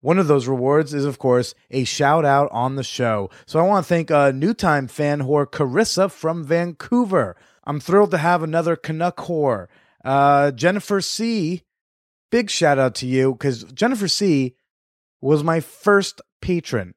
One 0.01 0.19
of 0.19 0.27
those 0.27 0.49
rewards 0.49 0.93
is, 0.93 1.05
of 1.05 1.21
course, 1.21 1.55
a 1.71 1.85
shout 1.85 2.25
out 2.25 2.49
on 2.51 2.75
the 2.75 2.83
show. 2.83 3.31
So 3.47 3.61
I 3.61 3.63
want 3.63 3.85
to 3.87 3.89
thank 3.89 4.11
a 4.11 4.33
new 4.33 4.53
time 4.53 4.89
fan 4.89 5.21
whore, 5.21 5.47
Carissa 5.47 6.11
from 6.11 6.43
Vancouver. 6.43 7.37
I'm 7.63 7.79
thrilled 7.79 8.11
to 8.11 8.19
have 8.19 8.43
another 8.43 8.75
Canuck 8.75 9.19
whore. 9.19 9.69
Uh, 10.05 10.51
Jennifer 10.51 11.01
C. 11.01 11.63
Big 12.33 12.51
shout 12.51 12.81
out 12.81 12.97
to 12.97 13.07
you 13.07 13.31
because 13.31 13.63
Jennifer 13.63 14.09
C 14.09 14.57
was 15.25 15.43
my 15.43 15.59
first 15.59 16.21
patron 16.43 16.95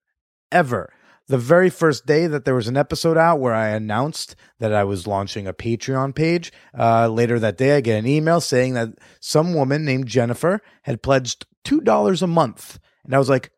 ever. 0.51 0.91
The 1.30 1.38
very 1.38 1.69
first 1.69 2.05
day 2.05 2.28
that 2.28 2.45
there 2.45 2.55
was 2.55 2.67
an 2.67 2.78
episode 2.78 3.17
out 3.17 3.39
where 3.39 3.53
I 3.53 3.69
announced 3.69 4.36
that 4.59 4.73
I 4.73 4.84
was 4.84 5.07
launching 5.07 5.47
a 5.47 5.53
Patreon 5.53 6.13
page, 6.13 6.51
uh, 6.78 7.07
later 7.07 7.39
that 7.39 7.57
day 7.57 7.78
I 7.78 7.82
get 7.82 7.97
an 7.97 8.05
email 8.05 8.39
saying 8.41 8.73
that 8.73 8.89
some 9.19 9.53
woman 9.53 9.86
named 9.86 10.07
Jennifer 10.07 10.61
had 10.84 11.01
pledged 11.01 11.45
$2 11.65 12.21
a 12.21 12.28
month. 12.28 12.80
And 13.05 13.15
I 13.15 13.17
was 13.17 13.30
like, 13.30 13.51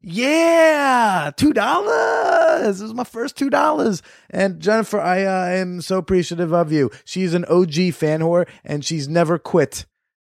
yeah, 0.00 1.30
$2. 1.36 2.62
This 2.62 2.80
is 2.80 2.94
my 2.94 3.04
first 3.04 3.36
$2. 3.36 4.02
And 4.30 4.60
Jennifer, 4.60 5.00
I 5.00 5.24
uh, 5.24 5.46
am 5.56 5.80
so 5.80 5.98
appreciative 5.98 6.52
of 6.52 6.72
you. 6.72 6.90
She's 7.04 7.34
an 7.34 7.44
OG 7.46 7.94
fan 7.94 8.20
whore 8.20 8.48
and 8.64 8.84
she's 8.84 9.08
never 9.08 9.38
quit 9.38 9.86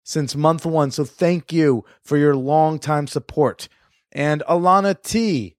since 0.05 0.37
month 0.37 0.65
one. 0.65 0.93
So 0.93 1.05
thank 1.05 1.53
you 1.53 1.85
for 2.03 2.17
your 2.17 2.37
long 2.37 2.79
time 2.79 3.09
support. 3.09 3.69
And 4.13 4.45
Alana 4.49 5.03
T. 5.03 5.57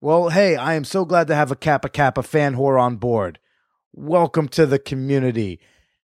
Well, 0.00 0.30
hey, 0.30 0.56
I 0.56 0.74
am 0.74 0.84
so 0.84 1.04
glad 1.04 1.28
to 1.28 1.34
have 1.34 1.52
a 1.52 1.56
Kappa 1.56 1.88
Kappa 1.88 2.22
fan 2.22 2.56
whore 2.56 2.80
on 2.80 2.96
board. 2.96 3.38
Welcome 3.92 4.48
to 4.48 4.66
the 4.66 4.78
community. 4.78 5.60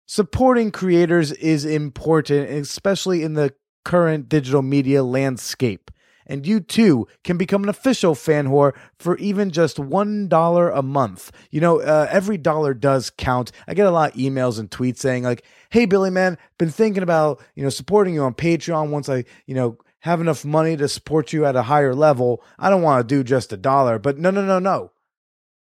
Supporting 0.05 0.71
creators 0.71 1.31
is 1.33 1.65
important, 1.65 2.49
especially 2.49 3.23
in 3.23 3.33
the 3.33 3.53
current 3.83 4.29
digital 4.29 4.61
media 4.61 5.03
landscape. 5.03 5.91
And 6.25 6.45
you 6.45 6.59
too 6.59 7.07
can 7.23 7.37
become 7.37 7.63
an 7.63 7.69
official 7.69 8.15
fan 8.15 8.47
whore 8.47 8.73
for 8.97 9.17
even 9.17 9.51
just 9.51 9.77
$1 9.77 10.77
a 10.77 10.81
month. 10.81 11.31
You 11.51 11.61
know, 11.61 11.81
uh, 11.81 12.07
every 12.09 12.37
dollar 12.37 12.73
does 12.73 13.11
count. 13.11 13.51
I 13.67 13.73
get 13.73 13.85
a 13.85 13.91
lot 13.91 14.11
of 14.11 14.17
emails 14.17 14.59
and 14.59 14.69
tweets 14.69 14.97
saying, 14.97 15.23
like, 15.23 15.43
hey, 15.69 15.85
Billy, 15.85 16.09
man, 16.09 16.37
been 16.57 16.71
thinking 16.71 17.03
about, 17.03 17.41
you 17.55 17.63
know, 17.63 17.69
supporting 17.69 18.13
you 18.13 18.23
on 18.23 18.33
Patreon 18.33 18.89
once 18.89 19.09
I, 19.09 19.25
you 19.45 19.55
know, 19.55 19.77
have 19.99 20.21
enough 20.21 20.45
money 20.45 20.77
to 20.77 20.87
support 20.87 21.33
you 21.33 21.45
at 21.45 21.55
a 21.55 21.63
higher 21.63 21.95
level. 21.95 22.43
I 22.59 22.69
don't 22.69 22.83
want 22.83 23.07
to 23.07 23.15
do 23.15 23.23
just 23.23 23.53
a 23.53 23.57
dollar, 23.57 23.99
but 23.99 24.17
no, 24.17 24.29
no, 24.29 24.45
no, 24.45 24.59
no. 24.59 24.91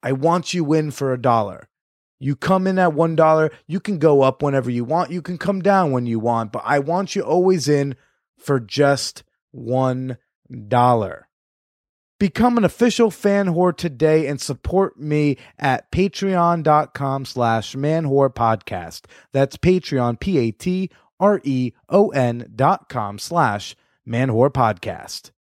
I 0.04 0.14
want 0.14 0.54
you 0.54 0.74
in 0.74 0.92
for 0.92 1.14
a 1.14 1.22
dollar. 1.22 1.70
You 2.20 2.36
come 2.36 2.68
in 2.68 2.78
at 2.78 2.94
one 2.94 3.16
dollar, 3.16 3.52
you 3.66 3.80
can 3.80 3.98
go 3.98 4.22
up 4.22 4.44
whenever 4.44 4.70
you 4.70 4.84
want, 4.84 5.12
you 5.12 5.24
can 5.24 5.40
come 5.40 5.62
down 5.62 5.92
when 5.92 6.06
you 6.06 6.20
want, 6.20 6.52
but 6.52 6.62
I 6.66 6.78
want 6.78 7.16
you 7.16 7.24
always 7.24 7.68
in 7.68 7.96
for 8.38 8.60
just 8.60 9.24
one 9.52 10.18
dollar. 10.68 11.28
Become 12.20 12.60
an 12.60 12.64
official 12.64 13.10
fan 13.10 13.48
whore 13.48 13.76
today 13.76 14.28
and 14.28 14.40
support 14.40 15.00
me 15.00 15.38
at 15.58 15.92
patreon.com 15.92 17.26
slash 17.26 17.76
man 17.76 18.06
podcast. 18.06 19.06
That's 19.32 19.58
Patreon, 19.58 20.20
P 20.20 20.38
A 20.38 20.52
T 20.52 20.92
R 21.20 21.42
E 21.44 21.72
O 21.90 22.10
N 22.10 22.52
dot 22.56 22.90
com 22.90 23.18
slash 23.18 23.76
man 24.06 24.30
podcast. 24.30 25.32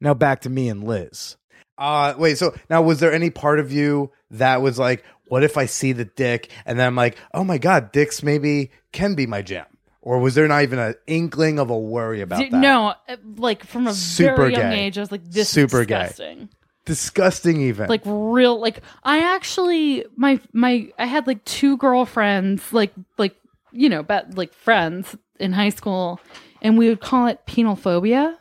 Now 0.00 0.14
back 0.14 0.42
to 0.42 0.50
me 0.50 0.68
and 0.68 0.84
Liz. 0.84 1.36
Uh 1.76 2.14
wait, 2.16 2.38
so 2.38 2.54
now 2.70 2.82
was 2.82 3.00
there 3.00 3.12
any 3.12 3.30
part 3.30 3.58
of 3.58 3.72
you 3.72 4.12
that 4.30 4.62
was 4.62 4.78
like, 4.78 5.04
what 5.26 5.42
if 5.42 5.56
I 5.56 5.66
see 5.66 5.90
the 5.92 6.04
dick 6.04 6.50
and 6.66 6.78
then 6.78 6.86
I'm 6.86 6.94
like, 6.94 7.18
oh 7.32 7.42
my 7.42 7.58
god, 7.58 7.90
dicks 7.90 8.22
maybe 8.22 8.70
can 8.92 9.16
be 9.16 9.26
my 9.26 9.42
jam? 9.42 9.66
Or 10.06 10.18
was 10.18 10.34
there 10.34 10.46
not 10.46 10.62
even 10.62 10.78
an 10.78 10.94
inkling 11.06 11.58
of 11.58 11.70
a 11.70 11.78
worry 11.78 12.20
about 12.20 12.38
D- 12.38 12.50
that? 12.50 12.60
No, 12.60 12.92
uh, 13.08 13.16
like 13.36 13.64
from 13.64 13.86
a 13.86 13.94
Super 13.94 14.36
very 14.36 14.52
young 14.52 14.70
gay. 14.70 14.84
age, 14.84 14.98
I 14.98 15.00
was 15.00 15.10
like, 15.10 15.24
this 15.24 15.48
Super 15.48 15.80
is 15.80 15.86
gay. 15.86 15.98
disgusting. 16.08 16.48
Disgusting 16.84 17.60
even. 17.62 17.88
Like 17.88 18.02
real, 18.04 18.60
like 18.60 18.80
I 19.02 19.34
actually 19.34 20.04
my 20.14 20.38
my 20.52 20.92
I 20.98 21.06
had 21.06 21.26
like 21.26 21.42
two 21.46 21.78
girlfriends, 21.78 22.70
like 22.70 22.92
like 23.16 23.34
you 23.72 23.88
know, 23.88 24.02
but 24.02 24.34
like 24.36 24.52
friends 24.52 25.16
in 25.40 25.54
high 25.54 25.70
school, 25.70 26.20
and 26.60 26.76
we 26.76 26.90
would 26.90 27.00
call 27.00 27.26
it 27.26 27.46
penal 27.46 27.74
phobia. 27.74 28.38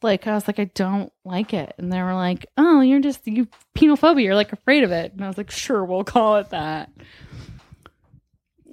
Like 0.00 0.26
I 0.26 0.32
was 0.32 0.46
like, 0.48 0.58
I 0.58 0.64
don't 0.64 1.12
like 1.26 1.52
it, 1.52 1.74
and 1.76 1.92
they 1.92 2.00
were 2.00 2.14
like, 2.14 2.46
Oh, 2.56 2.80
you're 2.80 3.00
just 3.00 3.26
you 3.26 3.46
penal 3.74 3.96
phobia. 3.96 4.24
You're 4.24 4.34
like 4.34 4.54
afraid 4.54 4.82
of 4.82 4.90
it, 4.92 5.12
and 5.12 5.22
I 5.22 5.28
was 5.28 5.36
like, 5.36 5.50
Sure, 5.50 5.84
we'll 5.84 6.04
call 6.04 6.36
it 6.38 6.48
that. 6.48 6.90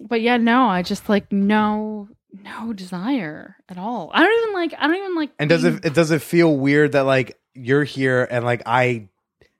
But 0.07 0.21
yeah, 0.21 0.37
no, 0.37 0.67
I 0.69 0.81
just 0.83 1.09
like 1.09 1.29
no 1.33 2.07
no 2.31 2.73
desire 2.73 3.55
at 3.67 3.77
all. 3.77 4.11
I 4.13 4.23
don't 4.23 4.41
even 4.43 4.53
like. 4.53 4.73
I 4.77 4.87
don't 4.87 4.97
even 4.97 5.15
like. 5.15 5.31
And 5.39 5.49
does 5.49 5.63
being- 5.63 5.77
it, 5.77 5.85
it 5.85 5.93
does 5.93 6.11
it 6.11 6.21
feel 6.21 6.55
weird 6.55 6.93
that 6.93 7.01
like 7.01 7.39
you're 7.53 7.83
here 7.83 8.27
and 8.29 8.45
like 8.45 8.63
I 8.65 9.07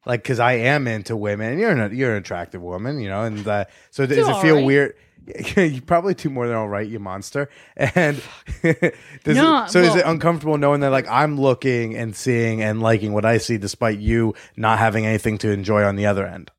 like 0.06 0.24
because 0.24 0.40
I 0.40 0.54
am 0.54 0.88
into 0.88 1.16
women 1.16 1.52
and 1.52 1.60
you're 1.60 1.72
an 1.72 1.96
you're 1.96 2.12
an 2.12 2.18
attractive 2.18 2.62
woman, 2.62 3.00
you 3.00 3.10
know, 3.10 3.24
and 3.24 3.48
uh, 3.48 3.66
so 3.92 4.06
does 4.06 4.18
it 4.18 4.42
feel 4.42 4.56
alright. 4.56 4.66
weird? 4.66 4.96
you 5.58 5.82
probably 5.82 6.14
do 6.14 6.30
more 6.30 6.48
than 6.48 6.56
all 6.56 6.68
right, 6.68 6.88
you 6.88 7.00
monster. 7.00 7.50
And 7.76 8.22
No, 8.64 8.72
it, 8.74 9.70
so 9.70 9.80
is 9.80 9.96
it 9.96 10.04
uncomfortable 10.06 10.58
knowing 10.58 10.82
that 10.82 10.90
like 10.90 11.08
I'm 11.08 11.40
looking 11.40 11.96
and 11.96 12.16
seeing 12.16 12.62
and 12.62 12.82
liking 12.82 13.14
what 13.14 13.26
I 13.26 13.38
see, 13.38 13.58
despite 13.58 14.00
you 14.00 14.34
not 14.56 14.80
having 14.80 15.06
anything 15.06 15.38
to 15.40 15.52
enjoy 15.52 15.84
on 15.84 15.96
the 15.96 16.06
other 16.08 16.26
end? 16.26 16.52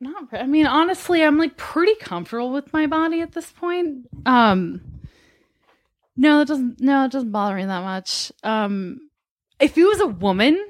Not. 0.00 0.24
I 0.32 0.46
mean, 0.46 0.66
honestly, 0.66 1.22
I'm 1.22 1.38
like 1.38 1.56
pretty 1.56 1.94
comfortable 1.96 2.52
with 2.52 2.72
my 2.72 2.86
body 2.86 3.20
at 3.20 3.32
this 3.32 3.50
point. 3.52 4.06
Um, 4.26 4.80
no, 6.16 6.40
it 6.40 6.48
doesn't. 6.48 6.80
No, 6.80 7.04
it 7.04 7.12
doesn't 7.12 7.30
bother 7.32 7.56
me 7.56 7.64
that 7.64 7.82
much. 7.82 8.32
Um, 8.42 9.00
if 9.58 9.76
it 9.78 9.84
was 9.84 10.00
a 10.00 10.06
woman, 10.06 10.62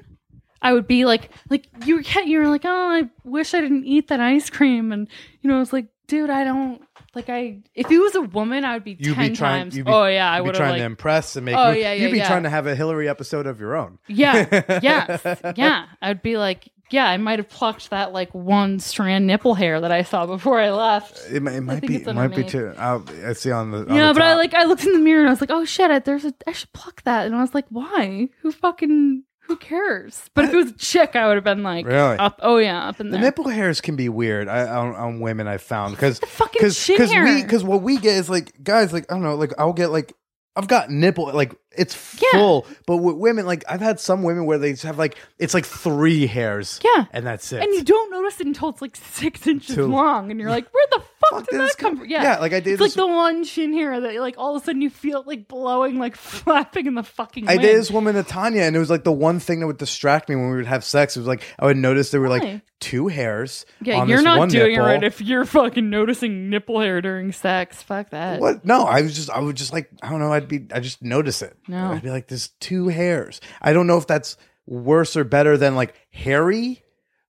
I 0.61 0.73
would 0.73 0.87
be 0.87 1.05
like, 1.05 1.29
like 1.49 1.67
you 1.85 1.95
were, 1.95 2.21
you 2.23 2.39
were 2.39 2.47
like, 2.47 2.65
oh, 2.65 2.69
I 2.69 3.09
wish 3.23 3.53
I 3.53 3.61
didn't 3.61 3.85
eat 3.85 4.07
that 4.09 4.19
ice 4.19 4.49
cream, 4.49 4.91
and 4.91 5.07
you 5.41 5.49
know, 5.49 5.61
it's 5.61 5.73
like, 5.73 5.87
dude, 6.07 6.29
I 6.29 6.43
don't 6.43 6.81
like 7.15 7.29
I. 7.29 7.59
If 7.75 7.91
it 7.91 7.97
was 7.99 8.15
a 8.15 8.21
woman, 8.21 8.63
I 8.63 8.73
would 8.75 8.83
be 8.83 8.91
You'd 8.91 9.17
be 9.17 9.29
trying- 9.31 9.35
times. 9.35 9.75
be- 9.75 9.83
oh 9.85 10.05
yeah, 10.05 10.31
I 10.31 10.39
be 10.39 10.45
would 10.45 10.55
have 10.55 10.59
trying 10.61 10.71
like, 10.73 10.79
to 10.81 10.85
impress 10.85 11.35
and 11.35 11.45
make. 11.45 11.55
Oh, 11.55 11.71
yeah, 11.71 11.93
yeah, 11.93 12.03
You'd 12.03 12.11
be 12.11 12.19
yeah. 12.19 12.27
trying 12.27 12.43
to 12.43 12.49
have 12.49 12.67
a 12.67 12.75
Hillary 12.75 13.09
episode 13.09 13.47
of 13.47 13.59
your 13.59 13.75
own. 13.75 13.97
Yeah. 14.07 14.79
yeah, 14.81 15.53
Yeah. 15.55 15.85
I'd 16.01 16.21
be 16.21 16.37
like, 16.37 16.69
yeah, 16.91 17.05
I 17.07 17.17
might 17.17 17.39
have 17.39 17.49
plucked 17.49 17.89
that 17.89 18.13
like 18.13 18.33
one 18.33 18.79
strand 18.79 19.27
nipple 19.27 19.55
hair 19.55 19.79
that 19.81 19.91
I 19.91 20.03
saw 20.03 20.25
before 20.25 20.59
I 20.59 20.71
left. 20.71 21.21
It, 21.31 21.41
might- 21.41 21.55
it 21.55 21.61
might 21.61 21.81
be. 21.81 21.95
It 21.95 22.13
might 22.13 22.35
be 22.35 22.43
too. 22.43 22.73
I'll, 22.77 23.05
I 23.25 23.33
see 23.33 23.51
on 23.51 23.71
the. 23.71 23.89
on 23.89 23.95
yeah, 23.95 24.07
the 24.07 24.13
but 24.13 24.23
I 24.23 24.35
like 24.35 24.53
I 24.53 24.63
looked 24.63 24.83
in 24.85 24.93
the 24.93 24.99
mirror 24.99 25.21
and 25.21 25.29
I 25.29 25.31
was 25.31 25.41
like, 25.41 25.51
oh 25.51 25.65
shit, 25.65 25.89
I, 25.91 25.99
there's 25.99 26.25
a 26.25 26.33
I 26.47 26.51
should 26.51 26.71
pluck 26.73 27.03
that, 27.03 27.25
and 27.25 27.35
I 27.35 27.41
was 27.41 27.53
like, 27.53 27.65
why? 27.69 28.29
Who 28.41 28.51
fucking 28.51 29.23
who 29.47 29.57
cares? 29.57 30.29
But 30.33 30.45
if 30.45 30.53
it 30.53 30.55
was 30.55 30.69
a 30.71 30.77
chick, 30.77 31.15
I 31.15 31.27
would 31.27 31.35
have 31.35 31.43
been 31.43 31.63
like, 31.63 31.85
Really? 31.85 32.17
up. 32.17 32.39
Oh 32.41 32.57
yeah, 32.57 32.87
up 32.87 32.99
in 32.99 33.09
there. 33.09 33.19
The 33.19 33.25
nipple 33.25 33.47
hairs 33.49 33.81
can 33.81 33.95
be 33.95 34.07
weird 34.09 34.47
I, 34.47 34.67
on, 34.67 34.95
on 34.95 35.19
women. 35.19 35.47
I've 35.47 35.61
found 35.61 35.95
because 35.95 36.19
fucking 36.19 36.59
because 36.59 36.87
because 36.87 37.11
we 37.11 37.41
because 37.41 37.63
what 37.63 37.81
we 37.81 37.97
get 37.97 38.15
is 38.15 38.29
like 38.29 38.63
guys 38.63 38.93
like 38.93 39.11
I 39.11 39.15
don't 39.15 39.23
know 39.23 39.35
like 39.35 39.53
I'll 39.57 39.73
get 39.73 39.91
like 39.91 40.13
I've 40.55 40.67
got 40.67 40.89
nipple 40.89 41.31
like 41.33 41.53
it's 41.77 42.17
Yeah. 42.21 42.29
full, 42.39 42.65
but 42.85 42.97
with 42.97 43.15
women 43.15 43.45
like 43.45 43.63
I've 43.69 43.79
had 43.81 43.99
some 43.99 44.23
women 44.23 44.45
where 44.45 44.57
they 44.57 44.71
just 44.71 44.83
have 44.83 44.97
like 44.97 45.15
it's 45.39 45.53
like 45.53 45.65
three 45.65 46.27
hairs, 46.27 46.79
Yeah. 46.83 47.05
and 47.13 47.25
that's 47.25 47.51
it. 47.53 47.61
and 47.63 47.73
you 47.73 47.83
don't 47.83 48.11
notice 48.11 48.39
it 48.41 48.47
until 48.47 48.69
it's 48.69 48.81
like 48.81 48.95
six 48.95 49.47
inches 49.47 49.75
Too- 49.75 49.87
long, 49.87 50.31
and 50.31 50.39
you're 50.39 50.49
like, 50.49 50.67
where 50.73 50.85
the 50.91 50.99
fuck, 50.99 51.07
Fuck, 51.29 51.39
did 51.49 51.51
did 51.51 51.61
this 51.61 51.75
that 51.75 51.81
come 51.81 51.97
from? 51.97 52.09
Yeah, 52.09 52.23
yeah, 52.23 52.39
like 52.39 52.51
I 52.53 52.59
did 52.59 52.73
It's 52.73 52.81
like 52.81 52.93
the 52.93 53.07
one 53.07 53.43
chin 53.45 53.71
hair 53.73 53.99
that 54.01 54.15
like 54.15 54.35
all 54.37 54.55
of 54.55 54.61
a 54.61 54.65
sudden 54.65 54.81
you 54.81 54.89
feel 54.89 55.21
it, 55.21 55.27
like 55.27 55.47
blowing, 55.47 55.97
like 55.99 56.15
flapping 56.41 56.87
in 56.87 56.95
the 56.95 57.03
fucking. 57.03 57.47
I 57.47 57.53
wind. 57.53 57.61
did 57.61 57.77
this 57.77 57.89
woman 57.91 58.15
to 58.15 58.23
Tanya, 58.23 58.63
and 58.63 58.75
it 58.75 58.79
was 58.79 58.89
like 58.89 59.03
the 59.03 59.11
one 59.11 59.39
thing 59.39 59.59
that 59.61 59.67
would 59.67 59.77
distract 59.77 60.27
me 60.29 60.35
when 60.35 60.49
we 60.49 60.57
would 60.57 60.65
have 60.65 60.83
sex. 60.83 61.15
It 61.15 61.19
was 61.21 61.27
like 61.27 61.41
I 61.57 61.65
would 61.65 61.77
notice 61.77 62.11
there 62.11 62.19
were 62.21 62.29
like 62.29 62.43
Why? 62.43 62.61
two 62.81 63.07
hairs. 63.07 63.65
Yeah, 63.81 64.03
you're 64.05 64.17
this 64.17 64.23
not 64.25 64.49
doing 64.49 64.71
nipple. 64.73 64.85
it 64.85 64.89
right 64.89 65.03
if 65.03 65.21
you're 65.21 65.45
fucking 65.45 65.89
noticing 65.89 66.49
nipple 66.49 66.79
hair 66.81 66.99
during 67.01 67.31
sex. 67.31 67.81
Fuck 67.83 68.09
that. 68.09 68.39
What? 68.41 68.65
No, 68.65 68.83
I 68.85 69.01
was 69.01 69.15
just, 69.15 69.29
I 69.29 69.39
would 69.39 69.55
just 69.55 69.71
like, 69.71 69.89
I 70.01 70.09
don't 70.09 70.19
know. 70.19 70.33
I'd 70.33 70.47
be, 70.47 70.65
I 70.73 70.79
just 70.79 71.01
notice 71.03 71.41
it. 71.43 71.55
No. 71.67 71.91
I'd 71.91 72.01
be 72.01 72.09
like, 72.09 72.27
there's 72.27 72.49
two 72.59 72.87
hairs. 72.87 73.39
I 73.61 73.73
don't 73.73 73.87
know 73.87 73.97
if 73.97 74.07
that's 74.07 74.37
worse 74.65 75.15
or 75.17 75.23
better 75.23 75.57
than 75.57 75.75
like 75.75 75.93
hairy, 76.11 76.83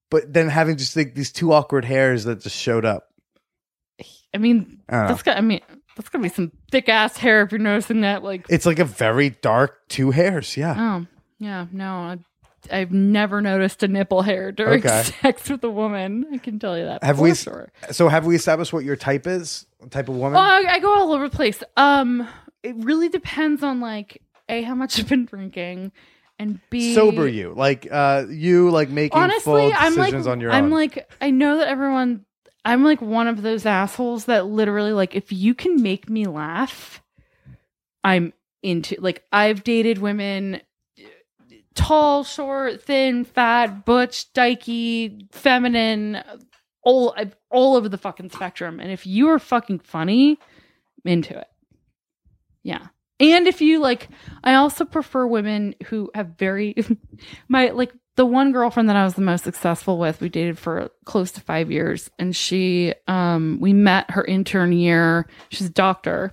but 0.09 0.31
then 0.31 0.49
having 0.49 0.77
just 0.77 0.95
like 0.95 1.15
these 1.15 1.31
two 1.31 1.51
awkward 1.53 1.85
hairs 1.85 2.23
that 2.25 2.41
just 2.41 2.57
showed 2.57 2.85
up. 2.85 3.09
I 4.33 4.39
mean, 4.39 4.81
I 4.89 5.07
that's 5.07 5.21
got. 5.23 5.37
I 5.37 5.41
mean, 5.41 5.61
that's 5.95 6.09
gonna 6.09 6.23
be 6.23 6.29
some 6.29 6.51
thick 6.71 6.89
ass 6.89 7.17
hair 7.17 7.43
if 7.43 7.51
you're 7.51 7.59
noticing 7.59 8.01
that. 8.01 8.23
Like, 8.23 8.45
It's 8.49 8.65
like 8.65 8.79
a 8.79 8.85
very 8.85 9.29
dark 9.29 9.87
two 9.89 10.09
hairs. 10.11 10.57
Yeah. 10.57 10.75
oh 10.77 11.05
yeah, 11.37 11.67
no, 11.71 11.85
I, 11.85 12.17
I've 12.71 12.91
never 12.91 13.41
noticed 13.41 13.83
a 13.83 13.87
nipple 13.87 14.23
hair 14.23 14.51
during 14.51 14.79
Okay. 14.79 15.03
sex 15.21 15.49
with 15.49 15.63
a 15.63 15.69
woman. 15.69 16.25
I 16.33 16.37
can 16.39 16.57
tell 16.57 16.75
you 16.77 16.85
that. 16.85 17.03
Have 17.03 17.19
we? 17.19 17.35
Sure. 17.35 17.71
So 17.91 18.09
have 18.09 18.25
we 18.25 18.35
established 18.35 18.73
what 18.73 18.83
your 18.83 18.95
type 18.95 19.27
is? 19.27 19.67
Type 19.91 20.09
of 20.09 20.15
woman? 20.15 20.37
Oh, 20.37 20.41
I, 20.41 20.63
I 20.67 20.79
go 20.79 20.91
all 20.91 21.13
over 21.13 21.29
the 21.29 21.35
place. 21.35 21.61
Um, 21.77 22.27
it 22.63 22.75
really 22.77 23.09
depends 23.09 23.61
on 23.61 23.81
like 23.81 24.22
a 24.49 24.61
how 24.63 24.75
much 24.75 24.99
I've 24.99 25.09
been 25.09 25.25
drinking, 25.25 25.91
and 26.39 26.59
b 26.69 26.93
Sober 26.93 27.27
you, 27.27 27.53
like 27.55 27.87
uh, 27.91 28.25
you, 28.29 28.69
like 28.69 28.89
making 28.89 29.11
full 29.11 29.23
honestly 29.23 29.73
i'm 29.73 29.95
like 29.95 30.07
decisions 30.07 30.27
on 30.27 30.41
your 30.41 30.51
i'm 30.51 30.65
own. 30.65 30.71
like 30.71 31.09
i 31.21 31.29
know 31.29 31.57
that 31.57 31.67
everyone 31.67 32.25
i'm 32.65 32.83
like 32.83 33.01
one 33.01 33.27
of 33.27 33.41
those 33.41 33.65
assholes 33.65 34.25
that 34.25 34.45
literally 34.45 34.91
like 34.91 35.15
if 35.15 35.31
you 35.31 35.53
can 35.53 35.81
make 35.81 36.09
me 36.09 36.25
laugh 36.25 37.01
i'm 38.03 38.33
into 38.61 38.95
like 38.99 39.23
i've 39.31 39.63
dated 39.63 39.97
women 39.97 40.61
tall 41.75 42.23
short 42.23 42.83
thin 42.83 43.25
fat 43.25 43.85
butch 43.85 44.31
dykey 44.33 45.27
feminine 45.31 46.23
all 46.83 47.15
all 47.49 47.75
over 47.75 47.89
the 47.89 47.97
fucking 47.97 48.29
spectrum. 48.29 48.79
And 48.79 48.91
if 48.91 49.07
you 49.07 49.29
are 49.29 49.39
fucking 49.39 49.79
funny 49.79 50.37
I'm 51.05 51.11
into 51.11 51.37
it. 51.37 51.47
Yeah 52.61 52.87
and 53.19 53.47
if 53.47 53.61
you 53.61 53.79
like 53.79 54.09
i 54.43 54.55
also 54.55 54.85
prefer 54.85 55.25
women 55.25 55.75
who 55.85 56.09
have 56.15 56.37
very 56.37 56.75
my 57.47 57.69
like 57.69 57.91
the 58.15 58.25
one 58.25 58.51
girlfriend 58.51 58.89
that 58.89 58.95
I 58.95 59.03
was 59.03 59.15
the 59.15 59.21
most 59.21 59.43
successful 59.43 59.97
with, 59.97 60.21
we 60.21 60.29
dated 60.29 60.59
for 60.59 60.91
close 61.05 61.31
to 61.31 61.41
five 61.41 61.71
years, 61.71 62.11
and 62.19 62.35
she, 62.35 62.93
um, 63.07 63.57
we 63.59 63.73
met 63.73 64.11
her 64.11 64.23
intern 64.23 64.71
year. 64.71 65.27
She's 65.49 65.65
a 65.65 65.71
doctor, 65.71 66.31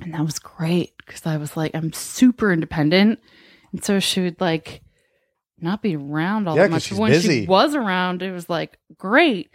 and 0.00 0.14
that 0.14 0.24
was 0.24 0.38
great 0.38 0.94
because 1.04 1.26
I 1.26 1.36
was 1.36 1.56
like, 1.56 1.74
I'm 1.74 1.92
super 1.92 2.50
independent, 2.52 3.20
and 3.72 3.84
so 3.84 4.00
she 4.00 4.22
would 4.22 4.40
like 4.40 4.80
not 5.60 5.82
be 5.82 5.94
around 5.94 6.48
all 6.48 6.56
Yeah, 6.56 6.62
that 6.62 6.70
much. 6.70 6.90
When 6.90 7.10
busy. 7.10 7.42
she 7.42 7.46
was 7.46 7.74
around, 7.74 8.22
it 8.22 8.32
was 8.32 8.48
like 8.48 8.78
great, 8.96 9.54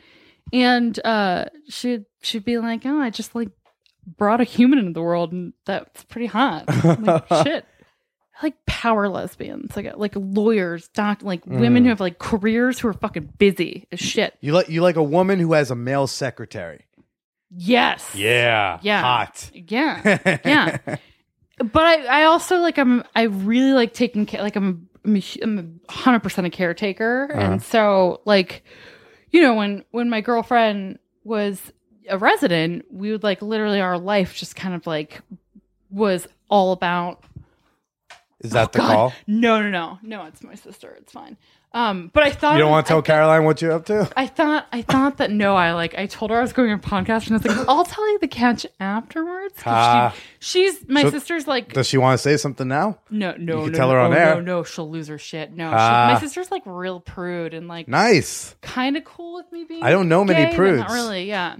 and 0.51 0.99
uh, 1.03 1.45
she'd 1.67 2.05
she'd 2.21 2.45
be 2.45 2.59
like, 2.59 2.86
oh, 2.86 2.99
I 2.99 3.09
just 3.09 3.34
like 3.34 3.49
brought 4.06 4.41
a 4.41 4.43
human 4.43 4.80
into 4.80 4.93
the 4.93 5.01
world, 5.01 5.32
and 5.32 5.54
that's 5.66 6.04
pretty 6.06 6.28
hot. 6.28 6.66
Like 6.84 7.28
shit. 7.43 7.66
I 8.41 8.45
like 8.47 8.66
power 8.66 9.08
lesbians, 9.10 9.76
like 9.76 9.95
like 9.95 10.14
lawyers, 10.16 10.88
doc, 10.89 11.22
like 11.22 11.45
women 11.45 11.84
Mm. 11.84 11.86
who 11.86 11.89
have 11.89 11.99
like 11.99 12.18
careers 12.20 12.80
who 12.80 12.88
are 12.88 12.93
fucking 12.93 13.34
busy 13.38 13.88
as 13.91 13.99
shit. 13.99 14.36
you 14.41 14.54
like 14.54 14.70
you 14.70 14.82
like 14.82 14.95
a 14.95 15.04
woman 15.04 15.39
who 15.39 15.54
has 15.54 15.70
a 15.72 15.76
male 15.76 16.08
secretary. 16.08 16.86
Yes. 17.56 18.16
Yeah. 18.16 18.80
Yeah. 18.82 19.01
Hot. 19.01 19.51
Yeah. 19.54 20.38
Yeah. 20.45 20.78
but 21.58 21.84
I, 21.86 22.22
I 22.22 22.24
also 22.24 22.58
like 22.58 22.80
I'm 22.80 23.04
I 23.16 23.24
really 23.24 23.74
like 23.74 23.93
taking 23.93 24.26
care 24.26 24.41
like 24.41 24.56
I'm 24.56 24.89
I'm 25.06 25.16
a, 25.18 25.22
I'm 25.43 25.82
a 25.88 25.91
hundred 25.91 26.22
percent 26.22 26.47
a 26.47 26.49
caretaker 26.49 27.30
Uh-huh. 27.32 27.39
and 27.54 27.62
so 27.64 28.22
like 28.26 28.64
you 29.30 29.41
know 29.43 29.54
when 29.54 29.86
when 29.91 30.10
my 30.10 30.22
girlfriend 30.22 30.97
was 31.24 31.62
a 32.10 32.18
resident 32.18 32.86
we 32.91 33.12
would 33.12 33.24
like 33.24 33.41
literally 33.41 33.80
our 33.82 33.97
life 33.97 34.36
just 34.36 34.56
kind 34.56 34.76
of 34.76 34.86
like 34.88 35.22
was 35.89 36.28
all 36.49 36.72
about 36.72 37.24
Is 38.41 38.51
that 38.51 38.72
the 38.74 38.80
Oh, 38.80 38.82
God. 38.88 38.93
call? 38.93 39.14
no 39.28 39.62
no 39.62 39.70
no 39.70 39.99
no 40.04 40.26
it's 40.26 40.43
my 40.43 40.56
sister 40.56 40.93
it's 40.99 41.12
fine 41.12 41.38
um 41.76 42.12
but 42.14 42.22
I 42.24 42.30
thought 42.30 42.54
You 42.54 42.60
don't 42.60 42.70
want 42.72 42.86
to 42.86 42.93
I 42.93 42.95
tell 42.95 43.01
Caroline 43.01 43.45
what 43.45 43.60
you're 43.60 43.72
up 43.72 43.86
to? 43.88 44.08
I 44.16 44.28
thought 44.28 44.68
I 44.72 44.84
thought 44.84 45.18
that 45.18 45.32
no, 45.32 45.56
I 45.56 45.74
like 45.74 45.95
I 45.97 46.06
told 46.06 46.30
her 46.30 46.38
I 46.38 46.41
was 46.41 46.54
going 46.54 46.70
on 46.72 46.78
a 46.78 46.82
podcast 46.82 47.26
and 47.26 47.32
I 47.32 47.38
was 47.38 47.45
like, 47.58 47.68
I'll 47.68 47.84
tell 47.84 48.08
you 48.12 48.20
the 48.20 48.28
catch 48.28 48.68
afterwards. 48.80 49.56
Ah. 49.66 50.14
she, 50.39 50.68
she's 50.70 50.88
my 50.88 51.10
sister's 51.10 51.47
like 51.47 51.74
Does 51.74 51.88
she 51.88 51.97
want 51.97 52.14
to 52.20 52.22
say 52.22 52.38
something 52.38 52.68
now? 52.68 52.99
no 53.10 53.34
no 53.39 53.66
you 53.66 53.72
no, 53.72 53.76
tell 53.76 53.88
no, 53.88 53.93
her 53.95 53.99
on 54.01 54.14
oh, 54.14 54.16
air. 54.16 54.36
No, 54.36 54.41
no, 54.41 54.64
she'll 54.64 54.88
lose 54.88 55.08
her 55.08 55.18
shit. 55.18 55.51
No, 55.54 55.72
she, 55.72 55.76
Ah. 55.76 56.12
my 56.14 56.20
sister's 56.20 56.51
like 56.51 56.62
real 56.68 56.99
prude 56.99 57.56
and 57.56 57.68
like 57.68 57.88
Nice. 57.88 58.56
kind 58.62 58.95
of 58.95 59.04
cool 59.04 59.34
with 59.34 59.51
me 59.51 59.64
being. 59.64 59.82
I 59.82 59.89
don't 59.89 60.08
know 60.10 60.24
many 60.24 60.51
gay, 60.51 60.56
prudes. 60.56 60.82
Not 60.82 60.91
really, 60.91 61.26
yeah. 61.28 61.56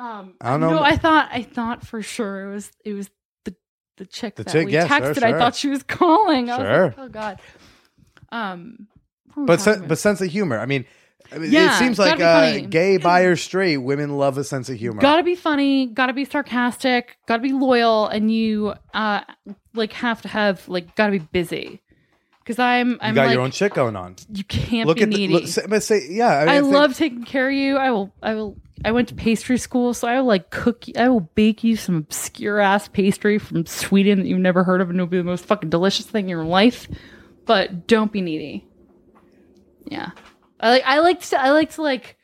Um, 0.00 0.34
I 0.40 0.50
don't 0.50 0.60
know. 0.60 0.70
No, 0.70 0.82
I 0.82 0.96
thought 0.96 1.28
I 1.32 1.42
thought 1.42 1.86
for 1.86 2.02
sure 2.02 2.48
it 2.50 2.52
was 2.54 2.70
it 2.84 2.92
was 2.94 3.10
the 3.44 3.54
the 3.96 4.06
chick 4.06 4.34
The 4.36 4.44
that 4.44 4.52
chick, 4.52 4.66
we 4.66 4.72
sure, 4.72 4.82
texted. 4.82 5.22
I 5.22 5.30
sure. 5.30 5.38
thought 5.38 5.54
she 5.54 5.68
was 5.68 5.82
calling. 5.88 6.50
I 6.50 6.58
was 6.58 6.66
like, 6.96 6.98
oh 6.98 7.08
god. 7.08 7.40
Um, 8.32 8.88
what 9.34 9.36
were 9.36 9.42
we 9.42 9.46
But 9.46 9.56
talking 9.58 9.64
sen- 9.64 9.78
about? 9.78 9.88
but 9.88 9.98
sense 9.98 10.20
of 10.20 10.28
humor. 10.30 10.58
I 10.58 10.66
mean, 10.66 10.84
I 11.32 11.38
mean, 11.38 11.52
Yeah, 11.52 11.74
it 11.76 11.78
seems 11.78 11.96
gotta 11.98 12.10
like 12.10 12.18
be 12.18 12.24
uh, 12.24 12.40
funny. 12.40 12.66
gay, 12.66 12.96
bi, 12.96 13.22
or 13.22 13.36
straight 13.36 13.76
women 13.78 14.16
love 14.16 14.36
a 14.38 14.44
sense 14.44 14.68
of 14.68 14.76
humor. 14.78 15.00
Gotta 15.00 15.22
be 15.22 15.34
funny, 15.36 15.86
gotta 15.86 16.12
be 16.12 16.24
sarcastic, 16.24 17.16
gotta 17.26 17.42
be 17.42 17.52
loyal, 17.52 18.08
and 18.08 18.32
you 18.32 18.74
uh 18.92 19.20
like 19.74 19.92
have 19.94 20.22
to 20.22 20.28
have 20.28 20.66
like 20.68 20.94
gotta 20.96 21.12
be 21.12 21.18
busy. 21.20 21.80
Because 22.44 22.58
I'm 22.58 22.98
I'm 23.00 23.10
you 23.10 23.14
got 23.14 23.26
like 23.28 23.34
your 23.34 23.42
own 23.42 23.50
shit 23.52 23.72
going 23.72 23.96
on. 23.96 24.16
you 24.30 24.44
can't 24.44 24.86
Look 24.86 24.98
be 24.98 25.02
at 25.04 25.10
the. 25.10 25.16
needy. 25.16 25.32
Look, 25.32 25.46
say, 25.46 25.62
but 25.66 25.82
say, 25.82 26.06
yeah. 26.10 26.28
I, 26.28 26.40
mean, 26.40 26.48
I 26.50 26.60
think- 26.60 26.74
love 26.74 26.94
taking 26.96 27.24
care 27.24 27.48
of 27.48 27.54
you. 27.54 27.76
I 27.78 27.90
will 27.90 28.12
I 28.22 28.34
will 28.34 28.56
I 28.84 28.92
went 28.92 29.08
to 29.08 29.14
pastry 29.14 29.56
school, 29.56 29.94
so 29.94 30.06
I 30.06 30.18
will 30.20 30.26
like 30.26 30.50
cook 30.50 30.86
You, 30.86 30.94
I 30.98 31.08
will 31.08 31.20
bake 31.34 31.64
you 31.64 31.74
some 31.76 31.96
obscure 31.96 32.60
ass 32.60 32.86
pastry 32.88 33.38
from 33.38 33.64
Sweden 33.64 34.18
that 34.18 34.26
you've 34.26 34.40
never 34.40 34.62
heard 34.62 34.82
of 34.82 34.90
and 34.90 34.98
it'll 34.98 35.06
be 35.06 35.16
the 35.16 35.24
most 35.24 35.46
fucking 35.46 35.70
delicious 35.70 36.04
thing 36.06 36.26
in 36.26 36.28
your 36.28 36.44
life. 36.44 36.86
But 37.46 37.86
don't 37.86 38.12
be 38.12 38.20
needy. 38.20 38.66
Yeah. 39.86 40.10
I 40.60 40.70
like 40.70 40.82
I 40.84 40.98
like 41.00 41.20
to 41.20 41.40
I 41.40 41.50
like 41.50 41.70
to 41.72 41.82
like 41.82 42.16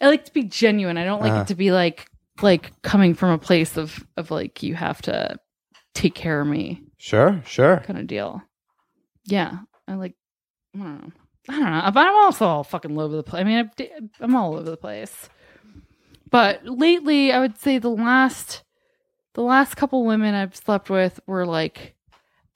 I 0.00 0.08
like 0.08 0.24
to 0.24 0.32
be 0.32 0.42
genuine. 0.44 0.96
I 0.98 1.04
don't 1.04 1.20
like 1.20 1.30
Uh-huh. 1.32 1.40
it 1.42 1.48
to 1.48 1.54
be 1.54 1.70
like 1.72 2.06
like 2.42 2.72
coming 2.82 3.14
from 3.14 3.30
a 3.30 3.38
place 3.38 3.76
of 3.76 4.04
of 4.16 4.30
like 4.32 4.62
you 4.62 4.74
have 4.74 5.00
to 5.02 5.36
take 5.94 6.14
care 6.14 6.40
of 6.40 6.46
me 6.48 6.82
Sure, 6.98 7.40
sure. 7.46 7.78
kind 7.86 7.98
of 7.98 8.06
deal. 8.06 8.42
Yeah, 9.24 9.58
I 9.88 9.94
like. 9.94 10.14
I 10.74 10.78
don't 10.78 11.02
know. 11.02 11.12
I 11.48 11.52
don't 11.52 11.72
know. 11.72 11.90
But 11.92 12.06
I'm 12.06 12.14
also 12.16 12.46
all 12.46 12.64
fucking 12.64 12.96
all 12.96 13.02
over 13.02 13.16
the 13.16 13.22
place. 13.22 13.40
I 13.40 13.44
mean, 13.44 13.70
I'm 14.20 14.36
all 14.36 14.54
over 14.54 14.70
the 14.70 14.76
place. 14.76 15.28
But 16.30 16.64
lately, 16.66 17.32
I 17.32 17.40
would 17.40 17.58
say 17.58 17.78
the 17.78 17.88
last, 17.88 18.62
the 19.32 19.42
last 19.42 19.76
couple 19.76 20.04
women 20.04 20.34
I've 20.34 20.54
slept 20.54 20.90
with 20.90 21.20
were 21.26 21.46
like, 21.46 21.94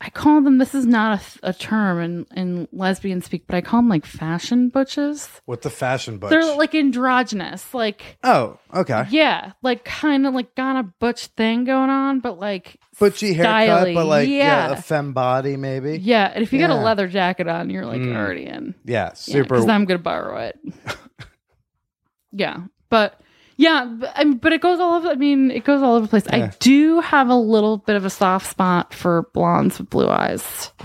I 0.05 0.11
call 0.11 0.41
them. 0.41 0.59
This 0.59 0.75
is 0.75 0.85
not 0.85 1.21
a, 1.43 1.51
a 1.51 1.53
term 1.53 2.01
in 2.01 2.27
in 2.35 2.69
lesbian 2.73 3.23
speak, 3.23 3.47
but 3.47 3.55
I 3.55 3.61
call 3.61 3.79
them 3.81 3.89
like 3.89 4.05
fashion 4.05 4.69
butches. 4.69 5.29
What's 5.45 5.63
the 5.63 5.71
fashion 5.71 6.19
butch? 6.19 6.31
They're 6.31 6.57
like 6.57 6.75
androgynous, 6.75 7.73
like 7.73 8.19
oh, 8.25 8.59
okay. 8.75 9.07
yeah, 9.11 9.53
like 9.63 9.85
kind 9.85 10.27
of 10.27 10.35
like 10.35 10.57
got 10.57 10.77
a 10.77 10.83
butch 10.83 11.27
thing 11.29 11.63
going 11.65 11.89
on, 11.89 12.19
but 12.19 12.41
like 12.41 12.81
Butchy 12.99 13.33
haircut, 13.33 13.95
but 13.95 14.07
like 14.07 14.29
yeah. 14.29 14.69
yeah, 14.69 14.73
a 14.73 14.77
femme 14.83 15.13
body 15.13 15.57
maybe. 15.57 15.99
yeah. 15.99 16.33
And 16.35 16.43
if 16.43 16.53
you 16.53 16.59
got 16.59 16.71
Yeah. 16.71 16.83
a 16.83 16.85
leather 16.85 17.07
jacket 17.07 17.47
on, 17.47 17.71
you're 17.71 17.87
like 17.87 18.01
Mm. 18.01 18.17
already 18.17 18.47
in. 18.47 18.75
Yeah, 18.85 19.13
super. 19.13 19.55
because 19.55 19.69
I'm 19.69 19.85
gonna 19.85 19.99
borrow 20.01 20.37
it. 20.39 20.59
yeah, 22.33 22.59
but 22.91 23.21
yeah, 23.63 23.85
but, 23.85 24.13
I 24.17 24.25
mean, 24.25 24.39
but 24.39 24.53
it 24.53 24.61
goes 24.61 24.81
all 24.81 24.95
over. 24.95 25.09
I 25.09 25.15
mean, 25.15 25.53
it 25.53 25.63
goes 25.63 25.83
all 25.83 25.95
over 25.95 26.07
the 26.07 26.11
place. 26.11 26.27
Yeah. 26.27 26.47
I 26.47 26.57
do 26.59 27.01
have 27.01 27.29
a 27.29 27.37
little 27.37 27.79
bit 27.79 27.95
of 27.95 28.05
a 28.05 28.11
soft 28.11 28.51
spot 28.51 28.93
for 28.93 29.29
blondes 29.33 29.79
with 29.79 29.89
blue 29.91 30.09
eyes. 30.09 30.73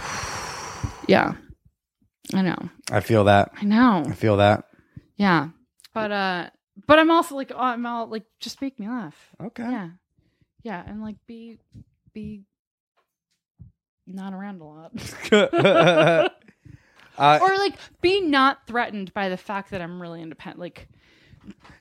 Yeah, 1.09 1.35
I 2.33 2.41
know, 2.41 2.69
I 2.91 2.99
feel 2.99 3.23
that. 3.23 3.53
I 3.55 3.63
know. 3.63 4.03
I 4.05 4.11
feel 4.11 4.35
that. 4.37 4.65
Yeah, 5.15 5.51
but 5.93 6.11
uh, 6.11 6.49
but 6.85 6.99
I'm 6.99 7.09
also 7.09 7.37
like, 7.37 7.53
oh, 7.55 7.57
I'm 7.57 7.85
all 7.85 8.07
like, 8.07 8.25
just 8.41 8.61
make 8.61 8.77
me 8.77 8.89
laugh. 8.89 9.15
Okay. 9.41 9.63
Yeah, 9.63 9.89
yeah, 10.63 10.83
and 10.85 11.01
like 11.01 11.15
be 11.25 11.59
be 12.11 12.43
not 14.05 14.33
around 14.33 14.59
a 14.59 14.65
lot. 14.65 14.91
uh, 17.17 17.39
or 17.41 17.57
like 17.57 17.75
be 18.01 18.19
not 18.19 18.67
threatened 18.67 19.13
by 19.13 19.29
the 19.29 19.37
fact 19.37 19.71
that 19.71 19.81
I'm 19.81 20.01
really 20.01 20.21
independent. 20.21 20.59
Like 20.59 20.89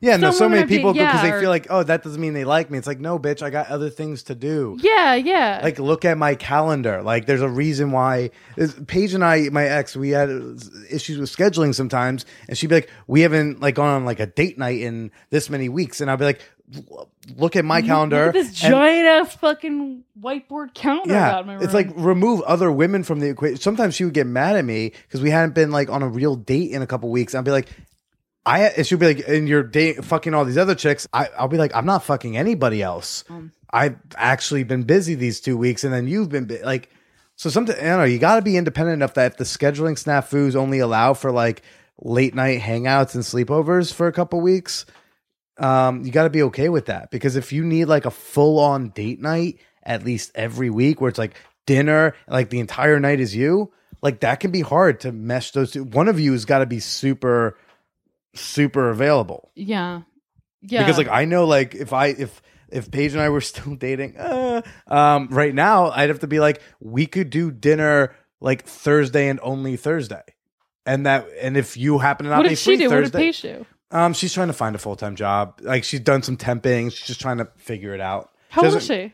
yeah, 0.01 0.17
no, 0.17 0.31
so 0.31 0.49
many 0.49 0.67
people 0.67 0.93
because 0.93 1.15
yeah, 1.15 1.23
they 1.23 1.33
or- 1.33 1.41
feel 1.41 1.51
like, 1.51 1.67
oh, 1.71 1.83
that 1.83 2.03
doesn't 2.03 2.21
mean 2.21 2.35
they 2.35 2.45
like 2.45 2.71
me. 2.71 2.79
It's 2.79 2.87
like, 2.87 3.01
no, 3.01 3.19
bitch, 3.19 3.43
I 3.43 3.51
got 3.51 3.69
other 3.69 3.89
things 3.89 4.25
to 4.25 4.35
do. 4.35 4.77
Yeah, 4.81 5.15
yeah. 5.15 5.61
Like, 5.63 5.79
look 5.79 6.05
at 6.05 6.19
my 6.19 6.35
calendar. 6.35 7.03
Like, 7.03 7.27
there's 7.27 7.41
a 7.41 7.49
reason 7.49 7.91
why. 7.93 8.31
Paige 8.87 9.15
and 9.15 9.25
I, 9.25 9.49
my 9.51 9.65
ex, 9.65 9.97
we 9.97 10.11
had 10.11 10.29
issues 10.91 11.19
with 11.19 11.35
scheduling 11.35 11.75
sometimes, 11.75 12.27
and 12.49 12.57
she'd 12.59 12.69
be 12.69 12.77
like, 12.77 12.91
"We 13.07 13.23
haven't 13.23 13.61
like 13.61 13.75
gone 13.75 13.89
on 13.89 14.05
like 14.05 14.21
a 14.21 14.27
date 14.27 14.59
night 14.59 14.81
in 14.81 15.11
this 15.31 15.49
many 15.49 15.69
weeks," 15.69 16.01
and 16.01 16.11
I'd 16.11 16.19
be 16.19 16.25
like, 16.25 16.43
"Look 17.37 17.57
at 17.57 17.65
my 17.65 17.81
calendar." 17.83 18.29
At 18.29 18.35
this 18.35 18.53
giant 18.53 19.07
ass 19.07 19.35
fucking 19.37 20.05
whiteboard 20.21 20.75
calendar 20.75 21.15
yeah, 21.15 21.59
it's 21.61 21.75
like 21.75 21.89
remove 21.95 22.43
other 22.43 22.71
women 22.71 23.03
from 23.03 23.21
the 23.21 23.29
equation. 23.29 23.57
Sometimes 23.59 23.95
she 23.95 24.05
would 24.05 24.15
get 24.15 24.27
mad 24.27 24.57
at 24.57 24.65
me 24.65 24.93
because 25.07 25.21
we 25.23 25.31
hadn't 25.31 25.55
been 25.55 25.71
like 25.71 25.91
on 25.91 26.03
a 26.03 26.09
real 26.09 26.37
date 26.37 26.71
in 26.71 26.83
a 26.83 26.87
couple 26.87 27.11
weeks. 27.11 27.35
I'd 27.35 27.45
be 27.45 27.51
like, 27.51 27.69
I 28.47 28.61
and 28.69 28.87
she'd 28.87 28.99
be 29.01 29.15
like, 29.15 29.29
and 29.29 29.49
you're 29.49 29.65
date 29.65 30.05
fucking 30.05 30.33
all 30.33 30.45
these 30.45 30.57
other 30.57 30.77
chicks. 30.77 31.07
I, 31.13 31.29
I'll 31.37 31.49
be 31.49 31.59
like, 31.59 31.75
I'm 31.75 31.85
not 31.85 32.05
fucking 32.05 32.37
anybody 32.37 32.81
else. 32.81 33.25
Um. 33.29 33.53
I've 33.71 33.97
actually 34.17 34.63
been 34.63 34.85
busy 34.85 35.17
these 35.17 35.41
two 35.41 35.57
weeks, 35.57 35.83
and 35.83 35.93
then 35.93 36.07
you've 36.07 36.29
been 36.29 36.47
bu- 36.47 36.63
like, 36.65 36.89
so 37.35 37.51
sometimes 37.51 37.79
I 37.81 37.83
don't 37.83 37.99
know. 37.99 38.05
You 38.05 38.19
got 38.19 38.37
to 38.37 38.43
be 38.43 38.57
independent 38.57 38.95
enough 38.95 39.15
that 39.15 39.33
if 39.33 39.37
the 39.39 39.45
scheduling 39.45 40.03
snafus 40.03 40.55
only 40.55 40.79
allow 40.79 41.13
for 41.13 41.33
like 41.33 41.63
late 42.01 42.35
night 42.35 42.61
hangouts 42.61 43.15
and 43.17 43.25
sleepovers 43.25 43.93
for 43.93 44.07
a 44.07 44.13
couple 44.13 44.41
weeks, 44.41 44.87
um, 45.59 46.05
you 46.05 46.13
got 46.13 46.25
to 46.25 46.31
be 46.31 46.45
okay 46.45 46.69
with 46.69 46.87
that 46.87 47.11
because 47.11 47.35
if 47.37 47.53
you 47.53 47.65
need 47.65 47.87
like 47.87 48.05
a 48.05 48.11
full 48.11 48.61
on 48.61 48.91
date 48.91 49.21
night 49.21 49.59
at 49.83 50.05
least 50.05 50.31
every 50.35 50.71
week 50.71 51.01
where 51.01 51.09
it's 51.09 51.19
like 51.19 51.35
dinner, 51.67 52.15
like 52.29 52.51
the 52.51 52.61
entire 52.61 53.01
night 53.01 53.21
is 53.21 53.35
you, 53.35 53.73
like 54.03 54.21
that 54.21 54.41
can 54.41 54.51
be 54.51 54.61
hard 54.61 55.01
to 55.01 55.13
mesh 55.13 55.51
those 55.53 55.73
two. 55.73 55.85
One 55.85 56.09
of 56.09 56.21
you 56.21 56.33
has 56.33 56.45
got 56.45 56.59
to 56.59 56.67
be 56.67 56.81
super, 56.81 57.59
super 58.37 58.91
available 58.91 59.51
yeah, 59.55 60.03
yeah. 60.63 60.83
because 60.83 60.99
like 60.99 61.09
I 61.09 61.25
know 61.25 61.47
like 61.47 61.75
if 61.75 61.93
I 61.93 62.09
if 62.09 62.43
if 62.69 62.91
Paige 62.91 63.13
and 63.13 63.21
I 63.23 63.29
were 63.29 63.41
still 63.53 63.75
dating, 63.77 64.17
uh, 64.17 64.63
um, 64.87 65.29
right 65.31 65.55
now 65.55 65.91
I'd 65.91 66.09
have 66.09 66.21
to 66.21 66.27
be 66.27 66.41
like 66.41 66.61
we 66.81 67.07
could 67.07 67.31
do 67.31 67.51
dinner 67.51 68.15
like 68.41 68.65
Thursday 68.65 69.29
and 69.29 69.41
only 69.43 69.77
Thursday. 69.77 70.23
And 70.85 71.05
that, 71.07 71.27
and 71.41 71.57
if 71.57 71.77
you 71.77 71.99
happen 71.99 72.25
to 72.25 72.31
not 72.31 72.39
what 72.39 72.43
be 72.45 72.51
did 72.51 72.59
free 72.59 72.77
she 72.77 72.85
do? 72.85 72.91
What 72.91 72.97
did 72.97 73.13
Thursday, 73.13 73.19
Paige 73.19 73.43
do? 73.43 73.67
um, 73.91 74.13
she's 74.13 74.33
trying 74.33 74.49
to 74.49 74.53
find 74.53 74.77
a 74.77 74.79
full 74.79 74.95
time 74.97 75.17
job. 75.17 75.61
Like 75.63 75.85
she's 75.85 76.01
done 76.01 76.23
some 76.23 76.37
temping. 76.37 76.93
She's 76.93 77.07
just 77.07 77.21
trying 77.21 77.39
to 77.39 77.49
figure 77.57 77.95
it 77.95 78.01
out. 78.01 78.31
How 78.51 78.65
old 78.65 78.75
is 78.75 78.87
she? 78.87 79.13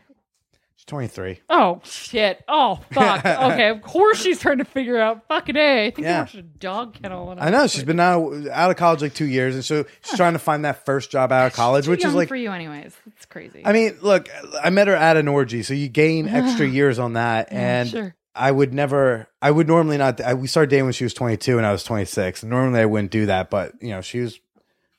She's 0.83 0.89
twenty 0.89 1.07
three. 1.07 1.39
Oh 1.49 1.79
shit! 1.85 2.43
Oh 2.49 2.77
fuck! 2.91 3.25
okay, 3.25 3.69
of 3.69 3.81
course 3.81 4.21
she's 4.21 4.37
trying 4.41 4.57
to 4.57 4.65
figure 4.65 4.99
out 4.99 5.25
fucking 5.29 5.55
a. 5.55 5.85
I 5.87 5.91
think 5.91 6.05
Yeah. 6.05 6.15
you 6.15 6.19
watched 6.23 6.35
a 6.35 6.41
dog 6.41 7.01
kennel. 7.01 7.27
when 7.27 7.39
I 7.39 7.49
know 7.51 7.61
was 7.61 7.71
she's 7.71 7.85
been 7.85 8.01
out 8.01 8.33
out 8.51 8.69
of 8.69 8.75
college 8.75 9.01
like 9.01 9.13
two 9.13 9.23
years, 9.25 9.55
and 9.55 9.63
so 9.63 9.85
she's 10.01 10.17
trying 10.17 10.33
to 10.33 10.39
find 10.39 10.65
that 10.65 10.83
first 10.85 11.09
job 11.09 11.31
out 11.31 11.47
of 11.47 11.53
college, 11.53 11.85
Too 11.85 11.91
which 11.91 11.99
is 12.01 12.05
young 12.05 12.15
like. 12.15 12.27
for 12.27 12.35
you, 12.35 12.51
anyways. 12.51 12.93
It's 13.15 13.25
crazy. 13.25 13.61
I 13.63 13.71
mean, 13.71 13.97
look, 14.01 14.27
I 14.61 14.71
met 14.71 14.87
her 14.89 14.95
at 14.95 15.15
an 15.15 15.29
orgy, 15.29 15.63
so 15.63 15.73
you 15.73 15.87
gain 15.87 16.27
extra 16.27 16.67
years 16.67 16.99
on 16.99 17.13
that, 17.13 17.47
and 17.53 17.87
sure. 17.89 18.15
I 18.35 18.51
would 18.51 18.73
never, 18.73 19.29
I 19.41 19.51
would 19.51 19.67
normally 19.69 19.97
not. 19.97 20.19
I, 20.19 20.33
we 20.33 20.47
started 20.47 20.69
dating 20.69 20.83
when 20.85 20.93
she 20.93 21.05
was 21.05 21.13
22 21.13 21.59
and 21.59 21.65
I 21.65 21.71
was 21.71 21.85
26. 21.85 22.43
Normally 22.43 22.81
I 22.81 22.85
wouldn't 22.85 23.11
do 23.11 23.27
that, 23.27 23.49
but 23.49 23.71
you 23.81 23.89
know, 23.91 24.01
she 24.01 24.19
was 24.19 24.37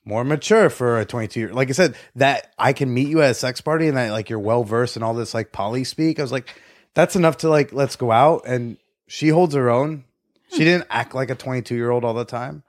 more 0.05 0.25
mature 0.25 0.71
for 0.71 0.99
a 0.99 1.05
22 1.05 1.41
year. 1.41 1.53
Like 1.53 1.69
I 1.71 1.73
said, 1.73 1.97
that 2.17 2.53
I 2.59 2.73
can 2.73 2.93
meet 2.93 3.09
you 3.09 3.23
at 3.23 3.31
a 3.31 3.35
sex 3.35 3.61
party 3.61 3.89
and 3.89 3.97
that 3.97 4.11
like 4.11 4.29
you're 4.29 4.39
well 4.39 4.65
versed 4.65 4.97
in 4.97 5.03
all 5.03 5.15
this 5.15 5.35
like 5.35 5.53
poly 5.53 5.85
speak. 5.85 6.19
I 6.19 6.23
was 6.23 6.33
like, 6.33 6.49
that's 6.95 7.17
enough 7.17 7.39
to 7.39 7.49
like, 7.49 7.73
let's 7.73 7.97
go 7.97 8.13
out. 8.13 8.43
And 8.47 8.77
she 9.07 9.29
holds 9.29 9.55
her 9.55 9.71
own. 9.71 10.05
She 10.51 10.59
didn't 10.59 10.87
act 10.89 11.15
like 11.15 11.31
a 11.31 11.35
22 11.35 11.75
year 11.75 11.91
old 11.91 12.05
all 12.05 12.15
the 12.15 12.25
time. 12.25 12.63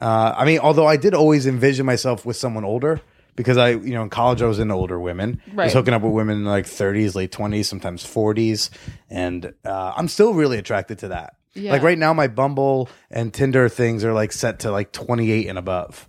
Uh, 0.00 0.34
I 0.36 0.44
mean, 0.44 0.60
although 0.60 0.86
I 0.86 0.96
did 0.96 1.12
always 1.14 1.46
envision 1.46 1.84
myself 1.84 2.24
with 2.24 2.36
someone 2.36 2.64
older 2.64 3.00
because 3.36 3.56
I, 3.56 3.70
you 3.70 3.92
know, 3.92 4.02
in 4.02 4.10
college 4.10 4.40
I 4.40 4.46
was 4.46 4.58
into 4.58 4.74
older 4.74 4.98
women. 4.98 5.42
I 5.52 5.64
was 5.64 5.72
hooking 5.72 5.94
up 5.94 6.02
with 6.02 6.12
women 6.12 6.38
in 6.38 6.44
like 6.44 6.66
30s, 6.66 7.14
late 7.14 7.32
20s, 7.32 7.66
sometimes 7.66 8.04
40s, 8.04 8.70
and 9.10 9.52
uh, 9.64 9.92
I'm 9.96 10.08
still 10.08 10.34
really 10.34 10.58
attracted 10.58 11.00
to 11.00 11.08
that. 11.08 11.36
Yeah. 11.54 11.72
Like 11.72 11.82
right 11.82 11.98
now, 11.98 12.12
my 12.12 12.28
Bumble 12.28 12.88
and 13.10 13.34
Tinder 13.34 13.68
things 13.68 14.04
are 14.04 14.12
like 14.12 14.32
set 14.32 14.60
to 14.60 14.70
like 14.70 14.92
28 14.92 15.46
and 15.48 15.58
above 15.58 16.08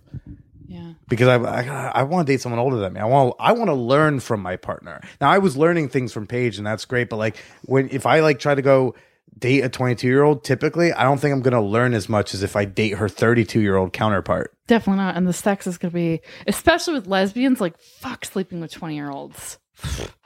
yeah. 0.70 0.92
because 1.08 1.28
I 1.28 1.36
I, 1.36 1.88
I 1.88 2.02
want 2.04 2.26
to 2.26 2.32
date 2.32 2.40
someone 2.40 2.58
older 2.60 2.76
than 2.76 2.92
me. 2.94 3.00
I 3.00 3.04
want 3.04 3.34
I 3.40 3.52
want 3.52 3.68
to 3.68 3.74
learn 3.74 4.20
from 4.20 4.40
my 4.40 4.56
partner. 4.56 5.00
Now 5.20 5.30
I 5.30 5.38
was 5.38 5.56
learning 5.56 5.88
things 5.90 6.12
from 6.12 6.26
Paige, 6.26 6.58
and 6.58 6.66
that's 6.66 6.84
great. 6.84 7.08
But 7.10 7.16
like 7.16 7.36
when 7.64 7.88
if 7.90 8.06
I 8.06 8.20
like 8.20 8.38
try 8.38 8.54
to 8.54 8.62
go 8.62 8.94
date 9.38 9.60
a 9.62 9.68
22 9.68 10.06
year 10.06 10.22
old, 10.22 10.44
typically 10.44 10.92
I 10.92 11.02
don't 11.04 11.18
think 11.18 11.32
I'm 11.32 11.40
gonna 11.42 11.62
learn 11.62 11.94
as 11.94 12.08
much 12.08 12.34
as 12.34 12.42
if 12.42 12.56
I 12.56 12.64
date 12.64 12.92
her 12.98 13.08
32 13.08 13.60
year 13.60 13.76
old 13.76 13.92
counterpart. 13.92 14.54
Definitely 14.66 15.02
not. 15.02 15.16
And 15.16 15.26
the 15.26 15.32
sex 15.32 15.66
is 15.66 15.78
going 15.78 15.90
to 15.90 15.94
be, 15.94 16.20
especially 16.46 16.94
with 16.94 17.08
lesbians, 17.08 17.60
like 17.60 17.76
fuck 17.80 18.24
sleeping 18.24 18.60
with 18.60 18.70
twenty 18.72 18.94
year 18.94 19.10
olds. 19.10 19.58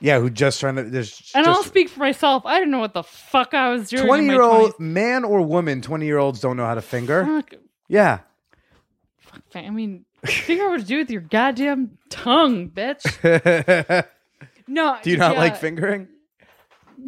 Yeah, 0.00 0.18
who 0.18 0.28
just 0.30 0.58
trying 0.60 0.76
to 0.76 0.82
there's 0.82 1.30
And 1.34 1.46
I'll 1.46 1.62
speak 1.62 1.88
for 1.88 2.00
myself. 2.00 2.44
I 2.44 2.58
didn't 2.58 2.72
know 2.72 2.80
what 2.80 2.92
the 2.92 3.04
fuck 3.04 3.54
I 3.54 3.70
was 3.70 3.88
doing. 3.88 4.02
in 4.02 4.08
20 4.08 4.24
year 4.26 4.42
old 4.42 4.72
20s. 4.72 4.80
man 4.80 5.24
or 5.24 5.40
woman. 5.42 5.80
20 5.80 6.04
year 6.06 6.18
olds 6.18 6.40
don't 6.40 6.56
know 6.56 6.66
how 6.66 6.74
to 6.74 6.82
finger. 6.82 7.24
Fuck, 7.24 7.54
Yeah. 7.88 8.18
fuck, 9.20 9.42
I 9.54 9.70
mean, 9.70 10.04
figure 10.26 10.64
out 10.64 10.70
what 10.70 10.80
to 10.80 10.86
do 10.86 10.98
with 10.98 11.10
your 11.10 11.20
goddamn 11.22 11.98
tongue, 12.10 12.70
bitch. 12.70 13.04
No. 14.66 14.96
Do 15.02 15.10
you 15.10 15.18
not 15.18 15.34
yeah, 15.34 15.40
like 15.40 15.56
fingering? 15.58 16.08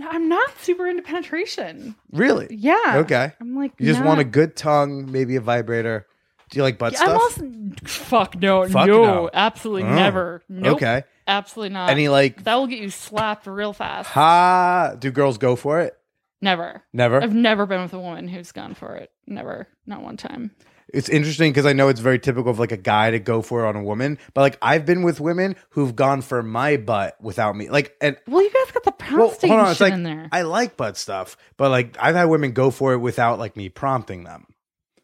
I'm 0.05 0.29
not 0.29 0.51
super 0.61 0.87
into 0.87 1.03
penetration. 1.03 1.97
Really? 2.13 2.49
Yeah. 2.51 2.97
Okay. 2.97 3.33
I'm 3.41 3.57
like, 3.57 3.73
You 3.79 3.87
just 3.87 4.01
not- 4.01 4.07
want 4.09 4.21
a 4.21 4.25
good 4.25 4.57
tongue, 4.57 5.11
maybe 5.11 5.37
a 5.37 5.41
vibrator. 5.41 6.07
Do 6.51 6.59
you 6.59 6.63
like 6.63 6.79
butt 6.79 6.93
Yeah, 6.93 7.01
I'm 7.01 7.09
stuff? 7.09 7.23
also 7.23 7.51
fuck 7.87 8.37
no, 8.37 8.69
Fuck 8.69 8.87
no, 8.87 9.03
no. 9.05 9.31
absolutely 9.33 9.85
Oh, 9.85 9.95
never. 9.95 10.43
Nope, 10.51 10.77
Okay. 10.77 11.03
absolutely 11.27 11.73
not. 11.73 11.89
Any 11.91 12.09
like 12.09 12.45
that 12.45 12.55
will 12.57 12.67
get 12.67 12.79
you 12.79 12.91
slapped 12.91 13.47
real 13.47 13.73
fast. 13.73 14.11
ha? 14.11 14.95
Do 14.99 15.11
girls 15.11 15.39
go 15.39 15.57
for 15.57 15.81
it? 15.81 15.95
Never. 16.43 16.83
Never. 16.93 17.23
I've 17.23 17.35
never 17.35 17.65
been 17.67 17.81
with 17.83 17.95
a 17.95 17.99
woman 17.99 18.29
who's 18.29 18.53
gone 18.53 18.75
for 18.75 18.95
it. 18.97 19.11
Never. 19.27 19.67
Not 19.87 20.03
one 20.03 20.17
time. 20.19 20.51
It's 20.95 21.09
interesting 21.09 21.51
because 21.53 21.67
I 21.67 21.73
know 21.73 21.89
it's 21.89 21.99
very 22.01 22.19
typical 22.21 22.51
of 22.51 22.59
like 22.61 22.71
a 22.73 22.77
guy 22.77 23.11
to 23.11 23.19
go 23.19 23.43
for 23.43 23.65
it 23.65 23.69
on 23.69 23.75
a 23.77 23.83
woman, 23.83 24.19
but 24.35 24.43
like 24.43 24.59
I've 24.63 24.87
been 24.87 25.03
with 25.03 25.19
women 25.21 25.57
who've 25.71 25.95
gone 25.97 26.23
for 26.23 26.43
my 26.43 26.77
butt 26.77 27.17
without 27.21 27.57
me. 27.57 27.69
Like, 27.69 27.97
and 28.01 28.17
Well, 28.29 28.43
you 28.43 28.51
guys 28.51 28.71
got 28.73 28.85
the 28.85 28.93
well, 29.17 29.29
prostate 29.29 29.51
hold 29.51 29.61
on, 29.63 29.69
it's 29.71 29.79
shit 29.79 29.85
like 29.87 29.93
in 29.95 30.03
there. 30.05 30.29
I 30.31 30.43
like 30.43 30.77
butt 30.77 30.97
stuff, 30.97 31.37
but 31.57 31.71
like 31.71 31.97
I've 32.01 32.15
had 32.15 32.25
women 32.27 32.53
go 32.53 32.71
for 32.71 32.93
it 32.93 32.99
without 32.99 33.39
like 33.41 33.57
me 33.57 33.69
prompting 33.69 34.23
them. 34.25 34.47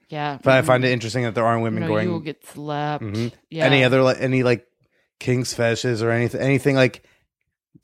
yeah. 0.09 0.39
But 0.43 0.55
I 0.55 0.63
find 0.63 0.85
it 0.85 0.93
interesting 0.93 1.25
that 1.25 1.35
there 1.35 1.45
aren't 1.45 1.63
women 1.65 1.83
no, 1.83 1.89
going. 1.89 2.07
you 2.07 2.13
will 2.13 2.21
get 2.21 2.47
slapped. 2.47 3.03
Mhm. 3.03 3.33
Yeah. 3.51 3.65
Any 3.67 3.83
other 3.83 4.03
like 4.03 4.19
any 4.21 4.45
like 4.45 4.67
kings 5.19 5.53
fetishes 5.53 6.01
or 6.03 6.11
anything 6.11 6.41
anything 6.41 6.77
like 6.77 7.03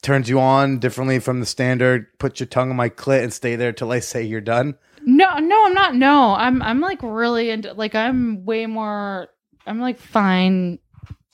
turns 0.03 0.29
you 0.29 0.39
on 0.39 0.79
differently 0.79 1.19
from 1.19 1.41
the 1.41 1.47
standard? 1.47 2.07
Put 2.21 2.39
your 2.39 2.47
tongue 2.47 2.71
on 2.71 2.77
my 2.77 2.91
clit 2.91 3.25
and 3.25 3.33
stay 3.33 3.57
there 3.57 3.73
till 3.73 3.91
I 3.91 3.99
say 3.99 4.23
you're 4.23 4.41
done. 4.41 4.77
No, 5.11 5.39
no, 5.39 5.65
I'm 5.67 5.73
not. 5.73 5.95
No, 5.95 6.35
I'm. 6.35 6.61
I'm 6.61 6.81
like 6.81 6.99
really 7.03 7.49
into. 7.49 7.73
Like 7.73 7.95
I'm 7.95 8.45
way 8.45 8.67
more. 8.67 9.29
I'm 9.67 9.81
like 9.81 9.99
fine 9.99 10.79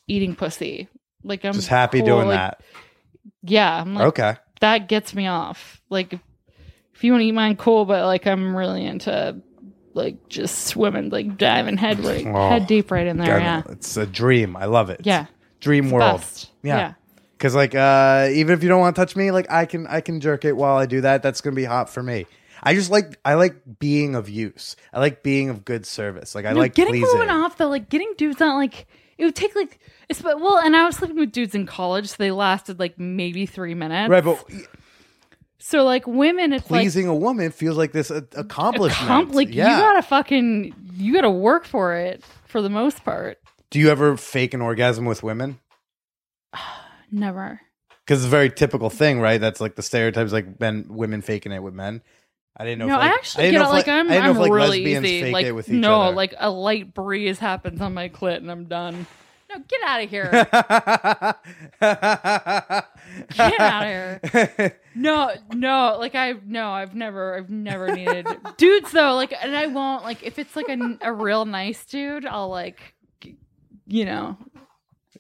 eating 0.07 0.37
pussy. 0.37 0.89
Like 1.25 1.45
I'm 1.45 1.55
Just 1.55 1.67
happy 1.67 1.99
cool, 1.99 2.07
doing 2.07 2.29
like- 2.29 2.37
that. 2.39 2.61
Yeah, 3.43 3.81
I'm 3.81 3.95
like 3.95 4.07
okay. 4.09 4.37
that 4.61 4.89
gets 4.89 5.13
me 5.13 5.27
off. 5.27 5.83
Like 5.91 6.13
if, 6.13 7.03
you 7.03 7.11
want 7.13 7.23
to 7.23 7.27
eat 7.27 7.33
mine, 7.33 7.57
cool. 7.57 7.85
But 7.85 8.07
like 8.07 8.29
I'm 8.29 8.57
really 8.57 8.85
into 8.87 9.41
like 9.93 10.29
just 10.29 10.67
swimming, 10.67 11.11
like 11.11 11.37
diving 11.37 11.77
head 11.77 11.99
right, 12.05 12.25
Oh, 12.29 12.49
head 12.49 12.69
deep 12.69 12.93
right 12.93 13.07
in 13.07 13.17
there. 13.17 13.39
God, 13.39 13.43
yeah, 13.43 13.63
It's 13.71 13.97
a 13.97 14.07
dream. 14.07 14.57
I 14.57 14.67
love 14.67 14.89
it. 14.89 15.01
yeah. 15.03 15.27
Dream 15.61 15.91
world. 15.91 16.21
best. 16.21 16.51
Yeah. 16.63 16.77
yeah. 16.77 16.95
Because 17.37 17.55
like, 17.55 17.75
uh, 17.75 18.29
even 18.33 18.55
if 18.55 18.63
you 18.63 18.69
don't 18.69 18.81
want 18.81 18.95
to 18.95 19.03
touch 19.03 19.17
me, 19.17 19.31
like 19.31 19.51
I 19.51 19.67
can, 19.67 19.87
I 19.87 20.01
can 20.01 20.21
jerk 20.21 20.45
it 20.45 20.57
while 20.57 20.77
I 20.77 20.87
do 20.87 21.01
that. 21.01 21.23
That's 21.23 21.41
gonna 21.41 21.57
be 21.57 21.65
hot 21.65 21.91
for 21.91 22.03
me. 22.03 22.27
I 22.65 22.75
just 22.75 22.91
like, 22.91 23.19
I 23.25 23.35
like 23.35 23.57
being 23.79 24.15
of 24.15 24.29
use. 24.29 24.77
I 24.93 25.01
like 25.01 25.23
being 25.23 25.51
of 25.51 25.65
good 25.65 25.87
service. 25.87 26.35
Like 26.35 26.47
I 26.47 26.53
No, 26.53 26.61
like 26.61 26.75
getting 26.75 26.95
pleasing. 26.95 27.19
women 27.19 27.31
off 27.35 27.59
though, 27.59 27.69
like 27.69 27.89
getting 27.89 28.13
dudes 28.17 28.41
on, 28.41 28.57
like 28.57 28.87
it 29.19 29.25
would 29.25 29.37
take 29.37 29.55
like 29.55 29.79
it's 30.09 30.23
but 30.23 30.41
well, 30.41 30.59
and 30.59 30.77
I 30.77 30.85
was 30.87 30.97
sleeping 30.97 31.17
with 31.17 31.33
dudes 31.33 31.55
in 31.55 31.67
college, 31.67 32.09
so 32.09 32.17
they 32.19 32.31
lasted 32.31 32.79
like 32.79 32.99
maybe 32.99 33.47
three 33.47 33.75
minutes. 33.75 34.11
Right, 34.11 34.25
but 34.25 34.45
so 35.59 35.85
like 35.85 36.07
women, 36.07 36.53
it's 36.53 36.67
pleasing 36.67 37.07
a 37.07 37.15
woman 37.15 37.51
feels 37.51 37.77
like 37.77 37.93
this 37.93 38.11
accomplishment. 38.11 39.09
comp- 39.09 39.35
like 39.35 39.55
yeah. 39.55 39.77
you 39.77 39.83
gotta 39.83 40.03
fucking 40.03 40.75
you 40.95 41.13
gotta 41.13 41.31
work 41.31 41.65
for 41.65 41.95
it 41.95 42.25
for 42.47 42.61
the 42.61 42.71
most 42.71 43.05
part. 43.05 43.39
Do 43.71 43.79
you 43.79 43.91
ever 43.91 44.17
fake 44.17 44.55
an 44.55 44.61
orgasm 44.61 45.05
with 45.05 45.23
women? 45.23 45.59
Never. 47.11 47.61
Because 48.05 48.21
it's 48.21 48.27
a 48.27 48.31
very 48.31 48.51
typical 48.51 48.91
thing, 48.91 49.21
right? 49.21 49.41
That's 49.41 49.61
like 49.61 49.77
the 49.77 49.83
stereotypes, 49.83 50.33
like 50.33 50.61
men, 50.61 50.87
women 50.89 51.23
faking 51.23 51.53
it 51.53 51.63
with 51.63 51.73
men. 51.73 52.03
I 52.57 52.65
didn't 52.65 52.79
know. 52.81 52.87
No, 52.87 52.95
if, 52.95 53.01
like, 53.01 53.11
I 53.11 53.15
actually 53.15 53.45
didn't 53.45 53.53
get 53.53 53.59
know 53.59 53.65
it. 53.65 53.69
if, 53.69 53.73
Like, 53.87 53.89
I'm, 53.89 54.07
I 54.09 54.15
didn't 54.15 54.25
know 54.25 54.31
I'm 54.31 54.37
if, 54.37 54.43
like, 54.43 54.53
really 54.53 54.85
easy. 54.85 55.21
fake 55.23 55.33
Like 55.33 55.47
it 55.47 55.53
with 55.53 55.69
each 55.69 55.75
no, 55.75 56.03
other. 56.03 56.17
like 56.17 56.35
a 56.39 56.51
light 56.51 56.95
breeze 56.95 57.39
happens 57.39 57.81
on 57.81 57.95
my 57.95 58.09
clit 58.09 58.37
and 58.37 58.51
I'm 58.51 58.67
done. 58.67 59.07
No, 59.53 59.61
get 59.69 59.81
out 59.87 60.03
of 60.03 60.11
here. 60.11 60.31
get 63.37 63.61
out 63.61 63.85
of 63.87 64.31
here. 64.33 64.79
No, 64.95 65.33
no, 65.53 65.97
like 65.99 66.15
I 66.15 66.35
no, 66.45 66.71
I've 66.71 66.95
never, 66.95 67.37
I've 67.37 67.51
never 67.51 67.95
needed 67.95 68.27
dudes 68.57 68.93
though. 68.93 69.15
Like, 69.15 69.35
and 69.41 69.57
I 69.57 69.67
won't 69.67 70.05
like 70.05 70.23
if 70.23 70.39
it's 70.39 70.55
like 70.57 70.69
a, 70.69 70.99
a 71.03 71.13
real 71.13 71.45
nice 71.45 71.85
dude, 71.85 72.25
I'll 72.27 72.49
like, 72.49 72.95
you 73.87 74.05
know. 74.05 74.37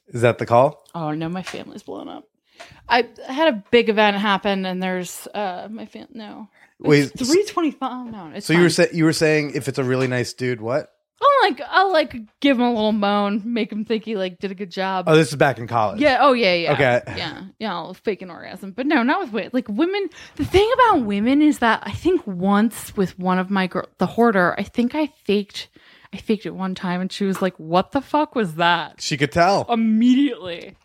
Is 0.08 0.20
that 0.22 0.38
the 0.38 0.46
call? 0.46 0.84
Oh 0.94 1.10
no, 1.10 1.28
my 1.28 1.42
family's 1.42 1.82
blown 1.82 2.08
up. 2.08 2.24
I 2.88 3.08
had 3.26 3.52
a 3.52 3.64
big 3.70 3.88
event 3.88 4.16
happen, 4.16 4.64
and 4.64 4.82
there's 4.82 5.26
uh 5.34 5.66
my 5.70 5.86
fam. 5.86 6.06
No, 6.12 6.48
Wait, 6.88 7.12
three 7.18 7.44
twenty 7.44 7.70
five. 7.70 7.90
Oh, 7.92 8.04
no, 8.04 8.32
it's 8.34 8.46
So 8.46 8.52
you 8.52 8.60
were 8.62 8.70
sa- 8.70 8.86
you 8.92 9.04
were 9.04 9.12
saying 9.12 9.52
if 9.54 9.68
it's 9.68 9.78
a 9.78 9.84
really 9.84 10.06
nice 10.06 10.32
dude, 10.32 10.60
what? 10.60 10.90
I'll 11.22 11.48
like 11.50 11.60
I'll 11.70 11.92
like 11.92 12.16
give 12.40 12.58
him 12.58 12.64
a 12.64 12.68
little 12.70 12.92
moan, 12.92 13.42
make 13.44 13.70
him 13.72 13.84
think 13.84 14.04
he 14.04 14.16
like 14.16 14.38
did 14.40 14.50
a 14.50 14.54
good 14.54 14.70
job. 14.70 15.04
Oh, 15.08 15.16
this 15.16 15.28
is 15.28 15.36
back 15.36 15.58
in 15.58 15.66
college. 15.66 16.00
Yeah. 16.00 16.18
Oh, 16.20 16.32
yeah. 16.32 16.54
Yeah. 16.54 16.72
Okay. 16.72 17.02
Yeah. 17.16 17.42
Yeah. 17.58 17.72
I'll 17.74 17.94
fake 17.94 18.20
an 18.22 18.30
orgasm, 18.30 18.72
but 18.72 18.86
no, 18.86 19.02
not 19.02 19.20
with 19.20 19.32
women. 19.32 19.50
Like 19.52 19.68
women. 19.68 20.08
The 20.36 20.44
thing 20.44 20.70
about 20.74 21.04
women 21.04 21.40
is 21.40 21.60
that 21.60 21.82
I 21.84 21.92
think 21.92 22.26
once 22.26 22.96
with 22.96 23.18
one 23.18 23.38
of 23.38 23.50
my 23.50 23.66
girl, 23.68 23.88
the 23.98 24.06
hoarder, 24.06 24.54
I 24.58 24.64
think 24.64 24.94
I 24.94 25.06
faked. 25.24 25.68
I 26.12 26.16
faked 26.18 26.46
it 26.46 26.54
one 26.54 26.74
time, 26.76 27.00
and 27.00 27.10
she 27.10 27.24
was 27.24 27.42
like, 27.42 27.58
"What 27.58 27.90
the 27.90 28.00
fuck 28.00 28.36
was 28.36 28.54
that?" 28.54 29.00
She 29.00 29.16
could 29.16 29.32
tell. 29.32 29.66
Immediately. 29.68 30.76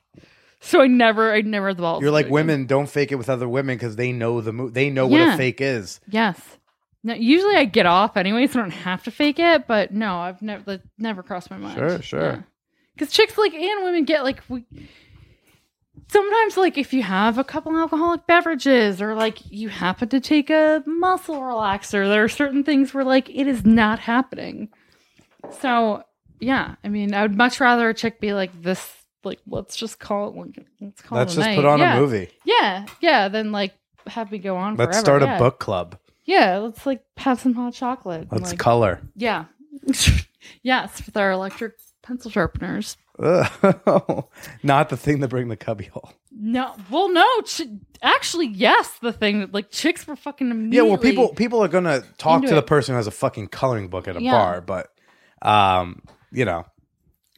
So 0.61 0.81
I 0.81 0.88
never, 0.88 1.34
I 1.34 1.41
never 1.41 1.68
had 1.69 1.77
the 1.77 1.81
balls. 1.81 2.02
You're 2.02 2.11
like 2.11 2.26
do 2.27 2.36
it 2.36 2.40
again. 2.40 2.48
women 2.48 2.65
don't 2.65 2.90
fake 2.90 3.11
it 3.11 3.15
with 3.15 3.30
other 3.30 3.48
women 3.48 3.76
because 3.77 3.95
they 3.95 4.11
know 4.11 4.41
the 4.41 4.52
move. 4.52 4.73
they 4.73 4.90
know 4.90 5.07
what 5.07 5.18
Yeah. 5.19 5.34
a 5.36 5.38
fake 5.38 5.61
is. 5.61 5.99
Yes. 6.10 6.40
No, 7.02 7.14
usually 7.14 7.56
I 7.56 7.64
get 7.64 7.86
off 7.86 8.18
anyway, 8.18 8.45
so 8.48 8.60
I 8.60 8.64
don't 8.64 8.72
have 8.72 9.03
to 9.03 9.11
fake 9.11 9.40
it. 9.40 9.68
But 9.68 9.94
no, 9.94 10.18
I've 10.18 10.41
never, 10.41 10.64
that 10.64 10.81
never 10.98 11.23
crossed 11.23 11.49
my 11.49 11.57
mind. 11.57 11.77
Sure, 11.77 12.02
sure. 12.02 12.45
Because 12.94 13.14
chicks 13.14 13.38
like 13.38 13.53
and 13.53 13.84
women 13.86 14.03
get 14.03 14.23
like 14.23 14.41
we. 14.49 14.65
Sometimes, 16.11 16.57
like 16.57 16.77
if 16.77 16.91
you 16.91 17.03
have 17.03 17.38
a 17.38 17.44
couple 17.44 17.77
alcoholic 17.77 18.26
beverages, 18.26 18.99
or 19.02 19.14
like 19.14 19.40
you 19.52 19.69
happen 19.69 20.10
to 20.10 20.19
take 20.19 20.49
a 20.49 20.84
muscle 20.88 21.36
relaxer, 21.40 22.07
there 22.07 22.23
are 22.23 22.30
certain 22.30 22.64
things 22.64 22.94
where 22.94 23.03
like 23.03 23.30
it 23.30 23.48
is 23.48 23.64
not 23.64 23.99
happening. 23.99 24.69
So 25.61 26.03
yeah, 26.40 26.76
I 26.84 26.90
mean, 26.90 27.14
I 27.14 27.22
would 27.22 27.38
much 27.38 27.60
rather 27.60 27.88
a 27.90 27.94
chick 27.94 28.19
be 28.19 28.34
like 28.34 28.60
this. 28.61 28.91
Like, 29.23 29.39
let's 29.47 29.75
just 29.75 29.99
call 29.99 30.29
it. 30.29 30.35
like, 30.35 30.65
Let's 30.79 31.01
call 31.01 31.17
Let's 31.17 31.33
it. 31.33 31.37
a 31.37 31.39
just 31.39 31.49
night. 31.49 31.55
put 31.55 31.65
on 31.65 31.79
yeah. 31.79 31.97
a 31.97 31.99
movie. 31.99 32.29
Yeah, 32.45 32.85
yeah. 33.01 33.27
Then 33.27 33.51
like 33.51 33.73
have 34.07 34.31
me 34.31 34.37
go 34.39 34.55
on. 34.55 34.75
Let's 34.75 34.97
forever. 34.97 35.05
start 35.05 35.21
yeah. 35.23 35.35
a 35.35 35.39
book 35.39 35.59
club. 35.59 35.97
Yeah, 36.25 36.57
let's 36.57 36.85
like 36.85 37.03
have 37.17 37.39
some 37.39 37.53
hot 37.53 37.73
chocolate. 37.73 38.27
Let's 38.31 38.51
like, 38.51 38.59
color. 38.59 39.01
yeah. 39.15 39.45
yes, 40.63 41.05
with 41.05 41.17
our 41.17 41.31
electric 41.31 41.73
pencil 42.01 42.31
sharpeners. 42.31 42.97
Not 43.19 44.89
the 44.89 44.97
thing 44.97 45.19
to 45.21 45.27
bring 45.27 45.49
the 45.49 45.57
cubby 45.57 45.85
hole. 45.85 46.13
No, 46.31 46.73
well, 46.89 47.11
no. 47.11 47.25
Ch- 47.41 47.63
actually, 48.01 48.47
yes. 48.47 48.97
The 49.01 49.11
thing 49.11 49.39
that 49.41 49.53
like 49.53 49.71
chicks 49.71 50.07
were 50.07 50.15
fucking 50.15 50.71
Yeah, 50.71 50.83
well, 50.83 50.97
people 50.97 51.33
people 51.33 51.61
are 51.61 51.67
gonna 51.67 52.03
talk 52.17 52.43
to 52.45 52.55
the 52.55 52.61
person 52.61 52.93
who 52.93 52.97
has 52.97 53.07
a 53.07 53.11
fucking 53.11 53.49
coloring 53.49 53.89
book 53.89 54.07
at 54.07 54.15
a 54.15 54.21
Yeah. 54.21 54.31
bar, 54.31 54.61
but 54.61 54.91
um, 55.41 56.01
you 56.31 56.45
know, 56.45 56.65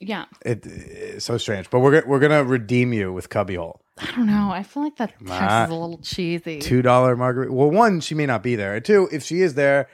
Yeah, 0.02 0.26
it, 0.44 0.66
it's 0.66 1.26
so 1.26 1.38
strange. 1.38 1.70
But 1.70 1.80
we're 1.80 2.04
we're 2.06 2.20
gonna 2.20 2.44
redeem 2.44 2.92
you 2.92 3.14
with 3.14 3.30
Cubbyhole. 3.30 3.80
I 4.00 4.06
don't 4.16 4.26
know. 4.26 4.50
I 4.52 4.64
feel 4.64 4.84
like 4.84 4.98
that 4.98 5.14
text 5.20 5.70
is 5.70 5.70
a 5.70 5.80
little 5.80 6.00
cheesy. 6.00 6.60
Two 6.60 6.82
dollar 6.82 7.16
margarita. 7.16 7.54
Well, 7.54 7.70
one, 7.70 8.00
she 8.00 8.16
may 8.16 8.26
not 8.26 8.42
be 8.42 8.56
there. 8.56 8.80
Two, 8.80 9.08
if 9.12 9.24
she 9.24 9.42
is 9.42 9.54
there, 9.54 9.88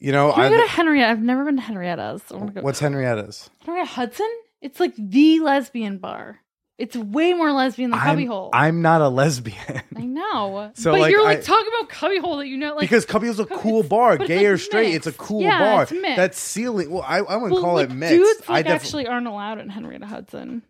you 0.00 0.12
know, 0.12 0.32
Can 0.32 0.44
I, 0.44 0.48
go 0.48 0.60
to 0.60 0.68
Henrietta? 0.68 1.10
I've 1.10 1.22
never 1.22 1.44
been 1.44 1.56
to 1.56 1.62
Henrietta's. 1.62 2.22
To 2.24 2.38
go. 2.38 2.60
what's 2.62 2.80
Henrietta's? 2.80 3.48
Henrietta 3.60 3.90
Hudson? 3.90 4.30
It's 4.60 4.80
like 4.80 4.94
the 4.96 5.40
lesbian 5.40 5.98
bar. 5.98 6.40
It's 6.76 6.96
way 6.96 7.34
more 7.34 7.52
lesbian 7.52 7.90
than 7.90 8.00
I'm, 8.00 8.16
Cubbyhole. 8.18 8.50
I'm 8.52 8.82
not 8.82 9.00
a 9.00 9.08
lesbian 9.08 9.82
I 9.96 10.02
know. 10.06 10.72
So, 10.74 10.90
but 10.90 11.00
like, 11.02 11.12
you're 11.12 11.22
like 11.22 11.38
I- 11.38 11.42
talking 11.42 11.70
about 11.78 11.88
Cubbyhole 11.88 12.38
that 12.38 12.48
you 12.48 12.56
know, 12.56 12.74
like 12.74 12.80
because 12.80 13.06
Cubbyhole's 13.06 13.38
a 13.38 13.46
cool 13.46 13.82
bar, 13.84 14.18
gay 14.18 14.46
or 14.46 14.58
straight. 14.58 14.94
It's 14.94 15.06
a 15.06 15.12
cool 15.12 15.42
Yeah, 15.42 15.84
bar. 15.86 15.86
That's 16.16 16.38
ceiling. 16.38 16.90
Well, 16.90 17.04
I, 17.06 17.18
I 17.18 17.36
wouldn't 17.36 17.52
well, 17.52 17.62
call 17.62 17.74
like, 17.74 17.90
it 17.90 17.94
mixed. 17.94 18.14
Dudes 18.16 18.42
I 18.48 18.52
like 18.54 18.66
def- 18.66 18.74
actually 18.74 19.06
aren't 19.06 19.28
allowed 19.28 19.60
in 19.60 19.68
Henrietta 19.68 20.06
Hudson. 20.06 20.62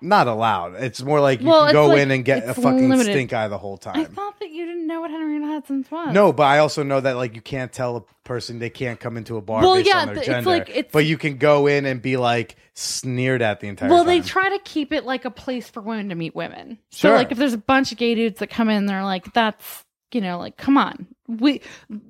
Not 0.00 0.26
allowed. 0.28 0.74
It's 0.82 1.02
more 1.02 1.20
like 1.20 1.40
you 1.40 1.46
Well, 1.48 1.64
can 1.66 1.72
go 1.72 1.86
like- 1.88 2.00
in 2.00 2.10
and 2.10 2.24
get 2.24 2.48
a 2.48 2.54
fucking 2.54 2.88
limited. 2.90 3.12
stink 3.12 3.32
eye 3.32 3.48
the 3.48 3.58
whole 3.58 3.76
time. 3.78 3.98
I 4.00 4.04
thought 4.04 4.38
that 4.40 4.50
you 4.50 4.66
didn't 4.66 4.86
know 4.86 5.00
what 5.00 5.10
Henrietta 5.10 5.46
Hudson's 5.46 5.90
was. 5.90 6.12
No, 6.12 6.32
but 6.32 6.42
I 6.44 6.58
also 6.58 6.82
know 6.82 7.00
that 7.00 7.16
like 7.16 7.34
you 7.34 7.40
can't 7.40 7.72
tell 7.72 7.96
a 7.96 8.02
person 8.24 8.58
they 8.58 8.70
can't 8.70 9.00
come 9.00 9.16
into 9.16 9.36
a 9.36 9.40
bar 9.40 9.62
Well, 9.62 9.76
based 9.76 9.88
yeah, 9.88 10.00
on 10.00 10.08
their 10.08 10.16
it's 10.18 10.26
gender. 10.26 10.50
like- 10.50 10.68
it's- 10.68 10.90
but 10.92 11.04
you 11.06 11.16
can 11.16 11.36
go 11.38 11.66
in 11.66 11.86
and 11.86 12.02
be 12.02 12.16
like 12.16 12.56
sneered 12.74 13.40
at 13.40 13.60
the 13.60 13.68
entire 13.68 13.88
Well, 13.88 14.04
time. 14.04 14.06
they 14.08 14.20
try 14.20 14.48
to 14.50 14.58
keep 14.64 14.92
it 14.92 15.04
like 15.04 15.24
a 15.24 15.30
place 15.30 15.68
for 15.70 15.80
women 15.80 16.08
to 16.10 16.14
meet 16.14 16.34
women. 16.34 16.78
Sure. 16.90 17.12
So, 17.12 17.14
like, 17.16 17.32
if 17.32 17.38
there's 17.38 17.52
a 17.54 17.58
bunch 17.58 17.92
of 17.92 17.98
gay 17.98 18.14
dudes 18.14 18.40
that 18.40 18.48
come 18.50 18.68
in, 18.68 18.86
they're 18.86 19.04
like, 19.04 19.32
"That's 19.32 19.84
you 20.12 20.20
know, 20.20 20.38
like, 20.38 20.56
come 20.56 20.76
on." 20.76 21.06
We 21.26 21.60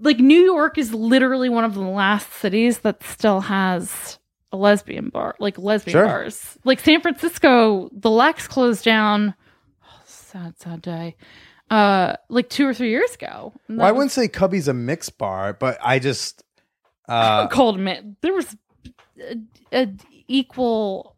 like 0.03 0.19
New 0.19 0.41
York 0.43 0.77
is 0.79 0.93
literally 0.93 1.49
one 1.49 1.65
of 1.65 1.75
the 1.75 1.81
last 1.81 2.33
cities 2.35 2.79
that 2.81 3.03
still 3.05 3.41
has 3.43 4.19
a 4.55 4.57
lesbian 4.57 5.11
bar, 5.11 5.35
like 5.39 5.59
lesbian 5.59 5.93
Sure. 5.99 6.07
bars. 6.07 6.57
Like 6.65 6.81
San 6.81 7.01
Francisco, 7.03 7.91
the 7.93 8.11
Lex 8.11 8.49
closed 8.49 8.85
down. 8.85 9.35
Oh, 9.85 10.01
sad, 10.07 10.59
sad 10.59 10.81
day. 10.81 11.17
Uh, 11.71 12.15
like 12.29 12.49
two 12.49 12.67
or 12.67 12.73
three 12.73 12.91
years 12.91 13.15
ago. 13.15 13.53
Well, 13.69 13.87
I 13.87 13.91
wouldn't 13.93 14.13
say 14.13 14.29
Cubby's 14.29 14.69
a 14.69 14.75
mixed 14.75 15.19
bar, 15.19 15.53
but 15.53 15.77
I 15.83 15.99
just 15.99 16.43
uh 17.09 17.49
cold 17.53 17.75
admit 17.77 18.21
there 18.23 18.33
was 18.33 18.57
a, 19.21 19.37
a 19.73 19.89
equal 20.29 21.14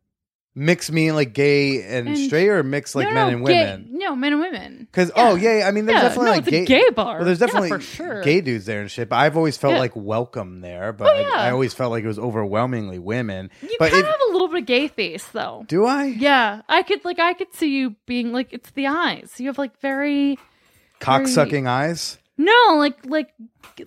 mix 0.58 0.90
mean 0.90 1.14
like 1.14 1.34
gay 1.34 1.82
and, 1.82 2.08
And- 2.08 2.18
straight 2.18 2.48
or 2.48 2.62
mix 2.62 2.94
like 2.94 3.06
no, 3.08 3.14
men 3.14 3.28
no, 3.30 3.36
and 3.36 3.46
gay- 3.46 3.60
women. 3.60 3.88
no, 3.92 4.16
men 4.16 4.32
and 4.32 4.40
women. 4.40 4.88
Because 4.90 5.12
oh 5.14 5.34
yeah, 5.34 5.64
I 5.68 5.70
mean 5.70 5.84
there's 5.86 5.96
Yeah, 5.96 6.02
definitely 6.08 6.24
no, 6.24 6.30
like 6.32 6.38
it's 6.40 6.48
a 6.48 6.50
gay, 6.50 6.64
gay 6.64 6.90
bar. 6.90 7.16
Well, 7.16 7.24
there's 7.26 7.38
Yeah, 7.40 7.46
definitely 7.46 7.68
for 7.68 7.80
sure. 7.80 8.22
gay 8.22 8.40
dudes 8.40 8.64
there 8.64 8.80
and 8.80 8.90
shit. 8.90 9.08
But 9.10 9.16
I've 9.16 9.36
always 9.36 9.56
felt 9.58 9.74
Yeah. 9.74 9.80
like 9.80 9.92
welcome 9.94 10.62
there. 10.62 10.92
But 10.94 11.08
Oh, 11.08 11.10
I, 11.12 11.20
yeah. 11.20 11.28
I 11.34 11.50
always 11.50 11.74
felt 11.74 11.90
like 11.92 12.02
it 12.02 12.08
was 12.08 12.18
overwhelmingly 12.18 12.98
women. 12.98 13.50
You 13.60 13.76
but 13.78 13.90
kind 13.92 14.00
if- 14.00 14.06
of 14.06 14.10
have 14.10 14.20
a 14.28 14.32
little 14.32 14.48
bit 14.48 14.60
of 14.60 14.66
gay 14.66 14.88
face, 14.88 15.26
though. 15.26 15.64
do 15.68 15.84
I 15.84 16.04
Yeah, 16.06 16.62
I 16.68 16.82
could 16.82 17.04
like 17.04 17.18
I 17.20 17.34
could 17.34 17.52
see 17.54 17.68
you 17.76 17.94
being 18.06 18.32
like 18.32 18.48
it's 18.52 18.70
the 18.70 18.86
eyes. 18.86 19.34
You 19.38 19.48
have 19.48 19.58
like 19.58 19.78
very 19.80 20.38
cock 21.00 21.28
sucking 21.28 21.66
eyes? 21.66 22.18
no 22.38 22.76
like 22.76 23.04
like 23.04 23.28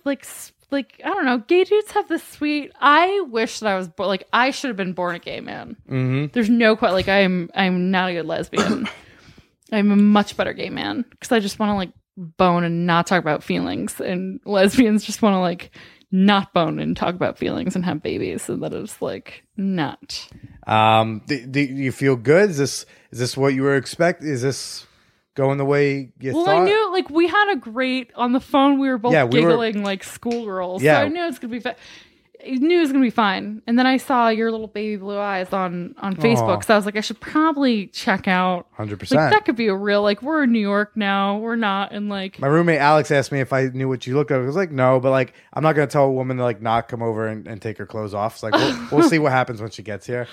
like 0.04 0.24
s- 0.24 0.52
like 0.70 1.00
I 1.04 1.08
don't 1.08 1.24
know. 1.24 1.38
Gay 1.38 1.64
dudes 1.64 1.90
have 1.92 2.08
this 2.08 2.22
sweet. 2.22 2.72
I 2.80 3.20
wish 3.28 3.60
that 3.60 3.68
I 3.68 3.76
was 3.76 3.88
born 3.88 4.08
like 4.08 4.24
I 4.32 4.50
should 4.50 4.68
have 4.68 4.76
been 4.76 4.92
born 4.92 5.14
a 5.14 5.18
gay 5.18 5.40
man. 5.40 5.76
Mm-hmm. 5.88 6.26
There's 6.32 6.50
no 6.50 6.76
quite 6.76 6.92
like 6.92 7.08
I'm 7.08 7.50
I'm 7.54 7.90
not 7.90 8.10
a 8.10 8.14
good 8.14 8.26
lesbian. 8.26 8.88
I'm 9.72 9.90
a 9.90 9.96
much 9.96 10.36
better 10.36 10.52
gay 10.52 10.70
man 10.70 11.04
because 11.10 11.30
I 11.32 11.40
just 11.40 11.58
want 11.58 11.70
to 11.70 11.74
like 11.74 11.92
bone 12.16 12.64
and 12.64 12.86
not 12.86 13.06
talk 13.06 13.20
about 13.20 13.42
feelings, 13.42 14.00
and 14.00 14.40
lesbians 14.44 15.04
just 15.04 15.22
want 15.22 15.34
to 15.34 15.40
like 15.40 15.70
not 16.12 16.52
bone 16.52 16.80
and 16.80 16.96
talk 16.96 17.14
about 17.14 17.38
feelings 17.38 17.76
and 17.76 17.84
have 17.84 18.02
babies, 18.02 18.48
and 18.48 18.62
that 18.62 18.72
is 18.72 19.00
like 19.00 19.44
not. 19.56 20.28
Um, 20.66 21.22
do, 21.26 21.46
do 21.46 21.60
you 21.60 21.92
feel 21.92 22.16
good? 22.16 22.50
Is 22.50 22.58
this 22.58 22.86
is 23.10 23.18
this 23.18 23.36
what 23.36 23.54
you 23.54 23.62
were 23.62 23.76
expect? 23.76 24.22
Is 24.22 24.42
this 24.42 24.86
going 25.40 25.58
the 25.58 25.64
way 25.64 26.12
you 26.20 26.32
Well, 26.34 26.44
thought? 26.44 26.62
I 26.62 26.64
knew 26.64 26.92
like 26.92 27.08
we 27.10 27.26
had 27.26 27.52
a 27.52 27.56
great 27.56 28.10
on 28.14 28.32
the 28.32 28.40
phone. 28.40 28.78
We 28.78 28.88
were 28.88 28.98
both 28.98 29.12
Yeah, 29.12 29.24
we 29.24 29.40
were- 29.40 29.50
giggling 29.50 29.82
like 29.82 30.04
schoolgirls. 30.04 30.82
Yeah. 30.82 31.00
so 31.00 31.04
I 31.06 31.08
knew 31.08 31.22
it 31.22 31.26
was 31.26 31.38
gonna 31.38 31.50
be. 31.52 31.60
Fa- 31.60 31.76
I 32.42 32.52
knew 32.52 32.78
it 32.78 32.80
was 32.80 32.90
gonna 32.90 33.04
be 33.04 33.10
fine. 33.10 33.60
And 33.66 33.78
then 33.78 33.86
I 33.86 33.98
saw 33.98 34.28
your 34.30 34.50
little 34.50 34.66
baby 34.66 34.96
blue 34.96 35.18
eyes 35.18 35.52
on 35.52 35.94
on 35.98 36.16
Facebook, 36.16 36.56
Aw. 36.56 36.60
so 36.60 36.72
I 36.72 36.76
was 36.78 36.86
like, 36.86 36.96
I 36.96 37.02
should 37.02 37.20
probably 37.20 37.88
check 37.88 38.26
out. 38.28 38.66
Hundred 38.72 38.92
Like 38.94 39.00
percent. 39.00 39.30
that 39.32 39.44
could 39.44 39.56
be 39.56 39.66
a 39.68 39.74
real 39.74 40.02
like 40.02 40.22
we're 40.22 40.44
in 40.44 40.52
New 40.52 40.58
York 40.58 40.92
now. 40.96 41.36
We're 41.36 41.56
not 41.56 41.92
in 41.92 42.08
like 42.08 42.38
My 42.38 42.46
roommate 42.48 42.80
Alex 42.80 43.10
asked 43.10 43.30
me 43.30 43.40
if 43.40 43.52
I 43.52 43.64
knew 43.74 43.88
what 43.90 44.06
you 44.06 44.14
looked 44.14 44.30
like. 44.30 44.40
I 44.40 44.46
was 44.46 44.56
like, 44.56 44.70
no, 44.70 45.00
but 45.00 45.10
like 45.10 45.34
I'm 45.52 45.62
not 45.62 45.74
gonna 45.74 45.86
tell 45.86 46.04
a 46.04 46.10
woman 46.12 46.38
to 46.38 46.42
like 46.42 46.62
not 46.62 46.88
come 46.88 47.02
over 47.02 47.26
and, 47.28 47.46
and 47.46 47.60
take 47.60 47.76
her 47.76 47.84
clothes 47.86 48.14
off. 48.14 48.36
It's 48.36 48.42
like 48.42 48.54
we'll, 48.54 48.88
we'll 49.00 49.08
see 49.10 49.18
what 49.18 49.32
happens 49.32 49.60
when 49.60 49.70
she 49.70 49.82
gets 49.82 50.06
here. 50.06 50.26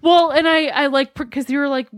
well, 0.00 0.30
and 0.30 0.48
I 0.48 0.68
I 0.68 0.86
like 0.86 1.12
because 1.12 1.50
you 1.50 1.58
were 1.58 1.68
like 1.68 1.88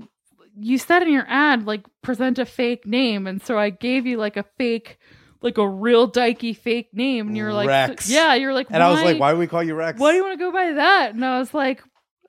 you 0.58 0.78
said 0.78 1.02
in 1.02 1.12
your 1.12 1.26
ad 1.28 1.66
like 1.66 1.84
present 2.02 2.38
a 2.38 2.44
fake 2.46 2.86
name, 2.86 3.26
and 3.26 3.42
so 3.42 3.58
I 3.58 3.70
gave 3.70 4.06
you 4.06 4.16
like 4.16 4.36
a 4.36 4.44
fake, 4.58 4.98
like 5.42 5.58
a 5.58 5.68
real 5.68 6.10
dykey 6.10 6.56
fake 6.56 6.90
name, 6.92 7.28
and 7.28 7.36
you're 7.36 7.52
like, 7.52 7.68
Rex. 7.68 8.08
yeah, 8.10 8.34
you're 8.34 8.54
like, 8.54 8.68
And 8.70 8.82
I 8.82 8.90
was 8.90 9.02
like, 9.02 9.18
why 9.18 9.32
do 9.32 9.38
we 9.38 9.46
call 9.46 9.62
you 9.62 9.74
Rex? 9.74 9.98
Why 9.98 10.12
do 10.12 10.16
you 10.16 10.22
want 10.22 10.38
to 10.38 10.44
go 10.44 10.52
by 10.52 10.72
that? 10.72 11.14
And 11.14 11.24
I 11.24 11.38
was 11.38 11.52
like, 11.54 11.82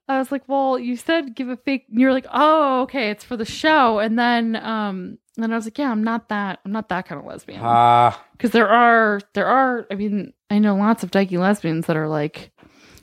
I 0.08 0.20
was 0.20 0.32
like, 0.32 0.44
well, 0.48 0.78
you 0.78 0.96
said 0.98 1.36
give 1.36 1.50
a 1.50 1.58
fake. 1.58 1.86
And 1.90 2.00
you're 2.00 2.14
like, 2.14 2.28
oh, 2.32 2.82
okay, 2.84 3.10
it's 3.10 3.24
for 3.24 3.38
the 3.38 3.46
show. 3.46 4.00
And 4.00 4.20
then, 4.20 4.56
um, 4.56 5.18
and 5.38 5.52
I 5.52 5.56
was 5.56 5.66
like, 5.66 5.78
yeah, 5.78 5.90
I'm 5.90 6.04
not 6.04 6.30
that. 6.30 6.60
I'm 6.64 6.72
not 6.72 6.90
that 6.90 7.08
kind 7.08 7.20
of 7.20 7.26
lesbian. 7.28 7.60
Ah, 7.64 8.24
Because 8.34 8.52
there 8.52 8.70
are, 8.70 9.20
there 9.34 9.48
are. 9.48 9.86
I 9.92 9.96
mean, 9.96 10.34
I 10.50 10.60
know 10.60 10.76
lots 10.76 11.04
of 11.04 11.12
dykey 11.12 11.40
lesbians 11.40 11.88
that 11.88 11.98
are 11.98 12.08
like, 12.08 12.52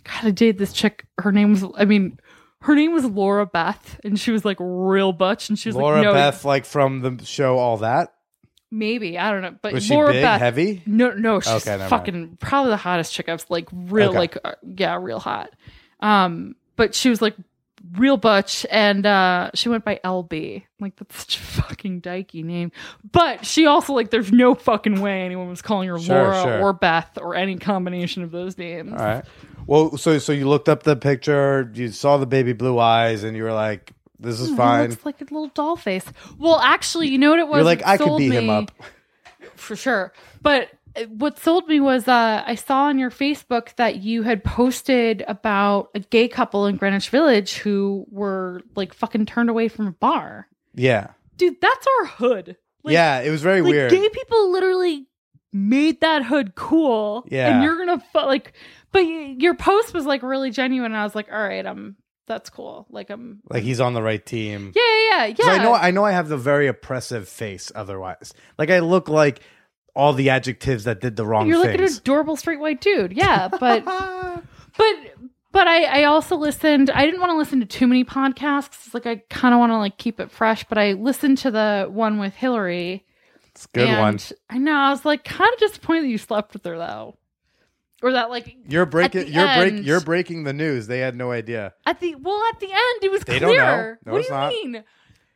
God, 0.04 0.26
I 0.26 0.30
dated 0.30 0.58
this 0.58 0.72
chick. 0.72 1.04
Her 1.18 1.32
name 1.32 1.50
was. 1.50 1.64
I 1.76 1.84
mean, 1.84 2.18
her 2.62 2.74
name 2.74 2.92
was 2.92 3.04
Laura 3.04 3.46
Beth, 3.46 4.00
and 4.04 4.18
she 4.18 4.30
was 4.30 4.44
like 4.44 4.56
real 4.60 5.12
butch, 5.12 5.48
and 5.48 5.58
she 5.58 5.68
was 5.68 5.76
Laura 5.76 5.96
like, 5.98 6.04
no, 6.04 6.12
Beth, 6.14 6.44
like 6.44 6.64
from 6.64 7.00
the 7.00 7.24
show 7.24 7.58
All 7.58 7.76
That. 7.78 8.12
maybe 8.70 9.18
I 9.18 9.30
don't 9.30 9.42
know, 9.42 9.56
but 9.62 9.72
Was 9.74 9.84
she 9.84 9.94
Laura 9.94 10.12
big, 10.12 10.22
Beth, 10.22 10.40
heavy? 10.40 10.82
No, 10.86 11.10
no, 11.10 11.40
she's 11.40 11.52
Okay, 11.52 11.70
never 11.70 11.80
mind. 11.80 11.90
fucking 11.90 12.36
probably 12.40 12.70
the 12.70 12.76
hottest 12.78 13.12
chick 13.12 13.28
I've 13.28 13.44
like 13.48 13.68
real 13.72 14.10
Okay. 14.10 14.18
like 14.18 14.38
uh, 14.44 14.52
yeah, 14.62 14.96
real 15.00 15.18
hot. 15.20 15.50
Um, 16.00 16.56
but 16.76 16.94
she 16.94 17.10
was 17.10 17.20
like 17.22 17.36
real 17.96 18.16
butch, 18.16 18.64
and 18.70 19.04
uh, 19.04 19.50
she 19.54 19.68
went 19.68 19.84
by 19.84 20.00
LB. 20.04 20.62
Like 20.80 20.96
that's 20.96 21.16
such 21.18 21.36
a 21.36 21.40
fucking 21.40 22.00
dykey 22.00 22.44
name. 22.44 22.72
But 23.10 23.44
she 23.46 23.66
also 23.66 23.92
like 23.92 24.10
there's 24.10 24.32
no 24.32 24.54
fucking 24.54 25.00
way 25.00 25.22
anyone 25.22 25.48
was 25.48 25.62
calling 25.62 25.88
her 25.88 25.98
Sure, 25.98 26.22
Laura 26.24 26.42
sure. 26.42 26.60
or 26.60 26.72
Beth 26.72 27.18
or 27.20 27.34
any 27.34 27.56
combination 27.56 28.22
of 28.22 28.30
those 28.30 28.56
names. 28.58 28.92
All 28.92 28.98
right. 28.98 29.24
Well, 29.66 29.96
so 29.96 30.18
so 30.18 30.32
you 30.32 30.48
looked 30.48 30.68
up 30.68 30.82
the 30.82 30.96
picture, 30.96 31.70
you 31.74 31.88
saw 31.88 32.16
the 32.16 32.26
baby 32.26 32.52
blue 32.52 32.78
eyes, 32.78 33.22
and 33.22 33.36
you 33.36 33.44
were 33.44 33.52
like, 33.52 33.92
"This 34.18 34.40
is 34.40 34.50
It 34.50 34.56
fine." 34.56 34.90
looks 34.90 35.04
like 35.04 35.20
a 35.20 35.24
little 35.24 35.48
doll 35.48 35.76
face. 35.76 36.04
Well, 36.38 36.58
actually, 36.58 37.08
you 37.08 37.18
know 37.18 37.30
what 37.30 37.38
it 37.38 37.46
was? 37.48 37.56
You're 37.56 37.64
like, 37.64 37.78
that 37.80 37.88
"I 37.88 37.96
could 37.96 38.06
sold 38.06 38.18
beat 38.18 38.32
him 38.32 38.46
me- 38.46 38.50
up." 38.50 38.72
for 39.56 39.76
sure. 39.76 40.12
But 40.40 40.68
what 41.08 41.38
sold 41.38 41.68
me 41.68 41.80
was 41.80 42.06
uh, 42.08 42.42
I 42.46 42.54
saw 42.54 42.84
on 42.84 42.98
your 42.98 43.10
Facebook 43.10 43.74
that 43.76 43.96
you 43.96 44.22
had 44.22 44.44
posted 44.44 45.24
about 45.26 45.90
a 45.94 46.00
gay 46.00 46.28
couple 46.28 46.66
in 46.66 46.76
Greenwich 46.76 47.08
Village 47.08 47.54
who 47.58 48.06
were 48.10 48.62
like 48.76 48.92
fucking 48.94 49.26
turned 49.26 49.50
away 49.50 49.68
from 49.68 49.86
a 49.86 49.92
bar. 49.92 50.48
Yeah, 50.74 51.08
Dude, 51.36 51.60
that's 51.60 51.86
our 52.00 52.06
hood. 52.06 52.56
Like, 52.84 52.92
yeah. 52.92 53.20
It 53.20 53.30
was 53.30 53.42
very 53.42 53.62
like 53.62 53.70
weird. 53.70 53.90
gay 53.90 54.08
people 54.08 54.50
literally 54.52 55.06
made 55.52 56.00
that 56.00 56.24
hood 56.24 56.54
cool. 56.54 57.24
Yeah. 57.28 57.48
and 57.54 57.62
you're 57.62 57.78
gonna 57.78 58.02
fu- 58.12 58.18
like, 58.26 58.52
but 58.90 59.00
your 59.00 59.54
post 59.54 59.94
was 59.94 60.06
like 60.06 60.22
really 60.22 60.50
genuine. 60.50 60.92
And 60.92 61.00
I 61.00 61.04
was 61.04 61.14
like, 61.14 61.30
all 61.32 61.42
right, 61.42 61.64
I'm 61.66 61.96
that's 62.26 62.50
cool. 62.50 62.86
Like 62.90 63.10
I'm 63.10 63.40
like 63.50 63.62
he's 63.62 63.80
on 63.80 63.94
the 63.94 64.02
right 64.02 64.24
team. 64.24 64.72
yeah, 64.74 65.26
yeah, 65.26 65.34
yeah. 65.38 65.50
I 65.52 65.62
know 65.62 65.74
I 65.74 65.90
know 65.90 66.04
I 66.04 66.12
have 66.12 66.28
the 66.28 66.36
very 66.36 66.68
oppressive 66.68 67.28
face. 67.28 67.70
Otherwise, 67.74 68.32
like 68.58 68.70
I 68.70 68.80
look 68.80 69.08
like 69.08 69.40
all 69.94 70.12
the 70.12 70.30
adjectives 70.30 70.84
that 70.84 71.00
did 71.00 71.16
the 71.16 71.26
wrong 71.26 71.44
thing. 71.44 71.50
You're 71.50 71.58
like 71.64 71.78
an 71.78 71.84
adorable 71.84 72.36
straight 72.36 72.60
white 72.60 72.80
dude. 72.80 73.12
Yeah, 73.12 73.48
but 73.60 73.84
but 73.84 74.96
but 75.52 75.68
I 75.68 75.84
I 75.84 76.04
also 76.04 76.36
listened. 76.36 76.90
I 76.90 77.04
didn't 77.04 77.20
want 77.20 77.30
to 77.32 77.36
listen 77.36 77.60
to 77.60 77.66
too 77.66 77.86
many 77.86 78.04
podcasts. 78.04 78.94
Like 78.94 79.06
I 79.06 79.16
kind 79.30 79.54
of 79.54 79.60
want 79.60 79.70
to 79.70 79.76
like 79.78 79.98
keep 79.98 80.18
it 80.20 80.30
fresh. 80.30 80.64
But 80.64 80.78
I 80.78 80.92
listened 80.92 81.38
to 81.38 81.50
the 81.50 81.88
one 81.90 82.18
with 82.18 82.34
Hillary. 82.34 83.04
it's 83.48 83.66
a 83.66 83.68
good 83.76 83.88
and 83.88 83.98
one. 84.00 84.18
I 84.48 84.58
know. 84.58 84.74
I 84.74 84.90
was 84.90 85.04
like 85.04 85.24
kind 85.24 85.52
of 85.52 85.58
disappointed 85.58 86.04
that 86.04 86.08
you 86.08 86.18
slept 86.18 86.54
with 86.54 86.64
her 86.64 86.78
though, 86.78 87.18
or 88.02 88.12
that 88.12 88.30
like 88.30 88.56
You're 88.66 88.86
breaking. 88.86 89.28
You're 89.28 89.46
break. 89.54 89.84
You're 89.84 90.00
breaking 90.00 90.44
the 90.44 90.54
news. 90.54 90.86
They 90.86 91.00
had 91.00 91.14
no 91.16 91.30
idea. 91.32 91.74
at 91.84 92.00
the 92.00 92.14
well 92.14 92.42
at 92.52 92.60
the 92.60 92.70
end 92.72 93.02
it 93.04 93.10
was 93.10 93.22
They 93.24 93.38
clear. 93.38 93.48
don't 93.48 93.56
know. 93.56 93.96
No, 94.06 94.12
what 94.12 94.18
it's 94.20 94.28
do 94.28 94.34
you 94.34 94.40
not. 94.40 94.48
mean? 94.52 94.84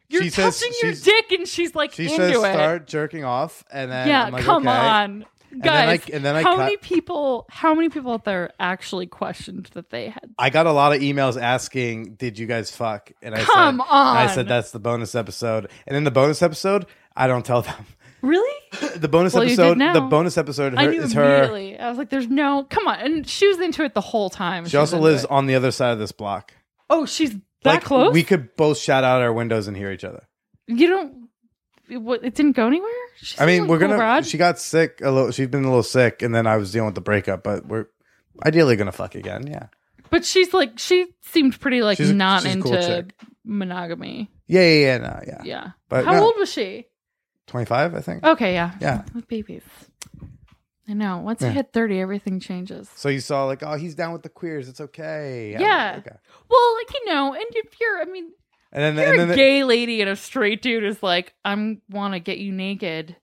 You're 0.09 0.23
She 0.23 0.31
says 0.31 0.59
touching 0.61 0.73
your 0.83 0.93
dick 0.93 1.33
and 1.33 1.49
she's 1.49 1.75
like 1.75 1.93
She 1.93 2.05
into 2.05 2.17
says 2.17 2.31
it. 2.37 2.39
start 2.39 2.87
jerking 2.87 3.25
off, 3.25 3.65
and 3.73 3.91
then 3.91 4.09
yeah, 4.09 4.25
I'm 4.25 4.33
like, 4.33 4.45
come 4.45 4.67
okay. 4.69 4.77
on. 4.77 5.27
then 5.53 5.73
I- 5.73 5.97
Guys, 5.97 6.09
and 6.13 6.25
then 6.25 6.37
I 6.37 6.43
how 6.43 6.51
cut- 6.57 6.59
many 6.65 6.77
people? 6.77 7.47
How 7.51 7.75
many 7.75 7.89
people 7.89 8.13
out 8.13 8.25
there 8.25 8.53
actually 8.61 9.07
questioned 9.07 9.71
that 9.75 9.91
they 9.91 10.11
had 10.11 10.35
I 10.39 10.51
got 10.51 10.67
a 10.67 10.73
lot 10.73 10.93
of 10.95 11.01
emails 11.01 11.41
asking, 11.41 12.15
"Did 12.17 12.39
you 12.39 12.47
guys 12.47 12.71
fuck?" 12.75 13.11
And 13.23 13.35
I 13.35 13.43
Come 13.43 13.79
said, 13.79 13.87
on. 13.89 14.17
I 14.17 14.27
said 14.27 14.49
that's 14.49 14.71
the 14.73 14.79
bonus 14.81 15.15
episode. 15.15 15.71
And 15.87 15.97
in 15.97 16.05
the 16.05 16.11
bonus 16.11 16.43
episode, 16.43 16.87
I 17.17 17.27
don't 17.27 17.45
tell 17.45 17.63
them. 17.63 17.87
Really? 18.23 18.53
The 18.97 19.09
bonus 19.09 19.33
Well, 19.35 19.45
episode, 19.45 19.79
the 19.79 20.01
bonus 20.03 20.37
episode 20.37 20.75
I 20.77 20.87
knew 20.87 21.01
is 21.03 21.13
her. 21.15 21.25
immediately. 21.47 21.79
I 21.79 21.89
was 21.89 21.97
like, 21.99 22.11
"There's 22.11 22.29
no, 22.29 22.65
come 22.69 22.87
on!" 22.89 22.99
And 22.99 23.27
she 23.29 23.47
was 23.47 23.59
into 23.61 23.85
it 23.85 23.95
the 23.95 24.01
whole 24.03 24.29
time. 24.31 24.67
She 24.67 24.77
was 24.77 24.93
also 24.93 25.03
lives 25.03 25.25
it. 25.25 25.31
on 25.31 25.47
the 25.47 25.55
other 25.55 25.71
side 25.71 25.93
of 25.93 25.99
this 25.99 26.13
block. 26.13 26.53
Oh, 26.91 27.07
she's 27.07 27.35
that 27.67 27.75
like 27.75 27.85
close. 27.85 28.13
we 28.13 28.23
could 28.23 28.57
both 28.57 28.79
shout 28.79 29.05
out 29.05 29.21
our 29.23 29.33
windows 29.33 29.69
and 29.69 29.77
hear 29.77 29.91
each 29.93 30.05
other. 30.05 30.27
you 30.67 30.87
don't. 30.89 31.29
It, 31.89 31.99
what, 31.99 32.25
it 32.25 32.35
didn't 32.35 32.57
go 32.57 32.67
anywhere. 32.67 32.91
She's 33.19 33.41
I 33.41 33.47
mean, 33.47 33.69
we're 33.69 33.79
cool, 33.79 33.89
gonna. 33.89 34.01
Rod. 34.01 34.27
She 34.27 34.39
got 34.39 34.59
sick 34.59 35.01
a 35.03 35.11
little. 35.11 35.31
She's 35.31 35.47
been 35.47 35.63
a 35.63 35.69
little 35.69 35.85
sick, 35.85 36.23
and 36.23 36.35
then 36.35 36.47
I 36.47 36.57
was 36.57 36.73
dealing 36.73 36.87
with 36.87 36.97
the 36.97 37.01
breakup. 37.01 37.45
But 37.45 37.67
we're 37.67 37.87
ideally 38.45 38.75
gonna 38.77 38.91
fuck 38.91 39.15
again. 39.15 39.47
Yeah, 39.47 39.69
but 40.11 40.25
she's 40.25 40.53
like, 40.53 40.79
she 40.81 41.07
seemed 41.23 41.61
pretty 41.61 41.83
like 41.83 41.97
She's 41.99 42.11
not 42.13 42.43
she's 42.43 42.55
into 42.57 42.69
cool 42.69 43.03
monogamy. 43.45 44.31
yeah, 44.49 44.63
yeah, 44.63 44.81
yeah. 44.81 44.99
No, 44.99 45.21
yeah. 45.27 45.43
Yeah. 45.45 45.71
But 45.89 46.05
How 46.05 46.13
no. 46.15 46.25
old 46.25 46.35
was 46.39 46.51
she? 46.53 46.87
Twenty 47.47 47.67
five, 47.67 47.95
I 47.95 48.01
think. 48.01 48.25
Okay, 48.25 48.55
yeah. 48.55 48.73
Yeah. 48.81 49.05
With 49.15 49.29
babies. 49.29 49.63
I 50.89 50.93
know. 50.95 51.19
Once 51.19 51.43
Yeah. 51.43 51.49
you 51.49 51.55
hit 51.55 51.73
thirty, 51.73 52.01
everything 52.01 52.39
changes. 52.41 52.89
So 52.95 53.09
you 53.09 53.21
saw 53.21 53.45
like, 53.45 53.63
oh, 53.63 53.75
he's 53.77 53.95
down 53.95 54.13
with 54.13 54.23
the 54.23 54.29
queers. 54.29 54.69
It's 54.69 54.81
okay. 54.81 55.57
Yeah. 55.59 55.97
okay. 55.99 56.17
Well, 56.49 56.75
like 56.77 56.95
you 56.95 57.07
know, 57.13 57.35
and 57.35 57.45
if 57.51 57.81
you're, 57.81 58.01
I 58.01 58.05
mean, 58.05 58.31
And 58.73 58.83
then, 58.83 58.97
You're 58.97 59.13
and 59.15 59.23
a 59.23 59.27
then 59.27 59.37
gay 59.37 59.65
lady 59.65 60.01
and 60.01 60.11
a 60.11 60.17
straight 60.17 60.63
dude 60.63 60.85
is 60.85 61.03
like, 61.03 61.35
I'm 61.45 61.83
want 61.91 62.15
to 62.15 62.21
get 62.21 62.39
you 62.39 62.53
naked 62.53 63.17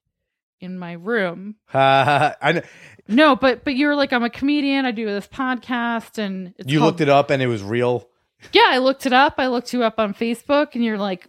in 0.59 0.77
my 0.79 0.93
room. 0.93 1.55
I 1.73 2.51
know. 2.55 2.61
No, 3.07 3.35
but 3.35 3.63
but 3.63 3.75
you're 3.75 3.95
like, 3.95 4.13
I'm 4.13 4.23
a 4.23 4.29
comedian. 4.29 4.85
I 4.85 4.91
do 4.91 5.05
this 5.05 5.27
podcast, 5.27 6.17
and 6.17 6.53
it's 6.57 6.71
you 6.71 6.79
looked 6.79 7.01
it 7.01 7.09
up 7.09 7.29
and 7.29 7.41
it 7.41 7.47
was 7.47 7.61
real. 7.63 8.09
Yeah, 8.51 8.67
I 8.67 8.77
looked 8.79 9.05
it 9.05 9.13
up. 9.13 9.35
I 9.37 9.47
looked 9.47 9.73
you 9.73 9.83
up 9.83 9.99
on 9.99 10.13
Facebook, 10.13 10.75
and 10.75 10.83
you're 10.83 10.97
like 10.97 11.27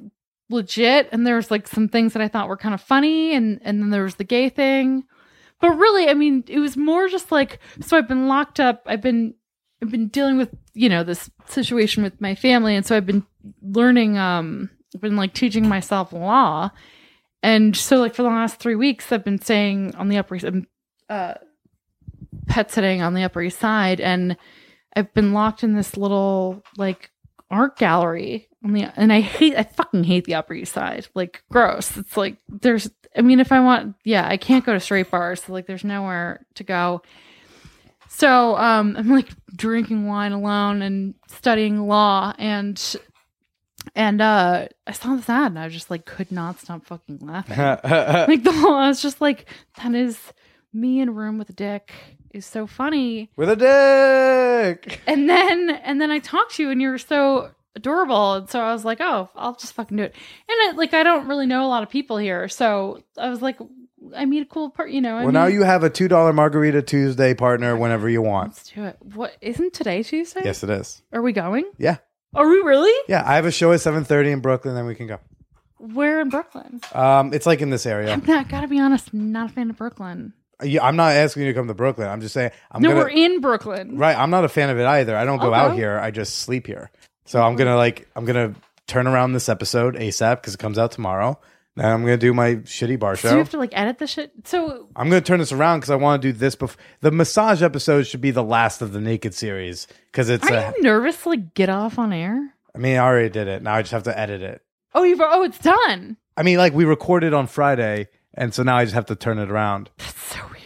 legit. 0.50 1.08
And 1.12 1.26
there's 1.26 1.50
like 1.50 1.66
some 1.68 1.88
things 1.88 2.12
that 2.12 2.22
I 2.22 2.28
thought 2.28 2.48
were 2.48 2.56
kind 2.56 2.74
of 2.74 2.80
funny, 2.80 3.34
and 3.34 3.60
and 3.62 3.80
then 3.82 3.90
there 3.90 4.02
was 4.04 4.16
the 4.16 4.24
gay 4.24 4.48
thing. 4.48 5.04
But 5.60 5.70
really, 5.76 6.08
I 6.08 6.14
mean, 6.14 6.44
it 6.48 6.58
was 6.58 6.76
more 6.76 7.08
just 7.08 7.32
like 7.32 7.58
so. 7.80 7.96
I've 7.96 8.08
been 8.08 8.28
locked 8.28 8.60
up. 8.60 8.82
I've 8.86 9.00
been 9.00 9.34
I've 9.82 9.90
been 9.90 10.08
dealing 10.08 10.36
with 10.36 10.50
you 10.74 10.88
know 10.88 11.04
this 11.04 11.30
situation 11.46 12.02
with 12.02 12.20
my 12.20 12.34
family, 12.34 12.76
and 12.76 12.84
so 12.84 12.96
I've 12.96 13.06
been 13.06 13.26
learning. 13.62 14.18
Um, 14.18 14.70
I've 14.94 15.00
been 15.00 15.16
like 15.16 15.34
teaching 15.34 15.68
myself 15.68 16.12
law, 16.12 16.70
and 17.42 17.76
so 17.76 17.96
like 17.96 18.14
for 18.14 18.22
the 18.22 18.28
last 18.28 18.58
three 18.58 18.74
weeks, 18.74 19.10
I've 19.12 19.24
been 19.24 19.40
staying 19.40 19.94
on 19.96 20.08
the 20.08 20.18
Upper 20.18 20.36
East, 20.36 20.44
I'm, 20.44 20.66
uh, 21.08 21.34
pet 22.46 22.70
sitting 22.70 23.02
on 23.02 23.14
the 23.14 23.22
Upper 23.22 23.42
East 23.42 23.58
Side, 23.58 24.00
and 24.00 24.36
I've 24.96 25.12
been 25.14 25.32
locked 25.32 25.64
in 25.64 25.74
this 25.74 25.96
little 25.96 26.62
like 26.76 27.10
art 27.50 27.76
gallery 27.76 28.48
the 28.72 28.92
and 28.96 29.12
I 29.12 29.20
hate 29.20 29.56
I 29.56 29.64
fucking 29.64 30.04
hate 30.04 30.24
the 30.24 30.34
Upper 30.34 30.54
East 30.54 30.72
Side. 30.72 31.08
Like 31.14 31.42
gross. 31.50 31.96
It's 31.96 32.16
like 32.16 32.36
there's 32.48 32.90
I 33.16 33.20
mean 33.20 33.40
if 33.40 33.52
I 33.52 33.60
want 33.60 33.96
yeah, 34.04 34.26
I 34.26 34.36
can't 34.36 34.64
go 34.64 34.72
to 34.72 34.80
straight 34.80 35.10
bars, 35.10 35.42
so 35.42 35.52
like 35.52 35.66
there's 35.66 35.84
nowhere 35.84 36.46
to 36.54 36.64
go. 36.64 37.02
So 38.08 38.56
um 38.56 38.96
I'm 38.96 39.10
like 39.10 39.28
drinking 39.54 40.06
wine 40.06 40.32
alone 40.32 40.82
and 40.82 41.14
studying 41.28 41.86
law 41.86 42.32
and 42.38 42.80
and 43.94 44.20
uh 44.20 44.68
I 44.86 44.92
saw 44.92 45.14
this 45.14 45.28
ad 45.28 45.52
and 45.52 45.58
I 45.58 45.68
just 45.68 45.90
like 45.90 46.06
could 46.06 46.32
not 46.32 46.60
stop 46.60 46.86
fucking 46.86 47.18
laughing. 47.20 47.56
like 47.58 48.44
the 48.44 48.52
whole 48.52 48.74
I 48.74 48.88
was 48.88 49.02
just 49.02 49.20
like, 49.20 49.46
that 49.76 49.94
is 49.94 50.18
me 50.72 51.00
in 51.00 51.08
a 51.08 51.12
room 51.12 51.38
with 51.38 51.50
a 51.50 51.52
dick 51.52 51.92
is 52.32 52.44
so 52.44 52.66
funny 52.66 53.30
with 53.36 53.48
a 53.48 53.56
dick. 53.56 55.00
and 55.06 55.28
then 55.28 55.70
and 55.70 56.00
then 56.00 56.10
I 56.10 56.18
talked 56.18 56.56
to 56.56 56.64
you 56.64 56.70
and 56.70 56.82
you 56.82 56.90
were 56.90 56.98
so 56.98 57.50
adorable 57.76 58.34
and 58.34 58.48
so 58.50 58.60
I 58.60 58.72
was 58.72 58.84
like 58.84 58.98
oh 59.00 59.28
I'll 59.34 59.54
just 59.56 59.72
fucking 59.74 59.96
do 59.96 60.02
it 60.04 60.14
and 60.48 60.72
it, 60.72 60.76
like 60.76 60.94
I 60.94 61.02
don't 61.02 61.26
really 61.28 61.46
know 61.46 61.64
a 61.64 61.68
lot 61.68 61.82
of 61.82 61.90
people 61.90 62.16
here 62.18 62.48
so 62.48 63.02
I 63.18 63.28
was 63.28 63.42
like 63.42 63.58
I 64.14 64.24
meet 64.26 64.42
a 64.42 64.46
cool 64.46 64.70
part 64.70 64.90
you 64.90 65.00
know 65.00 65.16
I 65.16 65.22
Well, 65.24 65.32
now 65.32 65.46
you 65.46 65.62
have 65.64 65.82
a 65.82 65.90
two 65.90 66.06
dollar 66.08 66.32
margarita 66.32 66.82
Tuesday 66.82 67.34
partner 67.34 67.76
whenever 67.76 68.08
you 68.08 68.22
want. 68.22 68.50
let's 68.50 68.70
do 68.70 68.84
it 68.84 68.96
what 69.02 69.36
isn't 69.40 69.72
today 69.72 70.02
Tuesday 70.02 70.42
Yes, 70.44 70.62
it 70.62 70.70
is. 70.70 71.02
are 71.12 71.22
we 71.22 71.32
going 71.32 71.64
Yeah, 71.78 71.96
are 72.34 72.48
we 72.48 72.56
really 72.58 72.92
yeah. 73.08 73.22
I 73.26 73.34
have 73.36 73.46
a 73.46 73.50
show 73.52 73.72
at 73.72 73.80
seven 73.80 74.04
thirty 74.04 74.30
in 74.30 74.40
Brooklyn. 74.40 74.74
Then 74.74 74.86
we 74.86 74.94
can 74.94 75.06
go. 75.06 75.18
where 75.78 76.20
in 76.20 76.28
Brooklyn 76.28 76.80
Um, 76.92 77.32
it's 77.34 77.46
like 77.46 77.60
in 77.60 77.70
this 77.70 77.86
area. 77.86 78.12
I'm 78.12 78.24
not 78.24 78.48
gotta 78.48 78.68
be 78.68 78.78
honest 78.78 79.10
I'm 79.12 79.32
not 79.32 79.50
a 79.50 79.52
fan 79.52 79.70
of 79.70 79.76
Brooklyn 79.78 80.32
Yeah, 80.62 80.84
I'm 80.84 80.96
not 80.96 81.12
asking 81.12 81.42
you 81.42 81.48
to 81.48 81.54
come 81.58 81.66
to 81.68 81.74
Brooklyn. 81.74 82.08
I'm 82.08 82.20
just 82.20 82.34
saying 82.34 82.52
I'm 82.70 82.82
no 82.82 82.90
gonna. 82.90 83.00
we're 83.00 83.08
in 83.08 83.40
Brooklyn 83.40 83.96
Right, 83.98 84.16
I'm 84.16 84.30
not 84.30 84.44
a 84.44 84.48
fan 84.48 84.70
of 84.70 84.78
it 84.78 84.86
either. 84.86 85.16
I 85.16 85.24
don't 85.24 85.38
go 85.40 85.52
I'll 85.52 85.70
out 85.70 85.76
here. 85.76 85.98
I 85.98 86.10
just 86.12 86.38
sleep 86.38 86.66
here. 86.68 86.90
So 87.24 87.42
I'm 87.42 87.56
gonna 87.56 87.76
like 87.76 88.08
I'm 88.16 88.24
gonna 88.24 88.54
turn 88.86 89.06
around 89.06 89.32
this 89.32 89.48
episode 89.48 89.96
ASAP 89.96 90.36
because 90.40 90.54
it 90.54 90.58
comes 90.58 90.78
out 90.78 90.92
tomorrow. 90.92 91.38
Then 91.76 91.86
I'm 91.86 92.02
gonna 92.02 92.16
do 92.16 92.32
my 92.32 92.56
shitty 92.56 92.98
bar 92.98 93.16
show. 93.16 93.28
so 93.28 93.34
you 93.34 93.38
have 93.38 93.50
to 93.50 93.58
like 93.58 93.72
edit 93.72 93.98
the 93.98 94.06
shit 94.06 94.30
so 94.44 94.88
I'm 94.94 95.08
gonna 95.08 95.20
turn 95.20 95.40
this 95.40 95.50
around 95.52 95.80
because 95.80 95.90
I 95.90 95.96
want 95.96 96.22
to 96.22 96.28
do 96.28 96.38
this 96.38 96.54
before 96.54 96.80
the 97.00 97.10
massage 97.10 97.62
episode 97.62 98.06
should 98.06 98.20
be 98.20 98.30
the 98.30 98.44
last 98.44 98.80
of 98.82 98.92
the 98.92 99.00
naked 99.00 99.34
series 99.34 99.88
because 100.12 100.28
it's. 100.28 100.48
are 100.48 100.54
A, 100.54 100.72
you 100.76 100.82
nervous 100.82 101.22
to 101.22 101.30
like 101.30 101.54
get 101.54 101.68
off 101.68 101.98
on 101.98 102.12
air 102.12 102.54
I 102.74 102.78
mean, 102.78 102.96
I 102.96 103.04
already 103.04 103.28
did 103.28 103.46
it. 103.46 103.62
Now 103.62 103.74
I 103.74 103.82
just 103.82 103.92
have 103.92 104.02
to 104.04 104.18
edit 104.18 104.42
it. 104.42 104.62
Oh, 104.94 105.04
you've 105.04 105.20
oh, 105.22 105.42
it's 105.44 105.58
done. 105.58 106.16
I 106.36 106.42
mean, 106.42 106.58
like 106.58 106.72
we 106.72 106.84
recorded 106.84 107.32
on 107.32 107.46
Friday, 107.46 108.08
and 108.34 108.52
so 108.52 108.62
now 108.62 108.76
I 108.76 108.84
just 108.84 108.94
have 108.94 109.06
to 109.06 109.16
turn 109.16 109.38
it 109.38 109.50
around. 109.50 109.90
That's 109.98 110.34
so 110.34 110.40
weird. 110.46 110.60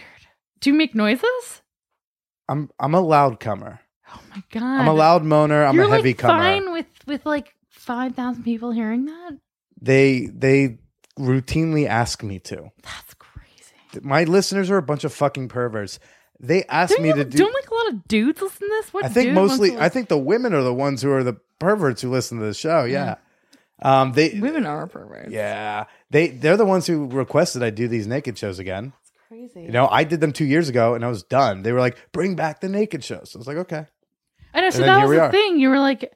Do 0.61 0.71
you 0.71 0.75
make 0.75 0.95
noises? 0.95 1.63
I'm 2.49 2.71
I'm 2.81 2.95
a 2.95 3.01
loud 3.01 3.41
comer. 3.41 3.81
Oh 4.13 4.21
my 4.35 4.43
god. 4.51 4.63
I'm 4.63 4.89
a 4.89 4.95
loud 4.95 5.23
moaner. 5.23 5.67
I'm 5.69 5.75
You're 5.77 5.87
a 5.87 5.91
heavy 5.91 6.11
like 6.11 6.19
comer. 6.19 6.39
fine 6.39 6.73
with 6.73 6.87
with 7.07 7.27
like 7.27 7.55
five 7.71 8.15
thousand 8.15 8.45
people 8.45 8.71
hearing 8.71 9.07
that. 9.07 9.39
They 9.81 10.27
they 10.33 10.79
routinely 11.19 11.87
ask 11.87 12.23
me 12.23 12.39
to. 12.41 12.71
That's 12.83 13.15
crazy. 13.15 14.01
My 14.03 14.25
listeners 14.25 14.71
are 14.71 14.77
a 14.77 14.83
bunch 14.83 15.05
of 15.05 15.13
fucking 15.13 15.49
perverts. 15.49 15.99
They 16.41 16.65
ask 16.65 16.95
Don't, 16.95 17.03
me 17.03 17.09
you, 17.09 17.15
to 17.17 17.25
do. 17.25 17.39
don't 17.39 17.53
like 17.53 17.69
a 17.69 17.75
lot 17.75 17.89
of 17.95 18.07
dudes 18.07 18.41
listen 18.41 18.69
to 18.69 18.75
this? 18.81 18.95
What 18.95 19.05
I 19.05 19.09
think 19.09 19.33
mostly. 19.33 19.77
I 19.77 19.89
think 19.89 20.09
the 20.09 20.19
women 20.19 20.55
are 20.55 20.63
the 20.63 20.75
ones 20.75 21.03
who 21.03 21.11
are 21.11 21.25
the 21.25 21.37
perverts 21.59 22.03
who 22.03 22.11
listen 22.11 22.39
to 22.39 22.45
the 22.45 22.55
show. 22.55 22.85
Yeah. 22.85 23.17
Um. 23.83 24.13
They. 24.13 24.39
women 24.39 24.65
are 24.67 24.87
perverts. 24.87 25.31
Yeah. 25.31 25.85
They. 26.11 26.29
They're 26.29 26.57
the 26.57 26.65
ones 26.65 26.87
who 26.87 27.07
requested 27.07 27.63
I 27.63 27.71
do 27.71 27.89
these 27.89 28.07
naked 28.07 28.39
shows 28.39 28.59
again. 28.59 28.93
It's 29.01 29.13
crazy. 29.29 29.67
You 29.67 29.73
know, 29.73 29.89
I 29.89 30.05
did 30.05 30.21
them 30.21 30.33
two 30.33 30.45
years 30.45 30.69
ago, 30.69 30.95
and 30.95 31.05
I 31.05 31.09
was 31.09 31.23
done. 31.25 31.63
They 31.63 31.73
were 31.73 31.81
like, 31.81 31.97
"Bring 32.13 32.37
back 32.37 32.61
the 32.61 32.69
naked 32.69 33.03
shows." 33.05 33.33
I 33.35 33.39
was 33.39 33.47
like, 33.47 33.57
"Okay." 33.57 33.87
I 34.55 34.61
know. 34.61 34.71
So 34.71 34.83
that 34.83 35.03
was 35.03 35.11
the 35.11 35.23
are. 35.23 35.31
thing. 35.31 35.59
You 35.59 35.71
were 35.71 35.79
like, 35.79 36.13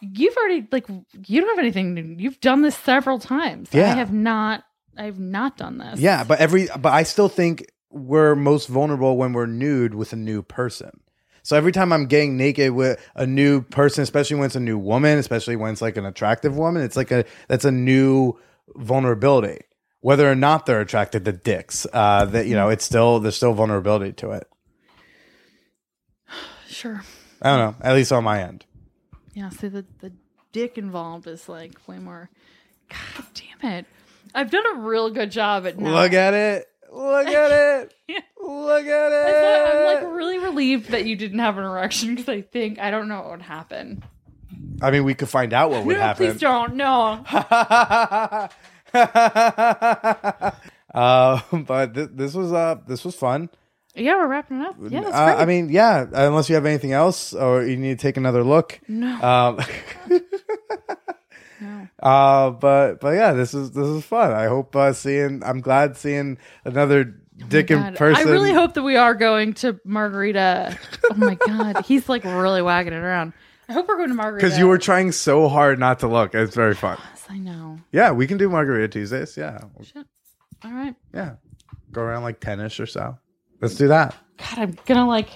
you've 0.00 0.36
already 0.36 0.66
like, 0.70 0.88
you 0.88 1.40
don't 1.40 1.50
have 1.50 1.58
anything. 1.58 1.94
New. 1.94 2.16
You've 2.18 2.40
done 2.40 2.62
this 2.62 2.76
several 2.76 3.18
times. 3.18 3.70
Yeah. 3.72 3.92
I 3.92 3.96
have 3.96 4.12
not. 4.12 4.64
I 4.98 5.04
have 5.04 5.18
not 5.18 5.56
done 5.58 5.78
this. 5.78 6.00
Yeah, 6.00 6.24
but 6.24 6.38
every 6.38 6.68
but 6.78 6.92
I 6.92 7.02
still 7.02 7.28
think 7.28 7.66
we're 7.90 8.34
most 8.34 8.68
vulnerable 8.68 9.16
when 9.16 9.32
we're 9.32 9.46
nude 9.46 9.94
with 9.94 10.12
a 10.12 10.16
new 10.16 10.42
person. 10.42 11.00
So 11.42 11.56
every 11.56 11.70
time 11.70 11.92
I'm 11.92 12.06
getting 12.06 12.36
naked 12.36 12.72
with 12.72 13.00
a 13.14 13.26
new 13.26 13.62
person, 13.62 14.02
especially 14.02 14.36
when 14.36 14.46
it's 14.46 14.56
a 14.56 14.60
new 14.60 14.78
woman, 14.78 15.18
especially 15.18 15.54
when 15.54 15.72
it's 15.72 15.80
like 15.82 15.96
an 15.96 16.04
attractive 16.04 16.56
woman, 16.56 16.82
it's 16.82 16.96
like 16.96 17.12
a 17.12 17.24
that's 17.46 17.64
a 17.64 17.70
new 17.70 18.36
vulnerability. 18.74 19.60
Whether 20.00 20.30
or 20.30 20.34
not 20.34 20.66
they're 20.66 20.80
attracted 20.80 21.24
to 21.24 21.32
dicks, 21.32 21.86
uh, 21.92 22.24
that 22.26 22.46
you 22.46 22.54
know, 22.54 22.68
it's 22.68 22.84
still 22.84 23.20
there's 23.20 23.36
still 23.36 23.52
vulnerability 23.52 24.12
to 24.14 24.32
it. 24.32 24.48
Sure. 26.68 27.02
I 27.42 27.56
don't 27.56 27.58
know, 27.58 27.74
at 27.82 27.94
least 27.94 28.12
on 28.12 28.24
my 28.24 28.42
end. 28.42 28.64
Yeah. 29.34 29.50
See, 29.50 29.68
the 29.68 29.84
the 30.00 30.12
dick 30.52 30.78
involved 30.78 31.26
is 31.26 31.48
like 31.48 31.72
way 31.86 31.98
more. 31.98 32.30
God 32.88 33.26
damn 33.34 33.72
it! 33.72 33.86
I've 34.34 34.50
done 34.50 34.64
a 34.74 34.80
real 34.80 35.10
good 35.10 35.30
job 35.30 35.66
at. 35.66 35.78
Not, 35.78 35.92
Look 35.92 36.12
at 36.12 36.34
it. 36.34 36.66
Look 36.90 37.26
at 37.28 37.50
it. 37.82 37.94
Yeah. 38.08 38.20
Look 38.42 38.86
at 38.86 39.12
it. 39.12 39.76
I'm 39.76 40.04
like 40.04 40.14
really 40.16 40.38
relieved 40.38 40.90
that 40.90 41.04
you 41.04 41.16
didn't 41.16 41.40
have 41.40 41.58
an 41.58 41.64
erection 41.64 42.14
because 42.14 42.28
I 42.28 42.40
think 42.42 42.78
I 42.78 42.90
don't 42.90 43.08
know 43.08 43.20
what 43.20 43.30
would 43.32 43.42
happen. 43.42 44.02
I 44.80 44.90
mean, 44.90 45.04
we 45.04 45.14
could 45.14 45.28
find 45.28 45.52
out 45.52 45.70
what 45.70 45.84
would 45.84 45.96
no, 45.96 46.02
happen. 46.02 46.30
please 46.30 46.40
don't. 46.40 46.74
No. 46.76 47.24
uh, 50.94 51.40
but 51.52 51.94
th- 51.94 52.10
this 52.12 52.34
was 52.34 52.52
uh 52.52 52.76
this 52.86 53.04
was 53.04 53.14
fun. 53.14 53.50
Yeah, 53.96 54.16
we're 54.16 54.28
wrapping 54.28 54.60
it 54.60 54.66
up. 54.68 54.76
Yeah, 54.88 55.00
that's 55.02 55.14
Uh. 55.14 55.36
I 55.38 55.44
mean, 55.46 55.68
yeah. 55.70 56.06
Unless 56.12 56.48
you 56.48 56.54
have 56.54 56.66
anything 56.66 56.92
else, 56.92 57.32
or 57.32 57.64
you 57.64 57.76
need 57.76 57.98
to 57.98 58.02
take 58.02 58.16
another 58.16 58.44
look. 58.44 58.78
no. 58.88 59.14
Um, 59.22 59.60
no. 61.60 61.88
uh, 62.02 62.50
but 62.50 63.00
but 63.00 63.10
yeah, 63.10 63.32
this 63.32 63.54
is 63.54 63.70
this 63.72 63.86
is 63.86 64.04
fun. 64.04 64.32
I 64.32 64.46
hope 64.46 64.74
uh, 64.76 64.92
seeing. 64.92 65.42
I'm 65.44 65.60
glad 65.60 65.96
seeing 65.96 66.38
another 66.64 67.04
dick 67.48 67.70
in 67.70 67.78
Oh 67.78 67.92
person. 67.92 68.28
I 68.28 68.30
really 68.30 68.52
hope 68.52 68.74
that 68.74 68.82
we 68.82 68.96
are 68.96 69.14
going 69.14 69.54
to 69.54 69.80
Margarita. 69.84 70.78
Oh 71.10 71.14
my 71.14 71.34
god, 71.34 71.84
he's 71.86 72.08
like 72.08 72.24
really 72.24 72.62
wagging 72.62 72.92
it 72.92 72.96
around. 73.02 73.32
I 73.68 73.72
hope 73.72 73.88
we're 73.88 73.96
going 73.96 74.10
to 74.10 74.14
Margarita 74.14 74.44
because 74.46 74.58
you 74.58 74.68
were 74.68 74.78
trying 74.78 75.10
so 75.12 75.48
hard 75.48 75.78
not 75.78 76.00
to 76.00 76.08
look. 76.08 76.34
It's 76.34 76.54
very 76.54 76.74
fun. 76.74 76.98
Yes, 77.10 77.24
I 77.28 77.38
know. 77.38 77.80
Yeah, 77.92 78.12
we 78.12 78.26
can 78.26 78.38
do 78.38 78.48
Margarita 78.48 78.88
Tuesdays. 78.88 79.36
Yeah, 79.36 79.60
Shit. 79.82 80.06
All 80.64 80.72
right. 80.72 80.94
yeah. 81.12 81.34
Go 81.92 82.02
around 82.02 82.22
like 82.22 82.40
ten-ish 82.40 82.78
or 82.78 82.86
so. 82.86 83.18
Let's 83.60 83.74
do 83.74 83.88
that. 83.88 84.14
God, 84.38 84.58
I'm 84.58 84.78
gonna 84.86 85.06
like 85.06 85.28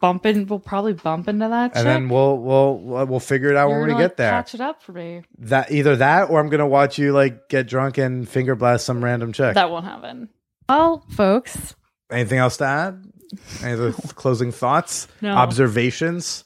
bump 0.00 0.24
in. 0.26 0.46
We'll 0.46 0.58
probably 0.60 0.92
bump 0.92 1.28
into 1.28 1.48
that. 1.48 1.64
and 1.64 1.74
chick. 1.74 1.84
then 1.84 2.08
we'll 2.08 2.38
we'll 2.38 3.06
we'll 3.06 3.20
figure 3.20 3.50
it 3.50 3.56
out 3.56 3.68
You're 3.68 3.78
when 3.80 3.88
we 3.88 3.92
gonna, 3.94 4.04
get 4.04 4.10
like, 4.12 4.16
there. 4.16 4.30
Catch 4.30 4.54
it 4.54 4.60
up 4.60 4.82
for 4.82 4.92
me. 4.92 5.22
That 5.38 5.70
either 5.72 5.96
that 5.96 6.30
or 6.30 6.40
I'm 6.40 6.48
gonna 6.48 6.66
watch 6.68 6.98
you 6.98 7.12
like 7.12 7.48
get 7.48 7.66
drunk 7.66 7.98
and 7.98 8.28
finger 8.28 8.54
blast 8.54 8.84
some 8.86 9.02
random 9.04 9.32
chick. 9.32 9.54
That 9.54 9.70
won't 9.70 9.84
happen. 9.84 10.28
Well, 10.68 11.04
folks, 11.10 11.74
Anything 12.10 12.38
else 12.38 12.56
to 12.58 12.64
add? 12.64 13.04
Any 13.62 13.72
other 13.74 13.92
closing 14.14 14.50
thoughts? 14.52 15.08
No. 15.20 15.34
Observations? 15.34 16.44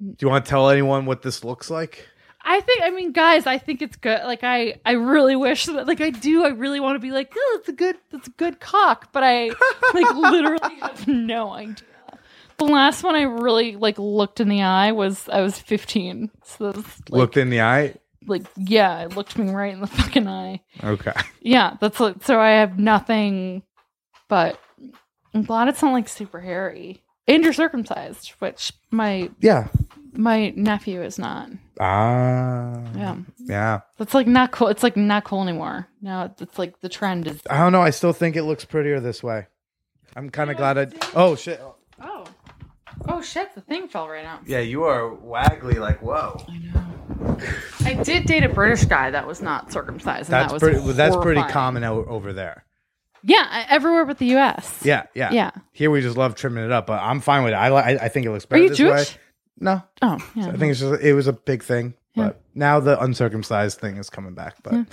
Do 0.00 0.14
you 0.20 0.28
want 0.28 0.44
to 0.44 0.48
tell 0.48 0.70
anyone 0.70 1.06
what 1.06 1.22
this 1.22 1.44
looks 1.44 1.70
like? 1.70 2.06
I 2.42 2.60
think. 2.60 2.82
I 2.82 2.90
mean, 2.90 3.12
guys, 3.12 3.46
I 3.46 3.58
think 3.58 3.82
it's 3.82 3.96
good. 3.96 4.22
Like, 4.24 4.42
I, 4.44 4.80
I 4.84 4.92
really 4.92 5.36
wish 5.36 5.66
that. 5.66 5.86
Like, 5.86 6.00
I 6.00 6.10
do. 6.10 6.44
I 6.44 6.48
really 6.48 6.80
want 6.80 6.96
to 6.96 7.00
be 7.00 7.10
like, 7.10 7.32
oh, 7.36 7.56
it's 7.60 7.68
a 7.68 7.72
good, 7.72 7.96
it's 8.12 8.28
a 8.28 8.32
good 8.32 8.60
cock. 8.60 9.12
But 9.12 9.22
I, 9.24 9.48
like, 9.94 10.14
literally 10.14 10.74
have 10.80 11.06
no 11.06 11.50
idea. 11.50 11.86
The 12.58 12.64
last 12.66 13.02
one 13.02 13.14
I 13.14 13.22
really 13.22 13.76
like 13.76 13.98
looked 13.98 14.38
in 14.40 14.48
the 14.48 14.62
eye 14.62 14.92
was 14.92 15.28
I 15.30 15.40
was 15.40 15.58
15. 15.58 16.30
So 16.44 16.72
that's 16.72 17.00
like, 17.08 17.18
Looked 17.18 17.36
in 17.38 17.48
the 17.50 17.62
eye. 17.62 17.94
like 18.26 18.42
yeah, 18.56 19.00
it 19.04 19.16
looked 19.16 19.38
me 19.38 19.50
right 19.50 19.72
in 19.72 19.80
the 19.80 19.86
fucking 19.86 20.28
eye. 20.28 20.60
Okay. 20.84 21.14
Yeah, 21.40 21.76
that's 21.80 21.98
like, 22.00 22.22
so 22.22 22.38
I 22.38 22.50
have 22.50 22.78
nothing. 22.78 23.62
But 24.28 24.60
I'm 25.32 25.42
glad 25.44 25.68
it's 25.68 25.80
not 25.82 25.92
like 25.92 26.08
super 26.08 26.38
hairy. 26.40 27.02
And 27.26 27.44
you're 27.44 27.52
circumcised, 27.54 28.30
which 28.40 28.72
my 28.90 29.30
Yeah. 29.40 29.68
My 30.12 30.50
nephew 30.50 31.02
is 31.02 31.18
not. 31.18 31.50
Ah. 31.78 32.82
Yeah. 32.96 33.16
Yeah. 33.38 33.80
That's 33.98 34.14
like 34.14 34.26
not 34.26 34.52
cool. 34.52 34.68
It's 34.68 34.82
like 34.82 34.96
not 34.96 35.24
cool 35.24 35.42
anymore. 35.42 35.88
Now 36.02 36.32
it's 36.40 36.58
like 36.58 36.80
the 36.80 36.88
trend 36.88 37.26
is. 37.26 37.40
I 37.48 37.58
don't 37.58 37.72
know. 37.72 37.82
I 37.82 37.90
still 37.90 38.12
think 38.12 38.36
it 38.36 38.42
looks 38.44 38.64
prettier 38.64 39.00
this 39.00 39.22
way. 39.22 39.46
I'm 40.16 40.30
kind 40.30 40.50
of 40.50 40.56
glad 40.56 40.78
I. 40.78 40.88
Oh 41.14 41.36
shit. 41.36 41.60
Oh, 42.02 42.24
oh 43.08 43.22
shit! 43.22 43.54
The 43.54 43.60
thing 43.60 43.88
fell 43.88 44.08
right 44.08 44.24
out. 44.24 44.40
Yeah, 44.46 44.60
you 44.60 44.84
are 44.84 45.10
waggly. 45.16 45.78
Like 45.78 46.02
whoa. 46.02 46.44
I 46.48 46.58
know. 46.58 47.38
I 47.84 47.94
did 47.94 48.26
date 48.26 48.44
a 48.44 48.48
British 48.48 48.84
guy 48.84 49.10
that 49.10 49.26
was 49.26 49.40
not 49.40 49.72
circumcised. 49.72 50.28
And 50.28 50.34
That's 50.34 50.52
that 50.52 50.54
was 50.54 50.62
pretty. 50.62 50.92
That's 50.92 51.16
pretty 51.16 51.42
common 51.44 51.84
o- 51.84 52.04
over 52.04 52.32
there. 52.32 52.64
Yeah, 53.22 53.66
everywhere 53.68 54.04
but 54.06 54.18
the 54.18 54.26
U.S. 54.26 54.80
Yeah. 54.82 55.04
Yeah. 55.14 55.30
Yeah. 55.32 55.50
Here 55.72 55.90
we 55.90 56.00
just 56.00 56.16
love 56.16 56.34
trimming 56.34 56.64
it 56.64 56.72
up, 56.72 56.86
but 56.86 57.02
I'm 57.02 57.20
fine 57.20 57.44
with 57.44 57.52
it. 57.52 57.56
I 57.56 57.68
li- 57.70 57.98
I, 57.98 58.04
I 58.06 58.08
think 58.08 58.26
it 58.26 58.30
looks 58.30 58.46
better. 58.46 58.60
Are 58.60 58.64
you 58.64 58.68
this 58.70 58.78
Jewish? 58.78 59.14
way. 59.14 59.20
No, 59.60 59.82
Oh, 60.02 60.16
yeah. 60.34 60.48
I 60.48 60.56
think 60.56 60.70
it's 60.72 60.80
just 60.80 61.02
it 61.02 61.12
was 61.14 61.26
a 61.26 61.32
big 61.32 61.62
thing, 61.62 61.94
Yeah. 62.14 62.28
but 62.28 62.40
now 62.54 62.80
the 62.80 63.00
uncircumcised 63.02 63.78
thing 63.78 63.96
is 63.98 64.08
coming 64.10 64.34
back. 64.34 64.56
But 64.62 64.86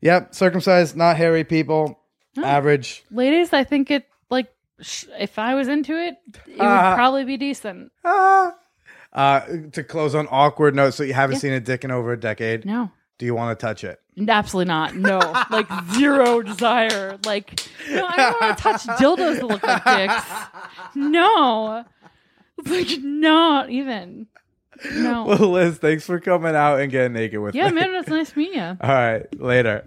yep, 0.00 0.34
circumcised, 0.34 0.96
not 0.96 1.16
hairy 1.16 1.44
people, 1.44 1.98
average. 2.42 3.04
Ladies, 3.10 3.52
I 3.52 3.64
think 3.64 3.90
it 3.90 4.06
like 4.30 4.52
sh- 4.80 5.04
if 5.18 5.38
I 5.38 5.54
was 5.54 5.68
into 5.68 5.92
it, 5.96 6.16
it 6.46 6.56
Ah. 6.60 6.90
would 6.90 6.96
probably 6.96 7.24
be 7.24 7.36
decent. 7.36 7.92
Ah. 8.04 8.54
Uh, 9.12 9.40
to 9.72 9.84
close 9.84 10.14
on 10.14 10.26
awkward 10.30 10.74
notes, 10.74 10.96
so 10.96 11.04
you 11.04 11.14
haven't 11.14 11.36
seen 11.36 11.52
a 11.52 11.60
dick 11.60 11.84
in 11.84 11.90
over 11.92 12.12
a 12.12 12.18
decade. 12.18 12.64
No. 12.64 12.90
Do 13.18 13.26
you 13.26 13.34
want 13.34 13.56
to 13.56 13.64
touch 13.64 13.84
it? 13.84 14.00
Absolutely 14.28 14.68
not. 14.68 14.96
No, 14.96 15.18
like 15.50 15.68
zero 15.92 16.42
desire. 16.50 17.16
Like, 17.24 17.64
no, 17.88 18.04
I 18.06 18.16
don't 18.16 18.40
want 18.40 18.56
to 18.58 18.62
touch 18.62 18.82
dildos 18.98 19.36
that 19.36 19.46
look 19.46 19.62
like 19.62 19.84
dicks. 19.84 20.24
No, 20.96 21.84
like 22.66 22.98
not 23.02 23.70
even. 23.70 24.26
No. 24.92 25.24
Well, 25.26 25.50
Liz, 25.52 25.78
thanks 25.78 26.04
for 26.04 26.18
coming 26.20 26.54
out 26.54 26.80
and 26.80 26.90
getting 26.90 27.12
naked 27.12 27.40
with 27.40 27.54
Yeah, 27.54 27.70
me. 27.70 27.80
Yeah, 27.80 27.86
man, 27.86 27.94
it's 28.00 28.08
nice 28.08 28.34
meeting 28.36 28.54
you. 28.58 28.62
All 28.80 28.88
right, 28.90 29.40
later. 29.40 29.84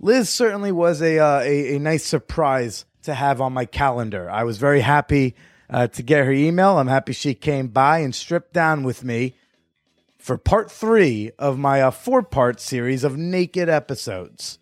Liz 0.00 0.28
certainly 0.28 0.70
was 0.70 1.00
a, 1.00 1.18
uh, 1.18 1.40
a 1.40 1.76
a 1.76 1.78
nice 1.78 2.04
surprise 2.04 2.84
to 3.04 3.14
have 3.14 3.40
on 3.40 3.52
my 3.54 3.64
calendar. 3.64 4.30
I 4.30 4.44
was 4.44 4.58
very 4.58 4.80
happy 4.80 5.34
uh, 5.70 5.86
to 5.88 6.02
get 6.02 6.26
her 6.26 6.32
email. 6.32 6.78
I'm 6.78 6.88
happy 6.88 7.12
she 7.14 7.34
came 7.34 7.68
by 7.68 7.98
and 7.98 8.14
stripped 8.14 8.52
down 8.52 8.82
with 8.82 9.02
me 9.02 9.34
for 10.24 10.38
part 10.38 10.70
three 10.70 11.32
of 11.38 11.58
my 11.58 11.82
uh, 11.82 11.90
four 11.90 12.22
part 12.22 12.58
series 12.58 13.04
of 13.04 13.18
naked 13.18 13.68
episodes. 13.68 14.58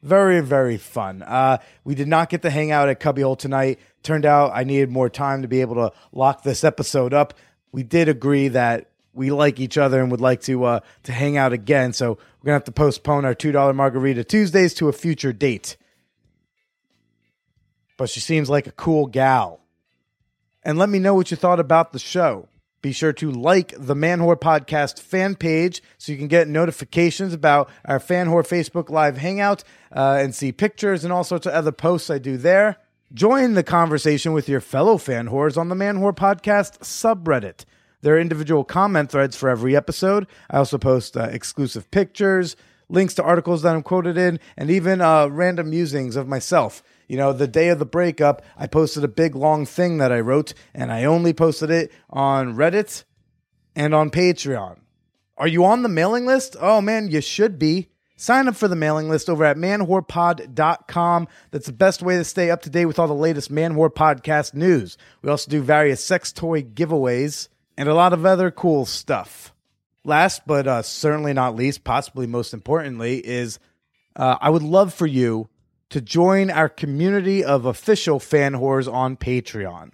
Very, 0.00 0.40
very 0.40 0.76
fun. 0.76 1.24
Uh, 1.24 1.58
we 1.82 1.96
did 1.96 2.06
not 2.06 2.28
get 2.28 2.42
to 2.42 2.50
hang 2.50 2.70
out 2.70 2.88
at 2.88 3.00
Cubbyhole 3.00 3.36
tonight. 3.36 3.80
Turned 4.04 4.24
out 4.24 4.52
I 4.54 4.62
needed 4.62 4.88
more 4.88 5.10
time 5.10 5.42
to 5.42 5.48
be 5.48 5.60
able 5.60 5.74
to 5.74 5.92
lock 6.12 6.44
this 6.44 6.62
episode 6.62 7.12
up. 7.12 7.34
We 7.72 7.82
did 7.82 8.08
agree 8.08 8.46
that 8.46 8.90
we 9.12 9.32
like 9.32 9.58
each 9.58 9.76
other 9.76 10.00
and 10.00 10.08
would 10.12 10.20
like 10.20 10.42
to 10.42 10.62
uh, 10.62 10.80
to 11.02 11.10
hang 11.10 11.36
out 11.36 11.52
again. 11.52 11.92
So 11.92 12.10
we're 12.10 12.44
gonna 12.44 12.54
have 12.54 12.64
to 12.64 12.72
postpone 12.72 13.24
our 13.24 13.34
two 13.34 13.50
dollar 13.50 13.72
margarita 13.72 14.22
Tuesdays 14.22 14.72
to 14.74 14.88
a 14.88 14.92
future 14.92 15.32
date. 15.32 15.76
But 17.96 18.08
she 18.08 18.20
seems 18.20 18.48
like 18.48 18.68
a 18.68 18.72
cool 18.72 19.06
gal. 19.06 19.62
And 20.62 20.78
let 20.78 20.88
me 20.88 21.00
know 21.00 21.14
what 21.14 21.32
you 21.32 21.36
thought 21.36 21.58
about 21.58 21.92
the 21.92 21.98
show 21.98 22.48
Be 22.86 22.92
sure 22.92 23.12
to 23.14 23.32
like 23.32 23.74
the 23.76 23.96
Man 23.96 24.20
Whore 24.20 24.38
Podcast 24.38 25.00
fan 25.00 25.34
page 25.34 25.82
so 25.98 26.12
you 26.12 26.18
can 26.18 26.28
get 26.28 26.46
notifications 26.46 27.34
about 27.34 27.68
our 27.84 27.98
Fan 27.98 28.28
Whore 28.28 28.46
Facebook 28.46 28.90
Live 28.90 29.16
Hangout 29.16 29.64
uh, 29.90 30.18
and 30.20 30.32
see 30.32 30.52
pictures 30.52 31.02
and 31.02 31.12
all 31.12 31.24
sorts 31.24 31.48
of 31.48 31.52
other 31.52 31.72
posts 31.72 32.10
I 32.10 32.18
do 32.18 32.36
there. 32.36 32.76
Join 33.12 33.54
the 33.54 33.64
conversation 33.64 34.32
with 34.32 34.48
your 34.48 34.60
fellow 34.60 34.98
fan 34.98 35.30
whores 35.30 35.56
on 35.56 35.68
the 35.68 35.74
Man 35.74 35.96
Whore 35.96 36.14
Podcast 36.14 36.78
subreddit. 36.78 37.64
There 38.02 38.14
are 38.14 38.20
individual 38.20 38.62
comment 38.62 39.10
threads 39.10 39.34
for 39.34 39.48
every 39.48 39.74
episode. 39.74 40.28
I 40.48 40.58
also 40.58 40.78
post 40.78 41.16
uh, 41.16 41.22
exclusive 41.22 41.90
pictures, 41.90 42.54
links 42.88 43.14
to 43.14 43.24
articles 43.24 43.62
that 43.62 43.74
I'm 43.74 43.82
quoted 43.82 44.16
in, 44.16 44.38
and 44.56 44.70
even 44.70 45.00
uh, 45.00 45.26
random 45.26 45.70
musings 45.70 46.14
of 46.14 46.28
myself. 46.28 46.84
You 47.06 47.16
know, 47.16 47.32
the 47.32 47.46
day 47.46 47.68
of 47.68 47.78
the 47.78 47.86
breakup, 47.86 48.42
I 48.56 48.66
posted 48.66 49.04
a 49.04 49.08
big 49.08 49.34
long 49.34 49.64
thing 49.64 49.98
that 49.98 50.12
I 50.12 50.20
wrote, 50.20 50.54
and 50.74 50.92
I 50.92 51.04
only 51.04 51.32
posted 51.32 51.70
it 51.70 51.92
on 52.10 52.54
Reddit 52.54 53.04
and 53.74 53.94
on 53.94 54.10
Patreon. 54.10 54.78
Are 55.38 55.48
you 55.48 55.64
on 55.64 55.82
the 55.82 55.88
mailing 55.88 56.26
list? 56.26 56.56
Oh 56.60 56.80
man, 56.80 57.08
you 57.08 57.20
should 57.20 57.58
be. 57.58 57.90
Sign 58.18 58.48
up 58.48 58.56
for 58.56 58.66
the 58.66 58.76
mailing 58.76 59.10
list 59.10 59.28
over 59.28 59.44
at 59.44 59.58
manwhorepod.com. 59.58 61.28
That's 61.50 61.66
the 61.66 61.72
best 61.72 62.02
way 62.02 62.16
to 62.16 62.24
stay 62.24 62.50
up 62.50 62.62
to 62.62 62.70
date 62.70 62.86
with 62.86 62.98
all 62.98 63.06
the 63.06 63.14
latest 63.14 63.52
Manwhore 63.52 63.90
podcast 63.90 64.54
news. 64.54 64.96
We 65.20 65.28
also 65.28 65.50
do 65.50 65.60
various 65.60 66.02
sex 66.02 66.32
toy 66.32 66.62
giveaways 66.62 67.48
and 67.76 67.90
a 67.90 67.94
lot 67.94 68.14
of 68.14 68.24
other 68.24 68.50
cool 68.50 68.86
stuff. 68.86 69.52
Last 70.02 70.46
but 70.46 70.66
uh, 70.66 70.80
certainly 70.80 71.34
not 71.34 71.56
least, 71.56 71.84
possibly 71.84 72.26
most 72.26 72.54
importantly, 72.54 73.18
is 73.18 73.58
uh, 74.14 74.38
I 74.40 74.48
would 74.48 74.62
love 74.62 74.94
for 74.94 75.06
you 75.06 75.50
to 75.90 76.00
join 76.00 76.50
our 76.50 76.68
community 76.68 77.44
of 77.44 77.64
official 77.64 78.18
fan 78.18 78.54
whores 78.54 78.92
on 78.92 79.16
Patreon. 79.16 79.92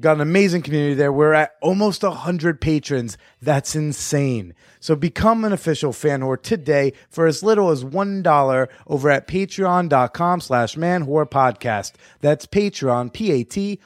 Got 0.00 0.16
an 0.16 0.22
amazing 0.22 0.62
community 0.62 0.94
there. 0.94 1.12
We're 1.12 1.34
at 1.34 1.54
almost 1.62 2.02
100 2.02 2.60
patrons. 2.60 3.16
That's 3.40 3.76
insane. 3.76 4.54
So 4.80 4.96
become 4.96 5.44
an 5.44 5.52
official 5.52 5.92
fan 5.92 6.20
whore 6.20 6.42
today 6.42 6.94
for 7.10 7.28
as 7.28 7.44
little 7.44 7.70
as 7.70 7.84
$1 7.84 8.68
over 8.88 9.10
at 9.10 9.28
patreon.com 9.28 10.40
slash 10.40 10.76
man 10.76 11.06
whore 11.06 11.30
podcast. 11.30 11.92
That's 12.20 12.44
Patreon, 12.44 13.12
P-A-T-R-E-O-N 13.12 13.82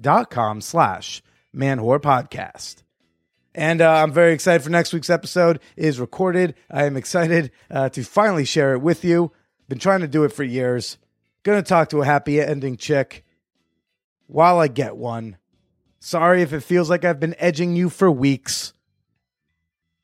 dot 0.00 0.30
com 0.30 0.60
slash 0.62 1.22
man 1.52 1.78
whore 1.78 2.00
podcast. 2.00 2.76
And 3.54 3.82
uh, 3.82 3.92
I'm 3.92 4.12
very 4.12 4.32
excited 4.32 4.62
for 4.62 4.70
next 4.70 4.94
week's 4.94 5.10
episode. 5.10 5.60
It 5.76 5.84
is 5.84 6.00
recorded. 6.00 6.54
I 6.70 6.84
am 6.84 6.96
excited 6.96 7.50
uh, 7.70 7.90
to 7.90 8.02
finally 8.02 8.46
share 8.46 8.72
it 8.72 8.80
with 8.80 9.04
you. 9.04 9.32
Been 9.70 9.78
trying 9.78 10.00
to 10.00 10.08
do 10.08 10.24
it 10.24 10.32
for 10.32 10.42
years. 10.42 10.98
Gonna 11.44 11.62
talk 11.62 11.90
to 11.90 12.00
a 12.00 12.04
happy 12.04 12.40
ending 12.40 12.76
chick 12.76 13.24
while 14.26 14.58
I 14.58 14.66
get 14.66 14.96
one. 14.96 15.36
Sorry 16.00 16.42
if 16.42 16.52
it 16.52 16.64
feels 16.64 16.90
like 16.90 17.04
I've 17.04 17.20
been 17.20 17.36
edging 17.38 17.76
you 17.76 17.88
for 17.88 18.10
weeks, 18.10 18.72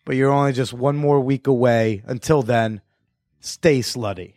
but 0.04 0.14
you're 0.14 0.30
only 0.30 0.52
just 0.52 0.72
one 0.72 0.94
more 0.94 1.18
week 1.18 1.48
away. 1.48 2.04
Until 2.06 2.42
then, 2.44 2.80
stay 3.40 3.80
slutty. 3.80 4.34